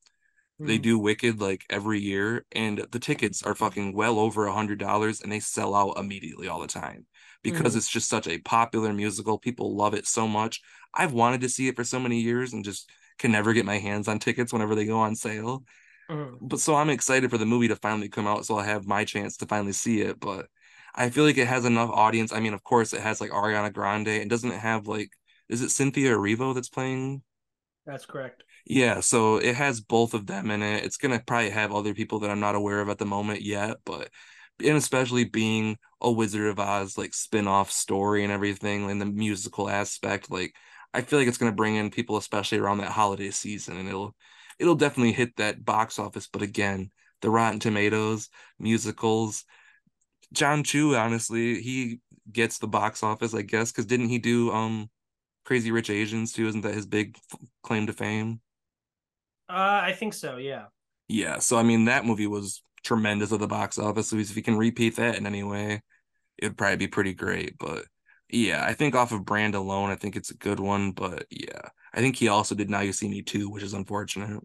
They 0.64 0.78
Mhm. 0.78 0.82
do 0.82 0.98
Wicked 0.98 1.40
like 1.40 1.64
every 1.70 2.00
year, 2.00 2.46
and 2.52 2.78
the 2.92 2.98
tickets 3.00 3.42
are 3.42 3.54
fucking 3.54 3.94
well 3.94 4.18
over 4.18 4.46
a 4.46 4.52
hundred 4.52 4.78
dollars, 4.78 5.20
and 5.20 5.32
they 5.32 5.40
sell 5.40 5.74
out 5.74 5.98
immediately 5.98 6.48
all 6.48 6.60
the 6.60 6.66
time 6.68 7.06
because 7.42 7.74
Mhm. 7.74 7.78
it's 7.78 7.88
just 7.88 8.08
such 8.08 8.28
a 8.28 8.38
popular 8.38 8.92
musical. 8.92 9.38
People 9.38 9.76
love 9.76 9.94
it 9.94 10.06
so 10.06 10.28
much. 10.28 10.60
I've 10.94 11.12
wanted 11.12 11.40
to 11.42 11.48
see 11.48 11.68
it 11.68 11.76
for 11.76 11.84
so 11.84 11.98
many 12.00 12.20
years 12.20 12.52
and 12.52 12.64
just 12.64 12.90
can 13.22 13.32
never 13.32 13.54
get 13.54 13.66
my 13.66 13.78
hands 13.78 14.08
on 14.08 14.20
tickets 14.20 14.52
whenever 14.52 14.76
they 14.76 14.86
go 14.86 15.00
on 15.00 15.16
sale. 15.16 15.64
Mhm. 16.08 16.42
But 16.42 16.60
so 16.60 16.74
I'm 16.74 16.90
excited 16.90 17.30
for 17.30 17.38
the 17.38 17.46
movie 17.46 17.68
to 17.68 17.76
finally 17.76 18.08
come 18.10 18.26
out, 18.26 18.46
so 18.46 18.56
I'll 18.58 18.64
have 18.64 18.86
my 18.86 19.04
chance 19.04 19.36
to 19.38 19.46
finally 19.46 19.72
see 19.72 20.00
it. 20.02 20.20
But 20.20 20.48
I 20.94 21.10
feel 21.10 21.24
like 21.24 21.38
it 21.38 21.48
has 21.48 21.64
enough 21.64 21.90
audience. 21.90 22.32
I 22.32 22.40
mean, 22.40 22.54
of 22.54 22.64
course, 22.64 22.92
it 22.92 23.00
has 23.02 23.20
like 23.20 23.30
Ariana 23.30 23.72
Grande, 23.72 24.08
and 24.08 24.30
doesn't 24.30 24.52
it 24.52 24.60
have 24.60 24.86
like 24.88 25.10
is 25.48 25.62
it 25.62 25.70
Cynthia 25.70 26.12
Erivo 26.16 26.54
that's 26.54 26.70
playing 26.70 27.22
That's 27.86 28.06
correct. 28.06 28.44
yeah, 28.64 29.00
so 29.00 29.36
it 29.38 29.56
has 29.56 29.80
both 29.80 30.14
of 30.14 30.26
them 30.26 30.50
in 30.50 30.62
it. 30.62 30.84
It's 30.84 30.96
gonna 30.96 31.20
probably 31.20 31.50
have 31.50 31.72
other 31.72 31.94
people 31.94 32.20
that 32.20 32.30
I'm 32.30 32.40
not 32.40 32.54
aware 32.54 32.80
of 32.80 32.88
at 32.88 32.98
the 32.98 33.06
moment 33.06 33.42
yet, 33.42 33.78
but 33.84 34.08
and 34.64 34.76
especially 34.76 35.24
being 35.24 35.78
a 36.00 36.10
Wizard 36.10 36.46
of 36.48 36.60
Oz 36.60 36.96
like 36.98 37.14
spin-off 37.14 37.70
story 37.70 38.22
and 38.24 38.32
everything 38.32 38.90
and 38.90 39.00
the 39.00 39.06
musical 39.06 39.68
aspect, 39.68 40.30
like 40.30 40.54
I 40.94 41.02
feel 41.02 41.18
like 41.18 41.28
it's 41.28 41.38
gonna 41.38 41.52
bring 41.52 41.76
in 41.76 41.90
people 41.90 42.16
especially 42.16 42.58
around 42.58 42.78
that 42.78 42.92
holiday 42.92 43.30
season 43.30 43.76
and 43.78 43.88
it'll 43.88 44.14
it'll 44.58 44.74
definitely 44.74 45.12
hit 45.12 45.36
that 45.36 45.64
box 45.64 45.98
office. 45.98 46.28
But 46.28 46.42
again, 46.42 46.90
the 47.22 47.30
Rotten 47.30 47.60
Tomatoes, 47.60 48.28
musicals, 48.58 49.44
Jon 50.32 50.64
Chu, 50.64 50.96
honestly, 50.96 51.62
he 51.62 52.00
gets 52.32 52.58
the 52.58 52.68
box 52.68 53.02
office, 53.02 53.34
I 53.34 53.42
guess, 53.42 53.72
because 53.72 53.86
didn't 53.86 54.08
he 54.10 54.18
do 54.18 54.52
um 54.52 54.90
Crazy 55.44 55.70
Rich 55.72 55.90
Asians 55.90 56.32
too? 56.32 56.48
Isn't 56.48 56.62
that 56.62 56.74
his 56.74 56.86
big 56.86 57.16
f- 57.32 57.40
claim 57.62 57.86
to 57.88 57.94
fame? 57.94 58.40
Uh, 59.48 59.80
I 59.84 59.92
think 59.92 60.14
so. 60.14 60.36
Yeah. 60.36 60.66
Yeah, 61.08 61.38
so 61.38 61.58
I 61.58 61.62
mean 61.62 61.84
that 61.86 62.04
movie 62.04 62.26
was 62.26 62.62
tremendous 62.84 63.32
at 63.32 63.40
the 63.40 63.46
box 63.46 63.78
office. 63.78 64.08
So 64.08 64.16
if 64.16 64.34
he 64.34 64.42
can 64.42 64.56
repeat 64.56 64.96
that 64.96 65.16
in 65.16 65.26
any 65.26 65.42
way, 65.42 65.82
it'd 66.38 66.58
probably 66.58 66.76
be 66.76 66.88
pretty 66.88 67.14
great. 67.14 67.58
But 67.58 67.86
yeah, 68.32 68.64
I 68.66 68.74
think 68.74 68.94
off 68.94 69.12
of 69.12 69.24
brand 69.24 69.54
alone, 69.54 69.90
I 69.90 69.96
think 69.96 70.16
it's 70.16 70.30
a 70.30 70.36
good 70.36 70.60
one. 70.60 70.92
But 70.92 71.26
yeah, 71.30 71.68
I 71.92 72.00
think 72.00 72.16
he 72.16 72.28
also 72.28 72.54
did 72.54 72.70
Now 72.70 72.80
You 72.80 72.92
See 72.92 73.08
Me 73.08 73.22
too, 73.22 73.50
which 73.50 73.62
is 73.62 73.74
unfortunate. 73.74 74.42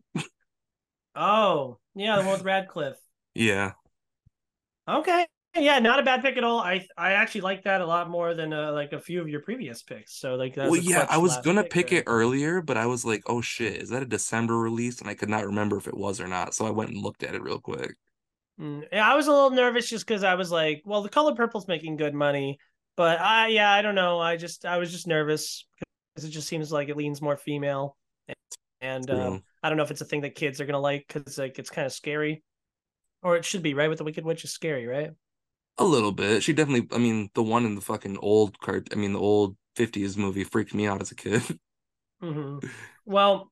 Oh, 1.16 1.80
yeah, 1.96 2.16
the 2.16 2.24
one 2.24 2.34
with 2.34 2.42
Radcliffe. 2.46 3.00
Yeah, 3.34 3.74
Okay. 4.88 5.28
Yeah, 5.56 5.80
not 5.80 6.00
a 6.00 6.04
bad 6.04 6.22
pick 6.22 6.38
at 6.38 6.44
all. 6.44 6.60
I 6.60 6.86
I 6.98 7.14
actually 7.14 7.42
like 7.42 7.64
that 7.64 7.82
a 7.82 7.86
lot 7.86 8.10
more 8.10 8.36
than 8.36 8.54
uh, 8.54 8.72
like 8.74 8.94
a 8.94 9.00
few 9.00 9.22
of 9.22 9.28
your 9.28 9.42
previous 9.42 9.82
picks. 9.82 10.14
So 10.20 10.36
like 10.36 10.54
that's 10.54 10.72
well, 10.72 10.82
yeah, 10.82 11.06
I 11.10 11.18
was 11.18 11.38
gonna 11.38 11.64
pick 11.64 11.92
it 11.92 12.04
earlier, 12.08 12.62
but 12.62 12.78
I 12.78 12.86
was 12.86 13.04
like, 13.06 13.24
oh 13.26 13.42
shit, 13.42 13.82
is 13.82 13.90
that 13.90 14.04
a 14.04 14.06
December 14.06 14.58
release? 14.58 15.00
And 15.02 15.10
I 15.10 15.16
could 15.16 15.30
not 15.30 15.46
remember 15.46 15.78
if 15.78 15.88
it 15.88 15.98
was 15.98 16.22
or 16.22 16.28
not, 16.28 16.54
so 16.54 16.66
I 16.68 16.72
went 16.72 16.92
and 16.92 17.02
looked 17.02 17.24
at 17.24 17.36
it 17.36 17.42
real 17.42 17.60
quick. 17.60 17.96
Mm, 18.60 18.88
yeah, 18.92 19.12
I 19.12 19.16
was 19.16 19.28
a 19.28 19.32
little 19.32 19.52
nervous 19.52 19.90
just 19.90 20.06
because 20.08 20.24
I 20.24 20.36
was 20.36 20.52
like, 20.52 20.82
well, 20.86 21.02
the 21.04 21.10
color 21.10 21.36
purple's 21.36 21.68
making 21.68 21.98
good 21.98 22.14
money, 22.14 22.60
but 22.98 23.22
I 23.22 23.48
yeah, 23.48 23.72
I 23.72 23.82
don't 23.82 23.96
know. 23.96 24.20
I 24.20 24.36
just 24.36 24.66
I 24.66 24.78
was 24.80 24.92
just 24.92 25.08
nervous 25.08 25.66
because 26.14 26.28
it 26.28 26.32
just 26.32 26.48
seems 26.48 26.72
like 26.72 26.90
it 26.90 26.98
leans 26.98 27.22
more 27.22 27.38
female, 27.38 27.96
and 28.82 29.10
um, 29.10 29.44
I 29.64 29.70
don't 29.70 29.78
know 29.78 29.84
if 29.84 29.92
it's 29.92 30.02
a 30.02 30.06
thing 30.06 30.22
that 30.22 30.36
kids 30.36 30.60
are 30.60 30.66
gonna 30.66 30.80
like 30.80 31.06
because 31.08 31.38
like 31.38 31.60
it's 31.60 31.70
kind 31.70 31.86
of 31.86 31.94
scary, 31.94 32.44
or 33.22 33.38
it 33.38 33.46
should 33.46 33.64
be 33.64 33.76
right 33.76 33.88
with 33.88 34.00
the 34.00 34.04
Wicked 34.04 34.26
Witch 34.26 34.44
is 34.44 34.52
scary, 34.52 34.88
right? 34.88 35.12
A 35.78 35.86
little 35.86 36.12
bit. 36.12 36.44
She 36.44 36.54
definitely. 36.54 36.88
I 36.92 37.00
mean, 37.00 37.30
the 37.36 37.44
one 37.44 37.66
in 37.66 37.76
the 37.76 37.82
fucking 37.82 38.18
old 38.18 38.60
card. 38.60 38.90
I 38.92 38.96
mean, 38.96 39.14
the 39.14 39.20
old 39.20 39.56
'50s 39.76 40.18
movie 40.18 40.44
freaked 40.44 40.74
me 40.74 40.88
out 40.88 41.02
as 41.02 41.12
a 41.12 41.16
kid. 41.16 41.44
Mm-hmm. 42.20 42.68
Well, 43.06 43.52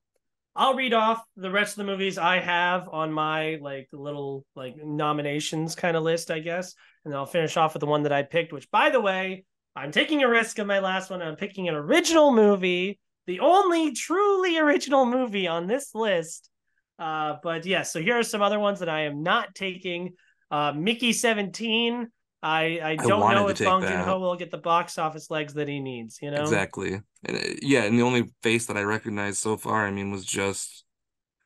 I'll 0.56 0.74
read 0.74 0.94
off 0.94 1.22
the 1.36 1.50
rest 1.50 1.74
of 1.74 1.86
the 1.86 1.92
movies 1.92 2.18
I 2.18 2.40
have 2.40 2.88
on 2.88 3.12
my 3.12 3.58
like 3.60 3.88
little 3.92 4.44
like 4.56 4.74
nominations 4.82 5.74
kind 5.74 5.96
of 5.96 6.02
list, 6.02 6.30
I 6.30 6.40
guess, 6.40 6.74
and 7.06 7.12
then 7.12 7.18
I'll 7.18 7.24
finish 7.24 7.56
off 7.56 7.72
with 7.72 7.80
the 7.80 7.86
one 7.86 8.02
that 8.02 8.12
I 8.12 8.24
picked. 8.24 8.52
Which, 8.52 8.68
by 8.70 8.90
the 8.90 9.00
way, 9.00 9.44
I'm 9.76 9.92
taking 9.92 10.24
a 10.24 10.28
risk 10.28 10.58
of 10.58 10.66
my 10.66 10.80
last 10.80 11.08
one. 11.08 11.22
I'm 11.22 11.36
picking 11.36 11.68
an 11.68 11.76
original 11.76 12.32
movie, 12.32 12.98
the 13.28 13.38
only 13.38 13.92
truly 13.92 14.58
original 14.58 15.06
movie 15.06 15.46
on 15.46 15.68
this 15.68 15.94
list. 15.94 16.50
Uh, 16.98 17.36
but 17.44 17.64
yeah, 17.64 17.82
so 17.82 18.00
here 18.02 18.18
are 18.18 18.24
some 18.24 18.42
other 18.42 18.58
ones 18.58 18.80
that 18.80 18.88
I 18.88 19.02
am 19.02 19.22
not 19.22 19.54
taking. 19.54 20.14
Uh, 20.50 20.72
Mickey 20.72 21.12
17 21.12 22.08
I 22.42 22.80
I 22.82 22.96
don't 22.96 23.22
I 23.22 23.34
know 23.34 23.48
if 23.48 23.58
Bong 23.58 23.82
Joon 23.82 24.00
Ho 24.00 24.20
will 24.20 24.36
get 24.36 24.50
the 24.50 24.58
box 24.58 24.98
office 24.98 25.30
legs 25.30 25.54
that 25.54 25.68
he 25.68 25.80
needs. 25.80 26.18
You 26.20 26.30
know 26.30 26.42
exactly. 26.42 27.00
And 27.24 27.36
uh, 27.36 27.40
yeah, 27.62 27.84
and 27.84 27.98
the 27.98 28.02
only 28.02 28.30
face 28.42 28.66
that 28.66 28.76
I 28.76 28.82
recognized 28.82 29.38
so 29.38 29.56
far, 29.56 29.86
I 29.86 29.90
mean, 29.90 30.10
was 30.10 30.24
just 30.24 30.84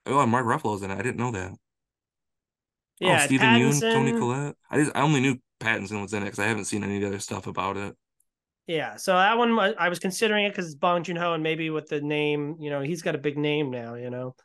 oh, 0.07 0.27
Mark 0.27 0.47
Ruffalo's 0.47 0.82
in 0.82 0.91
it. 0.91 0.99
I 0.99 1.03
didn't 1.03 1.16
know 1.16 1.31
that. 1.32 1.53
Oh, 3.03 3.07
yeah, 3.07 3.20
oh, 3.23 3.27
Steven 3.27 3.49
Yeun, 3.49 3.81
Toni 3.81 4.12
Collette. 4.12 4.57
I 4.70 4.78
just 4.78 4.93
I 4.95 5.03
only 5.03 5.20
knew 5.20 5.39
Pattinson 5.61 6.03
was 6.03 6.12
in 6.12 6.23
it 6.23 6.27
because 6.27 6.39
I 6.39 6.47
haven't 6.47 6.65
seen 6.65 6.82
any 6.82 7.05
other 7.05 7.19
stuff 7.19 7.47
about 7.47 7.77
it. 7.77 7.95
Yeah, 8.66 8.97
so 8.97 9.15
that 9.15 9.37
one 9.37 9.59
I 9.59 9.89
was 9.89 9.99
considering 9.99 10.45
it 10.45 10.51
because 10.51 10.66
it's 10.66 10.74
Bong 10.74 11.03
Joon 11.03 11.16
Ho, 11.16 11.32
and 11.32 11.43
maybe 11.43 11.70
with 11.70 11.89
the 11.89 12.01
name, 12.01 12.57
you 12.61 12.70
know, 12.70 12.81
he's 12.81 13.03
got 13.03 13.15
a 13.15 13.19
big 13.19 13.37
name 13.37 13.70
now. 13.70 13.95
You 13.95 14.11
know, 14.11 14.37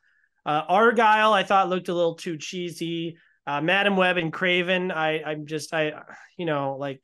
uh, 0.45 0.65
Argylle 0.67 1.31
I 1.31 1.43
thought 1.43 1.69
looked 1.69 1.89
a 1.89 1.93
little 1.93 2.15
too 2.15 2.37
cheesy. 2.37 3.17
Uh, 3.45 3.61
Madame 3.61 3.97
Web 3.97 4.17
and 4.17 4.33
Kraven, 4.33 4.91
I 4.91 5.21
I'm 5.23 5.45
just 5.45 5.73
I 5.73 5.93
you 6.37 6.45
know 6.45 6.75
like 6.79 7.01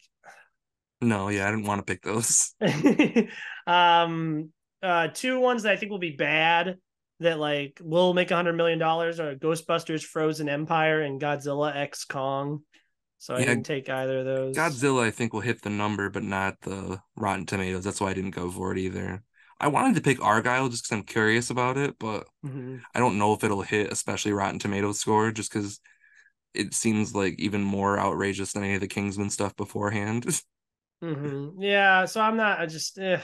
no, 1.02 1.30
yeah, 1.30 1.48
I 1.48 1.52
didn't 1.52 1.66
want 1.66 1.80
to 1.80 1.92
pick 1.92 2.04
those. 2.04 2.56
um, 3.68 4.52
uh, 4.84 5.08
two 5.14 5.40
ones 5.40 5.64
that 5.64 5.74
I 5.74 5.76
think 5.78 5.92
will 5.92 6.00
be 6.00 6.16
bad 6.16 6.78
that 7.20 7.40
like 7.40 7.80
will 7.84 8.14
make 8.14 8.32
a 8.32 8.36
hundred 8.36 8.54
million 8.54 8.80
dollars 8.80 9.20
are 9.20 9.36
Ghostbusters, 9.36 10.04
Frozen 10.04 10.50
Empire, 10.50 11.02
and 11.02 11.22
Godzilla 11.22 11.76
X 11.76 12.06
Kong. 12.06 12.64
So 13.22 13.36
I 13.36 13.42
yeah, 13.42 13.46
didn't 13.46 13.68
take 13.68 13.88
either 13.88 14.18
of 14.18 14.26
those. 14.26 14.58
Godzilla, 14.58 15.04
I 15.04 15.12
think, 15.12 15.32
will 15.32 15.42
hit 15.42 15.62
the 15.62 15.70
number, 15.70 16.10
but 16.10 16.24
not 16.24 16.60
the 16.62 17.00
Rotten 17.16 17.46
Tomatoes. 17.46 17.84
That's 17.84 18.02
why 18.02 18.10
I 18.10 18.14
didn't 18.16 18.32
go 18.32 18.50
for 18.50 18.72
it 18.72 18.80
either. 18.80 19.22
I 19.60 19.68
wanted 19.68 19.94
to 19.94 20.02
pick 20.02 20.18
Argylle 20.18 20.72
just 20.72 20.86
because 20.86 20.98
I'm 20.98 21.04
curious 21.04 21.52
about 21.52 21.78
it, 21.78 22.00
but 22.00 22.26
mm-hmm. 22.44 22.78
I 22.96 23.00
don't 23.00 23.20
know 23.20 23.34
if 23.34 23.44
it'll 23.44 23.62
hit, 23.62 23.92
especially 23.92 24.32
Rotten 24.32 24.58
Tomatoes 24.58 25.00
score, 25.00 25.32
just 25.32 25.54
because 25.54 25.80
it 26.56 26.74
seems 26.74 27.14
like 27.14 27.36
even 27.38 27.62
more 27.62 28.00
outrageous 28.00 28.54
than 28.54 28.64
any 28.64 28.74
of 28.74 28.82
the 28.82 28.88
Kingsman 28.88 29.30
stuff 29.30 29.56
beforehand. 29.56 30.24
mm-hmm. 31.04 31.62
Yeah, 31.62 32.06
so 32.06 32.22
I'm 32.22 32.38
not. 32.38 32.60
I 32.60 32.66
just. 32.66 32.98
Ugh. 32.98 33.22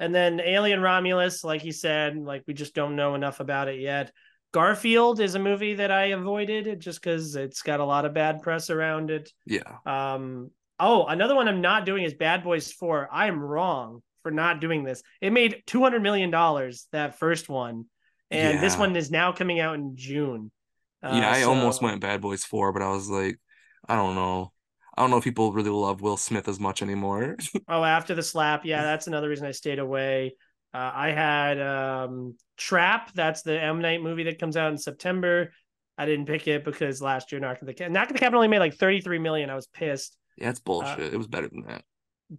And 0.00 0.12
then 0.12 0.40
Alien 0.40 0.82
Romulus, 0.82 1.44
like 1.44 1.62
he 1.62 1.70
said, 1.70 2.16
like 2.16 2.42
we 2.48 2.54
just 2.54 2.74
don't 2.74 2.96
know 2.96 3.14
enough 3.14 3.38
about 3.38 3.68
it 3.68 3.78
yet. 3.78 4.10
Garfield 4.54 5.18
is 5.18 5.34
a 5.34 5.40
movie 5.40 5.74
that 5.74 5.90
I 5.90 6.06
avoided 6.06 6.78
just 6.78 7.02
because 7.02 7.34
it's 7.34 7.60
got 7.62 7.80
a 7.80 7.84
lot 7.84 8.04
of 8.04 8.14
bad 8.14 8.40
press 8.40 8.70
around 8.70 9.10
it. 9.10 9.32
Yeah. 9.46 9.78
Um. 9.84 10.52
Oh, 10.78 11.06
another 11.06 11.34
one 11.34 11.48
I'm 11.48 11.60
not 11.60 11.84
doing 11.84 12.04
is 12.04 12.14
Bad 12.14 12.44
Boys 12.44 12.70
Four. 12.70 13.08
I 13.12 13.26
am 13.26 13.40
wrong 13.40 14.00
for 14.22 14.30
not 14.30 14.60
doing 14.60 14.84
this. 14.84 15.02
It 15.20 15.32
made 15.32 15.64
two 15.66 15.82
hundred 15.82 16.02
million 16.02 16.30
dollars 16.30 16.86
that 16.92 17.18
first 17.18 17.48
one, 17.48 17.86
and 18.30 18.54
yeah. 18.54 18.60
this 18.60 18.78
one 18.78 18.94
is 18.94 19.10
now 19.10 19.32
coming 19.32 19.58
out 19.58 19.74
in 19.74 19.96
June. 19.96 20.52
Uh, 21.02 21.16
yeah, 21.16 21.32
I 21.32 21.40
so... 21.42 21.48
almost 21.48 21.82
went 21.82 22.00
Bad 22.00 22.20
Boys 22.20 22.44
4, 22.44 22.72
but 22.72 22.80
I 22.80 22.90
was 22.90 23.10
like, 23.10 23.38
I 23.88 23.96
don't 23.96 24.14
know. 24.14 24.52
I 24.96 25.02
don't 25.02 25.10
know 25.10 25.18
if 25.18 25.24
people 25.24 25.52
really 25.52 25.68
love 25.68 26.00
Will 26.00 26.16
Smith 26.16 26.46
as 26.46 26.60
much 26.60 26.80
anymore. 26.80 27.36
oh, 27.68 27.82
after 27.82 28.14
the 28.14 28.22
slap, 28.22 28.64
yeah, 28.64 28.82
that's 28.82 29.08
another 29.08 29.28
reason 29.28 29.46
I 29.46 29.50
stayed 29.50 29.80
away. 29.80 30.36
Uh, 30.74 30.90
I 30.92 31.10
had 31.12 31.60
um, 31.60 32.34
Trap. 32.56 33.12
That's 33.14 33.42
the 33.42 33.60
M 33.60 33.80
Night 33.80 34.02
movie 34.02 34.24
that 34.24 34.40
comes 34.40 34.56
out 34.56 34.72
in 34.72 34.78
September. 34.78 35.52
I 35.96 36.06
didn't 36.06 36.26
pick 36.26 36.48
it 36.48 36.64
because 36.64 37.00
last 37.00 37.30
year 37.30 37.40
Knock 37.40 37.58
at 37.62 37.76
the 37.76 37.88
Knock 37.88 38.08
at 38.08 38.12
the 38.12 38.18
Cabin 38.18 38.34
only 38.34 38.48
made 38.48 38.58
like 38.58 38.74
33 38.74 39.20
million. 39.20 39.50
I 39.50 39.54
was 39.54 39.68
pissed. 39.68 40.16
Yeah, 40.36 40.50
it's 40.50 40.58
bullshit. 40.58 40.98
Uh, 40.98 41.02
it 41.02 41.16
was 41.16 41.28
better 41.28 41.48
than 41.48 41.62
that. 41.68 41.84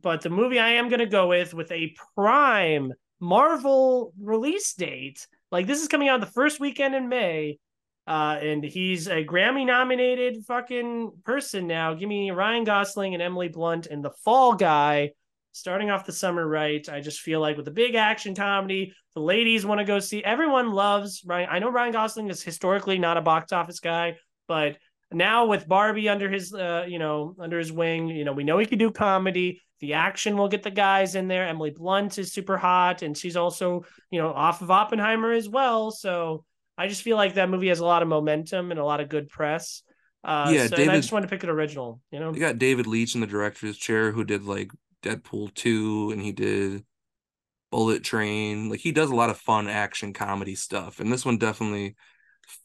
But 0.02 0.22
the 0.22 0.30
movie 0.30 0.60
I 0.60 0.72
am 0.72 0.90
gonna 0.90 1.06
go 1.06 1.28
with 1.28 1.54
with 1.54 1.72
a 1.72 1.96
prime 2.16 2.92
Marvel 3.22 4.14
release 4.22 4.74
date. 4.74 5.26
Like 5.52 5.68
this 5.68 5.82
is 5.82 5.88
coming 5.88 6.10
out 6.10 6.20
the 6.20 6.26
first 6.26 6.60
weekend 6.60 6.94
in 6.94 7.08
May. 7.08 7.60
Uh, 8.08 8.38
and 8.40 8.64
he's 8.64 9.08
a 9.08 9.26
Grammy 9.26 9.66
nominated 9.66 10.46
fucking 10.46 11.12
person 11.24 11.66
now. 11.66 11.94
Give 11.96 12.08
me 12.08 12.30
Ryan 12.30 12.64
Gosling 12.64 13.16
and 13.16 13.24
Emily 13.24 13.48
Blunt 13.48 13.88
and 13.88 14.04
The 14.04 14.12
Fall 14.24 14.54
Guy 14.54 15.12
starting 15.56 15.90
off 15.90 16.06
the 16.06 16.12
summer 16.12 16.46
right. 16.46 16.88
I 16.90 17.00
just 17.00 17.22
feel 17.22 17.40
like 17.40 17.56
with 17.56 17.68
a 17.70 17.72
big 17.72 17.96
action 17.96 18.36
comedy, 18.36 18.94
the 19.14 19.22
ladies 19.22 19.66
want 19.66 19.80
to 19.80 19.86
go 19.86 20.00
see. 20.00 20.22
Everyone 20.22 20.74
loves 20.74 21.24
Ryan. 21.26 21.48
I 21.50 21.60
know 21.60 21.72
Ryan 21.72 21.94
Gosling 21.94 22.30
is 22.30 22.44
historically 22.44 23.00
not 23.00 23.16
a 23.16 23.22
box 23.22 23.54
office 23.54 23.80
guy, 23.80 24.18
but 24.50 24.78
now 25.14 25.46
with 25.46 25.66
Barbie 25.66 26.10
under 26.10 26.30
his, 26.30 26.54
uh, 26.54 26.84
you 26.86 27.00
know, 27.00 27.36
under 27.40 27.58
his 27.58 27.72
wing, 27.72 28.10
you 28.10 28.26
know, 28.26 28.34
we 28.34 28.44
know 28.44 28.58
he 28.58 28.66
can 28.66 28.78
do 28.78 28.92
comedy. 28.92 29.62
The 29.80 29.94
action 29.94 30.36
will 30.36 30.50
get 30.50 30.62
the 30.62 30.72
guys 30.72 31.16
in 31.16 31.30
there. 31.30 31.48
Emily 31.48 31.72
Blunt 31.72 32.18
is 32.18 32.34
super 32.34 32.58
hot, 32.58 33.02
and 33.02 33.18
she's 33.18 33.38
also, 33.38 33.86
you 34.12 34.22
know, 34.22 34.34
off 34.34 34.62
of 34.62 34.72
Oppenheimer 34.72 35.32
as 35.32 35.48
well. 35.48 35.90
So 35.90 36.44
I 36.78 36.90
just 36.90 37.02
feel 37.02 37.16
like 37.16 37.36
that 37.36 37.50
movie 37.50 37.70
has 37.70 37.80
a 37.80 37.86
lot 37.86 38.02
of 38.02 38.10
momentum 38.10 38.72
and 38.72 38.80
a 38.80 38.86
lot 38.86 39.00
of 39.00 39.08
good 39.08 39.30
press. 39.30 39.84
Uh, 40.22 40.52
yeah, 40.54 40.68
so, 40.68 40.76
David, 40.76 40.96
I 40.96 40.98
just 40.98 41.12
wanted 41.12 41.28
to 41.28 41.36
pick 41.36 41.44
an 41.44 41.50
original. 41.50 42.02
You 42.12 42.20
know, 42.20 42.34
you 42.34 42.40
got 42.40 42.58
David 42.58 42.88
Leitch 42.88 43.16
in 43.16 43.22
the 43.22 43.28
director's 43.28 43.78
chair 43.78 44.12
who 44.12 44.24
did 44.24 44.44
like 44.44 44.72
Deadpool 45.06 45.54
two, 45.54 46.10
and 46.12 46.22
he 46.22 46.32
did 46.32 46.84
Bullet 47.72 48.04
Train. 48.04 48.70
Like 48.70 48.80
he 48.80 48.92
does 48.92 49.12
a 49.12 49.16
lot 49.16 49.30
of 49.30 49.38
fun 49.38 49.68
action 49.68 50.12
comedy 50.12 50.56
stuff, 50.56 51.00
and 51.00 51.12
this 51.12 51.26
one 51.26 51.38
definitely 51.38 51.96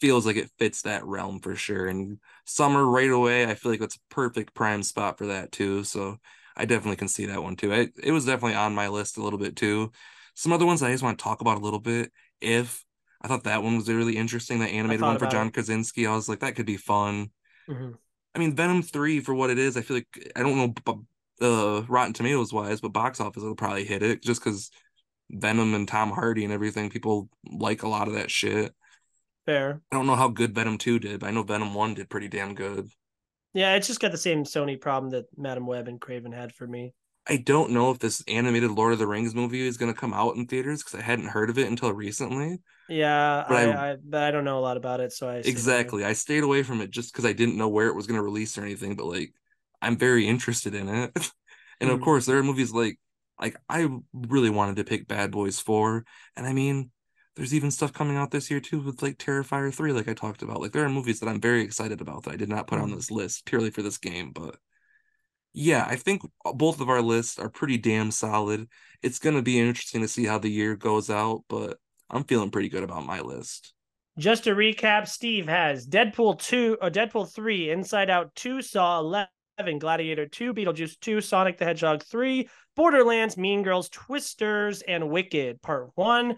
feels 0.00 0.26
like 0.26 0.36
it 0.36 0.50
fits 0.58 0.82
that 0.82 1.04
realm 1.04 1.40
for 1.40 1.54
sure. 1.54 1.86
And 1.86 2.18
summer 2.46 2.84
right 2.84 3.10
away, 3.10 3.46
I 3.46 3.54
feel 3.54 3.72
like 3.72 3.80
that's 3.80 3.96
a 3.96 4.14
perfect 4.14 4.54
prime 4.54 4.82
spot 4.82 5.18
for 5.18 5.26
that 5.26 5.52
too. 5.52 5.84
So 5.84 6.18
I 6.56 6.64
definitely 6.64 6.96
can 6.96 7.08
see 7.08 7.26
that 7.26 7.42
one 7.42 7.56
too. 7.56 7.72
I, 7.72 7.88
it 8.02 8.12
was 8.12 8.26
definitely 8.26 8.56
on 8.56 8.74
my 8.74 8.88
list 8.88 9.16
a 9.16 9.22
little 9.22 9.38
bit 9.38 9.56
too. 9.56 9.92
Some 10.34 10.52
other 10.52 10.66
ones 10.66 10.82
I 10.82 10.92
just 10.92 11.02
want 11.02 11.18
to 11.18 11.22
talk 11.22 11.40
about 11.40 11.58
a 11.58 11.64
little 11.64 11.80
bit. 11.80 12.12
If 12.40 12.84
I 13.22 13.28
thought 13.28 13.44
that 13.44 13.62
one 13.62 13.76
was 13.76 13.88
really 13.88 14.16
interesting. 14.16 14.60
That 14.60 14.70
animated 14.70 15.02
one 15.02 15.18
for 15.18 15.26
John 15.26 15.48
it. 15.48 15.54
Krasinski. 15.54 16.06
I 16.06 16.14
was 16.14 16.28
like, 16.28 16.40
that 16.40 16.56
could 16.56 16.66
be 16.66 16.76
fun. 16.78 17.30
Mm-hmm. 17.68 17.92
I 18.34 18.38
mean, 18.38 18.56
Venom 18.56 18.82
three 18.82 19.20
for 19.20 19.34
what 19.34 19.50
it 19.50 19.58
is. 19.58 19.76
I 19.76 19.82
feel 19.82 19.96
like 19.98 20.32
I 20.36 20.40
don't 20.40 20.56
know 20.56 20.74
uh, 21.40 21.82
Rotten 21.88 22.12
Tomatoes 22.12 22.52
wise, 22.52 22.80
but 22.80 22.92
box 22.92 23.20
office 23.20 23.42
will 23.42 23.54
probably 23.54 23.84
hit 23.84 24.02
it 24.02 24.22
just 24.22 24.42
because 24.42 24.70
Venom 25.30 25.74
and 25.74 25.86
Tom 25.86 26.10
Hardy 26.10 26.44
and 26.44 26.52
everything. 26.52 26.90
People 26.90 27.28
like 27.44 27.82
a 27.82 27.88
lot 27.88 28.08
of 28.08 28.14
that 28.14 28.30
shit. 28.30 28.74
Fair. 29.46 29.80
I 29.90 29.96
don't 29.96 30.06
know 30.06 30.16
how 30.16 30.28
good 30.28 30.54
Venom 30.54 30.78
two 30.78 30.98
did, 30.98 31.20
but 31.20 31.28
I 31.28 31.30
know 31.30 31.42
Venom 31.42 31.74
one 31.74 31.94
did 31.94 32.10
pretty 32.10 32.28
damn 32.28 32.54
good. 32.54 32.88
Yeah, 33.52 33.74
it's 33.74 33.86
just 33.86 34.00
got 34.00 34.12
the 34.12 34.18
same 34.18 34.44
Sony 34.44 34.80
problem 34.80 35.10
that 35.10 35.26
Madame 35.36 35.66
Web 35.66 35.88
and 35.88 36.00
Kraven 36.00 36.34
had 36.34 36.52
for 36.52 36.66
me. 36.66 36.94
I 37.28 37.36
don't 37.36 37.70
know 37.70 37.90
if 37.90 37.98
this 37.98 38.24
animated 38.28 38.70
Lord 38.70 38.92
of 38.92 38.98
the 38.98 39.06
Rings 39.06 39.34
movie 39.34 39.66
is 39.66 39.76
going 39.76 39.92
to 39.92 39.98
come 39.98 40.14
out 40.14 40.36
in 40.36 40.46
theaters 40.46 40.82
because 40.82 40.98
I 40.98 41.02
hadn't 41.02 41.28
heard 41.28 41.50
of 41.50 41.58
it 41.58 41.68
until 41.68 41.92
recently. 41.92 42.58
Yeah, 42.88 43.44
but 43.48 43.56
I, 43.56 43.64
I, 43.70 43.90
I, 43.90 43.96
but 44.02 44.22
I 44.22 44.30
don't 44.30 44.44
know 44.44 44.58
a 44.58 44.60
lot 44.60 44.76
about 44.76 45.00
it, 45.00 45.12
so 45.12 45.28
I 45.28 45.36
exactly 45.36 46.04
I 46.04 46.12
stayed 46.12 46.42
away 46.42 46.62
from 46.62 46.80
it 46.80 46.90
just 46.90 47.12
because 47.12 47.24
I 47.24 47.32
didn't 47.32 47.56
know 47.56 47.68
where 47.68 47.86
it 47.86 47.94
was 47.94 48.06
going 48.06 48.16
to 48.16 48.22
release 48.22 48.56
or 48.58 48.62
anything. 48.62 48.96
But 48.96 49.06
like, 49.06 49.32
I'm 49.82 49.96
very 49.96 50.26
interested 50.26 50.74
in 50.74 50.88
it, 50.88 51.10
and 51.80 51.90
mm. 51.90 51.94
of 51.94 52.00
course 52.00 52.26
there 52.26 52.38
are 52.38 52.42
movies 52.42 52.72
like 52.72 52.98
like 53.40 53.56
I 53.68 53.88
really 54.12 54.50
wanted 54.50 54.76
to 54.76 54.84
pick 54.84 55.08
Bad 55.08 55.30
Boys 55.30 55.60
Four, 55.60 56.04
and 56.36 56.46
I 56.46 56.52
mean, 56.52 56.90
there's 57.36 57.54
even 57.54 57.70
stuff 57.70 57.92
coming 57.92 58.16
out 58.16 58.30
this 58.30 58.50
year 58.50 58.60
too 58.60 58.80
with 58.80 59.02
like 59.02 59.18
Terrifier 59.18 59.72
Three, 59.72 59.92
like 59.92 60.08
I 60.08 60.14
talked 60.14 60.42
about. 60.42 60.60
Like 60.60 60.72
there 60.72 60.84
are 60.84 60.90
movies 60.90 61.20
that 61.20 61.28
I'm 61.28 61.40
very 61.40 61.62
excited 61.62 62.00
about 62.00 62.24
that 62.24 62.32
I 62.32 62.36
did 62.36 62.48
not 62.48 62.66
put 62.66 62.78
on 62.78 62.90
hmm. 62.90 62.96
this 62.96 63.10
list 63.10 63.46
purely 63.46 63.70
for 63.70 63.82
this 63.82 63.98
game, 63.98 64.32
but 64.32 64.56
yeah, 65.52 65.84
I 65.88 65.96
think 65.96 66.22
both 66.54 66.80
of 66.80 66.88
our 66.88 67.02
lists 67.02 67.38
are 67.38 67.48
pretty 67.48 67.76
damn 67.76 68.10
solid. 68.10 68.68
It's 69.02 69.18
going 69.18 69.34
to 69.34 69.42
be 69.42 69.58
interesting 69.58 70.00
to 70.02 70.08
see 70.08 70.24
how 70.24 70.38
the 70.38 70.50
year 70.50 70.76
goes 70.76 71.10
out, 71.10 71.42
but 71.48 71.78
I'm 72.08 72.24
feeling 72.24 72.50
pretty 72.50 72.68
good 72.68 72.84
about 72.84 73.06
my 73.06 73.20
list. 73.20 73.72
Just 74.18 74.44
to 74.44 74.54
recap, 74.54 75.08
Steve 75.08 75.48
has 75.48 75.86
Deadpool 75.86 76.40
2 76.40 76.78
or 76.80 76.86
uh, 76.86 76.90
Deadpool 76.90 77.32
3, 77.32 77.70
Inside 77.70 78.10
Out 78.10 78.34
2, 78.34 78.62
Saw 78.62 79.00
11, 79.00 79.28
Gladiator 79.78 80.26
2, 80.26 80.54
Beetlejuice 80.54 80.98
2, 81.00 81.20
Sonic 81.20 81.58
the 81.58 81.64
Hedgehog 81.64 82.02
3, 82.02 82.48
Borderlands, 82.76 83.36
Mean 83.36 83.62
Girls, 83.62 83.88
Twisters, 83.88 84.82
and 84.82 85.10
Wicked 85.10 85.60
Part 85.62 85.90
1. 85.94 86.36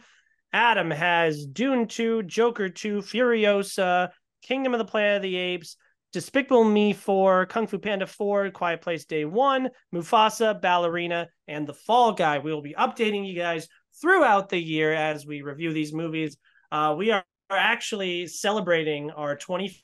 Adam 0.52 0.90
has 0.90 1.46
Dune 1.46 1.86
2, 1.86 2.24
Joker 2.24 2.68
2, 2.68 2.98
Furiosa, 2.98 4.10
Kingdom 4.42 4.74
of 4.74 4.78
the 4.78 4.84
Planet 4.84 5.16
of 5.16 5.22
the 5.22 5.36
Apes, 5.36 5.76
Despicable 6.12 6.64
Me 6.64 6.92
4, 6.92 7.46
Kung 7.46 7.66
Fu 7.66 7.78
Panda 7.78 8.06
4, 8.06 8.50
Quiet 8.50 8.82
Place 8.82 9.06
Day 9.06 9.24
1, 9.24 9.70
Mufasa, 9.94 10.60
Ballerina, 10.60 11.28
and 11.48 11.66
The 11.66 11.74
Fall 11.74 12.12
Guy. 12.12 12.38
We 12.38 12.52
will 12.52 12.60
be 12.60 12.74
updating 12.74 13.26
you 13.26 13.34
guys 13.34 13.66
throughout 14.00 14.48
the 14.48 14.58
year 14.58 14.92
as 14.92 15.24
we 15.24 15.42
review 15.42 15.72
these 15.72 15.94
movies. 15.94 16.36
Uh, 16.70 16.94
we 16.98 17.12
are, 17.12 17.24
are 17.48 17.56
actually 17.56 18.26
celebrating 18.26 19.10
our 19.10 19.36
25th 19.36 19.82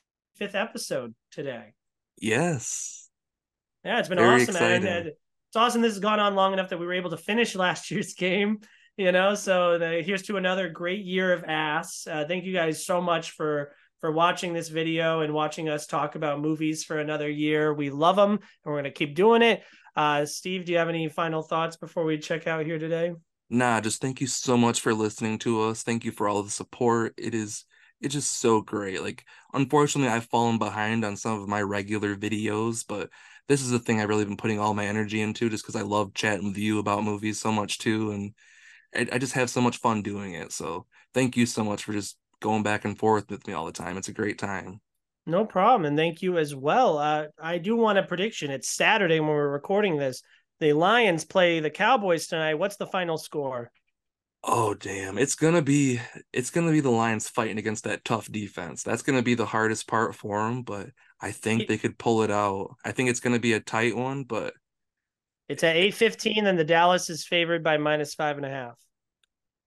episode 0.53 1.15
today. 1.31 1.73
Yes. 2.19 2.98
Yeah, 3.83 3.99
it's 3.99 4.09
been 4.09 4.17
Very 4.17 4.41
awesome. 4.41 4.55
And, 4.57 4.85
and 4.85 5.07
it's 5.07 5.55
awesome 5.55 5.81
this 5.81 5.93
has 5.93 5.99
gone 5.99 6.19
on 6.19 6.35
long 6.35 6.53
enough 6.53 6.69
that 6.69 6.79
we 6.79 6.85
were 6.85 6.93
able 6.93 7.09
to 7.11 7.17
finish 7.17 7.55
last 7.55 7.91
year's 7.91 8.13
game 8.13 8.59
you 8.99 9.13
know? 9.13 9.33
So 9.33 9.77
the, 9.77 10.03
here's 10.05 10.23
to 10.23 10.35
another 10.35 10.69
great 10.69 11.05
year 11.05 11.31
of 11.31 11.45
ass. 11.45 12.05
Uh, 12.05 12.25
thank 12.27 12.43
you 12.43 12.53
guys 12.53 12.85
so 12.85 13.01
much 13.01 13.31
for 13.31 13.71
for 14.01 14.11
watching 14.11 14.53
this 14.53 14.69
video 14.69 15.21
and 15.21 15.33
watching 15.33 15.67
us 15.67 15.85
talk 15.85 16.15
about 16.15 16.39
movies 16.39 16.85
for 16.85 16.99
another 16.99 17.29
year. 17.29 17.73
We 17.73 17.89
love 17.89 18.15
them 18.15 18.31
and 18.31 18.39
we're 18.65 18.73
going 18.73 18.83
to 18.85 18.91
keep 18.91 19.15
doing 19.15 19.41
it. 19.41 19.63
Uh, 19.95 20.25
steve 20.25 20.63
do 20.63 20.71
you 20.71 20.77
have 20.77 20.87
any 20.87 21.09
final 21.09 21.41
thoughts 21.41 21.75
before 21.75 22.05
we 22.05 22.17
check 22.17 22.47
out 22.47 22.65
here 22.65 22.79
today? 22.79 23.13
Nah 23.49 23.81
just 23.81 24.01
thank 24.01 24.21
you 24.21 24.27
so 24.27 24.55
much 24.55 24.79
for 24.79 24.93
listening 24.93 25.37
to 25.39 25.63
us. 25.63 25.83
Thank 25.83 26.05
you 26.05 26.11
for 26.11 26.29
all 26.29 26.43
the 26.43 26.49
support. 26.49 27.13
It 27.17 27.33
is 27.33 27.65
it's 28.01 28.13
just 28.13 28.39
so 28.39 28.61
great 28.61 29.01
like 29.01 29.25
unfortunately 29.53 30.11
i've 30.11 30.25
fallen 30.25 30.57
behind 30.57 31.03
on 31.03 31.15
some 31.15 31.41
of 31.41 31.47
my 31.47 31.61
regular 31.61 32.15
videos 32.15 32.85
but 32.87 33.09
this 33.47 33.61
is 33.61 33.69
the 33.69 33.79
thing 33.79 33.99
i've 33.99 34.09
really 34.09 34.25
been 34.25 34.37
putting 34.37 34.59
all 34.59 34.73
my 34.73 34.85
energy 34.85 35.21
into 35.21 35.49
just 35.49 35.63
because 35.63 35.75
i 35.75 35.83
love 35.83 36.13
chatting 36.13 36.47
with 36.47 36.57
you 36.57 36.79
about 36.79 37.03
movies 37.03 37.39
so 37.39 37.51
much 37.51 37.77
too 37.77 38.11
and 38.11 38.33
I, 38.95 39.07
I 39.13 39.17
just 39.17 39.33
have 39.33 39.49
so 39.49 39.61
much 39.61 39.77
fun 39.77 40.01
doing 40.01 40.33
it. 40.33 40.51
So 40.51 40.85
thank 41.13 41.37
you 41.37 41.45
so 41.45 41.63
much 41.63 41.83
for 41.83 41.93
just 41.93 42.17
going 42.39 42.63
back 42.63 42.85
and 42.85 42.97
forth 42.97 43.29
with 43.29 43.45
me 43.47 43.53
all 43.53 43.65
the 43.65 43.71
time. 43.71 43.97
It's 43.97 44.07
a 44.07 44.13
great 44.13 44.39
time. 44.39 44.79
No 45.25 45.45
problem. 45.45 45.85
And 45.85 45.97
thank 45.97 46.21
you 46.21 46.37
as 46.37 46.55
well. 46.55 46.97
Uh, 46.97 47.25
I 47.41 47.57
do 47.57 47.75
want 47.75 47.99
a 47.99 48.03
prediction. 48.03 48.51
It's 48.51 48.69
Saturday 48.69 49.19
when 49.19 49.29
we're 49.29 49.49
recording 49.49 49.97
this. 49.97 50.23
The 50.59 50.73
Lions 50.73 51.23
play 51.23 51.59
the 51.59 51.69
Cowboys 51.69 52.27
tonight. 52.27 52.55
What's 52.55 52.77
the 52.77 52.87
final 52.87 53.17
score? 53.17 53.71
Oh 54.43 54.73
damn. 54.73 55.17
It's 55.17 55.35
gonna 55.35 55.61
be 55.61 55.99
it's 56.31 56.49
gonna 56.49 56.71
be 56.71 56.79
the 56.79 56.89
Lions 56.89 57.27
fighting 57.27 57.57
against 57.57 57.83
that 57.83 58.05
tough 58.05 58.31
defense. 58.31 58.83
That's 58.83 59.01
gonna 59.01 59.21
be 59.21 59.35
the 59.35 59.45
hardest 59.45 59.87
part 59.87 60.15
for 60.15 60.43
them, 60.43 60.63
but 60.63 60.89
I 61.21 61.31
think 61.31 61.67
they 61.67 61.77
could 61.77 61.97
pull 61.97 62.23
it 62.23 62.31
out. 62.31 62.75
I 62.85 62.91
think 62.91 63.09
it's 63.09 63.19
gonna 63.19 63.39
be 63.39 63.53
a 63.53 63.59
tight 63.59 63.95
one, 63.95 64.23
but 64.23 64.53
it's 65.49 65.63
at 65.63 65.75
eight 65.75 65.93
fifteen, 65.93 66.45
and 66.45 66.57
the 66.57 66.63
Dallas 66.63 67.09
is 67.09 67.25
favored 67.25 67.63
by 67.63 67.77
minus 67.77 68.13
five 68.13 68.37
and 68.37 68.45
a 68.45 68.49
half. 68.49 68.79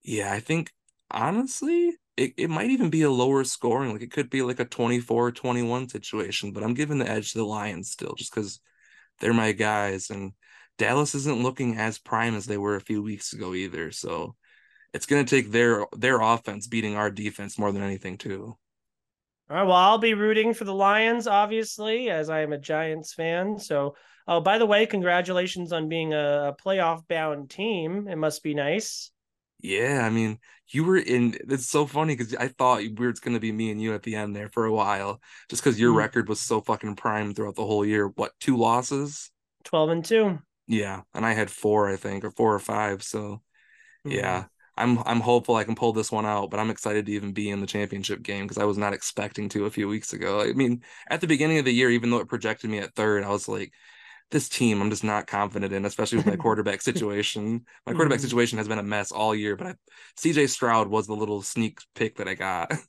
Yeah, 0.03 0.31
I 0.33 0.39
think 0.39 0.71
honestly, 1.11 1.93
it, 2.17 2.33
it 2.37 2.49
might 2.49 2.69
even 2.71 2.89
be 2.89 3.03
a 3.03 3.11
lower 3.11 3.43
scoring. 3.43 3.91
Like 3.91 4.01
it 4.01 4.11
could 4.11 4.29
be 4.29 4.41
like 4.41 4.59
a 4.59 4.65
24-21 4.65 5.87
situation, 5.91 6.51
but 6.51 6.63
I'm 6.63 6.73
giving 6.73 6.99
the 6.99 7.09
edge 7.09 7.31
to 7.31 7.39
the 7.39 7.45
Lions 7.45 7.91
still, 7.91 8.13
just 8.15 8.33
because 8.33 8.59
they're 9.19 9.33
my 9.33 9.51
guys. 9.51 10.09
And 10.09 10.33
Dallas 10.77 11.15
isn't 11.15 11.43
looking 11.43 11.77
as 11.77 11.99
prime 11.99 12.35
as 12.35 12.45
they 12.45 12.57
were 12.57 12.75
a 12.75 12.81
few 12.81 13.01
weeks 13.01 13.33
ago 13.33 13.53
either. 13.53 13.91
So 13.91 14.35
it's 14.93 15.05
gonna 15.05 15.23
take 15.23 15.51
their 15.51 15.85
their 15.97 16.21
offense 16.21 16.67
beating 16.67 16.95
our 16.95 17.11
defense 17.11 17.57
more 17.57 17.71
than 17.71 17.83
anything 17.83 18.17
too. 18.17 18.55
All 19.49 19.57
right. 19.57 19.63
Well, 19.63 19.75
I'll 19.75 19.97
be 19.97 20.13
rooting 20.13 20.53
for 20.53 20.63
the 20.63 20.73
Lions, 20.73 21.27
obviously, 21.27 22.09
as 22.09 22.29
I 22.29 22.41
am 22.41 22.53
a 22.53 22.57
Giants 22.57 23.13
fan. 23.13 23.59
So 23.59 23.95
Oh, 24.27 24.39
by 24.39 24.57
the 24.57 24.65
way, 24.65 24.85
congratulations 24.85 25.73
on 25.73 25.89
being 25.89 26.13
a, 26.13 26.55
playoff 26.63 27.07
bound 27.07 27.49
team. 27.49 28.07
It 28.07 28.15
must 28.15 28.41
be 28.41 28.53
nice. 28.53 29.11
Yeah, 29.59 30.05
I 30.05 30.09
mean, 30.09 30.39
you 30.69 30.83
were 30.83 30.97
in. 30.97 31.35
It's 31.49 31.69
so 31.69 31.85
funny 31.85 32.15
because 32.15 32.35
I 32.35 32.49
thought 32.49 32.79
we 32.79 32.93
were 32.97 33.13
going 33.13 33.33
to 33.35 33.39
be 33.39 33.51
me 33.51 33.71
and 33.71 33.81
you 33.81 33.93
at 33.93 34.03
the 34.03 34.15
end 34.15 34.35
there 34.35 34.49
for 34.49 34.65
a 34.65 34.73
while, 34.73 35.21
just 35.49 35.63
because 35.63 35.79
your 35.79 35.93
mm. 35.93 35.97
record 35.97 36.27
was 36.27 36.41
so 36.41 36.59
fucking 36.59 36.95
prime 36.95 37.33
throughout 37.33 37.55
the 37.55 37.65
whole 37.65 37.85
year. 37.85 38.07
What 38.07 38.31
two 38.39 38.57
losses? 38.57 39.31
Twelve 39.63 39.89
and 39.89 40.03
two. 40.03 40.39
Yeah, 40.67 41.01
and 41.13 41.25
I 41.25 41.33
had 41.33 41.49
four, 41.49 41.89
I 41.89 41.95
think, 41.95 42.25
or 42.25 42.31
four 42.31 42.53
or 42.53 42.59
five. 42.59 43.03
So, 43.03 43.41
mm. 44.05 44.11
yeah, 44.11 44.45
I'm 44.75 44.99
I'm 45.05 45.19
hopeful 45.19 45.55
I 45.55 45.63
can 45.63 45.75
pull 45.75 45.93
this 45.93 46.11
one 46.11 46.25
out, 46.25 46.49
but 46.49 46.59
I'm 46.59 46.69
excited 46.69 47.05
to 47.05 47.11
even 47.11 47.31
be 47.31 47.49
in 47.49 47.61
the 47.61 47.67
championship 47.67 48.23
game 48.23 48.45
because 48.45 48.57
I 48.57 48.65
was 48.65 48.77
not 48.77 48.93
expecting 48.93 49.49
to 49.49 49.65
a 49.65 49.71
few 49.71 49.87
weeks 49.87 50.13
ago. 50.13 50.41
I 50.41 50.53
mean, 50.53 50.81
at 51.09 51.21
the 51.21 51.27
beginning 51.27 51.59
of 51.59 51.65
the 51.65 51.73
year, 51.73 51.89
even 51.91 52.09
though 52.09 52.19
it 52.19 52.27
projected 52.27 52.69
me 52.69 52.79
at 52.79 52.95
third, 52.95 53.23
I 53.23 53.29
was 53.29 53.47
like, 53.47 53.71
this 54.31 54.49
team 54.49 54.81
I'm 54.81 54.89
just 54.89 55.03
not 55.03 55.27
confident 55.27 55.73
in, 55.73 55.85
especially 55.85 56.17
with 56.17 56.27
my 56.27 56.35
quarterback 56.37 56.81
situation. 56.81 57.65
My 57.85 57.93
quarterback 57.93 58.17
mm-hmm. 58.17 58.23
situation 58.23 58.57
has 58.57 58.67
been 58.67 58.79
a 58.79 58.83
mess 58.83 59.11
all 59.11 59.35
year, 59.35 59.55
but 59.55 59.67
I, 59.67 59.75
CJ 60.19 60.49
Stroud 60.49 60.87
was 60.87 61.07
the 61.07 61.15
little 61.15 61.41
sneak 61.41 61.79
pick 61.95 62.17
that 62.17 62.27
I 62.27 62.33
got. 62.35 62.73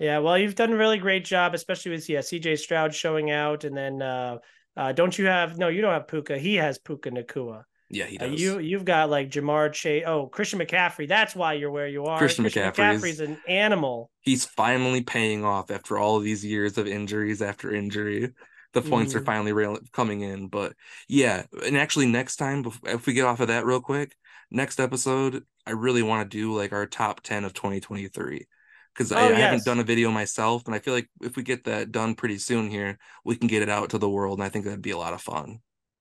Yeah, 0.00 0.20
well, 0.20 0.38
you've 0.38 0.54
done 0.54 0.72
a 0.72 0.76
really 0.76 0.98
great 0.98 1.24
job, 1.24 1.54
especially 1.54 1.90
with 1.90 2.08
yeah 2.08 2.20
CJ 2.20 2.58
Stroud 2.58 2.94
showing 2.94 3.32
out, 3.32 3.64
and 3.64 3.76
then 3.76 4.00
uh, 4.00 4.38
uh, 4.76 4.92
don't 4.92 5.18
you 5.18 5.26
have 5.26 5.58
no, 5.58 5.66
you 5.66 5.80
don't 5.80 5.92
have 5.92 6.06
Puka. 6.06 6.38
He 6.38 6.54
has 6.54 6.78
Puka 6.78 7.10
Nacua. 7.10 7.64
Yeah, 7.90 8.04
he 8.04 8.18
does. 8.18 8.30
Uh, 8.30 8.34
you 8.34 8.58
you've 8.58 8.84
got 8.84 9.08
like 9.08 9.30
Ja'Marr 9.30 9.72
Chase. 9.72 10.04
Oh, 10.06 10.26
Christian 10.26 10.58
McCaffrey. 10.58 11.08
That's 11.08 11.34
why 11.34 11.54
you're 11.54 11.70
where 11.70 11.88
you 11.88 12.04
are. 12.04 12.18
Christian, 12.18 12.44
Christian 12.44 12.70
McCaffrey 12.70 12.98
McCaffrey's 12.98 13.20
an 13.20 13.38
animal. 13.48 14.10
He's 14.20 14.44
finally 14.44 15.02
paying 15.02 15.44
off 15.44 15.70
after 15.70 15.98
all 15.98 16.18
these 16.18 16.44
years 16.44 16.76
of 16.76 16.86
injuries 16.86 17.40
after 17.40 17.72
injury 17.74 18.32
the 18.74 18.82
points 18.82 19.12
mm. 19.12 19.16
are 19.16 19.24
finally 19.24 19.78
coming 19.92 20.20
in. 20.20 20.48
But 20.48 20.74
yeah, 21.08 21.44
and 21.64 21.76
actually, 21.76 22.06
next 22.06 22.36
time, 22.36 22.64
if 22.84 23.06
we 23.06 23.12
get 23.12 23.24
off 23.24 23.40
of 23.40 23.48
that 23.48 23.64
real 23.64 23.80
quick, 23.80 24.14
next 24.50 24.80
episode, 24.80 25.44
I 25.66 25.72
really 25.72 26.02
want 26.02 26.30
to 26.30 26.36
do 26.36 26.54
like 26.54 26.72
our 26.72 26.86
top 26.86 27.22
10 27.22 27.44
of 27.44 27.54
2023 27.54 28.46
because 28.94 29.12
oh, 29.12 29.16
I, 29.16 29.28
yes. 29.28 29.32
I, 29.32 29.40
haven't 29.40 29.64
done 29.64 29.80
a 29.80 29.84
video 29.84 30.10
myself. 30.10 30.64
And 30.66 30.74
I 30.74 30.78
feel 30.78 30.94
like 30.94 31.08
if 31.22 31.36
we 31.36 31.42
get 31.42 31.64
that 31.64 31.92
done 31.92 32.14
pretty 32.14 32.38
soon 32.38 32.70
here, 32.70 32.98
we 33.24 33.36
can 33.36 33.48
get 33.48 33.62
it 33.62 33.68
out 33.68 33.90
to 33.90 33.98
the 33.98 34.10
world. 34.10 34.38
And 34.38 34.44
I 34.44 34.48
think 34.48 34.64
that'd 34.64 34.82
be 34.82 34.90
a 34.90 34.98
lot 34.98 35.14
of 35.14 35.22
fun. 35.22 35.60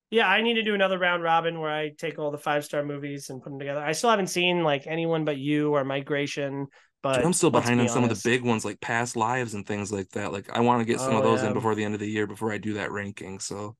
Yeah, 0.09 0.27
I 0.27 0.41
need 0.41 0.53
to 0.53 0.63
do 0.63 0.73
another 0.73 0.97
round 0.97 1.21
robin 1.21 1.59
where 1.59 1.71
I 1.71 1.89
take 1.89 2.17
all 2.17 2.31
the 2.31 2.37
five 2.37 2.63
star 2.63 2.83
movies 2.83 3.29
and 3.29 3.41
put 3.41 3.49
them 3.49 3.59
together. 3.59 3.81
I 3.81 3.91
still 3.91 4.09
haven't 4.09 4.27
seen 4.27 4.63
like 4.63 4.87
anyone 4.87 5.25
but 5.25 5.37
you 5.37 5.75
or 5.75 5.83
migration 5.83 6.67
but 7.03 7.23
I'm 7.23 7.33
still 7.33 7.51
behind 7.51 7.79
on 7.79 7.87
some 7.87 8.03
of 8.03 8.09
the 8.09 8.21
big 8.23 8.43
ones 8.43 8.65
like 8.65 8.81
past 8.81 9.15
lives 9.15 9.53
and 9.53 9.65
things 9.65 9.91
like 9.91 10.09
that. 10.09 10.31
Like 10.31 10.49
I 10.51 10.61
want 10.61 10.81
to 10.81 10.85
get 10.85 10.99
some 10.99 11.13
oh, 11.13 11.17
of 11.17 11.23
those 11.23 11.41
yeah. 11.41 11.49
in 11.49 11.53
before 11.53 11.75
the 11.75 11.83
end 11.83 11.93
of 11.93 11.99
the 11.99 12.09
year 12.09 12.27
before 12.27 12.51
I 12.51 12.57
do 12.57 12.73
that 12.73 12.91
ranking. 12.91 13.39
So 13.39 13.75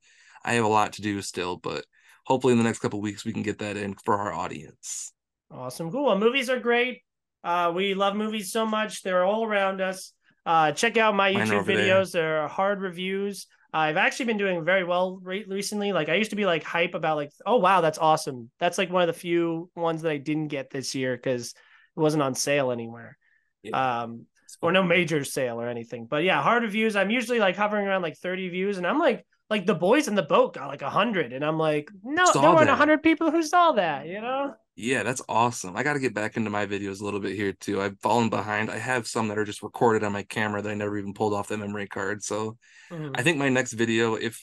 I 0.45 0.53
have 0.53 0.65
a 0.65 0.69
lot 0.69 0.93
to 0.93 1.01
do 1.01 1.21
still, 1.21 1.57
but 1.57 1.85
hopefully 2.25 2.53
in 2.53 2.57
the 2.57 2.63
next 2.63 2.79
couple 2.79 3.01
weeks 3.01 3.25
we 3.25 3.33
can 3.33 3.43
get 3.43 3.59
that 3.59 3.75
in 3.75 3.95
for 4.05 4.15
our 4.15 4.31
audience. 4.31 5.11
Awesome. 5.49 5.91
Cool. 5.91 6.05
Well, 6.05 6.19
movies 6.19 6.49
are 6.49 6.59
great. 6.59 7.01
Uh, 7.43 7.71
we 7.75 7.93
love 7.93 8.15
movies 8.15 8.51
so 8.51 8.65
much. 8.65 9.01
They're 9.01 9.23
all 9.23 9.45
around 9.45 9.81
us. 9.81 10.13
Uh, 10.45 10.71
check 10.71 10.97
out 10.97 11.15
my 11.15 11.33
YouTube 11.33 11.65
videos. 11.65 12.11
There. 12.11 12.39
They're 12.39 12.47
hard 12.47 12.81
reviews. 12.81 13.47
I've 13.73 13.98
actually 13.98 14.27
been 14.27 14.38
doing 14.38 14.64
very 14.64 14.84
well 14.84 15.19
recently. 15.23 15.91
Like 15.91 16.10
I 16.10 16.15
used 16.15 16.30
to 16.30 16.35
be 16.35 16.45
like 16.45 16.64
hype 16.64 16.94
about 16.94 17.18
like, 17.18 17.31
oh 17.45 17.57
wow, 17.57 17.81
that's 17.81 17.98
awesome. 17.98 18.49
That's 18.60 18.77
like 18.77 18.91
one 18.91 19.02
of 19.02 19.07
the 19.07 19.19
few 19.19 19.69
ones 19.76 20.02
that 20.02 20.11
I 20.11 20.18
didn't 20.18 20.48
get 20.48 20.69
this 20.69 20.95
year 20.95 21.15
because 21.15 21.53
it 21.95 21.99
wasn't 21.99 22.23
on 22.23 22.34
sale 22.34 22.72
anywhere. 22.72 23.18
Yeah. 23.64 24.02
Um, 24.02 24.26
or 24.61 24.72
no 24.72 24.84
major 24.84 25.23
sale 25.23 25.61
or 25.61 25.68
anything. 25.68 26.06
But 26.06 26.23
yeah, 26.23 26.41
hard 26.41 26.64
reviews. 26.64 26.95
I'm 26.95 27.11
usually 27.11 27.39
like 27.39 27.56
hovering 27.56 27.85
around 27.85 28.02
like 28.02 28.18
30 28.18 28.49
views, 28.49 28.77
and 28.77 28.88
I'm 28.88 28.99
like, 28.99 29.26
like 29.49 29.65
the 29.65 29.76
boys 29.76 30.07
in 30.07 30.15
the 30.15 30.23
boat 30.23 30.53
got 30.53 30.68
like 30.68 30.81
hundred, 30.81 31.34
and 31.34 31.44
I'm 31.44 31.57
like, 31.57 31.89
no, 32.03 32.26
saw 32.31 32.41
there 32.41 32.52
weren't 32.52 32.69
hundred 32.69 33.03
people 33.03 33.31
who 33.31 33.44
saw 33.44 33.73
that, 33.73 34.07
you 34.07 34.22
know? 34.22 34.56
Yeah, 34.79 35.01
that's 35.01 35.23
awesome. 35.27 35.75
I 35.75 35.81
got 35.81 35.93
to 35.93 35.99
get 35.99 36.13
back 36.13 36.37
into 36.37 36.51
my 36.51 36.67
videos 36.67 37.01
a 37.01 37.03
little 37.03 37.19
bit 37.19 37.35
here 37.35 37.51
too. 37.51 37.81
I've 37.81 37.99
fallen 37.99 38.29
behind. 38.29 38.69
I 38.69 38.77
have 38.77 39.07
some 39.07 39.27
that 39.27 39.37
are 39.39 39.43
just 39.43 39.63
recorded 39.63 40.03
on 40.03 40.11
my 40.11 40.21
camera 40.21 40.61
that 40.61 40.69
I 40.69 40.75
never 40.75 40.99
even 40.99 41.15
pulled 41.15 41.33
off 41.33 41.47
the 41.47 41.57
memory 41.57 41.87
card. 41.87 42.23
So 42.23 42.57
mm-hmm. 42.91 43.13
I 43.15 43.23
think 43.23 43.39
my 43.39 43.49
next 43.49 43.73
video, 43.73 44.13
if 44.13 44.39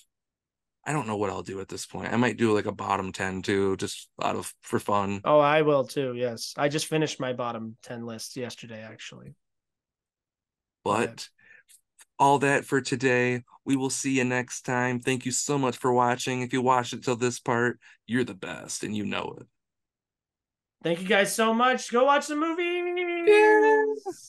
I 0.85 0.93
don't 0.93 1.06
know 1.06 1.16
what 1.16 1.31
I'll 1.31 1.44
do 1.44 1.61
at 1.61 1.69
this 1.69 1.86
point. 1.86 2.12
I 2.12 2.16
might 2.16 2.36
do 2.36 2.52
like 2.52 2.66
a 2.66 2.73
bottom 2.73 3.12
10 3.12 3.43
too, 3.43 3.77
just 3.77 4.11
out 4.20 4.35
of 4.35 4.52
for 4.62 4.81
fun. 4.81 5.20
Oh, 5.24 5.39
I 5.39 5.62
will 5.62 5.85
too. 5.85 6.15
Yes. 6.16 6.52
I 6.56 6.69
just 6.69 6.86
finished 6.86 7.20
my 7.20 7.32
bottom 7.32 7.77
10 7.85 8.05
list 8.05 8.36
yesterday, 8.36 8.82
actually. 8.82 9.35
But 10.85 11.28
all 12.19 12.40
that 12.40 12.65
for 12.65 12.81
today. 12.81 13.44
We 13.65 13.77
will 13.77 13.89
see 13.89 14.19
you 14.19 14.24
next 14.24 14.62
time. 14.62 15.01
Thank 15.01 15.24
you 15.24 15.32
so 15.32 15.59
much 15.59 15.77
for 15.77 15.93
watching. 15.93 16.43
If 16.43 16.52
you 16.52 16.61
watched 16.61 16.93
it 16.93 17.05
till 17.05 17.16
this 17.16 17.39
part, 17.39 17.78
you're 18.06 18.24
the 18.24 18.35
best 18.35 18.82
and 18.82 18.97
you 18.97 19.06
know 19.06 19.36
it. 19.40 19.47
Thank 20.85 21.01
you 21.01 21.09
guys 21.09 21.35
so 21.35 21.55
much. 21.55 21.90
Go 21.90 22.05
watch 22.05 22.27
the 22.27 22.36
movie. 22.36 23.24
Yes. 23.27 24.20